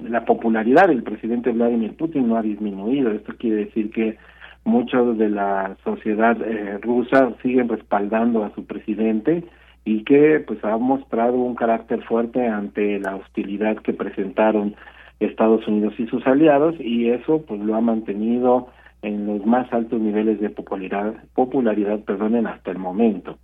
la 0.03 0.25
popularidad 0.25 0.89
del 0.89 1.03
presidente 1.03 1.51
Vladimir 1.51 1.97
Putin 1.97 2.29
no 2.29 2.37
ha 2.37 2.43
disminuido. 2.43 3.11
Esto 3.11 3.35
quiere 3.39 3.67
decir 3.67 3.91
que 3.91 4.17
muchos 4.65 5.19
de 5.19 5.31
la 5.31 5.77
sociedad 5.85 6.37
eh, 6.43 6.79
rusa 6.79 7.33
siguen 7.43 7.69
respaldando 7.69 8.45
a 8.45 8.55
su 8.55 8.65
presidente 8.65 9.45
y 9.85 10.05
que 10.05 10.41
pues 10.47 10.63
ha 10.65 10.77
mostrado 10.77 11.35
un 11.35 11.55
carácter 11.55 12.03
fuerte 12.05 12.47
ante 12.47 12.99
la 13.01 13.17
hostilidad 13.17 13.77
que 13.79 13.93
presentaron 13.93 14.77
Estados 15.21 15.67
Unidos 15.67 15.95
y 15.99 16.07
sus 16.07 16.27
aliados 16.27 16.75
y 16.81 17.11
eso 17.11 17.43
pues 17.47 17.61
lo 17.61 17.75
ha 17.75 17.81
mantenido 17.81 18.69
en 19.03 19.27
los 19.27 19.45
más 19.47 19.73
altos 19.73 20.01
niveles 20.01 20.41
de 20.41 20.51
popularidad 20.51 21.15
popularidad 21.35 22.01
perdonen 22.01 22.47
hasta 22.47 22.71
el 22.71 22.79
momento 22.79 23.39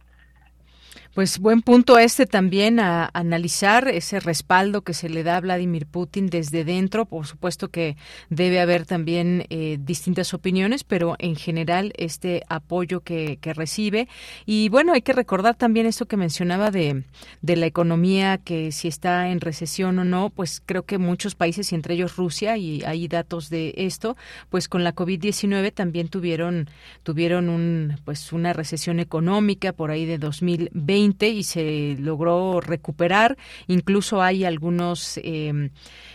pues 1.14 1.38
buen 1.38 1.62
punto 1.62 1.98
este 1.98 2.26
también 2.26 2.78
a 2.80 3.10
analizar 3.12 3.88
ese 3.88 4.20
respaldo 4.20 4.82
que 4.82 4.94
se 4.94 5.08
le 5.08 5.22
da 5.22 5.36
a 5.36 5.40
Vladimir 5.40 5.86
Putin 5.86 6.28
desde 6.28 6.64
dentro. 6.64 7.06
Por 7.06 7.26
supuesto 7.26 7.68
que 7.68 7.96
debe 8.30 8.60
haber 8.60 8.86
también 8.86 9.44
eh, 9.50 9.78
distintas 9.80 10.34
opiniones, 10.34 10.84
pero 10.84 11.16
en 11.18 11.34
general 11.34 11.92
este 11.96 12.42
apoyo 12.48 13.00
que, 13.00 13.38
que, 13.40 13.54
recibe. 13.54 14.08
Y 14.46 14.68
bueno, 14.68 14.92
hay 14.92 15.02
que 15.02 15.12
recordar 15.12 15.56
también 15.56 15.86
esto 15.86 16.06
que 16.06 16.16
mencionaba 16.16 16.70
de, 16.70 17.04
de 17.42 17.56
la 17.56 17.66
economía, 17.66 18.38
que 18.38 18.70
si 18.70 18.88
está 18.88 19.30
en 19.30 19.40
recesión 19.40 19.98
o 19.98 20.04
no, 20.04 20.30
pues 20.30 20.62
creo 20.64 20.84
que 20.84 20.98
muchos 20.98 21.34
países, 21.34 21.72
y 21.72 21.74
entre 21.74 21.94
ellos 21.94 22.16
Rusia, 22.16 22.56
y 22.56 22.82
hay 22.84 23.08
datos 23.08 23.50
de 23.50 23.74
esto, 23.76 24.16
pues 24.50 24.68
con 24.68 24.84
la 24.84 24.94
COVID-19 24.94 25.72
también 25.72 26.08
tuvieron, 26.08 26.68
tuvieron 27.02 27.48
un, 27.48 27.96
pues 28.04 28.32
una 28.32 28.52
recesión 28.52 29.00
económica 29.00 29.72
por 29.72 29.90
ahí 29.90 30.04
de 30.04 30.18
2020 30.18 30.97
y 30.98 31.42
se 31.42 31.96
logró 31.98 32.60
recuperar. 32.60 33.36
Incluso 33.66 34.22
hay 34.22 34.44
algunos, 34.44 35.18
eh, 35.22 35.70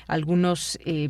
algunos 0.08 0.80
eh, 0.86 1.10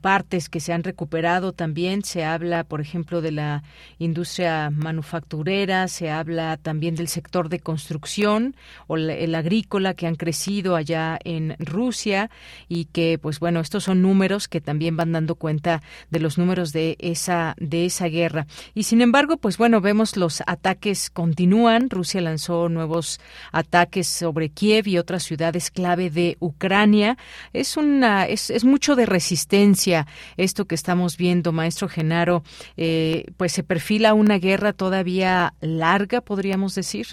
partes 0.00 0.48
que 0.48 0.60
se 0.60 0.72
han 0.72 0.84
recuperado 0.84 1.52
también. 1.52 2.04
Se 2.04 2.24
habla, 2.24 2.64
por 2.64 2.80
ejemplo, 2.80 3.20
de 3.20 3.32
la 3.32 3.62
industria 3.98 4.70
manufacturera, 4.70 5.88
se 5.88 6.10
habla 6.10 6.56
también 6.56 6.94
del 6.94 7.08
sector 7.08 7.48
de 7.48 7.60
construcción 7.60 8.56
o 8.86 8.96
el 8.96 9.34
agrícola 9.34 9.94
que 9.94 10.06
han 10.06 10.16
crecido 10.16 10.76
allá 10.76 11.18
en 11.24 11.56
Rusia 11.58 12.30
y 12.68 12.86
que, 12.86 13.18
pues 13.18 13.40
bueno, 13.40 13.60
estos 13.60 13.84
son 13.84 14.02
números 14.02 14.48
que 14.48 14.60
también 14.60 14.96
van 14.96 15.12
dando 15.12 15.34
cuenta 15.34 15.82
de 16.10 16.20
los 16.20 16.38
números 16.38 16.72
de 16.72 16.96
esa 16.98 17.54
de 17.58 17.86
esa 17.86 18.06
guerra. 18.06 18.46
Y 18.74 18.84
sin 18.84 19.00
embargo, 19.00 19.36
pues 19.36 19.58
bueno, 19.58 19.80
vemos 19.80 20.16
los 20.16 20.42
ataques 20.46 21.10
continúan. 21.10 21.90
Rusia 21.90 22.20
lanzó 22.20 22.68
nuevos 22.68 23.20
ataques 23.52 24.08
sobre 24.08 24.50
Kiev 24.50 24.88
y 24.88 24.98
otras 24.98 25.22
ciudades 25.22 25.70
clave 25.70 26.10
de 26.10 26.36
Ucrania. 26.40 27.16
Es 27.52 27.76
una 27.76 28.26
es, 28.28 28.50
es 28.50 28.64
mucho 28.64 28.96
de 28.96 29.06
resistencia 29.06 30.06
esto 30.36 30.66
que 30.66 30.74
estamos 30.74 31.16
viendo, 31.16 31.52
maestro 31.52 31.88
Genaro, 31.88 32.42
eh, 32.76 33.24
pues 33.36 33.52
se 33.52 33.62
perfila 33.62 34.14
una 34.14 34.38
guerra 34.38 34.72
todavía 34.72 35.54
larga, 35.60 36.20
podríamos 36.20 36.74
decir. 36.74 37.06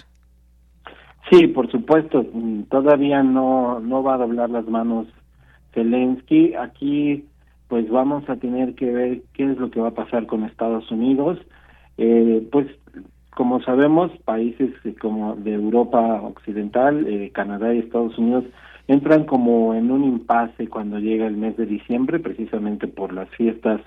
Sí, 1.30 1.48
por 1.48 1.70
supuesto, 1.70 2.24
todavía 2.70 3.22
no, 3.22 3.80
no 3.80 4.02
va 4.02 4.14
a 4.14 4.18
doblar 4.18 4.48
las 4.50 4.66
manos 4.68 5.08
Zelensky. 5.72 6.54
Aquí 6.54 7.24
pues 7.68 7.88
vamos 7.90 8.28
a 8.28 8.36
tener 8.36 8.74
que 8.74 8.86
ver 8.86 9.22
qué 9.34 9.50
es 9.50 9.58
lo 9.58 9.70
que 9.70 9.80
va 9.80 9.88
a 9.88 9.94
pasar 9.94 10.26
con 10.26 10.44
Estados 10.44 10.90
Unidos. 10.90 11.38
Eh, 11.98 12.46
pues 12.52 12.68
como 13.34 13.60
sabemos, 13.62 14.10
países 14.24 14.70
como 15.00 15.36
de 15.36 15.54
Europa 15.54 16.22
Occidental, 16.22 17.06
eh, 17.06 17.30
Canadá 17.34 17.74
y 17.74 17.80
Estados 17.80 18.16
Unidos 18.16 18.44
entran 18.88 19.24
como 19.24 19.74
en 19.74 19.90
un 19.90 20.04
impasse 20.04 20.68
cuando 20.68 20.98
llega 20.98 21.26
el 21.26 21.36
mes 21.36 21.56
de 21.56 21.66
diciembre, 21.66 22.18
precisamente 22.18 22.86
por 22.86 23.12
las 23.12 23.28
fiestas 23.30 23.80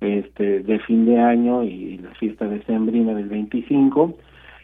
este, 0.00 0.60
de 0.60 0.78
fin 0.80 1.06
de 1.06 1.18
año 1.18 1.62
y 1.62 1.98
la 1.98 2.10
fiesta 2.14 2.46
de 2.46 2.62
sembrina 2.64 3.14
del 3.14 3.28
25 3.28 4.16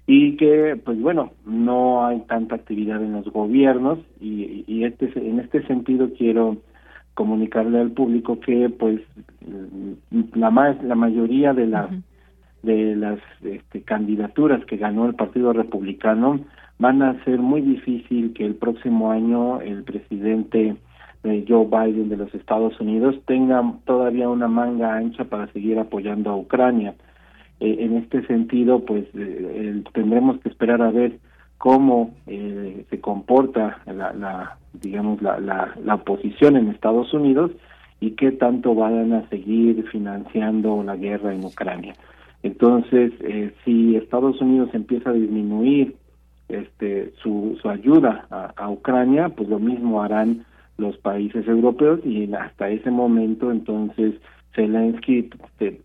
y 0.06 0.36
que 0.36 0.78
pues 0.84 1.00
bueno 1.00 1.32
no 1.46 2.04
hay 2.04 2.20
tanta 2.22 2.56
actividad 2.56 3.02
en 3.02 3.12
los 3.12 3.26
gobiernos 3.32 3.98
y, 4.20 4.64
y 4.66 4.84
este 4.84 5.10
en 5.16 5.40
este 5.40 5.64
sentido 5.66 6.10
quiero 6.18 6.58
comunicarle 7.14 7.80
al 7.80 7.92
público 7.92 8.40
que 8.40 8.68
pues 8.68 9.00
la 10.34 10.50
más 10.50 10.82
la 10.82 10.96
mayoría 10.96 11.52
de 11.54 11.66
las 11.66 11.88
de 12.62 12.96
las 12.96 13.18
este, 13.42 13.82
candidaturas 13.82 14.64
que 14.66 14.76
ganó 14.76 15.06
el 15.06 15.14
Partido 15.14 15.52
Republicano 15.52 16.40
van 16.82 17.00
a 17.00 17.24
ser 17.24 17.38
muy 17.38 17.60
difícil 17.60 18.32
que 18.34 18.44
el 18.44 18.56
próximo 18.56 19.12
año 19.12 19.60
el 19.60 19.84
presidente 19.84 20.74
eh, 21.22 21.44
Joe 21.48 21.66
Biden 21.66 22.08
de 22.08 22.16
los 22.16 22.34
Estados 22.34 22.78
Unidos 22.80 23.14
tenga 23.24 23.62
todavía 23.84 24.28
una 24.28 24.48
manga 24.48 24.96
ancha 24.96 25.24
para 25.24 25.46
seguir 25.52 25.78
apoyando 25.78 26.30
a 26.30 26.36
Ucrania. 26.36 26.96
Eh, 27.60 27.76
en 27.78 27.98
este 27.98 28.26
sentido, 28.26 28.84
pues 28.84 29.04
eh, 29.14 29.80
tendremos 29.92 30.40
que 30.40 30.48
esperar 30.48 30.82
a 30.82 30.90
ver 30.90 31.20
cómo 31.56 32.16
se 32.26 33.00
comporta 33.00 33.78
la, 33.86 34.12
la 34.14 34.58
digamos 34.72 35.22
la, 35.22 35.38
la, 35.38 35.94
oposición 35.94 36.56
en 36.56 36.70
Estados 36.70 37.14
Unidos 37.14 37.52
y 38.00 38.12
qué 38.12 38.32
tanto 38.32 38.74
van 38.74 39.12
a 39.12 39.28
seguir 39.28 39.86
financiando 39.92 40.82
la 40.82 40.96
guerra 40.96 41.32
en 41.32 41.44
Ucrania. 41.44 41.94
Entonces, 42.42 43.12
eh, 43.20 43.54
si 43.64 43.94
Estados 43.94 44.40
Unidos 44.40 44.70
empieza 44.72 45.10
a 45.10 45.12
disminuir 45.12 45.94
este, 46.52 47.12
su, 47.22 47.58
su 47.60 47.68
ayuda 47.68 48.26
a, 48.30 48.70
Ucrania, 48.70 49.28
pues 49.30 49.48
lo 49.48 49.58
mismo 49.58 50.02
harán 50.02 50.44
los 50.78 50.96
países 50.98 51.46
europeos 51.48 52.00
y 52.04 52.32
hasta 52.34 52.68
ese 52.68 52.90
momento 52.90 53.50
entonces 53.50 54.14
Zelensky 54.54 55.30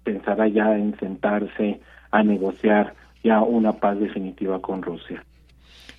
pensará 0.03 0.47
ya 0.47 0.77
en 0.77 0.97
sentarse 0.99 1.79
a 2.11 2.23
negociar 2.23 2.93
ya 3.23 3.41
una 3.41 3.73
paz 3.73 3.99
definitiva 3.99 4.61
con 4.61 4.81
Rusia. 4.81 5.23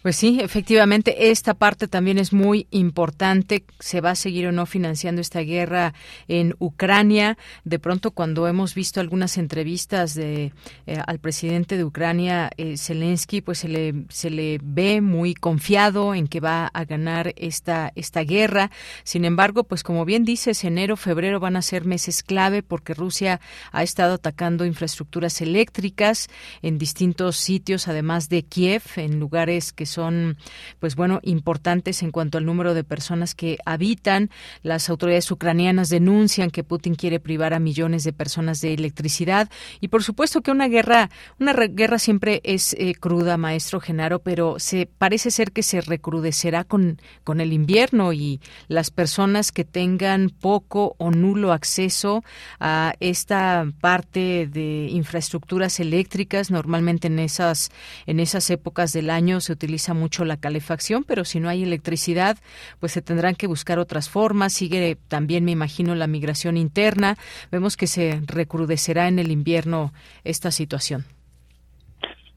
Pues 0.02 0.14
sí, 0.14 0.38
efectivamente, 0.40 1.30
esta 1.32 1.54
parte 1.54 1.88
también 1.88 2.18
es 2.18 2.32
muy 2.32 2.68
importante. 2.70 3.64
Se 3.80 4.00
va 4.00 4.12
a 4.12 4.14
seguir 4.14 4.46
o 4.46 4.52
no 4.52 4.64
financiando 4.64 5.20
esta 5.20 5.40
guerra 5.40 5.92
en 6.28 6.54
Ucrania. 6.60 7.36
De 7.64 7.80
pronto, 7.80 8.12
cuando 8.12 8.46
hemos 8.46 8.76
visto 8.76 9.00
algunas 9.00 9.38
entrevistas 9.38 10.14
de 10.14 10.52
eh, 10.86 10.98
al 11.04 11.18
presidente 11.18 11.76
de 11.76 11.82
Ucrania, 11.82 12.48
eh, 12.56 12.76
Zelensky, 12.76 13.40
pues 13.40 13.58
se 13.58 13.68
le 13.68 14.04
se 14.08 14.30
le 14.30 14.60
ve 14.62 15.00
muy 15.00 15.34
confiado 15.34 16.14
en 16.14 16.28
que 16.28 16.38
va 16.38 16.68
a 16.68 16.84
ganar 16.84 17.34
esta 17.36 17.92
esta 17.96 18.20
guerra. 18.22 18.70
Sin 19.02 19.24
embargo, 19.24 19.64
pues 19.64 19.82
como 19.82 20.04
bien 20.04 20.24
dices, 20.24 20.62
enero, 20.62 20.96
febrero 20.96 21.40
van 21.40 21.56
a 21.56 21.62
ser 21.62 21.84
meses 21.84 22.22
clave 22.22 22.62
porque 22.62 22.94
Rusia 22.94 23.40
ha 23.72 23.82
estado 23.82 24.14
atacando 24.14 24.64
infraestructuras 24.64 25.40
eléctricas 25.40 26.28
en 26.62 26.78
distintos 26.78 27.36
sitios, 27.36 27.88
además 27.88 28.28
de 28.28 28.44
Kiev, 28.44 28.82
en 28.94 29.18
lugares 29.18 29.72
que 29.72 29.87
son, 29.88 30.36
pues 30.80 30.96
bueno, 30.96 31.20
importantes 31.22 32.02
en 32.02 32.10
cuanto 32.10 32.38
al 32.38 32.46
número 32.46 32.74
de 32.74 32.84
personas 32.84 33.34
que 33.34 33.58
habitan. 33.64 34.30
Las 34.62 34.88
autoridades 34.88 35.30
ucranianas 35.30 35.88
denuncian 35.88 36.50
que 36.50 36.64
Putin 36.64 36.94
quiere 36.94 37.20
privar 37.20 37.54
a 37.54 37.58
millones 37.58 38.04
de 38.04 38.12
personas 38.12 38.60
de 38.60 38.74
electricidad 38.74 39.50
y 39.80 39.88
por 39.88 40.02
supuesto 40.02 40.42
que 40.42 40.50
una 40.50 40.68
guerra, 40.68 41.10
una 41.38 41.52
guerra 41.52 41.98
siempre 41.98 42.40
es 42.44 42.74
eh, 42.78 42.94
cruda, 42.94 43.36
maestro 43.36 43.80
Genaro, 43.80 44.20
pero 44.20 44.58
se 44.58 44.86
parece 44.86 45.30
ser 45.30 45.52
que 45.52 45.62
se 45.62 45.80
recrudecerá 45.80 46.64
con, 46.64 47.00
con 47.24 47.40
el 47.40 47.52
invierno 47.52 48.12
y 48.12 48.40
las 48.68 48.90
personas 48.90 49.52
que 49.52 49.64
tengan 49.64 50.30
poco 50.30 50.94
o 50.98 51.10
nulo 51.10 51.52
acceso 51.52 52.22
a 52.60 52.94
esta 53.00 53.66
parte 53.80 54.46
de 54.46 54.88
infraestructuras 54.90 55.80
eléctricas, 55.80 56.50
normalmente 56.50 57.08
en 57.08 57.18
esas 57.18 57.70
en 58.06 58.20
esas 58.20 58.50
épocas 58.50 58.92
del 58.92 59.10
año 59.10 59.40
se 59.40 59.52
utiliza 59.52 59.77
mucho 59.94 60.24
la 60.24 60.36
calefacción, 60.36 61.04
pero 61.04 61.24
si 61.24 61.40
no 61.40 61.48
hay 61.48 61.62
electricidad, 61.62 62.36
pues 62.80 62.92
se 62.92 63.02
tendrán 63.02 63.34
que 63.34 63.46
buscar 63.46 63.78
otras 63.78 64.08
formas. 64.08 64.52
Sigue 64.52 64.96
también, 65.08 65.44
me 65.44 65.52
imagino, 65.52 65.94
la 65.94 66.06
migración 66.06 66.56
interna. 66.56 67.16
Vemos 67.50 67.76
que 67.76 67.86
se 67.86 68.20
recrudecerá 68.26 69.08
en 69.08 69.18
el 69.18 69.30
invierno 69.30 69.92
esta 70.24 70.50
situación. 70.50 71.04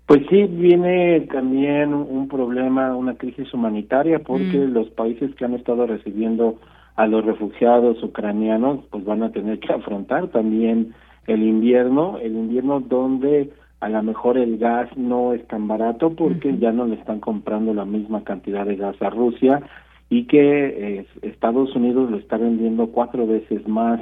Pues 0.05 0.22
sí, 0.30 0.43
viene 0.43 1.22
también 1.31 1.93
un 1.93 2.27
problema, 2.27 2.95
una 2.95 3.15
crisis 3.15 3.53
humanitaria, 3.53 4.19
porque 4.19 4.57
mm. 4.57 4.73
los 4.73 4.89
países 4.89 5.34
que 5.35 5.45
han 5.45 5.53
estado 5.53 5.88
recibiendo 5.88 6.59
a 6.97 7.07
los 7.07 7.26
refugiados 7.26 8.03
ucranianos, 8.03 8.81
pues 8.89 9.05
van 9.05 9.23
a 9.23 9.31
tener 9.31 9.59
que 9.59 9.72
afrontar 9.72 10.27
también 10.27 10.93
el 11.27 11.43
invierno, 11.43 12.18
el 12.18 12.34
invierno 12.34 12.81
donde 12.81 13.51
a 13.82 13.90
lo 13.90 14.03
mejor 14.03 14.38
el 14.38 14.58
gas 14.60 14.95
no 14.95 15.34
es 15.34 15.45
tan 15.48 15.68
barato 15.68 16.12
porque 16.12 16.58
ya 16.60 16.72
no 16.72 16.86
le 16.86 16.95
están 16.95 17.20
comprando 17.20 17.74
la 17.74 17.84
misma 17.84 18.24
cantidad 18.24 18.66
de 18.66 18.76
gas 18.76 18.95
a 19.02 19.10
Rusia 19.10 19.60
y 20.08 20.26
que 20.26 20.99
eh, 20.99 21.06
Estados 21.24 21.76
Unidos 21.76 22.12
lo 22.12 22.18
está 22.18 22.38
vendiendo 22.38 22.88
cuatro 22.88 23.26
veces 23.26 23.68
más 23.68 23.99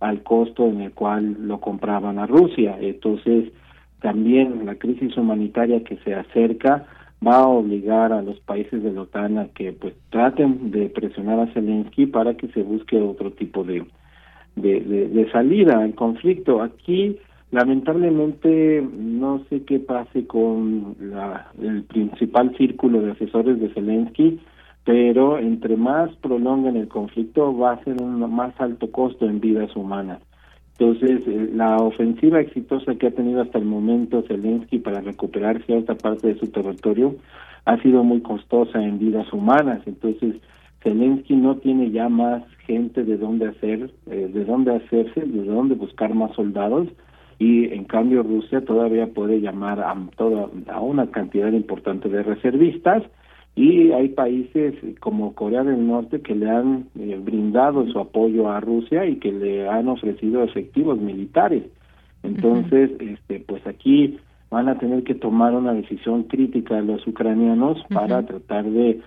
al 0.00 0.24
costo 0.24 0.66
en 0.66 0.80
el 0.80 0.92
cual 0.92 1.36
lo 1.46 1.60
compraban 1.60 2.18
a 2.18 2.26
Rusia. 2.26 2.76
Entonces, 2.80 3.52
también 4.00 4.66
la 4.66 4.74
crisis 4.74 5.16
humanitaria 5.16 5.84
que 5.84 5.98
se 5.98 6.14
acerca 6.16 6.86
va 7.24 7.36
a 7.36 7.46
obligar 7.46 8.12
a 8.12 8.22
los 8.22 8.40
países 8.40 8.82
de 8.82 8.90
la 8.90 9.02
OTAN 9.02 9.38
a 9.38 9.48
que 9.48 9.72
pues 9.72 9.94
traten 10.10 10.72
de 10.72 10.88
presionar 10.88 11.38
a 11.38 11.46
Zelensky 11.52 12.06
para 12.06 12.34
que 12.34 12.48
se 12.48 12.62
busque 12.62 13.00
otro 13.00 13.30
tipo 13.30 13.62
de, 13.62 13.86
de, 14.56 14.80
de 14.80 15.30
salida 15.30 15.78
al 15.78 15.94
conflicto. 15.94 16.60
Aquí 16.60 17.20
Lamentablemente 17.52 18.80
no 18.80 19.44
sé 19.50 19.62
qué 19.64 19.78
pase 19.78 20.26
con 20.26 20.96
la, 20.98 21.52
el 21.60 21.82
principal 21.84 22.56
círculo 22.56 23.02
de 23.02 23.10
asesores 23.10 23.60
de 23.60 23.68
Zelensky, 23.68 24.40
pero 24.84 25.38
entre 25.38 25.76
más 25.76 26.10
prolonguen 26.16 26.76
el 26.76 26.88
conflicto 26.88 27.54
va 27.54 27.72
a 27.72 27.84
ser 27.84 28.00
un 28.00 28.20
más 28.34 28.58
alto 28.58 28.90
costo 28.90 29.26
en 29.26 29.38
vidas 29.38 29.76
humanas. 29.76 30.22
Entonces, 30.78 31.28
eh, 31.28 31.50
la 31.52 31.76
ofensiva 31.76 32.40
exitosa 32.40 32.94
que 32.94 33.08
ha 33.08 33.10
tenido 33.10 33.42
hasta 33.42 33.58
el 33.58 33.66
momento 33.66 34.24
Zelensky 34.26 34.78
para 34.78 35.02
recuperar 35.02 35.62
cierta 35.66 35.94
parte 35.94 36.28
de 36.28 36.38
su 36.38 36.46
territorio 36.46 37.16
ha 37.66 37.76
sido 37.82 38.02
muy 38.02 38.22
costosa 38.22 38.82
en 38.82 38.98
vidas 38.98 39.30
humanas. 39.30 39.82
Entonces, 39.84 40.36
Zelensky 40.82 41.36
no 41.36 41.58
tiene 41.58 41.90
ya 41.90 42.08
más 42.08 42.44
gente 42.66 43.04
de 43.04 43.18
dónde 43.18 43.48
hacer, 43.48 43.90
eh, 44.10 44.30
de 44.32 44.44
dónde 44.46 44.74
hacerse, 44.74 45.20
de 45.20 45.44
dónde 45.44 45.74
buscar 45.74 46.14
más 46.14 46.34
soldados 46.34 46.88
y 47.42 47.74
en 47.74 47.84
cambio 47.84 48.22
Rusia 48.22 48.64
todavía 48.64 49.08
puede 49.08 49.40
llamar 49.40 49.80
a 49.80 49.96
toda 50.16 50.48
a 50.68 50.80
una 50.80 51.10
cantidad 51.10 51.50
importante 51.50 52.08
de 52.08 52.22
reservistas 52.22 53.02
y 53.56 53.90
hay 53.90 54.10
países 54.10 54.74
como 55.00 55.34
Corea 55.34 55.64
del 55.64 55.84
Norte 55.84 56.20
que 56.20 56.36
le 56.36 56.48
han 56.48 56.86
eh, 56.96 57.20
brindado 57.20 57.84
su 57.88 57.98
apoyo 57.98 58.48
a 58.48 58.60
Rusia 58.60 59.06
y 59.06 59.16
que 59.16 59.32
le 59.32 59.68
han 59.68 59.88
ofrecido 59.88 60.44
efectivos 60.44 61.00
militares. 61.00 61.64
Entonces, 62.22 62.92
este 63.00 63.40
pues 63.40 63.66
aquí 63.66 64.20
van 64.48 64.68
a 64.68 64.78
tener 64.78 65.02
que 65.02 65.16
tomar 65.16 65.52
una 65.52 65.72
decisión 65.72 66.22
crítica 66.24 66.80
los 66.80 67.04
ucranianos 67.08 67.82
para 67.92 68.24
tratar 68.24 68.66
de 68.66 69.00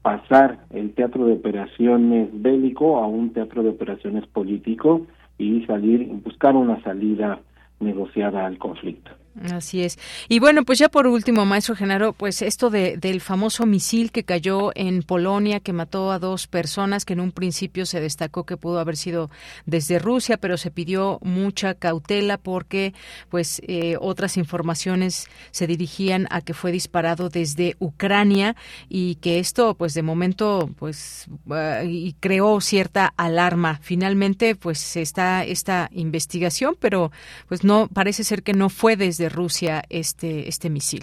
pasar 0.00 0.60
el 0.70 0.94
teatro 0.94 1.26
de 1.26 1.34
operaciones 1.34 2.30
bélico 2.32 2.96
a 2.96 3.06
un 3.06 3.34
teatro 3.34 3.62
de 3.62 3.68
operaciones 3.68 4.26
político 4.28 5.02
y 5.36 5.66
salir 5.66 6.08
buscar 6.24 6.56
una 6.56 6.80
salida 6.82 7.38
negociada 7.80 8.46
al 8.46 8.58
conflicto. 8.58 9.25
Así 9.52 9.82
es. 9.82 9.98
Y 10.28 10.38
bueno, 10.38 10.64
pues 10.64 10.78
ya 10.78 10.88
por 10.88 11.06
último, 11.06 11.44
maestro 11.44 11.76
Genaro, 11.76 12.14
pues 12.14 12.40
esto 12.40 12.70
de, 12.70 12.96
del 12.96 13.20
famoso 13.20 13.66
misil 13.66 14.10
que 14.10 14.24
cayó 14.24 14.70
en 14.74 15.02
Polonia, 15.02 15.60
que 15.60 15.74
mató 15.74 16.10
a 16.10 16.18
dos 16.18 16.46
personas, 16.46 17.04
que 17.04 17.12
en 17.12 17.20
un 17.20 17.32
principio 17.32 17.84
se 17.84 18.00
destacó 18.00 18.46
que 18.46 18.56
pudo 18.56 18.78
haber 18.78 18.96
sido 18.96 19.30
desde 19.66 19.98
Rusia, 19.98 20.38
pero 20.38 20.56
se 20.56 20.70
pidió 20.70 21.18
mucha 21.22 21.74
cautela 21.74 22.38
porque, 22.38 22.94
pues, 23.28 23.60
eh, 23.66 23.96
otras 24.00 24.38
informaciones 24.38 25.28
se 25.50 25.66
dirigían 25.66 26.26
a 26.30 26.40
que 26.40 26.54
fue 26.54 26.72
disparado 26.72 27.28
desde 27.28 27.76
Ucrania 27.78 28.56
y 28.88 29.16
que 29.16 29.38
esto, 29.38 29.74
pues, 29.74 29.92
de 29.92 30.02
momento, 30.02 30.70
pues, 30.78 31.26
uh, 31.46 31.84
y 31.86 32.14
creó 32.20 32.60
cierta 32.62 33.12
alarma. 33.16 33.80
Finalmente, 33.82 34.54
pues, 34.54 34.96
está 34.96 35.44
esta 35.44 35.90
investigación, 35.92 36.76
pero, 36.80 37.12
pues, 37.48 37.64
no 37.64 37.88
parece 37.92 38.24
ser 38.24 38.42
que 38.42 38.54
no 38.54 38.70
fue 38.70 38.96
desde 38.96 39.25
Rusia 39.28 39.82
este, 39.90 40.48
este 40.48 40.70
misil. 40.70 41.02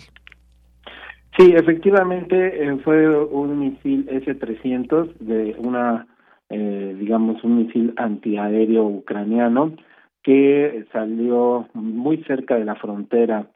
Sí, 1.37 1.51
efectivamente 1.55 2.63
eh, 2.63 2.77
fue 2.83 3.09
un 3.25 3.59
misil 3.59 4.07
S-300 4.09 5.17
de 5.19 5.55
una, 5.57 6.05
eh, 6.49 6.95
digamos, 6.99 7.43
un 7.43 7.57
misil 7.57 7.93
antiaéreo 7.97 8.85
ucraniano 8.85 9.73
que 10.21 10.85
salió 10.91 11.67
muy 11.73 12.23
cerca 12.23 12.55
de 12.55 12.65
la 12.65 12.75
frontera 12.75 13.47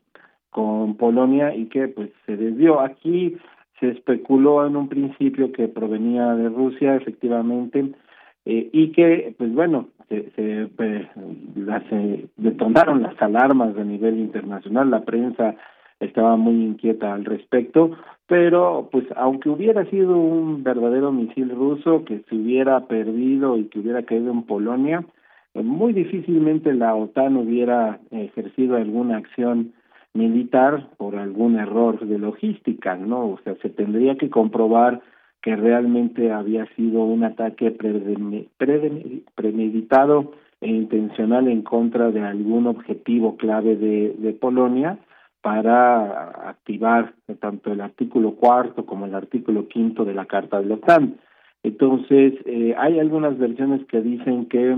con 0.50 0.98
Polonia 0.98 1.56
y 1.56 1.68
que 1.68 1.88
pues 1.88 2.10
se 2.26 2.36
desvió. 2.36 2.82
Aquí 2.82 3.38
se 3.80 3.90
especuló 3.90 4.66
en 4.66 4.76
un 4.76 4.90
principio 4.90 5.52
que 5.52 5.68
provenía 5.68 6.34
de 6.34 6.50
Rusia, 6.50 6.96
efectivamente, 6.96 7.92
eh, 8.46 8.70
y 8.72 8.92
que, 8.92 9.36
pues 9.38 9.54
bueno, 9.54 9.90
se, 10.10 10.32
se, 10.32 10.70
las, 11.56 11.84
detonaron 12.38 13.04
las 13.04 13.22
alarmas 13.22 13.78
a 13.78 13.84
nivel 13.84 14.20
internacional, 14.20 14.90
la 14.90 15.04
prensa 15.04 15.56
estaba 16.00 16.38
muy 16.38 16.64
inquieta 16.64 17.14
al 17.14 17.26
respecto, 17.26 17.92
pero 18.28 18.90
pues 18.92 19.06
aunque 19.16 19.50
hubiera 19.50 19.86
sido 19.86 20.18
un 20.18 20.64
verdadero 20.64 21.12
misil 21.12 21.50
ruso 21.50 22.06
que 22.06 22.20
se 22.30 22.36
hubiera 22.36 22.82
perdido 22.88 23.58
y 23.58 23.66
que 23.66 23.80
hubiera 23.80 24.04
caído 24.04 24.32
en 24.32 24.44
Polonia, 24.44 25.04
eh, 25.54 25.64
muy 25.64 25.94
difícilmente 25.94 26.74
la 26.74 26.94
OTAN 26.96 27.38
hubiera 27.38 28.00
ejercido 28.12 28.76
alguna 28.76 29.18
acción 29.18 29.74
militar 30.14 30.90
por 30.98 31.16
algún 31.16 31.60
error 31.60 32.00
de 32.06 32.18
logística, 32.18 32.96
¿no? 32.96 33.30
O 33.30 33.40
sea, 33.44 33.56
se 33.62 33.70
tendría 33.70 34.16
que 34.18 34.30
comprobar 34.30 35.02
que 35.48 35.56
realmente 35.56 36.30
había 36.34 36.66
sido 36.76 37.06
un 37.06 37.24
ataque 37.24 37.72
premeditado 39.36 40.34
e 40.60 40.68
intencional 40.68 41.48
en 41.48 41.62
contra 41.62 42.12
de 42.12 42.20
algún 42.20 42.68
objetivo 42.68 43.38
clave 43.38 43.78
de, 43.78 44.34
Polonia 44.42 44.98
para 45.42 46.50
activar 46.50 47.14
tanto 47.40 47.72
el 47.72 47.80
artículo 47.80 48.36
cuarto 48.36 48.86
como 48.86 49.06
el 49.06 49.16
artículo 49.16 49.70
quinto 49.70 50.04
de 50.04 50.16
la 50.16 50.26
Carta 50.26 50.60
de 50.60 50.66
la 50.66 50.76
OTAN. 50.76 51.16
Entonces, 51.64 52.34
eh, 52.44 52.76
hay 52.78 53.00
algunas 53.00 53.38
versiones 53.38 53.86
que 53.86 54.02
dicen 54.02 54.48
que 54.48 54.78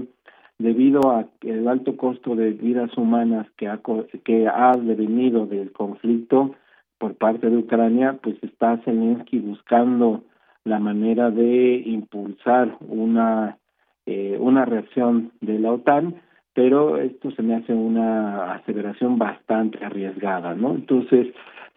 debido 0.59 1.09
a 1.09 1.25
el 1.41 1.67
alto 1.67 1.97
costo 1.97 2.35
de 2.35 2.51
vidas 2.51 2.95
humanas 2.95 3.47
que 3.57 3.67
ha, 3.67 3.79
que 4.23 4.47
ha 4.47 4.73
devenido 4.77 5.47
del 5.47 5.71
conflicto 5.71 6.53
por 6.99 7.15
parte 7.15 7.49
de 7.49 7.57
Ucrania, 7.57 8.19
pues 8.21 8.35
está 8.43 8.77
Zelensky 8.85 9.39
buscando 9.39 10.25
la 10.65 10.79
manera 10.79 11.31
de 11.31 11.83
impulsar 11.85 12.77
una 12.81 13.57
eh, 14.05 14.37
una 14.39 14.65
reacción 14.65 15.31
de 15.39 15.59
la 15.59 15.71
OTAN, 15.71 16.15
pero 16.55 16.97
esto 16.97 17.29
se 17.31 17.43
me 17.43 17.55
hace 17.55 17.73
una 17.73 18.53
aseveración 18.53 19.19
bastante 19.19 19.83
arriesgada, 19.85 20.55
¿no? 20.55 20.71
Entonces 20.73 21.27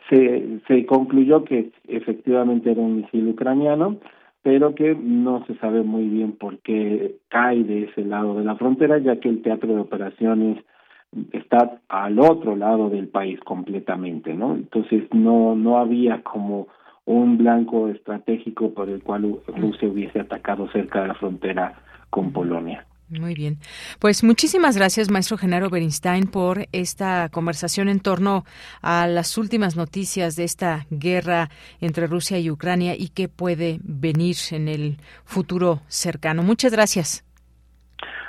se 0.09 0.61
se 0.67 0.87
concluyó 0.87 1.45
que 1.45 1.71
efectivamente 1.89 2.71
era 2.71 2.81
un 2.81 2.97
misil 2.97 3.29
ucraniano, 3.29 3.99
pero 4.43 4.75
que 4.75 4.95
no 4.95 5.45
se 5.47 5.57
sabe 5.57 5.83
muy 5.83 6.09
bien 6.09 6.33
por 6.33 6.59
qué 6.61 7.17
cae 7.29 7.65
de 7.65 7.85
ese 7.85 8.05
lado 8.05 8.35
de 8.39 8.45
la 8.45 8.57
frontera, 8.57 8.99
ya 8.99 9.17
que 9.21 9.29
el 9.29 9.43
teatro 9.43 9.75
de 9.75 9.81
operaciones 9.81 10.65
está 11.33 11.81
al 11.89 12.19
otro 12.19 12.57
lado 12.57 12.89
del 12.89 13.09
país 13.09 13.39
completamente, 13.41 14.33
¿no? 14.35 14.55
Entonces 14.55 15.05
no 15.13 15.55
no 15.55 15.79
había 15.79 16.23
como 16.23 16.69
un 17.05 17.39
blanco 17.39 17.89
estratégico 17.89 18.73
por 18.73 18.89
el 18.89 19.03
cual 19.03 19.41
Rusia 19.47 19.89
hubiese 19.89 20.21
atacado 20.21 20.71
cerca 20.71 21.03
de 21.03 21.09
la 21.09 21.15
frontera 21.15 21.75
con 22.11 22.33
Polonia. 22.33 22.87
Muy 23.21 23.35
bien. 23.35 23.59
Pues 23.99 24.25
muchísimas 24.25 24.77
gracias, 24.77 25.11
maestro 25.11 25.37
Genaro 25.37 25.69
Berinstein, 25.69 26.29
por 26.29 26.67
esta 26.73 27.29
conversación 27.31 27.89
en 27.89 28.01
torno 28.01 28.45
a 28.81 29.07
las 29.07 29.37
últimas 29.37 29.77
noticias 29.77 30.35
de 30.35 30.45
esta 30.45 30.87
guerra 30.91 31.51
entre 31.81 32.07
Rusia 32.07 32.39
y 32.39 32.51
Ucrania 32.51 32.95
y 32.97 33.09
qué 33.09 33.29
puede 33.29 33.81
venir 33.83 34.37
en 34.53 34.69
el 34.69 34.97
futuro 35.25 35.81
cercano. 35.89 36.43
Muchas 36.43 36.73
gracias. 36.73 37.25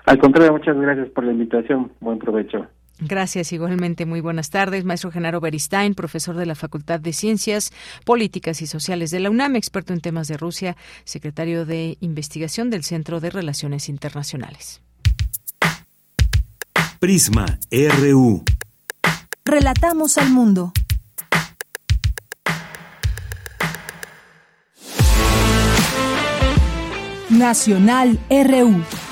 Al 0.06 0.18
contrario, 0.18 0.52
muchas 0.52 0.76
gracias 0.76 1.08
por 1.10 1.24
la 1.24 1.32
invitación. 1.32 1.92
Buen 2.02 2.20
provecho. 2.20 2.68
Gracias, 3.00 3.52
igualmente. 3.52 4.06
Muy 4.06 4.22
buenas 4.22 4.50
tardes. 4.50 4.86
Maestro 4.86 5.12
Genaro 5.12 5.42
Beristain, 5.42 5.96
profesor 5.96 6.36
de 6.36 6.46
la 6.46 6.56
Facultad 6.56 7.00
de 7.00 7.12
Ciencias 7.14 7.72
Políticas 8.06 8.62
y 8.62 8.68
Sociales 8.68 9.12
de 9.12 9.20
la 9.20 9.30
UNAM, 9.30 9.56
experto 9.56 9.94
en 9.94 10.00
temas 10.02 10.28
de 10.28 10.38
Rusia, 10.38 10.78
secretario 11.04 11.66
de 11.66 11.98
Investigación 12.00 12.70
del 12.70 12.84
Centro 12.84 13.20
de 13.20 13.30
Relaciones 13.30 13.90
Internacionales. 13.90 14.82
Prisma 17.00 17.60
RU. 17.72 18.44
Relatamos 19.44 20.18
al 20.18 20.30
mundo. 20.30 20.72
Nacional 27.30 28.20
RU. 28.30 29.03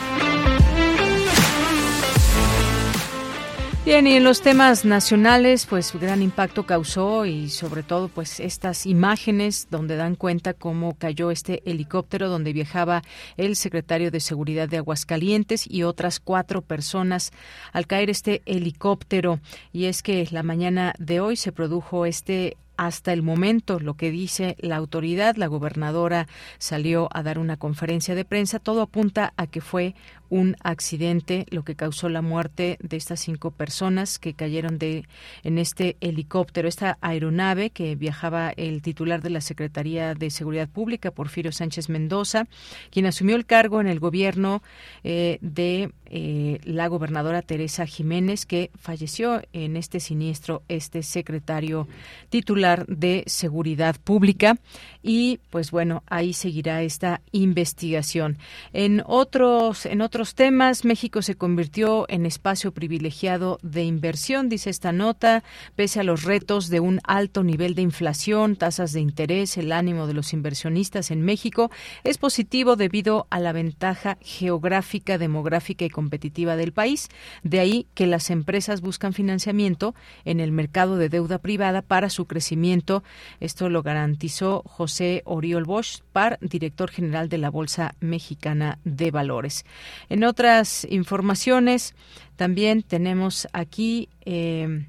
Bien, 3.83 4.05
y 4.05 4.13
en 4.13 4.23
los 4.23 4.43
temas 4.43 4.85
nacionales, 4.85 5.65
pues 5.65 5.91
gran 5.99 6.21
impacto 6.21 6.67
causó 6.67 7.25
y 7.25 7.49
sobre 7.49 7.81
todo 7.81 8.09
pues 8.09 8.39
estas 8.39 8.85
imágenes 8.85 9.69
donde 9.71 9.95
dan 9.95 10.13
cuenta 10.13 10.53
cómo 10.53 10.93
cayó 10.99 11.31
este 11.31 11.63
helicóptero 11.65 12.29
donde 12.29 12.53
viajaba 12.53 13.01
el 13.37 13.55
secretario 13.55 14.11
de 14.11 14.19
Seguridad 14.19 14.69
de 14.69 14.77
Aguascalientes 14.77 15.65
y 15.67 15.81
otras 15.81 16.19
cuatro 16.19 16.61
personas 16.61 17.31
al 17.73 17.87
caer 17.87 18.11
este 18.11 18.43
helicóptero. 18.45 19.39
Y 19.73 19.85
es 19.85 20.03
que 20.03 20.27
la 20.29 20.43
mañana 20.43 20.93
de 20.99 21.19
hoy 21.19 21.35
se 21.35 21.51
produjo 21.51 22.05
este 22.05 22.57
hasta 22.77 23.13
el 23.13 23.21
momento, 23.21 23.79
lo 23.79 23.95
que 23.95 24.09
dice 24.09 24.55
la 24.59 24.75
autoridad, 24.75 25.35
la 25.35 25.45
gobernadora 25.45 26.27
salió 26.57 27.09
a 27.11 27.21
dar 27.21 27.37
una 27.37 27.57
conferencia 27.57 28.15
de 28.15 28.25
prensa, 28.25 28.57
todo 28.57 28.81
apunta 28.81 29.33
a 29.37 29.45
que 29.45 29.61
fue 29.61 29.93
un 30.31 30.55
accidente 30.63 31.45
lo 31.49 31.63
que 31.63 31.75
causó 31.75 32.07
la 32.07 32.21
muerte 32.21 32.77
de 32.81 32.95
estas 32.95 33.19
cinco 33.19 33.51
personas 33.51 34.17
que 34.17 34.33
cayeron 34.33 34.79
de 34.79 35.05
en 35.43 35.57
este 35.57 35.97
helicóptero, 35.99 36.69
esta 36.69 36.97
aeronave 37.01 37.69
que 37.69 37.95
viajaba 37.95 38.51
el 38.55 38.81
titular 38.81 39.21
de 39.21 39.29
la 39.29 39.41
Secretaría 39.41 40.15
de 40.15 40.29
Seguridad 40.29 40.69
Pública, 40.69 41.11
Porfirio 41.11 41.51
Sánchez 41.51 41.89
Mendoza, 41.89 42.47
quien 42.91 43.05
asumió 43.05 43.35
el 43.35 43.45
cargo 43.45 43.81
en 43.81 43.87
el 43.87 43.99
gobierno 43.99 44.63
eh, 45.03 45.37
de 45.41 45.91
eh, 46.13 46.59
la 46.63 46.87
gobernadora 46.87 47.41
Teresa 47.41 47.85
Jiménez, 47.85 48.45
que 48.45 48.71
falleció 48.79 49.41
en 49.51 49.75
este 49.75 49.99
siniestro, 49.99 50.61
este 50.69 51.03
secretario 51.03 51.87
titular 52.29 52.85
de 52.87 53.23
Seguridad 53.27 53.95
Pública. 54.01 54.57
Y 55.03 55.39
pues 55.49 55.71
bueno, 55.71 56.03
ahí 56.07 56.33
seguirá 56.33 56.83
esta 56.83 57.21
investigación. 57.31 58.37
En 58.73 59.03
otros, 59.05 59.85
en 59.85 60.01
otros 60.01 60.20
temas, 60.21 60.85
México 60.85 61.21
se 61.21 61.35
convirtió 61.35 62.05
en 62.07 62.25
espacio 62.25 62.71
privilegiado 62.71 63.57
de 63.63 63.83
inversión, 63.83 64.49
dice 64.49 64.69
esta 64.69 64.91
nota, 64.91 65.43
pese 65.75 65.99
a 65.99 66.03
los 66.03 66.23
retos 66.23 66.69
de 66.69 66.79
un 66.79 66.99
alto 67.03 67.43
nivel 67.43 67.73
de 67.73 67.81
inflación, 67.81 68.55
tasas 68.55 68.93
de 68.93 68.99
interés, 68.99 69.57
el 69.57 69.71
ánimo 69.71 70.05
de 70.05 70.13
los 70.13 70.33
inversionistas 70.33 71.09
en 71.09 71.23
México 71.23 71.71
es 72.03 72.19
positivo 72.19 72.75
debido 72.75 73.25
a 73.31 73.39
la 73.39 73.51
ventaja 73.51 74.17
geográfica, 74.21 75.17
demográfica 75.17 75.85
y 75.85 75.89
competitiva 75.89 76.55
del 76.55 76.71
país. 76.71 77.09
De 77.41 77.59
ahí 77.59 77.87
que 77.95 78.07
las 78.07 78.29
empresas 78.29 78.81
buscan 78.81 79.13
financiamiento 79.13 79.95
en 80.25 80.39
el 80.39 80.51
mercado 80.51 80.97
de 80.97 81.09
deuda 81.09 81.39
privada 81.39 81.81
para 81.81 82.09
su 82.09 82.25
crecimiento. 82.25 83.03
Esto 83.39 83.69
lo 83.69 83.81
garantizó 83.81 84.61
José 84.65 85.23
Oriol 85.25 85.65
Bosch, 85.65 86.01
par 86.13 86.37
director 86.41 86.91
general 86.91 87.29
de 87.29 87.39
la 87.39 87.49
Bolsa 87.49 87.95
Mexicana 87.99 88.77
de 88.83 89.09
Valores. 89.09 89.65
En 90.11 90.25
otras 90.25 90.85
informaciones, 90.89 91.95
también 92.35 92.83
tenemos 92.83 93.47
aquí 93.53 94.09
eh, 94.25 94.85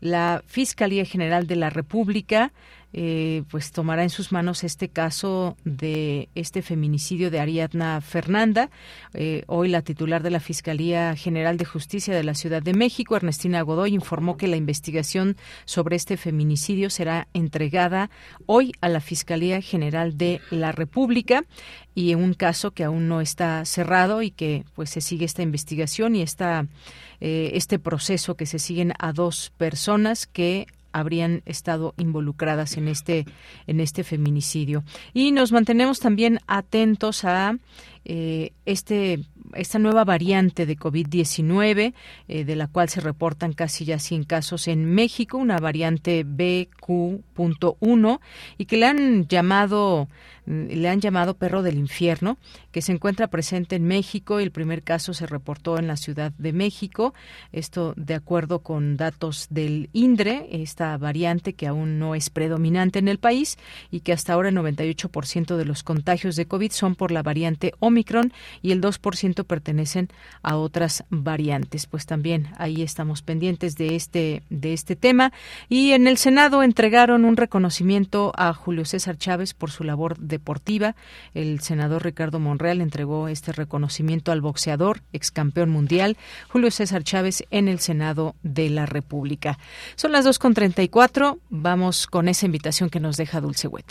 la 0.00 0.42
Fiscalía 0.46 1.04
General 1.04 1.46
de 1.46 1.56
la 1.56 1.68
República 1.68 2.50
eh, 2.96 3.42
pues 3.50 3.72
tomará 3.72 4.04
en 4.04 4.10
sus 4.10 4.30
manos 4.30 4.62
este 4.62 4.88
caso 4.88 5.56
de 5.64 6.28
este 6.36 6.62
feminicidio 6.62 7.28
de 7.28 7.40
Ariadna 7.40 8.00
Fernanda. 8.00 8.70
Eh, 9.14 9.42
hoy 9.48 9.68
la 9.68 9.82
titular 9.82 10.22
de 10.22 10.30
la 10.30 10.38
Fiscalía 10.38 11.16
General 11.16 11.56
de 11.56 11.64
Justicia 11.64 12.14
de 12.14 12.22
la 12.22 12.34
Ciudad 12.34 12.62
de 12.62 12.72
México, 12.72 13.16
Ernestina 13.16 13.62
Godoy, 13.62 13.94
informó 13.94 14.36
que 14.36 14.46
la 14.46 14.54
investigación 14.54 15.36
sobre 15.64 15.96
este 15.96 16.16
feminicidio 16.16 16.88
será 16.88 17.26
entregada 17.34 18.10
hoy 18.46 18.70
a 18.80 18.88
la 18.88 19.00
Fiscalía 19.00 19.60
General 19.60 20.16
de 20.16 20.40
la 20.52 20.70
República 20.70 21.44
y 21.96 22.12
en 22.12 22.22
un 22.22 22.34
caso 22.34 22.70
que 22.70 22.84
aún 22.84 23.08
no 23.08 23.20
está 23.20 23.64
cerrado 23.64 24.22
y 24.22 24.30
que 24.30 24.64
pues 24.76 24.90
se 24.90 25.00
sigue 25.00 25.24
esta 25.24 25.42
investigación 25.42 26.14
y 26.14 26.22
esta 26.22 26.68
eh, 27.20 27.50
este 27.54 27.80
proceso 27.80 28.36
que 28.36 28.46
se 28.46 28.60
siguen 28.60 28.92
a 29.00 29.12
dos 29.12 29.52
personas 29.56 30.28
que 30.28 30.68
habrían 30.94 31.42
estado 31.44 31.92
involucradas 31.98 32.78
en 32.78 32.88
este 32.88 33.26
en 33.66 33.80
este 33.80 34.04
feminicidio. 34.04 34.84
Y 35.12 35.32
nos 35.32 35.52
mantenemos 35.52 36.00
también 36.00 36.38
atentos 36.46 37.24
a 37.24 37.58
eh, 38.04 38.52
este 38.64 39.20
esta 39.54 39.78
nueva 39.78 40.04
variante 40.04 40.66
de 40.66 40.76
COVID-19, 40.76 41.94
eh, 42.28 42.44
de 42.44 42.56
la 42.56 42.68
cual 42.68 42.88
se 42.88 43.00
reportan 43.00 43.52
casi 43.52 43.84
ya 43.84 43.98
100 43.98 44.24
casos 44.24 44.68
en 44.68 44.84
México, 44.84 45.38
una 45.38 45.58
variante 45.58 46.24
BQ.1, 46.24 48.20
y 48.58 48.64
que 48.64 48.76
le 48.76 48.86
han 48.86 49.28
llamado 49.28 50.08
le 50.46 50.88
han 50.88 51.00
llamado 51.00 51.34
perro 51.34 51.62
del 51.62 51.78
infierno, 51.78 52.36
que 52.72 52.82
se 52.82 52.92
encuentra 52.92 53.28
presente 53.28 53.76
en 53.76 53.84
México. 53.84 54.38
El 54.38 54.50
primer 54.50 54.82
caso 54.82 55.14
se 55.14 55.26
reportó 55.26 55.78
en 55.78 55.86
la 55.86 55.96
Ciudad 55.96 56.32
de 56.38 56.52
México. 56.52 57.14
Esto 57.52 57.94
de 57.96 58.14
acuerdo 58.14 58.60
con 58.60 58.96
datos 58.96 59.46
del 59.50 59.88
INDRE, 59.92 60.48
esta 60.50 60.96
variante 60.98 61.54
que 61.54 61.66
aún 61.66 61.98
no 61.98 62.14
es 62.14 62.30
predominante 62.30 62.98
en 62.98 63.08
el 63.08 63.18
país 63.18 63.58
y 63.90 64.00
que 64.00 64.12
hasta 64.12 64.32
ahora 64.32 64.48
el 64.48 64.56
98% 64.56 65.56
de 65.56 65.64
los 65.64 65.82
contagios 65.82 66.36
de 66.36 66.46
COVID 66.46 66.72
son 66.72 66.94
por 66.94 67.10
la 67.10 67.22
variante 67.22 67.74
Omicron 67.80 68.32
y 68.62 68.72
el 68.72 68.80
2% 68.80 69.44
pertenecen 69.44 70.08
a 70.42 70.56
otras 70.56 71.04
variantes. 71.10 71.86
Pues 71.86 72.06
también 72.06 72.48
ahí 72.58 72.82
estamos 72.82 73.22
pendientes 73.22 73.76
de 73.76 73.96
este 73.96 74.42
de 74.50 74.72
este 74.72 74.96
tema 74.96 75.32
y 75.68 75.92
en 75.92 76.06
el 76.06 76.16
Senado 76.16 76.62
entregaron 76.62 77.24
un 77.24 77.36
reconocimiento 77.36 78.32
a 78.36 78.52
Julio 78.52 78.84
César 78.84 79.16
Chávez 79.16 79.54
por 79.54 79.70
su 79.70 79.84
labor 79.84 80.18
deportiva. 80.34 80.96
El 81.32 81.60
senador 81.60 82.04
Ricardo 82.04 82.40
Monreal 82.40 82.80
entregó 82.80 83.28
este 83.28 83.52
reconocimiento 83.52 84.32
al 84.32 84.40
boxeador, 84.40 85.00
ex 85.12 85.30
campeón 85.30 85.70
mundial 85.70 86.16
Julio 86.48 86.70
César 86.70 87.04
Chávez 87.04 87.44
en 87.50 87.68
el 87.68 87.78
Senado 87.78 88.34
de 88.42 88.68
la 88.70 88.86
República. 88.86 89.58
Son 89.96 90.12
las 90.12 90.26
2.34, 90.26 91.38
vamos 91.50 92.06
con 92.06 92.28
esa 92.28 92.46
invitación 92.46 92.90
que 92.90 93.00
nos 93.00 93.16
deja 93.16 93.40
Dulce 93.40 93.68
Wet. 93.68 93.86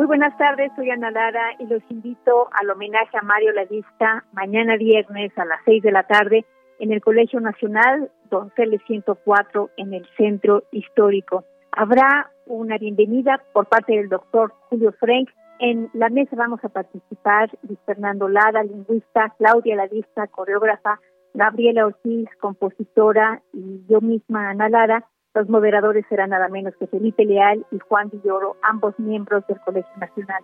Muy 0.00 0.06
buenas 0.06 0.34
tardes, 0.38 0.72
soy 0.76 0.88
Ana 0.88 1.10
Lara 1.10 1.56
y 1.58 1.66
los 1.66 1.82
invito 1.90 2.48
al 2.58 2.70
homenaje 2.70 3.18
a 3.18 3.22
Mario 3.22 3.52
Ladista 3.52 4.24
mañana 4.32 4.78
viernes 4.78 5.30
a 5.36 5.44
las 5.44 5.60
6 5.66 5.82
de 5.82 5.92
la 5.92 6.04
tarde 6.04 6.46
en 6.78 6.90
el 6.90 7.02
Colegio 7.02 7.38
Nacional 7.38 8.10
Donceles 8.30 8.80
104 8.86 9.68
en 9.76 9.92
el 9.92 10.08
Centro 10.16 10.62
Histórico. 10.72 11.44
Habrá 11.72 12.30
una 12.46 12.78
bienvenida 12.78 13.42
por 13.52 13.66
parte 13.66 13.92
del 13.92 14.08
doctor 14.08 14.54
Julio 14.70 14.92
Frank. 14.98 15.28
En 15.58 15.90
la 15.92 16.08
mesa 16.08 16.34
vamos 16.34 16.64
a 16.64 16.70
participar 16.70 17.50
Luis 17.68 17.78
Fernando 17.84 18.26
Lara, 18.26 18.62
lingüista, 18.62 19.34
Claudia 19.36 19.76
Ladista, 19.76 20.28
coreógrafa, 20.28 20.98
Gabriela 21.34 21.84
Ortiz, 21.84 22.26
compositora, 22.40 23.42
y 23.52 23.84
yo 23.86 24.00
misma, 24.00 24.48
Ana 24.48 24.70
Lara, 24.70 25.04
los 25.34 25.48
moderadores 25.48 26.04
serán 26.08 26.30
nada 26.30 26.48
menos 26.48 26.74
que 26.76 26.86
Felipe 26.86 27.24
Leal 27.24 27.64
y 27.70 27.78
Juan 27.78 28.10
Villoro, 28.10 28.56
ambos 28.62 28.98
miembros 28.98 29.46
del 29.46 29.60
Colegio 29.60 29.92
Nacional. 29.98 30.42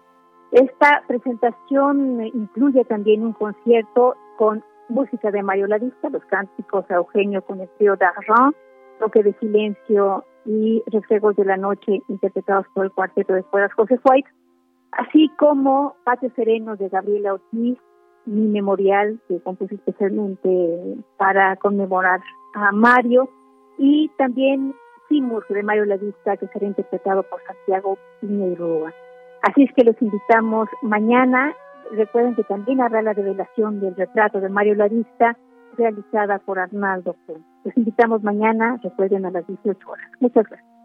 Esta 0.53 1.03
presentación 1.09 2.25
incluye 2.25 2.85
también 2.85 3.25
un 3.25 3.33
concierto 3.33 4.15
con 4.39 4.63
música 4.89 5.31
de 5.33 5.43
Mario 5.43 5.67
Ladista, 5.67 6.09
los 6.09 6.25
cánticos 6.27 6.89
a 6.91 6.95
Eugenio 6.95 7.43
con 7.43 7.61
el 7.61 7.69
trío 7.79 7.97
d'Argent, 7.97 8.55
toque 9.01 9.25
de 9.25 9.33
silencio 9.35 10.25
y 10.45 10.83
reflejos 10.87 11.35
de 11.35 11.45
la 11.45 11.57
noche 11.57 12.01
interpretados 12.09 12.67
por 12.73 12.85
el 12.85 12.93
cuarteto 12.93 13.35
de 13.35 13.43
cuerdas 13.43 13.73
José 13.75 13.99
White, 14.05 14.31
así 14.93 15.29
como 15.37 15.97
Patio 16.05 16.31
Sereno 16.37 16.77
de 16.77 16.89
Gabriela 16.89 17.35
Ortiz, 17.35 17.79
mi 18.25 18.47
memorial 18.47 19.21
que 19.29 19.41
compuse 19.41 19.75
especialmente 19.75 20.97
para 21.17 21.57
conmemorar 21.57 22.21
a 22.55 22.71
Mario, 22.71 23.29
y 23.79 24.09
también 24.17 24.75
Simur 25.09 25.47
de 25.49 25.63
Mario 25.63 25.85
Lavista, 25.85 26.37
que 26.37 26.49
será 26.49 26.67
interpretado 26.67 27.23
por 27.25 27.41
Santiago 27.45 27.99
Piñeiro. 28.21 28.87
Así 29.43 29.63
es 29.65 29.73
que 29.75 29.85
los 29.85 30.01
invitamos 30.01 30.69
mañana. 30.83 31.55
Recuerden 31.93 32.35
que 32.35 32.43
también 32.45 32.81
habrá 32.81 33.03
la 33.03 33.13
revelación 33.13 33.81
del 33.81 33.95
retrato 33.95 34.41
de 34.41 34.49
Mario 34.49 34.75
Lavista, 34.75 35.37
realizada 35.77 36.39
por 36.41 36.59
Arnaldo 36.59 37.15
Los 37.65 37.77
invitamos 37.77 38.23
mañana, 38.23 38.81
recuerden, 38.83 39.27
a 39.27 39.31
las 39.31 39.47
18 39.47 39.89
horas. 39.89 40.11
Muchas 40.21 40.49
gracias. 40.49 40.76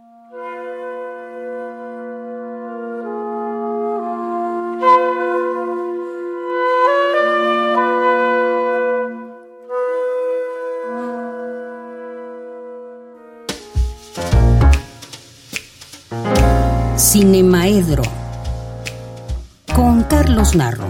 Con 19.75 20.03
Carlos 20.03 20.55
Narro. 20.55 20.89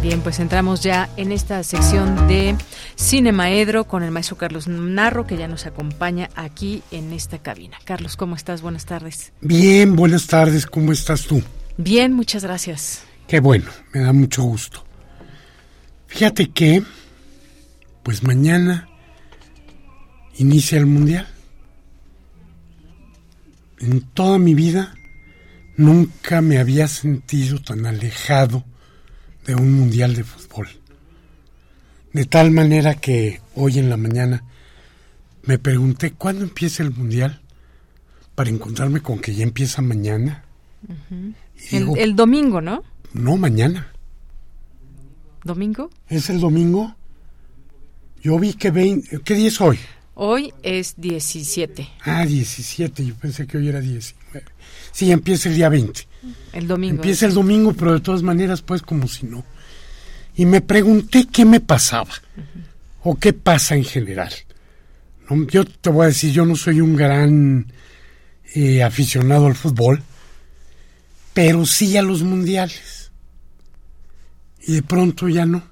Bien, 0.00 0.22
pues 0.22 0.38
entramos 0.38 0.82
ya 0.82 1.10
en 1.18 1.32
esta 1.32 1.62
sección 1.62 2.28
de 2.28 2.56
Cinemaedro 2.98 3.84
con 3.84 4.02
el 4.02 4.10
maestro 4.10 4.38
Carlos 4.38 4.68
Narro 4.68 5.26
que 5.26 5.36
ya 5.36 5.48
nos 5.48 5.66
acompaña 5.66 6.30
aquí 6.34 6.82
en 6.90 7.12
esta 7.12 7.38
cabina. 7.38 7.76
Carlos, 7.84 8.16
¿cómo 8.16 8.36
estás? 8.36 8.62
Buenas 8.62 8.86
tardes. 8.86 9.32
Bien, 9.42 9.96
buenas 9.96 10.26
tardes. 10.28 10.64
¿Cómo 10.66 10.92
estás 10.92 11.24
tú? 11.24 11.42
Bien, 11.76 12.14
muchas 12.14 12.42
gracias. 12.42 13.02
Qué 13.26 13.40
bueno, 13.40 13.66
me 13.92 14.00
da 14.00 14.14
mucho 14.14 14.44
gusto. 14.44 14.82
Fíjate 16.06 16.48
que, 16.50 16.82
pues 18.02 18.22
mañana 18.22 18.88
inicia 20.38 20.78
el 20.78 20.86
Mundial 20.86 21.35
en 23.78 24.00
toda 24.02 24.38
mi 24.38 24.54
vida 24.54 24.94
nunca 25.76 26.40
me 26.40 26.58
había 26.58 26.88
sentido 26.88 27.60
tan 27.60 27.86
alejado 27.86 28.64
de 29.46 29.54
un 29.54 29.72
mundial 29.72 30.14
de 30.14 30.24
fútbol. 30.24 30.68
De 32.12 32.24
tal 32.24 32.50
manera 32.50 32.94
que 32.94 33.40
hoy 33.54 33.78
en 33.78 33.90
la 33.90 33.96
mañana 33.96 34.44
me 35.44 35.58
pregunté 35.58 36.12
cuándo 36.12 36.44
empieza 36.44 36.82
el 36.82 36.90
mundial 36.90 37.40
para 38.34 38.50
encontrarme 38.50 39.00
con 39.00 39.18
que 39.18 39.34
ya 39.34 39.44
empieza 39.44 39.82
mañana. 39.82 40.44
el, 41.70 42.16
domingo, 42.16 42.60
¿no? 42.60 42.82
No, 43.12 43.36
mañana. 43.36 43.92
¿Domingo? 45.44 45.90
¿Es 46.08 46.28
el 46.30 46.40
domingo? 46.40 46.94
Yo 48.22 48.38
vi 48.38 48.54
que 48.54 48.70
20... 48.70 49.20
¿Qué 49.20 49.34
día 49.34 49.48
es 49.48 49.60
hoy? 49.60 49.78
Hoy 50.18 50.54
es 50.62 50.94
17. 50.96 51.86
Ah, 52.04 52.24
17, 52.24 53.04
yo 53.04 53.14
pensé 53.16 53.46
que 53.46 53.58
hoy 53.58 53.68
era 53.68 53.82
19. 53.82 54.46
Sí, 54.90 55.12
empieza 55.12 55.50
el 55.50 55.56
día 55.56 55.68
20. 55.68 56.08
El 56.54 56.66
domingo. 56.66 56.94
Empieza 56.94 57.26
el 57.26 57.34
domingo, 57.34 57.74
pero 57.74 57.92
de 57.92 58.00
todas 58.00 58.22
maneras, 58.22 58.62
pues 58.62 58.80
como 58.80 59.08
si 59.08 59.26
no. 59.26 59.44
Y 60.34 60.46
me 60.46 60.62
pregunté 60.62 61.26
qué 61.30 61.44
me 61.44 61.60
pasaba, 61.60 62.14
o 63.02 63.16
qué 63.18 63.34
pasa 63.34 63.76
en 63.76 63.84
general. 63.84 64.32
yo 65.50 65.66
te 65.66 65.90
voy 65.90 66.04
a 66.04 66.08
decir, 66.08 66.32
yo 66.32 66.46
no 66.46 66.56
soy 66.56 66.80
un 66.80 66.96
gran 66.96 67.70
eh, 68.54 68.82
aficionado 68.82 69.46
al 69.46 69.54
fútbol, 69.54 70.02
pero 71.34 71.66
sí 71.66 71.94
a 71.98 72.02
los 72.02 72.22
mundiales. 72.22 73.10
Y 74.66 74.72
de 74.72 74.82
pronto 74.82 75.28
ya 75.28 75.44
no. 75.44 75.62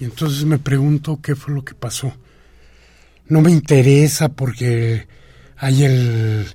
Y 0.00 0.04
entonces 0.04 0.46
me 0.46 0.58
pregunto 0.58 1.20
qué 1.22 1.36
fue 1.36 1.52
lo 1.52 1.62
que 1.62 1.74
pasó 1.74 2.14
no 3.28 3.42
me 3.42 3.50
interesa 3.50 4.30
porque 4.30 5.06
hay 5.56 5.84
el 5.84 6.46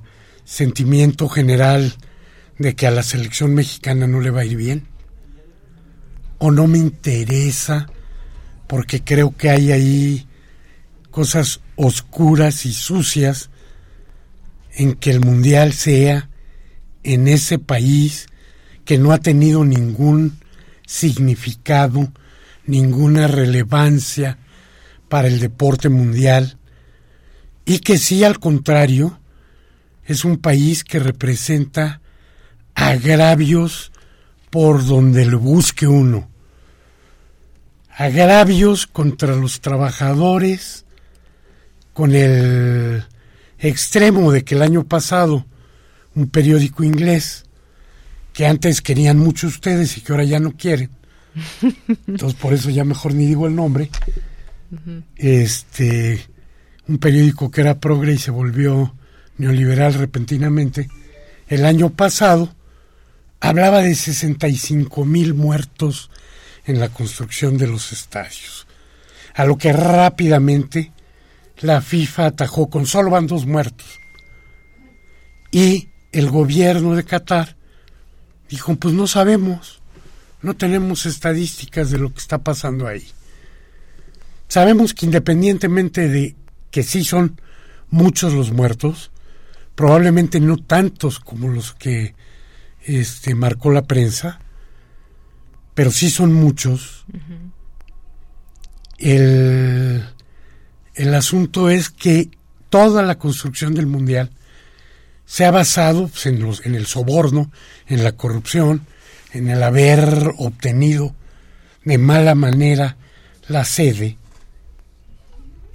sentimiento 0.43 1.29
general 1.29 1.93
de 2.57 2.75
que 2.75 2.87
a 2.87 2.91
la 2.91 3.03
selección 3.03 3.53
mexicana 3.53 4.07
no 4.07 4.19
le 4.19 4.31
va 4.31 4.41
a 4.41 4.45
ir 4.45 4.57
bien. 4.57 4.87
O 6.39 6.51
no 6.51 6.67
me 6.67 6.79
interesa 6.79 7.87
porque 8.67 9.03
creo 9.03 9.35
que 9.37 9.49
hay 9.49 9.71
ahí 9.71 10.27
cosas 11.11 11.61
oscuras 11.75 12.65
y 12.65 12.73
sucias 12.73 13.49
en 14.73 14.95
que 14.95 15.11
el 15.11 15.19
mundial 15.19 15.73
sea 15.73 16.29
en 17.03 17.27
ese 17.27 17.59
país 17.59 18.27
que 18.83 18.97
no 18.97 19.11
ha 19.11 19.19
tenido 19.19 19.63
ningún 19.63 20.39
significado, 20.87 22.11
ninguna 22.65 23.27
relevancia 23.27 24.39
para 25.07 25.27
el 25.27 25.39
deporte 25.39 25.89
mundial 25.89 26.57
y 27.65 27.79
que 27.79 27.97
sí, 27.97 28.23
al 28.23 28.39
contrario, 28.39 29.19
es 30.05 30.25
un 30.25 30.37
país 30.37 30.83
que 30.83 30.99
representa 30.99 32.01
agravios 32.75 33.91
por 34.49 34.85
donde 34.85 35.25
lo 35.25 35.39
busque 35.39 35.87
uno. 35.87 36.29
Agravios 37.89 38.87
contra 38.87 39.35
los 39.35 39.61
trabajadores, 39.61 40.85
con 41.93 42.15
el 42.15 43.05
extremo 43.59 44.31
de 44.31 44.43
que 44.43 44.55
el 44.55 44.61
año 44.61 44.83
pasado 44.83 45.45
un 46.15 46.27
periódico 46.27 46.83
inglés, 46.83 47.45
que 48.33 48.45
antes 48.45 48.81
querían 48.81 49.17
mucho 49.17 49.47
ustedes 49.47 49.97
y 49.97 50.01
que 50.01 50.11
ahora 50.11 50.23
ya 50.23 50.39
no 50.39 50.51
quieren, 50.51 50.89
entonces 52.07 52.39
por 52.39 52.53
eso 52.53 52.69
ya 52.69 52.83
mejor 52.83 53.13
ni 53.13 53.25
digo 53.25 53.47
el 53.47 53.55
nombre, 53.55 53.89
este 55.15 56.32
un 56.87 56.97
periódico 56.97 57.49
que 57.49 57.61
era 57.61 57.79
progre 57.79 58.13
y 58.13 58.17
se 58.17 58.31
volvió 58.31 58.95
neoliberal 59.37 59.93
repentinamente, 59.93 60.89
el 61.47 61.65
año 61.65 61.89
pasado 61.91 62.53
hablaba 63.39 63.81
de 63.81 63.95
65 63.95 65.05
mil 65.05 65.33
muertos 65.33 66.09
en 66.65 66.79
la 66.79 66.89
construcción 66.89 67.57
de 67.57 67.67
los 67.67 67.91
estadios, 67.91 68.67
a 69.33 69.45
lo 69.45 69.57
que 69.57 69.73
rápidamente 69.73 70.91
la 71.59 71.81
FIFA 71.81 72.27
atajó 72.27 72.69
con 72.69 72.85
solo 72.85 73.11
van 73.11 73.27
dos 73.27 73.45
muertos. 73.45 73.99
Y 75.51 75.89
el 76.11 76.29
gobierno 76.29 76.95
de 76.95 77.03
Qatar 77.03 77.55
dijo, 78.49 78.75
pues 78.75 78.93
no 78.93 79.07
sabemos, 79.07 79.81
no 80.41 80.55
tenemos 80.55 81.05
estadísticas 81.05 81.89
de 81.91 81.99
lo 81.99 82.13
que 82.13 82.19
está 82.19 82.39
pasando 82.39 82.87
ahí. 82.87 83.07
Sabemos 84.47 84.93
que 84.93 85.05
independientemente 85.05 86.07
de 86.07 86.35
que 86.73 86.81
sí 86.81 87.03
son 87.03 87.39
muchos 87.91 88.33
los 88.33 88.51
muertos, 88.51 89.11
probablemente 89.75 90.39
no 90.39 90.57
tantos 90.57 91.19
como 91.19 91.49
los 91.49 91.73
que 91.73 92.15
este, 92.81 93.35
marcó 93.35 93.71
la 93.71 93.83
prensa, 93.83 94.39
pero 95.75 95.91
sí 95.91 96.09
son 96.09 96.33
muchos. 96.33 97.05
el, 98.97 100.03
el 100.95 101.13
asunto 101.13 101.69
es 101.69 101.91
que 101.91 102.31
toda 102.71 103.03
la 103.03 103.19
construcción 103.19 103.75
del 103.75 103.85
mundial 103.85 104.31
se 105.25 105.45
ha 105.45 105.51
basado 105.51 106.07
pues, 106.07 106.25
en, 106.25 106.41
los, 106.41 106.65
en 106.65 106.73
el 106.73 106.87
soborno, 106.87 107.51
en 107.85 108.03
la 108.03 108.13
corrupción, 108.13 108.87
en 109.31 109.47
el 109.47 109.61
haber 109.61 110.33
obtenido 110.39 111.13
de 111.85 111.99
mala 111.99 112.33
manera 112.33 112.97
la 113.47 113.63
sede 113.63 114.17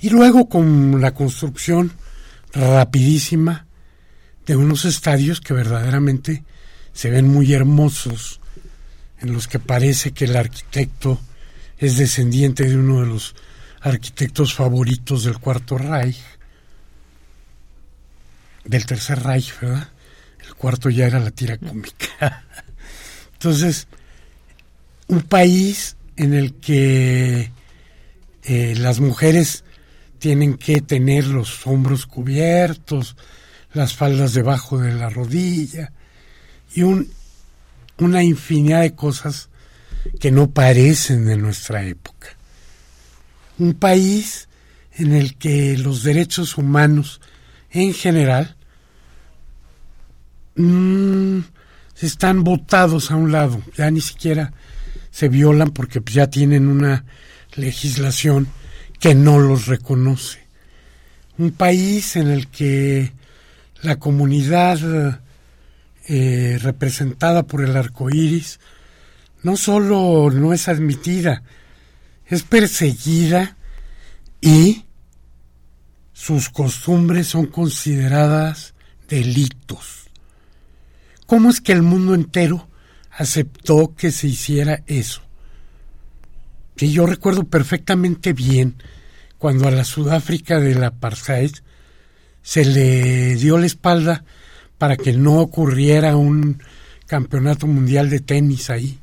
y 0.00 0.10
luego 0.10 0.48
con 0.48 1.00
la 1.00 1.12
construcción 1.12 1.92
rapidísima 2.52 3.66
de 4.46 4.56
unos 4.56 4.84
estadios 4.84 5.40
que 5.40 5.54
verdaderamente 5.54 6.44
se 6.92 7.10
ven 7.10 7.28
muy 7.28 7.52
hermosos, 7.52 8.40
en 9.20 9.32
los 9.32 9.48
que 9.48 9.58
parece 9.58 10.12
que 10.12 10.24
el 10.24 10.36
arquitecto 10.36 11.20
es 11.78 11.96
descendiente 11.96 12.64
de 12.64 12.76
uno 12.76 13.00
de 13.00 13.06
los 13.06 13.34
arquitectos 13.80 14.54
favoritos 14.54 15.24
del 15.24 15.38
Cuarto 15.38 15.78
Reich, 15.78 16.18
del 18.64 18.86
Tercer 18.86 19.22
Reich, 19.22 19.58
¿verdad? 19.60 19.88
El 20.46 20.54
cuarto 20.54 20.90
ya 20.90 21.06
era 21.06 21.18
la 21.18 21.30
tira 21.30 21.58
cómica. 21.58 22.44
Entonces, 23.34 23.86
un 25.08 25.22
país 25.22 25.96
en 26.16 26.34
el 26.34 26.54
que 26.54 27.50
eh, 28.44 28.74
las 28.76 29.00
mujeres 29.00 29.64
tienen 30.18 30.56
que 30.56 30.80
tener 30.80 31.26
los 31.26 31.66
hombros 31.66 32.06
cubiertos, 32.06 33.16
las 33.72 33.94
faldas 33.94 34.34
debajo 34.34 34.78
de 34.78 34.94
la 34.94 35.08
rodilla 35.08 35.92
y 36.74 36.82
un, 36.82 37.10
una 37.98 38.22
infinidad 38.22 38.82
de 38.82 38.94
cosas 38.94 39.48
que 40.20 40.30
no 40.30 40.50
parecen 40.50 41.26
de 41.26 41.36
nuestra 41.36 41.84
época. 41.84 42.28
Un 43.58 43.74
país 43.74 44.48
en 44.92 45.12
el 45.12 45.36
que 45.36 45.76
los 45.78 46.02
derechos 46.02 46.56
humanos 46.58 47.20
en 47.70 47.92
general 47.94 48.56
mmm, 50.56 51.40
están 52.00 52.44
votados 52.44 53.10
a 53.10 53.16
un 53.16 53.32
lado, 53.32 53.62
ya 53.76 53.90
ni 53.90 54.00
siquiera 54.00 54.52
se 55.10 55.28
violan 55.28 55.70
porque 55.70 56.00
ya 56.04 56.28
tienen 56.28 56.68
una 56.68 57.04
legislación 57.54 58.48
que 59.00 59.14
no 59.14 59.38
los 59.38 59.66
reconoce. 59.66 60.40
Un 61.38 61.52
país 61.52 62.16
en 62.16 62.28
el 62.28 62.48
que 62.48 63.12
la 63.82 63.96
comunidad 63.96 65.20
eh, 66.08 66.58
representada 66.60 67.44
por 67.44 67.62
el 67.62 67.76
arco 67.76 68.10
iris 68.10 68.58
no 69.42 69.56
solo 69.56 70.30
no 70.30 70.52
es 70.52 70.68
admitida, 70.68 71.42
es 72.26 72.42
perseguida 72.42 73.56
y 74.40 74.84
sus 76.12 76.48
costumbres 76.48 77.28
son 77.28 77.46
consideradas 77.46 78.74
delitos. 79.08 80.08
¿Cómo 81.26 81.50
es 81.50 81.60
que 81.60 81.72
el 81.72 81.82
mundo 81.82 82.14
entero 82.14 82.68
aceptó 83.10 83.94
que 83.94 84.10
se 84.10 84.26
hiciera 84.26 84.82
eso? 84.86 85.27
Que 86.78 86.88
yo 86.88 87.06
recuerdo 87.06 87.42
perfectamente 87.42 88.32
bien 88.32 88.76
cuando 89.36 89.66
a 89.66 89.72
la 89.72 89.82
Sudáfrica 89.82 90.60
del 90.60 90.84
apartheid 90.84 91.50
se 92.40 92.64
le 92.64 93.34
dio 93.34 93.58
la 93.58 93.66
espalda 93.66 94.24
para 94.78 94.96
que 94.96 95.12
no 95.12 95.40
ocurriera 95.40 96.16
un 96.16 96.62
campeonato 97.06 97.66
mundial 97.66 98.08
de 98.10 98.20
tenis 98.20 98.70
ahí. 98.70 99.00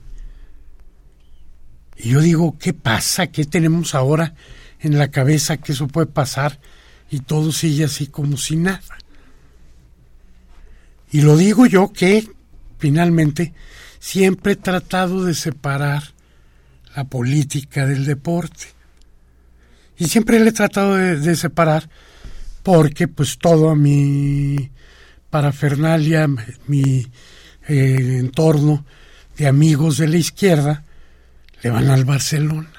Y 1.98 2.12
yo 2.12 2.22
digo, 2.22 2.58
¿qué 2.58 2.72
pasa? 2.72 3.28
¿Qué 3.28 3.44
tenemos 3.44 3.94
ahora 3.94 4.36
en 4.80 4.98
la 4.98 5.12
cabeza 5.12 5.58
que 5.58 5.74
eso 5.74 5.90
puede 5.90 6.08
pasar? 6.08 6.62
Y 7.12 7.20
todo 7.20 7.52
sigue 7.52 7.84
así 7.84 8.08
como 8.08 8.38
si 8.38 8.56
nada. 8.56 8.98
Y 11.12 11.24
lo 11.24 11.36
digo 11.36 11.66
yo 11.66 11.92
que 11.92 12.26
finalmente 12.80 13.54
siempre 14.00 14.54
he 14.54 14.56
tratado 14.56 15.26
de 15.26 15.34
separar 15.34 16.15
la 16.96 17.04
política 17.04 17.86
del 17.86 18.06
deporte. 18.06 18.68
Y 19.98 20.08
siempre 20.08 20.40
le 20.40 20.50
he 20.50 20.54
tratado 20.54 20.96
de, 20.96 21.36
separar 21.36 21.90
porque 22.64 23.08
pues 23.08 23.38
todo 23.38 23.76
mi 23.76 24.72
parafernalia, 25.30 26.28
mi 26.68 27.08
eh, 27.68 28.18
entorno 28.20 28.86
de 29.38 29.48
amigos 29.48 29.98
de 29.98 30.08
la 30.08 30.18
izquierda, 30.18 30.84
le 31.62 31.70
van 31.70 31.90
al 31.90 32.06
Barcelona. 32.06 32.72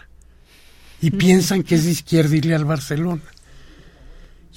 Y 1.00 1.10
piensan 1.10 1.62
que 1.62 1.74
es 1.74 1.84
de 1.84 1.90
izquierda 1.90 2.36
irle 2.36 2.54
al 2.54 2.64
Barcelona. 2.64 3.22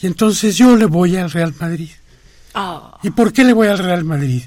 Y 0.02 0.07
entonces 0.07 0.56
yo 0.56 0.77
le 0.77 0.86
voy 0.86 1.18
al 1.18 1.30
Real 1.30 1.53
Madrid. 1.60 1.90
Ah. 2.53 2.98
¿Y 3.03 3.10
por 3.11 3.34
qué 3.34 3.44
le 3.44 3.53
voy 3.53 3.68
al 3.68 3.77
Real 3.77 4.06
Madrid? 4.06 4.44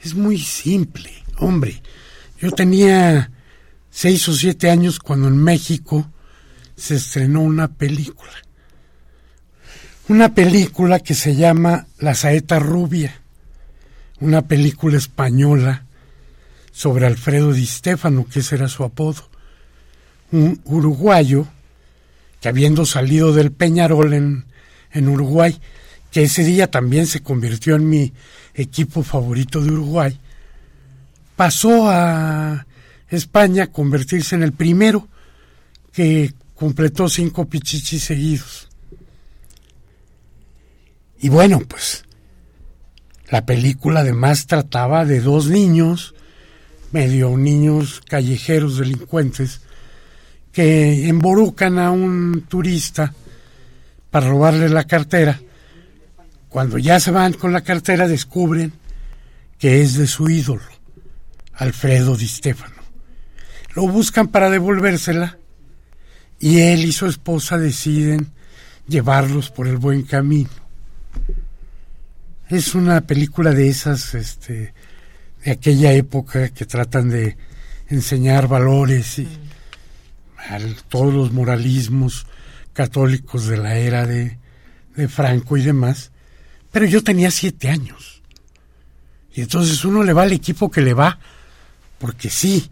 Es 0.00 0.14
muy 0.14 0.38
simple, 0.38 1.12
hombre. 1.38 1.80
Yo 2.40 2.50
tenía 2.50 3.30
seis 4.00 4.26
o 4.30 4.32
siete 4.32 4.70
años 4.70 4.98
cuando 4.98 5.28
en 5.28 5.36
México 5.36 6.10
se 6.74 6.94
estrenó 6.94 7.42
una 7.42 7.68
película. 7.68 8.32
Una 10.08 10.34
película 10.34 11.00
que 11.00 11.12
se 11.12 11.36
llama 11.36 11.86
La 11.98 12.14
Saeta 12.14 12.58
Rubia. 12.58 13.20
Una 14.18 14.48
película 14.48 14.96
española 14.96 15.84
sobre 16.72 17.06
Alfredo 17.06 17.52
Di 17.52 17.66
Stefano, 17.66 18.24
que 18.26 18.38
ese 18.38 18.54
era 18.54 18.68
su 18.68 18.84
apodo. 18.84 19.28
Un 20.32 20.62
uruguayo 20.64 21.46
que 22.40 22.48
habiendo 22.48 22.86
salido 22.86 23.34
del 23.34 23.52
Peñarol 23.52 24.14
en, 24.14 24.46
en 24.92 25.08
Uruguay, 25.10 25.60
que 26.10 26.22
ese 26.22 26.42
día 26.42 26.70
también 26.70 27.06
se 27.06 27.20
convirtió 27.20 27.76
en 27.76 27.86
mi 27.86 28.14
equipo 28.54 29.02
favorito 29.02 29.60
de 29.60 29.72
Uruguay, 29.72 30.18
pasó 31.36 31.90
a 31.90 32.64
España 33.10 33.68
convertirse 33.68 34.34
en 34.34 34.42
el 34.42 34.52
primero 34.52 35.08
que 35.92 36.32
completó 36.54 37.08
cinco 37.08 37.46
pichichis 37.46 38.04
seguidos. 38.04 38.68
Y 41.18 41.28
bueno, 41.28 41.60
pues 41.68 42.04
la 43.28 43.44
película 43.44 44.00
además 44.00 44.46
trataba 44.46 45.04
de 45.04 45.20
dos 45.20 45.48
niños, 45.48 46.14
medio 46.92 47.36
niños 47.36 48.00
callejeros 48.08 48.78
delincuentes, 48.78 49.60
que 50.52 51.08
emborucan 51.08 51.78
a 51.78 51.90
un 51.90 52.46
turista 52.48 53.14
para 54.10 54.28
robarle 54.28 54.68
la 54.68 54.84
cartera 54.84 55.40
cuando 56.50 56.78
ya 56.78 56.98
se 56.98 57.12
van 57.12 57.32
con 57.32 57.52
la 57.52 57.62
cartera 57.62 58.08
descubren 58.08 58.72
que 59.58 59.82
es 59.82 59.94
de 59.94 60.06
su 60.06 60.28
ídolo, 60.28 60.62
Alfredo 61.54 62.16
Di 62.16 62.26
Stefano. 62.26 62.79
Lo 63.74 63.86
buscan 63.86 64.28
para 64.28 64.50
devolvérsela 64.50 65.38
y 66.38 66.60
él 66.60 66.84
y 66.84 66.92
su 66.92 67.06
esposa 67.06 67.58
deciden 67.58 68.32
llevarlos 68.88 69.50
por 69.50 69.68
el 69.68 69.76
buen 69.76 70.02
camino. 70.02 70.50
Es 72.48 72.74
una 72.74 73.02
película 73.02 73.52
de 73.52 73.68
esas, 73.68 74.14
este, 74.14 74.74
de 75.44 75.50
aquella 75.50 75.92
época 75.92 76.48
que 76.48 76.66
tratan 76.66 77.10
de 77.10 77.36
enseñar 77.88 78.48
valores 78.48 79.18
y 79.18 79.28
todos 80.88 81.14
los 81.14 81.32
moralismos 81.32 82.26
católicos 82.72 83.46
de 83.46 83.56
la 83.56 83.76
era 83.76 84.06
de, 84.06 84.38
de 84.96 85.08
Franco 85.08 85.56
y 85.56 85.62
demás 85.62 86.10
pero 86.70 86.86
yo 86.86 87.02
tenía 87.02 87.30
siete 87.30 87.68
años. 87.68 88.22
Y 89.32 89.42
entonces 89.42 89.84
uno 89.84 90.02
le 90.02 90.12
va 90.12 90.22
al 90.22 90.32
equipo 90.32 90.70
que 90.70 90.80
le 90.80 90.94
va, 90.94 91.18
porque 91.98 92.30
sí, 92.30 92.70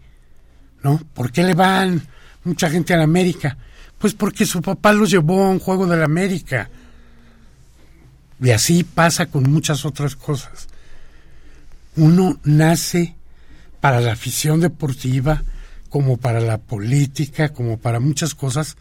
¿no? 0.83 0.99
¿Por 1.13 1.31
qué 1.31 1.43
le 1.43 1.53
van 1.53 2.01
mucha 2.43 2.69
gente 2.69 2.93
a 2.93 2.97
la 2.97 3.03
América? 3.03 3.57
Pues 3.97 4.13
porque 4.13 4.45
su 4.45 4.61
papá 4.61 4.93
los 4.93 5.09
llevó 5.09 5.45
a 5.45 5.49
un 5.49 5.59
juego 5.59 5.87
de 5.87 5.97
la 5.97 6.05
América. 6.05 6.69
Y 8.41 8.51
así 8.51 8.83
pasa 8.83 9.25
con 9.25 9.43
muchas 9.51 9.85
otras 9.85 10.15
cosas. 10.15 10.67
Uno 11.95 12.39
nace 12.43 13.15
para 13.81 13.99
la 13.99 14.13
afición 14.13 14.61
deportiva, 14.61 15.43
como 15.89 16.17
para 16.17 16.39
la 16.39 16.57
política, 16.57 17.49
como 17.49 17.77
para 17.77 17.99
muchas 17.99 18.35
cosas, 18.35 18.77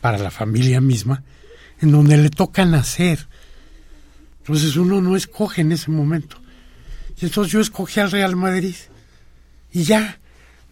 para 0.00 0.18
la 0.18 0.30
familia 0.30 0.80
misma, 0.80 1.22
en 1.80 1.90
donde 1.90 2.16
le 2.16 2.30
toca 2.30 2.64
nacer 2.64 3.26
entonces 4.44 4.76
uno 4.76 5.00
no 5.00 5.16
escoge 5.16 5.62
en 5.62 5.72
ese 5.72 5.90
momento. 5.90 6.36
Y 7.18 7.24
entonces 7.24 7.50
yo 7.50 7.60
escogí 7.60 8.00
al 8.00 8.10
Real 8.10 8.36
Madrid. 8.36 8.74
Y 9.72 9.84
ya, 9.84 10.20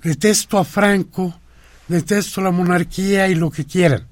detesto 0.02 0.58
a 0.58 0.64
Franco, 0.64 1.40
detesto 1.88 2.40
la 2.40 2.50
monarquía 2.50 3.28
y 3.28 3.34
lo 3.34 3.50
que 3.50 3.64
quieran. 3.64 4.06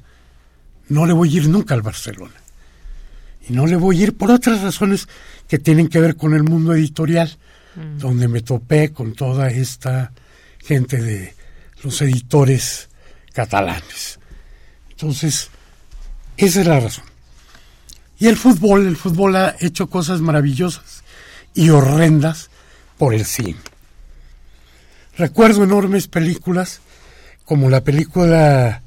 No 0.88 1.06
le 1.06 1.12
voy 1.12 1.34
a 1.34 1.36
ir 1.38 1.48
nunca 1.48 1.74
al 1.74 1.82
Barcelona. 1.82 2.34
Y 3.48 3.52
no 3.52 3.66
le 3.66 3.76
voy 3.76 4.00
a 4.00 4.02
ir 4.04 4.16
por 4.16 4.30
otras 4.30 4.60
razones 4.60 5.08
que 5.48 5.58
tienen 5.58 5.88
que 5.88 6.00
ver 6.00 6.16
con 6.16 6.34
el 6.34 6.42
mundo 6.42 6.74
editorial, 6.74 7.36
mm. 7.76 7.98
donde 7.98 8.28
me 8.28 8.42
topé 8.42 8.92
con 8.92 9.14
toda 9.14 9.48
esta 9.50 10.12
gente 10.58 11.00
de 11.00 11.34
los 11.82 12.00
editores 12.02 12.88
catalanes. 13.32 14.18
Entonces, 14.90 15.48
esa 16.36 16.60
es 16.60 16.66
la 16.66 16.80
razón. 16.80 17.04
Y 18.18 18.26
el 18.26 18.36
fútbol, 18.36 18.86
el 18.86 18.96
fútbol 18.96 19.36
ha 19.36 19.56
hecho 19.60 19.88
cosas 19.88 20.20
maravillosas 20.20 21.02
y 21.54 21.70
horrendas 21.70 22.50
por 22.98 23.14
el 23.14 23.24
cine. 23.24 23.56
Recuerdo 25.20 25.64
enormes 25.64 26.08
películas 26.08 26.80
como 27.44 27.68
la 27.68 27.84
película 27.84 28.82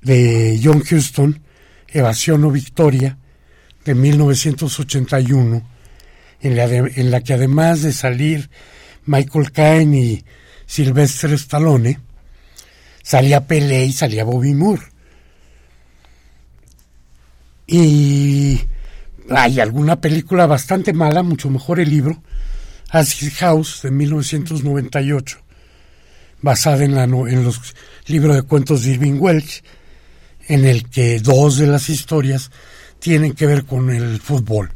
de 0.00 0.58
John 0.64 0.82
Huston, 0.90 1.42
Evasión 1.88 2.42
o 2.44 2.50
Victoria, 2.50 3.18
de 3.84 3.94
1981, 3.94 5.62
en 6.40 6.56
la, 6.56 6.64
en 6.64 7.10
la 7.10 7.20
que 7.20 7.34
además 7.34 7.82
de 7.82 7.92
salir 7.92 8.48
Michael 9.04 9.52
Caine 9.52 10.00
y 10.00 10.24
Sylvester 10.64 11.34
Stallone, 11.34 12.00
salía 13.02 13.46
Pelé 13.46 13.84
y 13.84 13.92
salía 13.92 14.24
Bobby 14.24 14.54
Moore. 14.54 14.84
Y 17.66 18.58
hay 19.28 19.60
alguna 19.60 20.00
película 20.00 20.46
bastante 20.46 20.94
mala, 20.94 21.22
mucho 21.22 21.50
mejor 21.50 21.78
el 21.78 21.90
libro, 21.90 22.22
Acid 22.88 23.34
House 23.34 23.82
de 23.82 23.90
1998, 23.90 25.40
basada 26.40 26.84
en, 26.84 26.94
la, 26.94 27.04
en 27.04 27.44
los 27.44 27.74
libros 28.06 28.36
de 28.36 28.42
cuentos 28.42 28.82
de 28.82 28.92
Irving 28.92 29.18
Welsh, 29.18 29.62
en 30.48 30.64
el 30.64 30.88
que 30.88 31.20
dos 31.20 31.58
de 31.58 31.66
las 31.66 31.88
historias 31.88 32.50
tienen 32.98 33.32
que 33.34 33.46
ver 33.46 33.64
con 33.64 33.90
el 33.90 34.20
fútbol. 34.20 34.72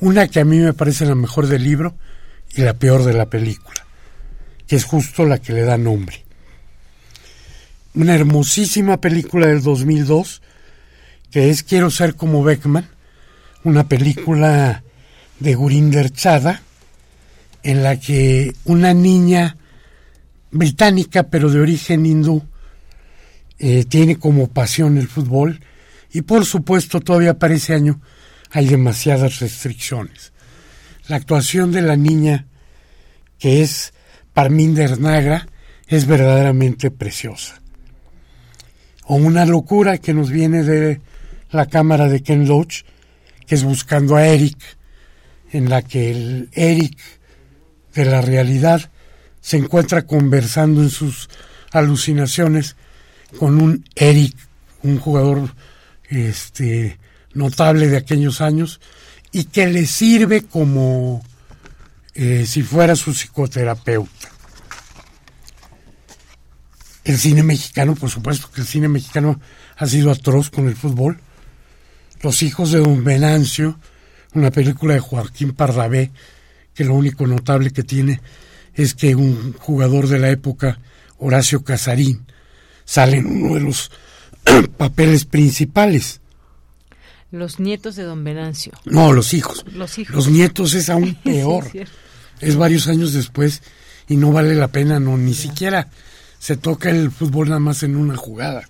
Una 0.00 0.28
que 0.28 0.40
a 0.40 0.44
mí 0.44 0.58
me 0.58 0.72
parece 0.72 1.06
la 1.06 1.14
mejor 1.14 1.46
del 1.46 1.64
libro 1.64 1.94
y 2.54 2.62
la 2.62 2.74
peor 2.74 3.04
de 3.04 3.12
la 3.12 3.26
película, 3.26 3.86
que 4.66 4.76
es 4.76 4.84
justo 4.84 5.24
la 5.24 5.38
que 5.38 5.52
le 5.52 5.62
da 5.62 5.78
nombre. 5.78 6.24
Una 7.94 8.14
hermosísima 8.14 9.00
película 9.00 9.48
del 9.48 9.62
2002, 9.62 10.42
que 11.30 11.50
es 11.50 11.62
Quiero 11.62 11.90
ser 11.90 12.16
como 12.16 12.42
Beckman, 12.42 12.88
una 13.64 13.88
película 13.88 14.82
de 15.40 15.54
Gurinder 15.54 16.10
Chada, 16.10 16.62
en 17.62 17.82
la 17.82 17.98
que 17.98 18.54
una 18.64 18.92
niña 18.94 19.56
británica, 20.52 21.24
pero 21.24 21.50
de 21.50 21.60
origen 21.60 22.06
hindú, 22.06 22.42
eh, 23.58 23.84
tiene 23.84 24.16
como 24.16 24.48
pasión 24.48 24.98
el 24.98 25.08
fútbol 25.08 25.60
y 26.12 26.22
por 26.22 26.44
supuesto 26.44 27.00
todavía 27.00 27.38
para 27.38 27.54
ese 27.54 27.74
año 27.74 28.00
hay 28.50 28.66
demasiadas 28.66 29.40
restricciones. 29.40 30.32
La 31.08 31.16
actuación 31.16 31.72
de 31.72 31.82
la 31.82 31.96
niña, 31.96 32.46
que 33.38 33.62
es 33.62 33.92
Parminder 34.34 35.00
Nagra, 35.00 35.48
es 35.88 36.06
verdaderamente 36.06 36.90
preciosa. 36.90 37.60
O 39.04 39.16
una 39.16 39.44
locura 39.46 39.98
que 39.98 40.14
nos 40.14 40.30
viene 40.30 40.62
de 40.62 41.00
la 41.50 41.66
cámara 41.66 42.08
de 42.08 42.22
Ken 42.22 42.46
Loach, 42.46 42.84
que 43.46 43.54
es 43.54 43.64
buscando 43.64 44.16
a 44.16 44.26
Eric, 44.26 44.58
en 45.50 45.68
la 45.68 45.82
que 45.82 46.10
el 46.10 46.48
Eric 46.52 46.98
de 47.94 48.04
la 48.04 48.20
realidad 48.20 48.90
se 49.42 49.58
encuentra 49.58 50.06
conversando 50.06 50.80
en 50.80 50.88
sus 50.88 51.28
alucinaciones 51.72 52.76
con 53.38 53.60
un 53.60 53.84
Eric, 53.94 54.34
un 54.82 54.98
jugador 54.98 55.54
este, 56.08 56.98
notable 57.34 57.88
de 57.88 57.96
aquellos 57.98 58.40
años, 58.40 58.80
y 59.32 59.44
que 59.44 59.66
le 59.66 59.84
sirve 59.86 60.42
como 60.42 61.22
eh, 62.14 62.46
si 62.46 62.62
fuera 62.62 62.94
su 62.94 63.12
psicoterapeuta. 63.12 64.30
El 67.04 67.18
cine 67.18 67.42
mexicano, 67.42 67.96
por 67.96 68.10
supuesto 68.10 68.48
que 68.50 68.60
el 68.60 68.66
cine 68.66 68.88
mexicano 68.88 69.40
ha 69.76 69.86
sido 69.86 70.12
atroz 70.12 70.50
con 70.50 70.68
el 70.68 70.76
fútbol. 70.76 71.18
Los 72.20 72.42
hijos 72.42 72.70
de 72.70 72.78
Don 72.78 73.02
Venancio, 73.02 73.80
una 74.34 74.52
película 74.52 74.94
de 74.94 75.00
Joaquín 75.00 75.52
Pardavé, 75.52 76.12
que 76.74 76.84
lo 76.84 76.94
único 76.94 77.26
notable 77.26 77.72
que 77.72 77.82
tiene 77.82 78.20
es 78.74 78.94
que 78.94 79.14
un 79.14 79.52
jugador 79.54 80.08
de 80.08 80.18
la 80.18 80.30
época, 80.30 80.78
Horacio 81.18 81.62
Casarín, 81.64 82.26
sale 82.84 83.18
en 83.18 83.26
uno 83.26 83.54
de 83.54 83.60
los 83.60 83.90
papeles 84.76 85.24
principales. 85.24 86.20
Los 87.30 87.60
nietos 87.60 87.96
de 87.96 88.02
don 88.02 88.24
Venancio. 88.24 88.72
No, 88.84 89.12
los 89.12 89.32
hijos. 89.32 89.64
Los 89.72 89.98
hijos. 89.98 90.14
Los 90.14 90.28
nietos 90.28 90.74
es 90.74 90.90
aún 90.90 91.14
peor. 91.24 91.64
es, 92.40 92.56
varios 92.56 92.88
años 92.88 93.12
después 93.12 93.62
y 94.08 94.16
no 94.16 94.32
vale 94.32 94.54
la 94.54 94.68
pena, 94.68 95.00
no, 95.00 95.16
ni 95.16 95.34
siquiera 95.34 95.88
se 96.38 96.56
toca 96.56 96.90
el 96.90 97.12
fútbol 97.12 97.48
nada 97.48 97.60
más 97.60 97.84
en 97.84 97.96
una 97.96 98.16
jugada. 98.16 98.68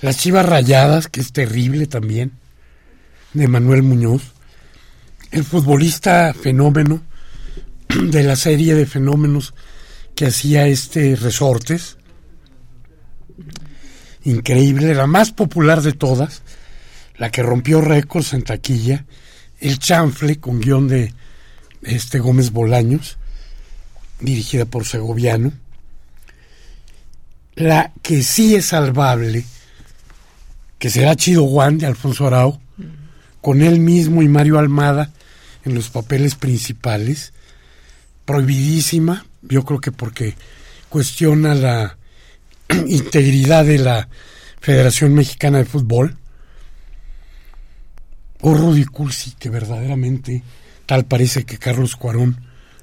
Las 0.00 0.18
Chivas 0.18 0.46
Rayadas, 0.46 1.08
que 1.08 1.20
es 1.20 1.32
terrible 1.32 1.86
también, 1.86 2.32
de 3.32 3.48
Manuel 3.48 3.82
Muñoz. 3.82 4.22
El 5.32 5.42
futbolista 5.42 6.32
fenómeno 6.34 7.02
de 8.02 8.22
la 8.22 8.36
serie 8.36 8.74
de 8.74 8.86
fenómenos 8.86 9.54
que 10.14 10.26
hacía 10.26 10.66
este 10.66 11.16
Resortes, 11.16 11.98
increíble, 14.24 14.94
la 14.94 15.06
más 15.06 15.32
popular 15.32 15.82
de 15.82 15.92
todas, 15.92 16.42
la 17.16 17.30
que 17.30 17.42
rompió 17.42 17.80
récords 17.80 18.32
en 18.32 18.42
taquilla, 18.42 19.04
El 19.60 19.78
Chanfle, 19.78 20.38
con 20.40 20.60
guion 20.60 20.88
de 20.88 21.14
este 21.82 22.18
Gómez 22.18 22.50
Bolaños, 22.50 23.18
dirigida 24.20 24.64
por 24.64 24.84
Segoviano. 24.84 25.52
La 27.54 27.92
que 28.02 28.22
sí 28.22 28.54
es 28.54 28.66
salvable, 28.66 29.44
que 30.78 30.90
será 30.90 31.16
Chido 31.16 31.46
Juan 31.46 31.78
de 31.78 31.86
Alfonso 31.86 32.26
Arau, 32.26 32.60
con 33.40 33.62
él 33.62 33.80
mismo 33.80 34.22
y 34.22 34.28
Mario 34.28 34.58
Almada 34.58 35.12
en 35.64 35.74
los 35.74 35.88
papeles 35.88 36.34
principales, 36.34 37.32
prohibidísima, 38.26 39.24
yo 39.42 39.64
creo 39.64 39.80
que 39.80 39.92
porque 39.92 40.34
cuestiona 40.90 41.54
la 41.54 41.96
integridad 42.86 43.64
de 43.64 43.78
la 43.78 44.08
Federación 44.60 45.14
Mexicana 45.14 45.58
de 45.58 45.64
Fútbol, 45.64 46.18
o 48.42 48.54
Rudy 48.54 48.84
Cursi, 48.84 49.32
que 49.38 49.48
verdaderamente 49.48 50.42
tal 50.84 51.06
parece 51.06 51.44
que 51.44 51.58
Carlos 51.58 51.96
Cuarón 51.96 52.36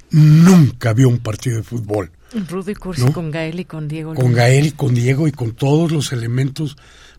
nunca 0.09 0.93
vio 0.93 1.09
un 1.09 1.19
partido 1.19 1.57
de 1.57 1.63
fútbol. 1.63 2.11
Rudy 2.49 2.73
Cursi 2.75 3.11
con 3.11 3.31
Gael 3.31 3.59
y 3.59 3.65
con 3.65 3.87
Diego. 3.87 4.13
Con 4.15 4.33
Gael 4.33 4.67
y 4.67 4.71
con 4.71 4.93
Diego 4.93 5.27
y 5.27 5.31
con 5.31 5.53
todos 5.53 5.91
los 5.91 6.11
elementos 6.11 6.75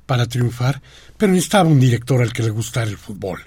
para 0.07 0.27
triunfar, 0.27 0.83
pero 1.17 1.33
necesitaba 1.33 1.69
un 1.69 1.81
director 1.81 2.21
al 2.21 2.33
que 2.33 2.43
le 2.43 2.51
gustara 2.51 2.91
el 2.91 2.99
fútbol, 2.99 3.41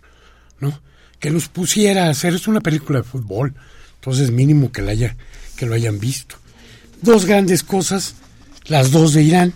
¿no? 0.59 0.79
Que 1.19 1.29
nos 1.29 1.47
pusiera 1.49 2.07
a 2.07 2.09
hacer, 2.09 2.33
es 2.33 2.47
una 2.47 2.61
película 2.61 2.99
de 2.99 3.03
fútbol, 3.03 3.53
entonces 4.07 4.31
mínimo 4.31 4.71
que, 4.71 4.81
la 4.81 4.91
haya, 4.91 5.17
que 5.57 5.65
lo 5.65 5.75
hayan 5.75 5.99
visto. 5.99 6.37
Dos 7.01 7.25
grandes 7.25 7.61
cosas 7.61 8.15
las 8.67 8.91
dos 8.91 9.13
de 9.13 9.21
Irán, 9.21 9.53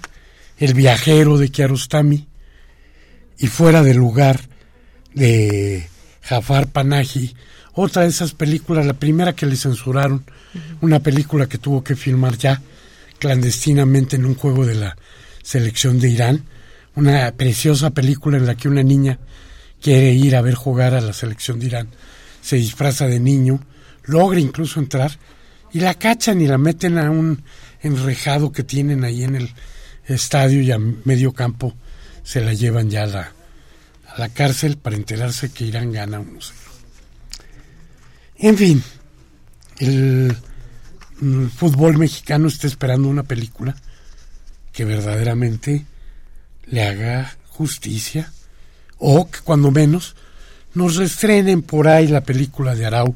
El 0.58 0.74
viajero 0.74 1.38
de 1.38 1.48
Kiarostami 1.48 2.28
y 3.38 3.48
Fuera 3.48 3.82
del 3.82 3.96
lugar 3.96 4.42
de 5.14 5.88
Jafar 6.22 6.68
Panahi, 6.68 7.34
otra 7.76 8.02
de 8.02 8.10
esas 8.10 8.34
películas, 8.34 8.86
la 8.86 8.94
primera 8.94 9.34
que 9.34 9.46
le 9.46 9.56
censuraron, 9.56 10.26
una 10.82 11.00
película 11.00 11.48
que 11.48 11.58
tuvo 11.58 11.82
que 11.82 11.96
filmar 11.96 12.38
ya 12.38 12.62
clandestinamente 13.20 14.18
en 14.18 14.26
un 14.26 14.36
juego 14.36 14.66
de 14.66 14.76
la 14.76 14.98
selección 15.44 15.98
de 15.98 16.10
Irán, 16.10 16.44
una 16.96 17.32
preciosa 17.38 17.92
película 17.92 18.38
en 18.38 18.48
la 18.48 18.56
que 18.56 18.68
una 18.68 18.84
niña 18.84 19.18
quiere 19.82 20.12
ir 20.12 20.36
a 20.36 20.42
ver 20.42 20.56
jugar 20.56 20.94
a 20.94 21.00
la 21.00 21.14
selección 21.14 21.58
de 21.58 21.68
Irán, 21.68 21.88
se 22.42 22.58
disfraza 22.58 23.08
de 23.08 23.22
niño, 23.22 23.62
logra 24.12 24.40
incluso 24.40 24.80
entrar 24.80 25.18
y 25.72 25.80
la 25.80 25.94
cachan 25.96 26.42
y 26.42 26.48
la 26.48 26.58
meten 26.58 26.98
a 26.98 27.10
un 27.10 27.44
enrejado 27.82 28.52
que 28.52 28.64
tienen 28.64 29.04
ahí 29.04 29.24
en 29.24 29.36
el 29.36 29.54
estadio 30.06 30.62
y 30.62 30.72
a 30.72 30.78
medio 30.78 31.34
campo 31.34 31.74
se 32.24 32.42
la 32.42 32.54
llevan 32.54 32.90
ya 32.90 33.04
a 33.04 33.08
la, 33.08 33.32
a 34.08 34.20
la 34.20 34.30
cárcel 34.30 34.78
para 34.78 34.96
enterarse 34.96 35.52
que 35.52 35.66
Irán 35.66 35.92
gana 35.92 36.20
1-0. 36.20 36.52
En 38.38 38.58
fin, 38.58 38.84
el, 39.80 40.36
el 41.22 41.50
fútbol 41.50 41.98
mexicano 41.98 42.48
está 42.48 42.68
esperando 42.68 43.08
una 43.08 43.24
película 43.24 43.76
que 44.74 44.86
verdaderamente 44.86 45.86
le 46.66 46.84
haga 46.84 47.38
justicia 47.48 48.32
o 48.98 49.30
que 49.30 49.40
cuando 49.40 49.72
menos 49.72 50.16
nos 50.74 50.96
restrenen 50.96 51.62
por 51.62 51.88
ahí 51.88 52.08
la 52.08 52.22
película 52.22 52.76
de 52.76 52.86
Arau 52.86 53.16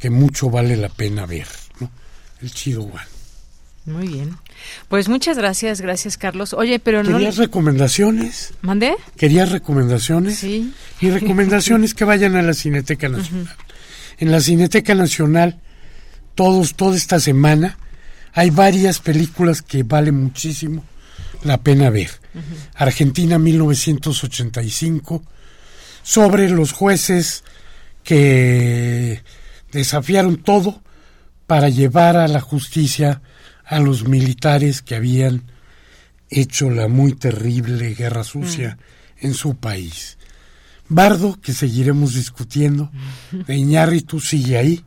que 0.00 0.10
mucho 0.10 0.50
vale 0.50 0.76
la 0.76 0.88
pena 0.88 1.26
ver, 1.26 1.46
¿no? 1.78 1.90
El 2.40 2.52
Chido 2.52 2.82
One. 2.82 3.20
Muy 3.84 4.08
bien. 4.08 4.36
Pues 4.88 5.08
muchas 5.08 5.36
gracias, 5.36 5.80
gracias 5.80 6.16
Carlos. 6.16 6.52
Oye, 6.54 6.78
pero 6.78 7.02
no... 7.02 7.12
¿Querías 7.12 7.36
recomendaciones? 7.36 8.54
¿Mandé? 8.62 8.94
¿Querías 9.16 9.50
recomendaciones? 9.52 10.38
Sí. 10.38 10.72
Mi 11.00 11.10
recomendación 11.10 11.84
es 11.84 11.94
que 11.94 12.04
vayan 12.04 12.34
a 12.36 12.42
la 12.42 12.54
Cineteca 12.54 13.08
Nacional. 13.08 13.54
En 14.18 14.32
la 14.32 14.40
Cineteca 14.40 14.94
Nacional, 14.94 15.60
todos, 16.34 16.74
toda 16.74 16.96
esta 16.96 17.20
semana, 17.20 17.78
hay 18.32 18.50
varias 18.50 19.00
películas 19.00 19.62
que 19.62 19.82
vale 19.82 20.12
muchísimo 20.12 20.84
la 21.44 21.58
pena 21.58 21.90
ver. 21.90 22.10
Argentina 22.74 23.38
1985, 23.38 25.22
sobre 26.02 26.48
los 26.48 26.72
jueces 26.72 27.44
que 28.04 29.22
desafiaron 29.72 30.36
todo 30.36 30.82
para 31.46 31.68
llevar 31.68 32.16
a 32.16 32.28
la 32.28 32.40
justicia 32.40 33.22
a 33.64 33.78
los 33.80 34.06
militares 34.06 34.82
que 34.82 34.94
habían 34.94 35.50
hecho 36.28 36.70
la 36.70 36.88
muy 36.88 37.12
terrible 37.12 37.94
guerra 37.94 38.24
sucia 38.24 38.78
en 39.18 39.34
su 39.34 39.56
país. 39.56 40.18
Bardo, 40.88 41.40
que 41.40 41.52
seguiremos 41.52 42.14
discutiendo, 42.14 42.90
de 43.30 43.56
Iñárritu 43.56 44.20
sigue 44.20 44.58
ahí, 44.58 44.84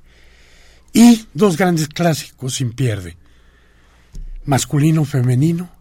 y 0.92 1.26
dos 1.34 1.58
grandes 1.58 1.88
clásicos 1.88 2.56
sin 2.56 2.74
pierde, 2.74 3.18
masculino 4.46 5.06
femenino 5.06 5.72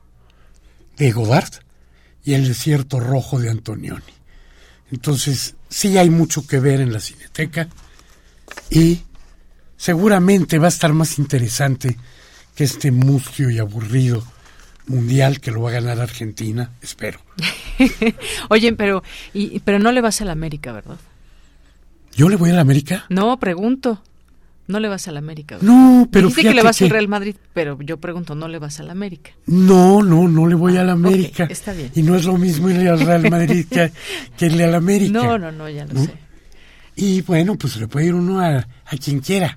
de 0.97 1.11
Godard 1.13 1.53
y 2.25 2.35
El 2.35 2.47
desierto 2.47 3.01
rojo 3.01 3.41
de 3.41 3.51
Antonioni. 3.51 4.03
Entonces, 4.93 5.57
sí 5.69 5.99
hay 5.99 6.09
mucho 6.09 6.47
que 6.47 6.61
ver 6.61 6.81
en 6.81 6.93
la 6.93 7.01
cineteca 7.01 7.69
y 8.71 9.03
seguramente 9.77 10.59
va 10.59 10.67
a 10.67 10.69
estar 10.69 10.93
más 10.93 11.19
interesante 11.19 11.97
que 12.55 12.65
este 12.65 12.91
mustio 12.91 13.51
y 13.51 13.59
aburrido 13.59 14.23
mundial 14.87 15.41
que 15.41 15.51
lo 15.51 15.63
va 15.63 15.71
a 15.71 15.75
ganar 15.75 16.01
Argentina, 16.01 16.71
espero. 16.83 17.21
Oye, 18.49 18.73
pero, 18.73 19.03
y, 19.33 19.61
pero 19.61 19.79
no 19.79 19.93
le 19.93 20.01
vas 20.01 20.21
a 20.21 20.25
la 20.25 20.33
América, 20.33 20.73
¿verdad? 20.73 20.97
¿Yo 22.15 22.29
le 22.29 22.37
voy 22.37 22.51
a 22.51 22.55
la 22.55 22.61
América? 22.61 23.07
No, 23.09 23.39
pregunto. 23.39 24.03
No 24.69 24.79
le 24.79 24.89
vas 24.89 25.09
a 25.09 25.13
la 25.13 25.19
América. 25.19 25.57
¿verdad? 25.57 25.67
No, 25.67 26.09
pero 26.11 26.29
Dijiste 26.29 26.51
que 26.51 26.55
le 26.55 26.63
vas 26.63 26.81
al 26.81 26.91
Real 26.91 27.09
Madrid, 27.09 27.35
pero 27.53 27.79
yo 27.83 27.99
pregunto, 27.99 28.35
¿no 28.35 28.47
le 28.49 28.59
vas 28.59 28.79
a 28.81 28.85
la 28.85 28.93
América? 28.93 29.33
No, 29.47 30.03
no, 30.03 30.29
no 30.29 30.47
le 30.47 30.55
voy 30.55 30.77
a 30.77 30.85
la 30.85 30.93
América. 30.93 31.45
Okay, 31.45 31.53
está 31.53 31.73
bien. 31.73 31.91
Y 31.95 32.03
no 32.03 32.15
es 32.15 32.25
lo 32.25 32.39
mismo 32.39 32.71
irle 32.71 32.89
al 32.89 33.01
Real 33.01 33.29
Madrid 33.29 33.67
que, 33.69 33.93
que 34.37 34.47
irle 34.47 34.65
a 34.65 34.69
la 34.69 34.77
América. 34.77 35.13
No, 35.13 35.39
no, 35.39 35.51
no, 35.51 35.69
ya 35.69 35.85
lo 35.87 35.95
¿no? 35.95 36.05
sé. 36.05 36.13
Y 36.97 37.23
bueno, 37.23 37.57
pues 37.57 37.77
le 37.77 37.89
puede 37.89 38.07
ir 38.07 38.15
uno 38.15 38.41
a, 38.41 38.57
a 38.59 38.97
quien 39.03 39.21
quiera. 39.21 39.57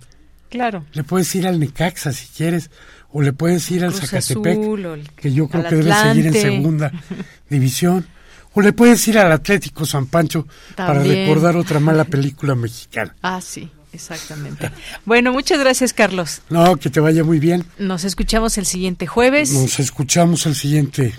Claro. 0.50 0.86
Le 0.94 1.04
puedes 1.04 1.34
ir 1.36 1.48
al 1.48 1.60
Necaxa 1.60 2.14
si 2.14 2.28
quieres, 2.28 2.70
o 3.12 3.22
le 3.22 3.34
puedes 3.34 3.70
ir 3.72 3.84
al 3.84 3.92
Cruz 3.92 4.10
Zacatepec, 4.10 4.58
Azul, 4.60 4.86
el, 4.86 5.10
que 5.12 5.34
yo 5.34 5.48
creo 5.50 5.64
que 5.68 5.76
debe 5.76 5.94
seguir 5.94 6.28
en 6.28 6.34
segunda 6.34 6.92
división, 7.50 8.06
o 8.54 8.62
le 8.62 8.72
puedes 8.72 9.06
ir 9.10 9.18
al 9.18 9.32
Atlético 9.34 9.86
San 9.86 10.06
Pancho 10.06 10.48
para 10.76 11.04
recordar 11.04 11.58
otra 11.58 11.80
mala 11.80 12.06
película 12.06 12.56
mexicana. 12.56 13.14
Ah, 13.22 13.42
sí, 13.42 13.70
exactamente. 13.92 14.72
bueno, 15.06 15.34
muchas 15.34 15.60
gracias, 15.60 15.92
Carlos. 15.92 16.42
No, 16.50 16.78
que 16.78 16.90
te 16.90 17.02
vaya 17.02 17.26
muy 17.26 17.40
bien. 17.40 17.66
Nos 17.78 18.06
escuchamos 18.06 18.58
el 18.58 18.66
siguiente 18.66 19.08
jueves 19.08 19.52
Nos 19.52 19.80
escuchamos 19.82 20.46
el 20.46 20.56
siguiente. 20.56 21.14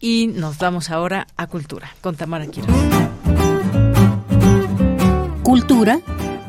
y 0.00 0.28
nos 0.28 0.58
vamos 0.58 0.90
ahora 0.90 1.26
a 1.36 1.48
Cultura 1.48 1.92
con 2.02 2.14
Tamara 2.14 2.46
Quiroz. 2.46 2.70
Cultura 5.48 5.96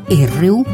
RU. 0.10 0.66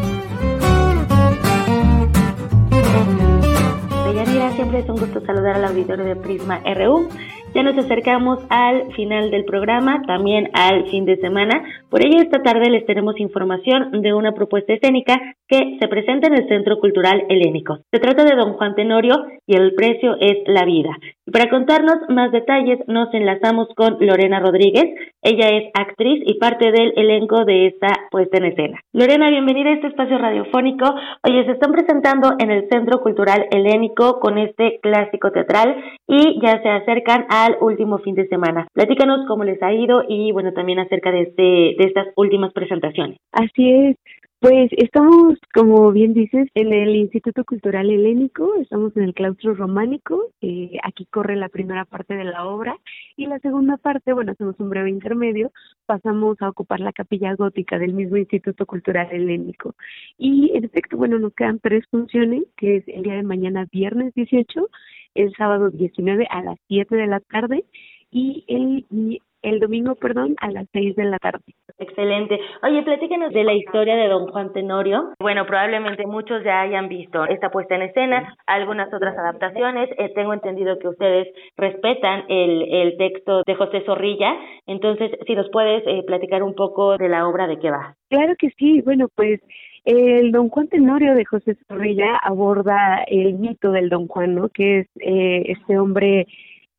Deyanira, 4.07 4.49
siempre 4.55 4.79
es 4.79 4.89
un 4.89 4.95
gusto 4.95 5.21
saludar 5.27 5.57
al 5.57 5.65
auditorio 5.65 6.05
de 6.05 6.15
Prisma 6.15 6.59
RU. 6.65 7.07
Ya 7.53 7.61
nos 7.61 7.77
acercamos 7.77 8.39
al 8.49 8.91
final 8.93 9.29
del 9.29 9.45
programa, 9.45 10.01
también 10.07 10.49
al 10.53 10.89
fin 10.89 11.05
de 11.05 11.17
semana. 11.17 11.63
Por 11.91 12.03
ello, 12.03 12.19
esta 12.19 12.41
tarde 12.41 12.71
les 12.71 12.87
tenemos 12.87 13.19
información 13.19 14.01
de 14.01 14.15
una 14.15 14.31
propuesta 14.31 14.73
escénica 14.73 15.21
que 15.47 15.77
se 15.79 15.87
presenta 15.87 16.25
en 16.25 16.33
el 16.33 16.47
Centro 16.47 16.79
Cultural 16.79 17.25
Helénico. 17.29 17.77
Se 17.91 17.99
trata 17.99 18.23
de 18.23 18.35
Don 18.35 18.53
Juan 18.53 18.73
Tenorio 18.73 19.23
y 19.45 19.55
el 19.55 19.75
precio 19.75 20.17
es 20.19 20.39
la 20.47 20.65
vida. 20.65 20.97
Para 21.31 21.49
contarnos 21.49 21.97
más 22.09 22.31
detalles, 22.31 22.79
nos 22.87 23.11
enlazamos 23.11 23.67
con 23.75 23.97
Lorena 23.99 24.39
Rodríguez. 24.39 24.85
Ella 25.23 25.47
es 25.57 25.71
actriz 25.73 26.21
y 26.23 26.37
parte 26.37 26.71
del 26.71 26.93
elenco 26.95 27.45
de 27.45 27.65
esta 27.65 27.87
puesta 28.11 28.37
en 28.37 28.45
escena. 28.45 28.79
Lorena, 28.93 29.31
bienvenida 29.31 29.71
a 29.71 29.73
este 29.73 29.87
espacio 29.87 30.19
radiofónico. 30.19 30.85
Oye, 31.27 31.43
se 31.45 31.53
están 31.53 31.71
presentando 31.71 32.35
en 32.37 32.51
el 32.51 32.69
Centro 32.69 33.01
Cultural 33.01 33.47
Helénico 33.49 34.19
con 34.19 34.37
este 34.37 34.79
clásico 34.83 35.31
teatral 35.31 35.75
y 36.07 36.39
ya 36.43 36.61
se 36.61 36.69
acercan 36.69 37.25
al 37.29 37.57
último 37.59 37.97
fin 37.97 38.13
de 38.13 38.27
semana. 38.27 38.67
Platícanos 38.73 39.25
cómo 39.27 39.43
les 39.45 39.61
ha 39.63 39.73
ido 39.73 40.03
y 40.07 40.31
bueno, 40.31 40.53
también 40.53 40.77
acerca 40.77 41.11
de 41.11 41.21
este 41.21 41.41
de 41.41 41.87
estas 41.87 42.07
últimas 42.15 42.53
presentaciones. 42.53 43.17
Así 43.31 43.71
es. 43.71 43.95
Pues 44.39 44.69
estamos, 44.73 45.39
como 45.53 45.91
bien 45.91 46.13
dices, 46.13 46.47
en 46.53 46.71
el 46.73 46.95
Instituto 46.95 47.43
Cultural 47.45 47.89
Helénico, 47.89 48.53
estamos 48.55 48.95
en 48.95 49.03
el 49.03 49.13
claustro 49.13 49.55
románico, 49.55 50.29
eh, 50.41 50.77
aquí 50.83 51.05
corre 51.05 51.35
la 51.35 51.49
primera 51.49 51.85
parte 51.85 52.15
de 52.15 52.25
la 52.25 52.45
obra 52.45 52.77
y 53.15 53.25
la 53.27 53.39
segunda 53.39 53.77
parte, 53.77 54.13
bueno, 54.13 54.33
hacemos 54.33 54.55
un 54.59 54.69
breve 54.69 54.89
intermedio, 54.89 55.51
pasamos 55.85 56.39
a 56.41 56.49
ocupar 56.49 56.81
la 56.81 56.91
capilla 56.91 57.33
gótica 57.33 57.79
del 57.79 57.93
mismo 57.93 58.17
Instituto 58.17 58.65
Cultural 58.65 59.07
Helénico. 59.09 59.73
Y 60.17 60.51
en 60.53 60.65
efecto, 60.65 60.97
bueno, 60.97 61.17
nos 61.17 61.33
quedan 61.33 61.59
tres 61.59 61.85
funciones, 61.89 62.43
que 62.57 62.77
es 62.77 62.87
el 62.87 63.03
día 63.03 63.15
de 63.15 63.23
mañana, 63.23 63.67
viernes 63.71 64.13
18, 64.13 64.69
el 65.15 65.33
sábado 65.35 65.71
19 65.71 66.27
a 66.29 66.43
las 66.43 66.59
7 66.67 66.93
de 66.93 67.07
la 67.07 67.21
tarde 67.21 67.65
y 68.11 68.43
el, 68.47 68.85
el 69.45 69.59
domingo, 69.59 69.95
perdón, 69.95 70.35
a 70.41 70.49
las 70.51 70.67
6 70.73 70.95
de 70.95 71.05
la 71.05 71.17
tarde. 71.19 71.43
Excelente. 71.77 72.39
Oye, 72.63 72.83
platícanos 72.83 73.33
de 73.33 73.43
la 73.43 73.53
historia 73.53 73.95
de 73.95 74.07
Don 74.07 74.27
Juan 74.27 74.53
Tenorio. 74.53 75.13
Bueno, 75.19 75.45
probablemente 75.45 76.05
muchos 76.05 76.43
ya 76.43 76.61
hayan 76.61 76.87
visto 76.87 77.25
esta 77.25 77.49
puesta 77.49 77.75
en 77.75 77.83
escena, 77.83 78.35
algunas 78.47 78.93
otras 78.93 79.17
adaptaciones. 79.17 79.89
Eh, 79.97 80.11
tengo 80.15 80.33
entendido 80.33 80.79
que 80.79 80.87
ustedes 80.87 81.27
respetan 81.57 82.23
el, 82.29 82.73
el 82.73 82.97
texto 82.97 83.43
de 83.45 83.55
José 83.55 83.83
Zorrilla. 83.85 84.33
Entonces, 84.67 85.11
si 85.27 85.35
nos 85.35 85.49
puedes 85.51 85.83
eh, 85.85 86.03
platicar 86.07 86.43
un 86.43 86.55
poco 86.55 86.97
de 86.97 87.09
la 87.09 87.27
obra, 87.27 87.47
de 87.47 87.59
qué 87.59 87.69
va. 87.69 87.95
Claro 88.09 88.35
que 88.37 88.49
sí. 88.57 88.81
Bueno, 88.81 89.07
pues 89.13 89.41
el 89.85 90.31
Don 90.31 90.49
Juan 90.49 90.67
Tenorio 90.67 91.13
de 91.13 91.25
José 91.25 91.55
Zorrilla 91.67 92.17
aborda 92.17 93.03
el 93.07 93.35
mito 93.35 93.71
del 93.71 93.89
Don 93.89 94.07
Juan, 94.07 94.33
¿no? 94.33 94.49
Que 94.49 94.79
es 94.79 94.87
eh, 94.99 95.43
este 95.47 95.77
hombre, 95.77 96.25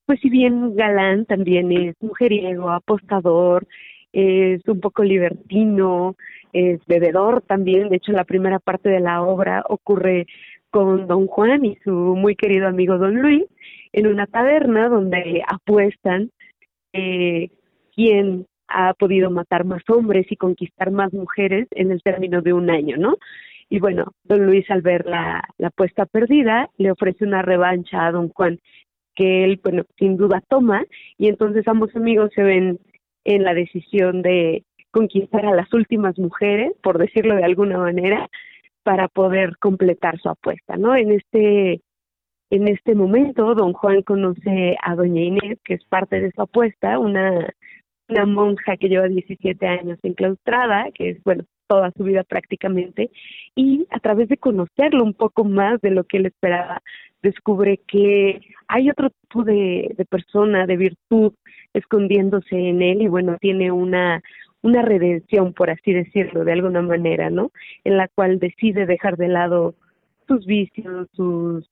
pues 0.06 0.20
si 0.20 0.30
bien 0.30 0.76
galán, 0.76 1.26
también 1.26 1.72
es 1.72 1.96
mujeriego, 2.00 2.70
apostador, 2.70 3.66
es 4.12 4.66
un 4.66 4.80
poco 4.80 5.02
libertino, 5.02 6.16
es 6.52 6.80
bebedor 6.86 7.42
también. 7.42 7.88
De 7.88 7.96
hecho, 7.96 8.12
la 8.12 8.24
primera 8.24 8.58
parte 8.58 8.88
de 8.88 9.00
la 9.00 9.22
obra 9.22 9.64
ocurre 9.68 10.26
con 10.70 11.06
Don 11.06 11.26
Juan 11.26 11.64
y 11.64 11.76
su 11.84 11.90
muy 11.90 12.36
querido 12.36 12.68
amigo 12.68 12.98
Don 12.98 13.20
Luis 13.20 13.44
en 13.92 14.06
una 14.06 14.26
taberna 14.26 14.88
donde 14.88 15.42
apuestan 15.46 16.30
eh, 16.92 17.50
quién 17.94 18.46
ha 18.68 18.94
podido 18.94 19.30
matar 19.30 19.64
más 19.64 19.82
hombres 19.88 20.26
y 20.30 20.36
conquistar 20.36 20.90
más 20.90 21.12
mujeres 21.12 21.68
en 21.70 21.90
el 21.90 22.02
término 22.02 22.42
de 22.42 22.52
un 22.52 22.70
año, 22.70 22.96
¿no? 22.96 23.16
Y 23.68 23.80
bueno, 23.80 24.12
don 24.24 24.46
Luis 24.46 24.70
al 24.70 24.82
ver 24.82 25.06
la, 25.06 25.42
la 25.58 25.68
apuesta 25.68 26.06
perdida 26.06 26.70
le 26.78 26.92
ofrece 26.92 27.24
una 27.24 27.42
revancha 27.42 28.06
a 28.06 28.12
don 28.12 28.28
Juan 28.28 28.60
que 29.16 29.44
él, 29.44 29.60
bueno, 29.62 29.84
sin 29.98 30.16
duda 30.16 30.42
toma 30.48 30.84
y 31.18 31.28
entonces 31.28 31.66
ambos 31.66 31.94
amigos 31.96 32.30
se 32.34 32.42
ven 32.44 32.78
en 33.24 33.42
la 33.42 33.54
decisión 33.54 34.22
de 34.22 34.64
conquistar 34.92 35.44
a 35.44 35.54
las 35.54 35.72
últimas 35.74 36.18
mujeres, 36.18 36.72
por 36.82 36.98
decirlo 36.98 37.34
de 37.34 37.44
alguna 37.44 37.78
manera, 37.78 38.28
para 38.84 39.08
poder 39.08 39.58
completar 39.58 40.18
su 40.20 40.28
apuesta, 40.28 40.76
¿no? 40.76 40.94
En 40.94 41.10
este 41.10 41.80
en 42.50 42.68
este 42.68 42.94
momento, 42.94 43.56
don 43.56 43.72
Juan 43.72 44.02
conoce 44.02 44.76
a 44.80 44.94
doña 44.94 45.20
Inés, 45.20 45.58
que 45.64 45.74
es 45.74 45.84
parte 45.86 46.20
de 46.20 46.30
su 46.30 46.42
apuesta, 46.42 47.00
una 47.00 47.52
una 48.08 48.26
monja 48.26 48.76
que 48.76 48.88
lleva 48.88 49.08
17 49.08 49.66
años 49.66 49.98
enclaustrada, 50.02 50.90
que 50.92 51.10
es, 51.10 51.24
bueno, 51.24 51.44
toda 51.66 51.90
su 51.96 52.04
vida 52.04 52.24
prácticamente, 52.24 53.10
y 53.54 53.86
a 53.90 53.98
través 54.00 54.28
de 54.28 54.36
conocerlo 54.36 55.04
un 55.04 55.14
poco 55.14 55.44
más 55.44 55.80
de 55.80 55.90
lo 55.90 56.04
que 56.04 56.18
él 56.18 56.26
esperaba, 56.26 56.82
descubre 57.22 57.80
que 57.86 58.40
hay 58.68 58.90
otro 58.90 59.10
tipo 59.10 59.42
de, 59.44 59.94
de 59.96 60.04
persona, 60.04 60.66
de 60.66 60.76
virtud, 60.76 61.32
escondiéndose 61.74 62.56
en 62.56 62.82
él, 62.82 63.02
y 63.02 63.08
bueno, 63.08 63.36
tiene 63.40 63.70
una, 63.72 64.22
una 64.62 64.82
redención, 64.82 65.52
por 65.52 65.70
así 65.70 65.92
decirlo, 65.92 66.44
de 66.44 66.52
alguna 66.52 66.82
manera, 66.82 67.30
¿no? 67.30 67.50
En 67.84 67.96
la 67.96 68.08
cual 68.08 68.38
decide 68.38 68.86
dejar 68.86 69.16
de 69.16 69.28
lado 69.28 69.74
sus 70.26 70.44
vicios, 70.46 71.08
sus, 71.12 71.68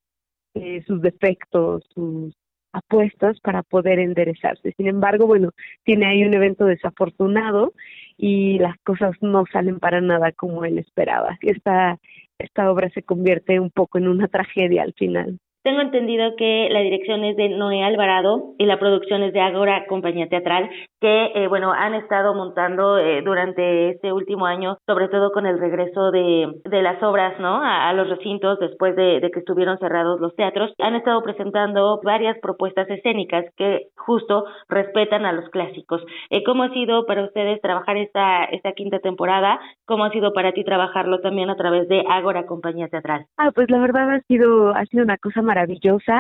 eh, 0.54 0.82
sus 0.86 1.00
defectos, 1.00 1.84
sus 1.94 2.34
apuestas 2.72 3.38
para 3.40 3.62
poder 3.62 3.98
enderezarse. 3.98 4.72
Sin 4.76 4.88
embargo, 4.88 5.26
bueno, 5.26 5.50
tiene 5.84 6.06
ahí 6.06 6.24
un 6.24 6.34
evento 6.34 6.64
desafortunado 6.64 7.72
y 8.16 8.58
las 8.58 8.76
cosas 8.84 9.16
no 9.20 9.44
salen 9.52 9.80
para 9.80 10.00
nada 10.00 10.32
como 10.32 10.64
él 10.64 10.78
esperaba. 10.78 11.38
Esta, 11.40 11.98
esta 12.38 12.70
obra 12.70 12.90
se 12.90 13.02
convierte 13.02 13.60
un 13.60 13.70
poco 13.70 13.98
en 13.98 14.08
una 14.08 14.28
tragedia 14.28 14.82
al 14.82 14.94
final. 14.94 15.38
Tengo 15.64 15.80
entendido 15.80 16.36
que 16.36 16.68
la 16.70 16.80
dirección 16.80 17.24
es 17.24 17.36
de 17.36 17.48
Noé 17.48 17.82
Alvarado 17.82 18.52
y 18.58 18.66
la 18.66 18.78
producción 18.78 19.22
es 19.22 19.32
de 19.32 19.40
Agora 19.40 19.86
Compañía 19.88 20.28
Teatral, 20.28 20.68
que, 21.00 21.32
eh, 21.34 21.48
bueno, 21.48 21.72
han 21.72 21.94
estado 21.94 22.34
montando 22.34 22.98
eh, 22.98 23.22
durante 23.24 23.88
este 23.88 24.12
último 24.12 24.44
año, 24.44 24.76
sobre 24.86 25.08
todo 25.08 25.32
con 25.32 25.46
el 25.46 25.58
regreso 25.58 26.10
de, 26.10 26.52
de 26.64 26.82
las 26.82 27.02
obras, 27.02 27.40
¿no? 27.40 27.62
A, 27.62 27.88
a 27.88 27.94
los 27.94 28.10
recintos 28.10 28.58
después 28.58 28.94
de, 28.94 29.20
de, 29.20 29.30
que 29.30 29.38
estuvieron 29.38 29.78
cerrados 29.78 30.20
los 30.20 30.36
teatros. 30.36 30.70
Han 30.80 30.96
estado 30.96 31.22
presentando 31.22 31.98
varias 32.04 32.38
propuestas 32.40 32.86
escénicas 32.90 33.46
que 33.56 33.86
justo 33.96 34.44
respetan 34.68 35.24
a 35.24 35.32
los 35.32 35.48
clásicos. 35.48 36.04
Eh, 36.28 36.44
¿Cómo 36.44 36.64
ha 36.64 36.74
sido 36.74 37.06
para 37.06 37.24
ustedes 37.24 37.58
trabajar 37.62 37.96
esta, 37.96 38.44
esta 38.44 38.72
quinta 38.72 38.98
temporada? 38.98 39.58
¿Cómo 39.86 40.04
ha 40.04 40.10
sido 40.10 40.34
para 40.34 40.52
ti 40.52 40.62
trabajarlo 40.62 41.20
también 41.20 41.48
a 41.48 41.56
través 41.56 41.88
de 41.88 42.04
Agora 42.06 42.44
Compañía 42.44 42.88
Teatral? 42.88 43.24
Ah, 43.38 43.50
pues 43.54 43.70
la 43.70 43.78
verdad 43.78 44.10
ha 44.10 44.20
sido, 44.28 44.74
ha 44.74 44.84
sido 44.84 45.04
una 45.04 45.16
cosa 45.16 45.40
maravillosa, 45.40 45.53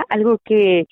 algo 0.08 0.38
que, 0.44 0.86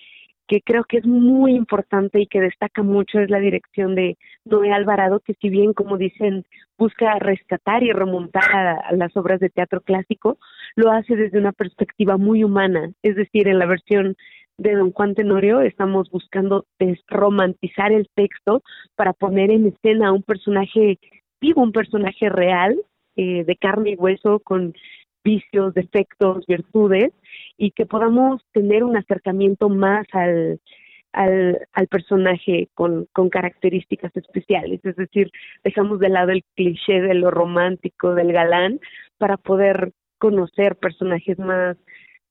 que 0.48 0.60
creo 0.60 0.84
que 0.84 0.98
es 0.98 1.06
muy 1.06 1.54
importante 1.54 2.20
y 2.20 2.26
que 2.26 2.40
destaca 2.40 2.82
mucho 2.82 3.18
es 3.20 3.30
la 3.30 3.38
dirección 3.38 3.94
de 3.94 4.18
Noé 4.44 4.72
Alvarado, 4.72 5.20
que 5.20 5.34
si 5.40 5.48
bien, 5.48 5.72
como 5.72 5.96
dicen, 5.96 6.44
busca 6.76 7.18
rescatar 7.18 7.82
y 7.82 7.92
remontar 7.92 8.54
a, 8.54 8.92
las 8.92 9.16
obras 9.16 9.40
de 9.40 9.50
teatro 9.50 9.80
clásico, 9.80 10.38
lo 10.76 10.90
hace 10.90 11.16
desde 11.16 11.38
una 11.38 11.52
perspectiva 11.52 12.16
muy 12.16 12.44
humana, 12.44 12.92
es 13.02 13.16
decir, 13.16 13.48
en 13.48 13.58
la 13.58 13.66
versión 13.66 14.16
de 14.58 14.74
Don 14.74 14.92
Juan 14.92 15.14
Tenorio 15.14 15.60
estamos 15.60 16.10
buscando 16.10 16.66
romantizar 17.08 17.90
el 17.90 18.08
texto 18.14 18.62
para 18.94 19.12
poner 19.12 19.50
en 19.50 19.68
escena 19.68 20.08
a 20.08 20.12
un 20.12 20.22
personaje 20.22 20.98
vivo, 21.40 21.62
un 21.62 21.72
personaje 21.72 22.28
real, 22.28 22.78
eh, 23.16 23.44
de 23.44 23.56
carne 23.56 23.90
y 23.90 23.94
hueso, 23.94 24.40
con 24.40 24.74
vicios, 25.24 25.74
defectos, 25.74 26.46
virtudes, 26.46 27.12
y 27.56 27.70
que 27.70 27.86
podamos 27.86 28.42
tener 28.52 28.84
un 28.84 28.96
acercamiento 28.96 29.68
más 29.68 30.06
al, 30.12 30.60
al, 31.12 31.66
al 31.72 31.86
personaje 31.88 32.68
con, 32.74 33.06
con 33.12 33.28
características 33.28 34.16
especiales, 34.16 34.80
es 34.84 34.96
decir, 34.96 35.30
dejamos 35.62 36.00
de 36.00 36.08
lado 36.08 36.30
el 36.30 36.44
cliché 36.56 37.00
de 37.00 37.14
lo 37.14 37.30
romántico, 37.30 38.14
del 38.14 38.32
galán, 38.32 38.80
para 39.18 39.36
poder 39.36 39.92
conocer 40.18 40.76
personajes 40.76 41.38
más, 41.38 41.76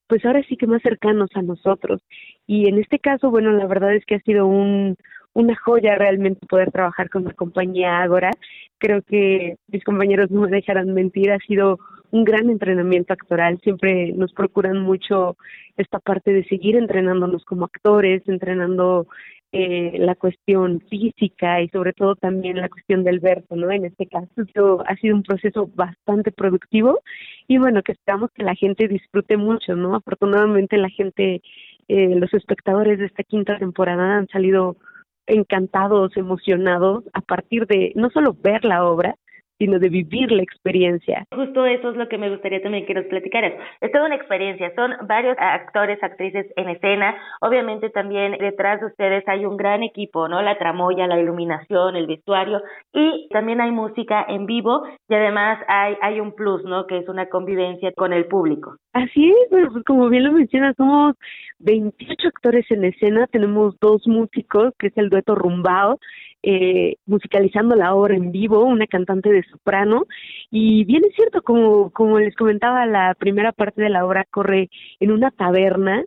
pues 0.07 0.25
ahora 0.25 0.43
sí 0.43 0.57
que 0.57 0.67
más 0.67 0.81
cercanos 0.81 1.29
a 1.35 1.41
nosotros. 1.41 2.01
Y 2.47 2.67
en 2.67 2.79
este 2.79 2.99
caso, 2.99 3.29
bueno, 3.31 3.51
la 3.51 3.65
verdad 3.65 3.93
es 3.95 4.05
que 4.05 4.15
ha 4.15 4.21
sido 4.21 4.47
un, 4.47 4.97
una 5.33 5.55
joya 5.55 5.95
realmente 5.95 6.45
poder 6.47 6.71
trabajar 6.71 7.09
con 7.09 7.23
la 7.23 7.33
compañía 7.33 8.01
Ágora. 8.01 8.31
Creo 8.77 9.01
que 9.01 9.57
mis 9.67 9.83
compañeros 9.83 10.29
no 10.31 10.41
me 10.41 10.49
dejarán 10.49 10.93
mentir, 10.93 11.31
ha 11.31 11.39
sido 11.39 11.79
un 12.11 12.23
gran 12.25 12.49
entrenamiento 12.49 13.13
actoral. 13.13 13.59
Siempre 13.63 14.11
nos 14.13 14.33
procuran 14.33 14.79
mucho 14.79 15.37
esta 15.77 15.99
parte 15.99 16.33
de 16.33 16.43
seguir 16.45 16.75
entrenándonos 16.75 17.45
como 17.45 17.65
actores, 17.65 18.21
entrenando 18.27 19.07
eh, 19.53 19.97
la 19.99 20.15
cuestión 20.15 20.81
física 20.89 21.61
y 21.61 21.67
sobre 21.69 21.91
todo 21.91 22.15
también 22.15 22.55
la 22.55 22.69
cuestión 22.69 23.03
del 23.03 23.19
verso, 23.19 23.55
¿no? 23.55 23.69
En 23.69 23.83
este 23.83 24.07
caso 24.07 24.81
ha 24.87 24.95
sido 24.95 25.15
un 25.15 25.23
proceso 25.23 25.69
bastante 25.75 26.31
productivo 26.31 27.01
y 27.49 27.57
bueno, 27.57 27.83
que 27.83 27.91
esperamos 27.91 28.29
que 28.33 28.43
la 28.43 28.55
gente 28.55 28.87
disfrute 28.87 29.35
mucho, 29.35 29.75
¿no? 29.75 29.95
Afortunadamente 29.95 30.77
la 30.77 30.89
gente, 30.89 31.41
eh, 31.89 32.15
los 32.15 32.33
espectadores 32.33 32.99
de 32.99 33.07
esta 33.07 33.23
quinta 33.23 33.57
temporada 33.57 34.19
han 34.19 34.27
salido 34.29 34.77
encantados, 35.27 36.15
emocionados 36.17 37.03
a 37.13 37.21
partir 37.21 37.67
de 37.67 37.91
no 37.95 38.09
solo 38.09 38.33
ver 38.33 38.65
la 38.65 38.85
obra, 38.85 39.15
sino 39.61 39.77
de 39.77 39.89
vivir 39.89 40.31
la 40.31 40.41
experiencia. 40.41 41.27
Justo 41.35 41.67
eso 41.67 41.91
es 41.91 41.95
lo 41.95 42.09
que 42.09 42.17
me 42.17 42.31
gustaría 42.31 42.63
también 42.63 42.87
que 42.87 42.95
nos 42.95 43.05
platicaras. 43.05 43.53
Es 43.79 43.91
toda 43.91 44.07
una 44.07 44.15
experiencia, 44.15 44.73
son 44.73 44.91
varios 45.07 45.37
actores, 45.37 46.01
actrices 46.01 46.47
en 46.55 46.69
escena, 46.69 47.15
obviamente 47.41 47.91
también 47.91 48.31
detrás 48.39 48.79
de 48.79 48.87
ustedes 48.87 49.23
hay 49.27 49.45
un 49.45 49.57
gran 49.57 49.83
equipo, 49.83 50.27
¿no? 50.27 50.41
La 50.41 50.57
tramoya, 50.57 51.05
la 51.05 51.19
iluminación, 51.19 51.95
el 51.95 52.07
vestuario 52.07 52.63
y 52.91 53.29
también 53.29 53.61
hay 53.61 53.69
música 53.69 54.25
en 54.27 54.47
vivo 54.47 54.81
y 55.07 55.13
además 55.13 55.59
hay, 55.67 55.95
hay 56.01 56.19
un 56.19 56.33
plus, 56.33 56.63
¿no? 56.63 56.87
Que 56.87 56.97
es 56.97 57.07
una 57.07 57.27
convivencia 57.27 57.91
con 57.95 58.13
el 58.13 58.25
público. 58.25 58.77
Así 58.93 59.29
es, 59.29 59.47
pues 59.51 59.67
como 59.85 60.09
bien 60.09 60.23
lo 60.23 60.31
mencionas, 60.31 60.75
somos 60.75 61.15
28 61.59 62.29
actores 62.29 62.65
en 62.71 62.83
escena, 62.85 63.27
tenemos 63.27 63.79
dos 63.79 64.07
músicos, 64.07 64.73
que 64.79 64.87
es 64.87 64.97
el 64.97 65.09
dueto 65.09 65.35
Rumbao, 65.35 65.99
eh, 66.43 66.95
musicalizando 67.05 67.75
la 67.75 67.93
obra 67.93 68.15
en 68.15 68.31
vivo, 68.31 68.63
una 68.63 68.87
cantante 68.87 69.31
de 69.31 69.43
soprano, 69.43 70.05
y 70.49 70.85
bien 70.85 71.03
es 71.07 71.15
cierto, 71.15 71.41
como, 71.41 71.91
como 71.91 72.19
les 72.19 72.35
comentaba, 72.35 72.85
la 72.85 73.15
primera 73.15 73.51
parte 73.51 73.81
de 73.81 73.89
la 73.89 74.05
obra 74.05 74.25
corre 74.29 74.69
en 74.99 75.11
una 75.11 75.31
taberna, 75.31 76.03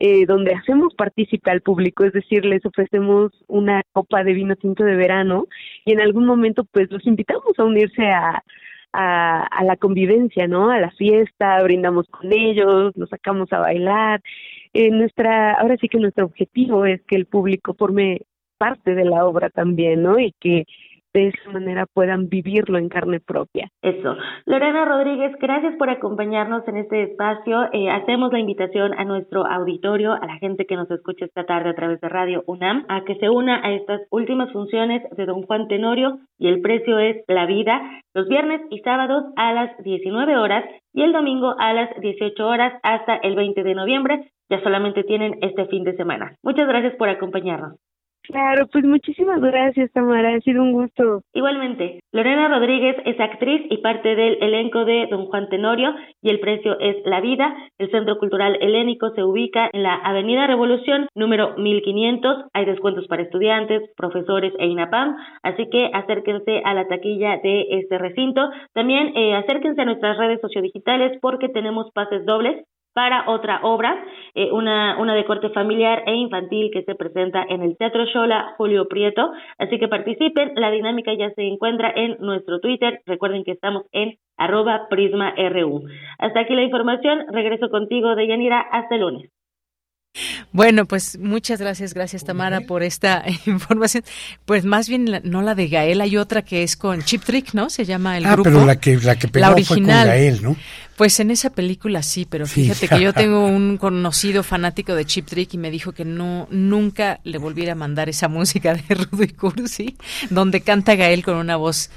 eh, 0.00 0.26
donde 0.26 0.54
hacemos 0.54 0.94
partícipe 0.94 1.50
al 1.50 1.60
público, 1.60 2.04
es 2.04 2.12
decir, 2.12 2.44
les 2.44 2.64
ofrecemos 2.64 3.32
una 3.48 3.82
copa 3.92 4.22
de 4.22 4.32
vino 4.32 4.54
tinto 4.54 4.84
de 4.84 4.94
verano 4.94 5.46
y 5.84 5.92
en 5.92 6.00
algún 6.00 6.24
momento 6.24 6.64
pues 6.64 6.88
los 6.92 7.04
invitamos 7.04 7.58
a 7.58 7.64
unirse 7.64 8.06
a, 8.06 8.44
a, 8.92 9.64
la 9.64 9.76
convivencia, 9.76 10.46
¿no? 10.46 10.70
A 10.70 10.78
la 10.78 10.90
fiesta, 10.92 11.62
brindamos 11.62 12.06
con 12.08 12.32
ellos, 12.32 12.92
los 12.96 13.08
sacamos 13.08 13.52
a 13.52 13.58
bailar. 13.58 14.22
Eh, 14.72 14.90
nuestra, 14.90 15.54
ahora 15.54 15.76
sí 15.80 15.88
que 15.88 15.98
nuestro 15.98 16.26
objetivo 16.26 16.84
es 16.86 17.02
que 17.02 17.16
el 17.16 17.26
público 17.26 17.74
forme 17.74 18.22
parte 18.58 18.94
de 18.94 19.04
la 19.04 19.24
obra 19.24 19.50
también, 19.50 20.02
¿no? 20.02 20.18
Y 20.18 20.34
que 20.40 20.64
de 21.14 21.28
esa 21.28 21.50
manera 21.50 21.86
puedan 21.86 22.28
vivirlo 22.28 22.78
en 22.78 22.88
carne 22.88 23.20
propia. 23.20 23.70
Eso. 23.82 24.16
Lorena 24.46 24.84
Rodríguez, 24.84 25.32
gracias 25.40 25.74
por 25.76 25.90
acompañarnos 25.90 26.66
en 26.68 26.76
este 26.76 27.02
espacio. 27.02 27.72
Eh, 27.72 27.90
hacemos 27.90 28.32
la 28.32 28.38
invitación 28.38 28.92
a 28.94 29.04
nuestro 29.04 29.46
auditorio, 29.46 30.12
a 30.12 30.26
la 30.26 30.36
gente 30.36 30.66
que 30.66 30.76
nos 30.76 30.90
escucha 30.90 31.24
esta 31.24 31.44
tarde 31.44 31.70
a 31.70 31.74
través 31.74 32.00
de 32.00 32.08
Radio 32.08 32.44
UNAM, 32.46 32.84
a 32.88 33.04
que 33.04 33.16
se 33.16 33.30
una 33.30 33.60
a 33.64 33.72
estas 33.72 34.02
últimas 34.10 34.52
funciones 34.52 35.02
de 35.16 35.26
Don 35.26 35.42
Juan 35.42 35.68
Tenorio 35.68 36.18
y 36.38 36.48
el 36.48 36.60
precio 36.60 36.98
es 36.98 37.16
la 37.26 37.46
vida, 37.46 37.80
los 38.14 38.28
viernes 38.28 38.60
y 38.70 38.80
sábados 38.80 39.24
a 39.36 39.52
las 39.52 39.76
19 39.82 40.36
horas 40.36 40.64
y 40.92 41.02
el 41.02 41.12
domingo 41.12 41.54
a 41.58 41.72
las 41.72 41.88
18 42.00 42.46
horas 42.46 42.74
hasta 42.82 43.16
el 43.16 43.34
20 43.34 43.62
de 43.62 43.74
noviembre. 43.74 44.30
Ya 44.50 44.62
solamente 44.62 45.04
tienen 45.04 45.38
este 45.42 45.66
fin 45.66 45.84
de 45.84 45.96
semana. 45.96 46.34
Muchas 46.42 46.66
gracias 46.66 46.94
por 46.96 47.08
acompañarnos. 47.08 47.76
Claro, 48.28 48.66
pues 48.70 48.84
muchísimas 48.84 49.40
gracias, 49.40 49.90
Tamara. 49.92 50.34
Ha 50.34 50.40
sido 50.40 50.62
un 50.62 50.72
gusto. 50.72 51.22
Igualmente, 51.32 52.00
Lorena 52.12 52.48
Rodríguez 52.48 52.96
es 53.06 53.18
actriz 53.18 53.62
y 53.70 53.78
parte 53.78 54.14
del 54.14 54.36
elenco 54.42 54.84
de 54.84 55.06
Don 55.10 55.26
Juan 55.28 55.48
Tenorio 55.48 55.94
y 56.20 56.28
el 56.28 56.38
precio 56.38 56.78
es 56.78 56.96
la 57.06 57.22
vida. 57.22 57.56
El 57.78 57.90
Centro 57.90 58.18
Cultural 58.18 58.58
Helénico 58.60 59.14
se 59.14 59.24
ubica 59.24 59.70
en 59.72 59.82
la 59.82 59.94
Avenida 59.94 60.46
Revolución 60.46 61.08
número 61.14 61.56
1500. 61.56 62.48
Hay 62.52 62.66
descuentos 62.66 63.06
para 63.06 63.22
estudiantes, 63.22 63.80
profesores 63.96 64.52
e 64.58 64.66
INAPAM, 64.66 65.16
así 65.42 65.66
que 65.70 65.90
acérquense 65.94 66.60
a 66.66 66.74
la 66.74 66.86
taquilla 66.86 67.38
de 67.42 67.64
este 67.80 67.96
recinto. 67.96 68.50
También 68.74 69.16
eh, 69.16 69.36
acérquense 69.36 69.80
a 69.80 69.86
nuestras 69.86 70.18
redes 70.18 70.42
sociodigitales 70.42 71.18
porque 71.22 71.48
tenemos 71.48 71.90
pases 71.94 72.26
dobles 72.26 72.62
para 72.92 73.28
otra 73.28 73.60
obra, 73.62 74.04
eh, 74.34 74.50
una, 74.52 74.98
una 74.98 75.14
de 75.14 75.24
corte 75.24 75.50
familiar 75.50 76.02
e 76.06 76.14
infantil 76.14 76.70
que 76.72 76.82
se 76.82 76.94
presenta 76.94 77.44
en 77.48 77.62
el 77.62 77.76
Teatro 77.76 78.04
Shola 78.06 78.54
Julio 78.56 78.88
Prieto. 78.88 79.30
Así 79.58 79.78
que 79.78 79.88
participen, 79.88 80.52
la 80.56 80.70
dinámica 80.70 81.12
ya 81.14 81.30
se 81.30 81.42
encuentra 81.46 81.92
en 81.94 82.16
nuestro 82.20 82.60
Twitter. 82.60 83.00
Recuerden 83.06 83.44
que 83.44 83.52
estamos 83.52 83.84
en 83.92 84.16
arroba 84.36 84.88
prisma.ru. 84.88 85.82
Hasta 86.18 86.40
aquí 86.40 86.54
la 86.54 86.62
información. 86.62 87.24
Regreso 87.30 87.68
contigo, 87.70 88.14
Deyanira. 88.14 88.60
Hasta 88.60 88.94
el 88.96 89.02
lunes. 89.02 89.30
Bueno, 90.52 90.86
pues 90.86 91.18
muchas 91.18 91.60
gracias, 91.60 91.94
gracias 91.94 92.24
Tamara 92.24 92.62
por 92.62 92.82
esta 92.82 93.24
información. 93.46 94.04
Pues 94.44 94.64
más 94.64 94.88
bien 94.88 95.20
no 95.24 95.42
la 95.42 95.54
de 95.54 95.68
Gael, 95.68 96.00
hay 96.00 96.16
otra 96.16 96.42
que 96.42 96.62
es 96.62 96.76
con 96.76 97.02
Chip 97.02 97.22
Trick, 97.24 97.52
¿no? 97.54 97.70
Se 97.70 97.84
llama 97.84 98.18
el 98.18 98.26
ah, 98.26 98.32
grupo. 98.32 98.50
pero 98.50 98.66
la 98.66 98.76
que 98.76 98.96
la 98.98 99.16
que 99.16 99.28
pegó 99.28 99.52
fue 99.52 99.76
con 99.76 99.86
Gael, 99.86 100.42
¿no? 100.42 100.56
Pues 100.96 101.20
en 101.20 101.30
esa 101.30 101.50
película 101.50 102.02
sí, 102.02 102.26
pero 102.28 102.46
fíjate 102.46 102.88
que 102.88 103.00
yo 103.00 103.12
tengo 103.14 103.46
un 103.46 103.76
conocido 103.76 104.42
fanático 104.42 104.94
de 104.94 105.04
Chip 105.04 105.26
Trick 105.26 105.54
y 105.54 105.58
me 105.58 105.70
dijo 105.70 105.92
que 105.92 106.04
no 106.04 106.48
nunca 106.50 107.20
le 107.22 107.38
volviera 107.38 107.72
a 107.72 107.76
mandar 107.76 108.08
esa 108.08 108.26
música 108.26 108.74
de 108.74 108.94
Rudo 108.94 109.22
y 109.22 109.28
Cursi, 109.28 109.96
donde 110.30 110.60
canta 110.62 110.96
Gael 110.96 111.22
con 111.22 111.36
una 111.36 111.56
voz 111.56 111.90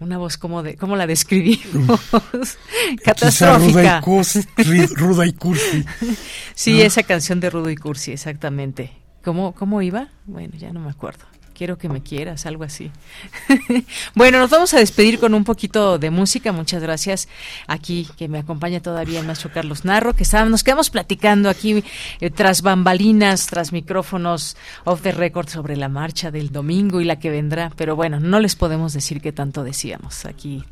una 0.00 0.18
voz 0.18 0.36
como 0.36 0.62
de 0.62 0.76
cómo 0.76 0.96
la 0.96 1.06
describimos 1.06 2.00
catastrófica. 3.04 4.00
Ruda 4.00 5.26
y, 5.26 5.32
cursi 5.32 5.84
sí 6.54 6.80
esa 6.82 7.02
canción 7.02 7.40
de 7.40 7.50
rudo 7.50 7.70
y 7.70 7.76
cursi 7.76 8.12
exactamente. 8.12 8.92
Cómo 9.24 9.54
cómo 9.54 9.82
iba 9.82 10.08
bueno 10.26 10.54
ya 10.56 10.72
no 10.72 10.80
me 10.80 10.90
acuerdo 10.90 11.24
quiero 11.56 11.78
que 11.78 11.88
me 11.88 12.02
quieras, 12.02 12.46
algo 12.46 12.64
así. 12.64 12.90
bueno, 14.14 14.38
nos 14.38 14.50
vamos 14.50 14.74
a 14.74 14.78
despedir 14.78 15.18
con 15.18 15.34
un 15.34 15.44
poquito 15.44 15.98
de 15.98 16.10
música. 16.10 16.52
Muchas 16.52 16.82
gracias 16.82 17.28
aquí 17.66 18.06
que 18.18 18.28
me 18.28 18.38
acompaña 18.38 18.80
todavía 18.80 19.20
el 19.20 19.26
maestro 19.26 19.50
Carlos 19.52 19.84
Narro, 19.84 20.14
que 20.14 20.24
nos 20.48 20.62
quedamos 20.62 20.90
platicando 20.90 21.48
aquí 21.48 21.82
eh, 22.20 22.30
tras 22.30 22.62
bambalinas, 22.62 23.46
tras 23.46 23.72
micrófonos 23.72 24.56
off 24.84 25.02
the 25.02 25.12
record 25.12 25.48
sobre 25.48 25.76
la 25.76 25.88
marcha 25.88 26.30
del 26.30 26.52
domingo 26.52 27.00
y 27.00 27.04
la 27.04 27.18
que 27.18 27.30
vendrá. 27.30 27.72
Pero 27.76 27.96
bueno, 27.96 28.20
no 28.20 28.38
les 28.40 28.54
podemos 28.54 28.92
decir 28.92 29.20
qué 29.20 29.32
tanto 29.32 29.64
decíamos 29.64 30.26
aquí 30.26 30.64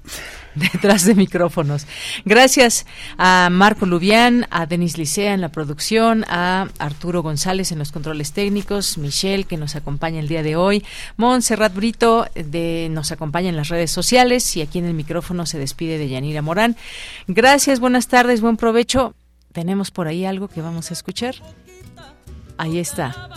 detrás 0.73 1.05
de 1.05 1.15
micrófonos. 1.15 1.87
Gracias 2.25 2.87
a 3.19 3.49
Marco 3.51 3.87
Lubián, 3.87 4.47
a 4.51 4.67
Denis 4.67 4.99
Licea 4.99 5.35
en 5.35 5.41
la 5.41 5.51
producción, 5.51 6.25
a 6.29 6.69
Arturo 6.79 7.23
González 7.23 7.73
en 7.73 7.79
los 7.79 7.93
controles 7.93 8.33
técnicos, 8.33 8.99
Michelle 8.99 9.45
que 9.45 9.57
nos 9.57 9.77
acompaña 9.77 10.21
el 10.21 10.29
día 10.29 10.43
de 10.43 10.57
hoy 10.57 10.85
Montserrat 11.17 11.75
Brito 11.75 12.27
de, 12.35 12.89
nos 12.91 13.13
acompaña 13.13 13.49
en 13.49 13.57
las 13.57 13.69
redes 13.69 13.91
sociales 13.91 14.57
y 14.57 14.63
aquí 14.63 14.79
en 14.79 14.87
el 14.87 14.95
micrófono 14.95 15.47
se 15.47 15.59
despide 15.59 15.99
de 15.99 16.09
Yanira 16.09 16.43
Morán. 16.43 16.77
Gracias, 17.27 17.81
buenas 17.81 18.09
tardes, 18.09 18.41
buen 18.41 18.57
provecho. 18.57 19.15
¿Tenemos 19.53 19.91
por 19.91 20.09
ahí 20.09 20.25
algo 20.25 20.49
que 20.49 20.63
vamos 20.63 20.91
a 20.91 20.95
escuchar? 20.95 21.37
Ahí 22.59 22.79
está. 22.79 23.29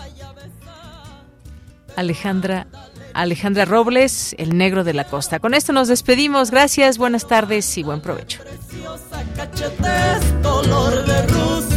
Alejandra 1.95 2.67
Alejandra 3.13 3.65
Robles, 3.65 4.35
el 4.37 4.57
negro 4.57 4.83
de 4.83 4.93
la 4.93 5.05
costa. 5.05 5.39
Con 5.39 5.53
esto 5.53 5.73
nos 5.73 5.87
despedimos. 5.87 6.51
Gracias, 6.51 6.97
buenas 6.97 7.27
tardes 7.27 7.77
y 7.77 7.83
buen 7.83 8.01
provecho. 8.01 8.41
Radio 10.97 11.76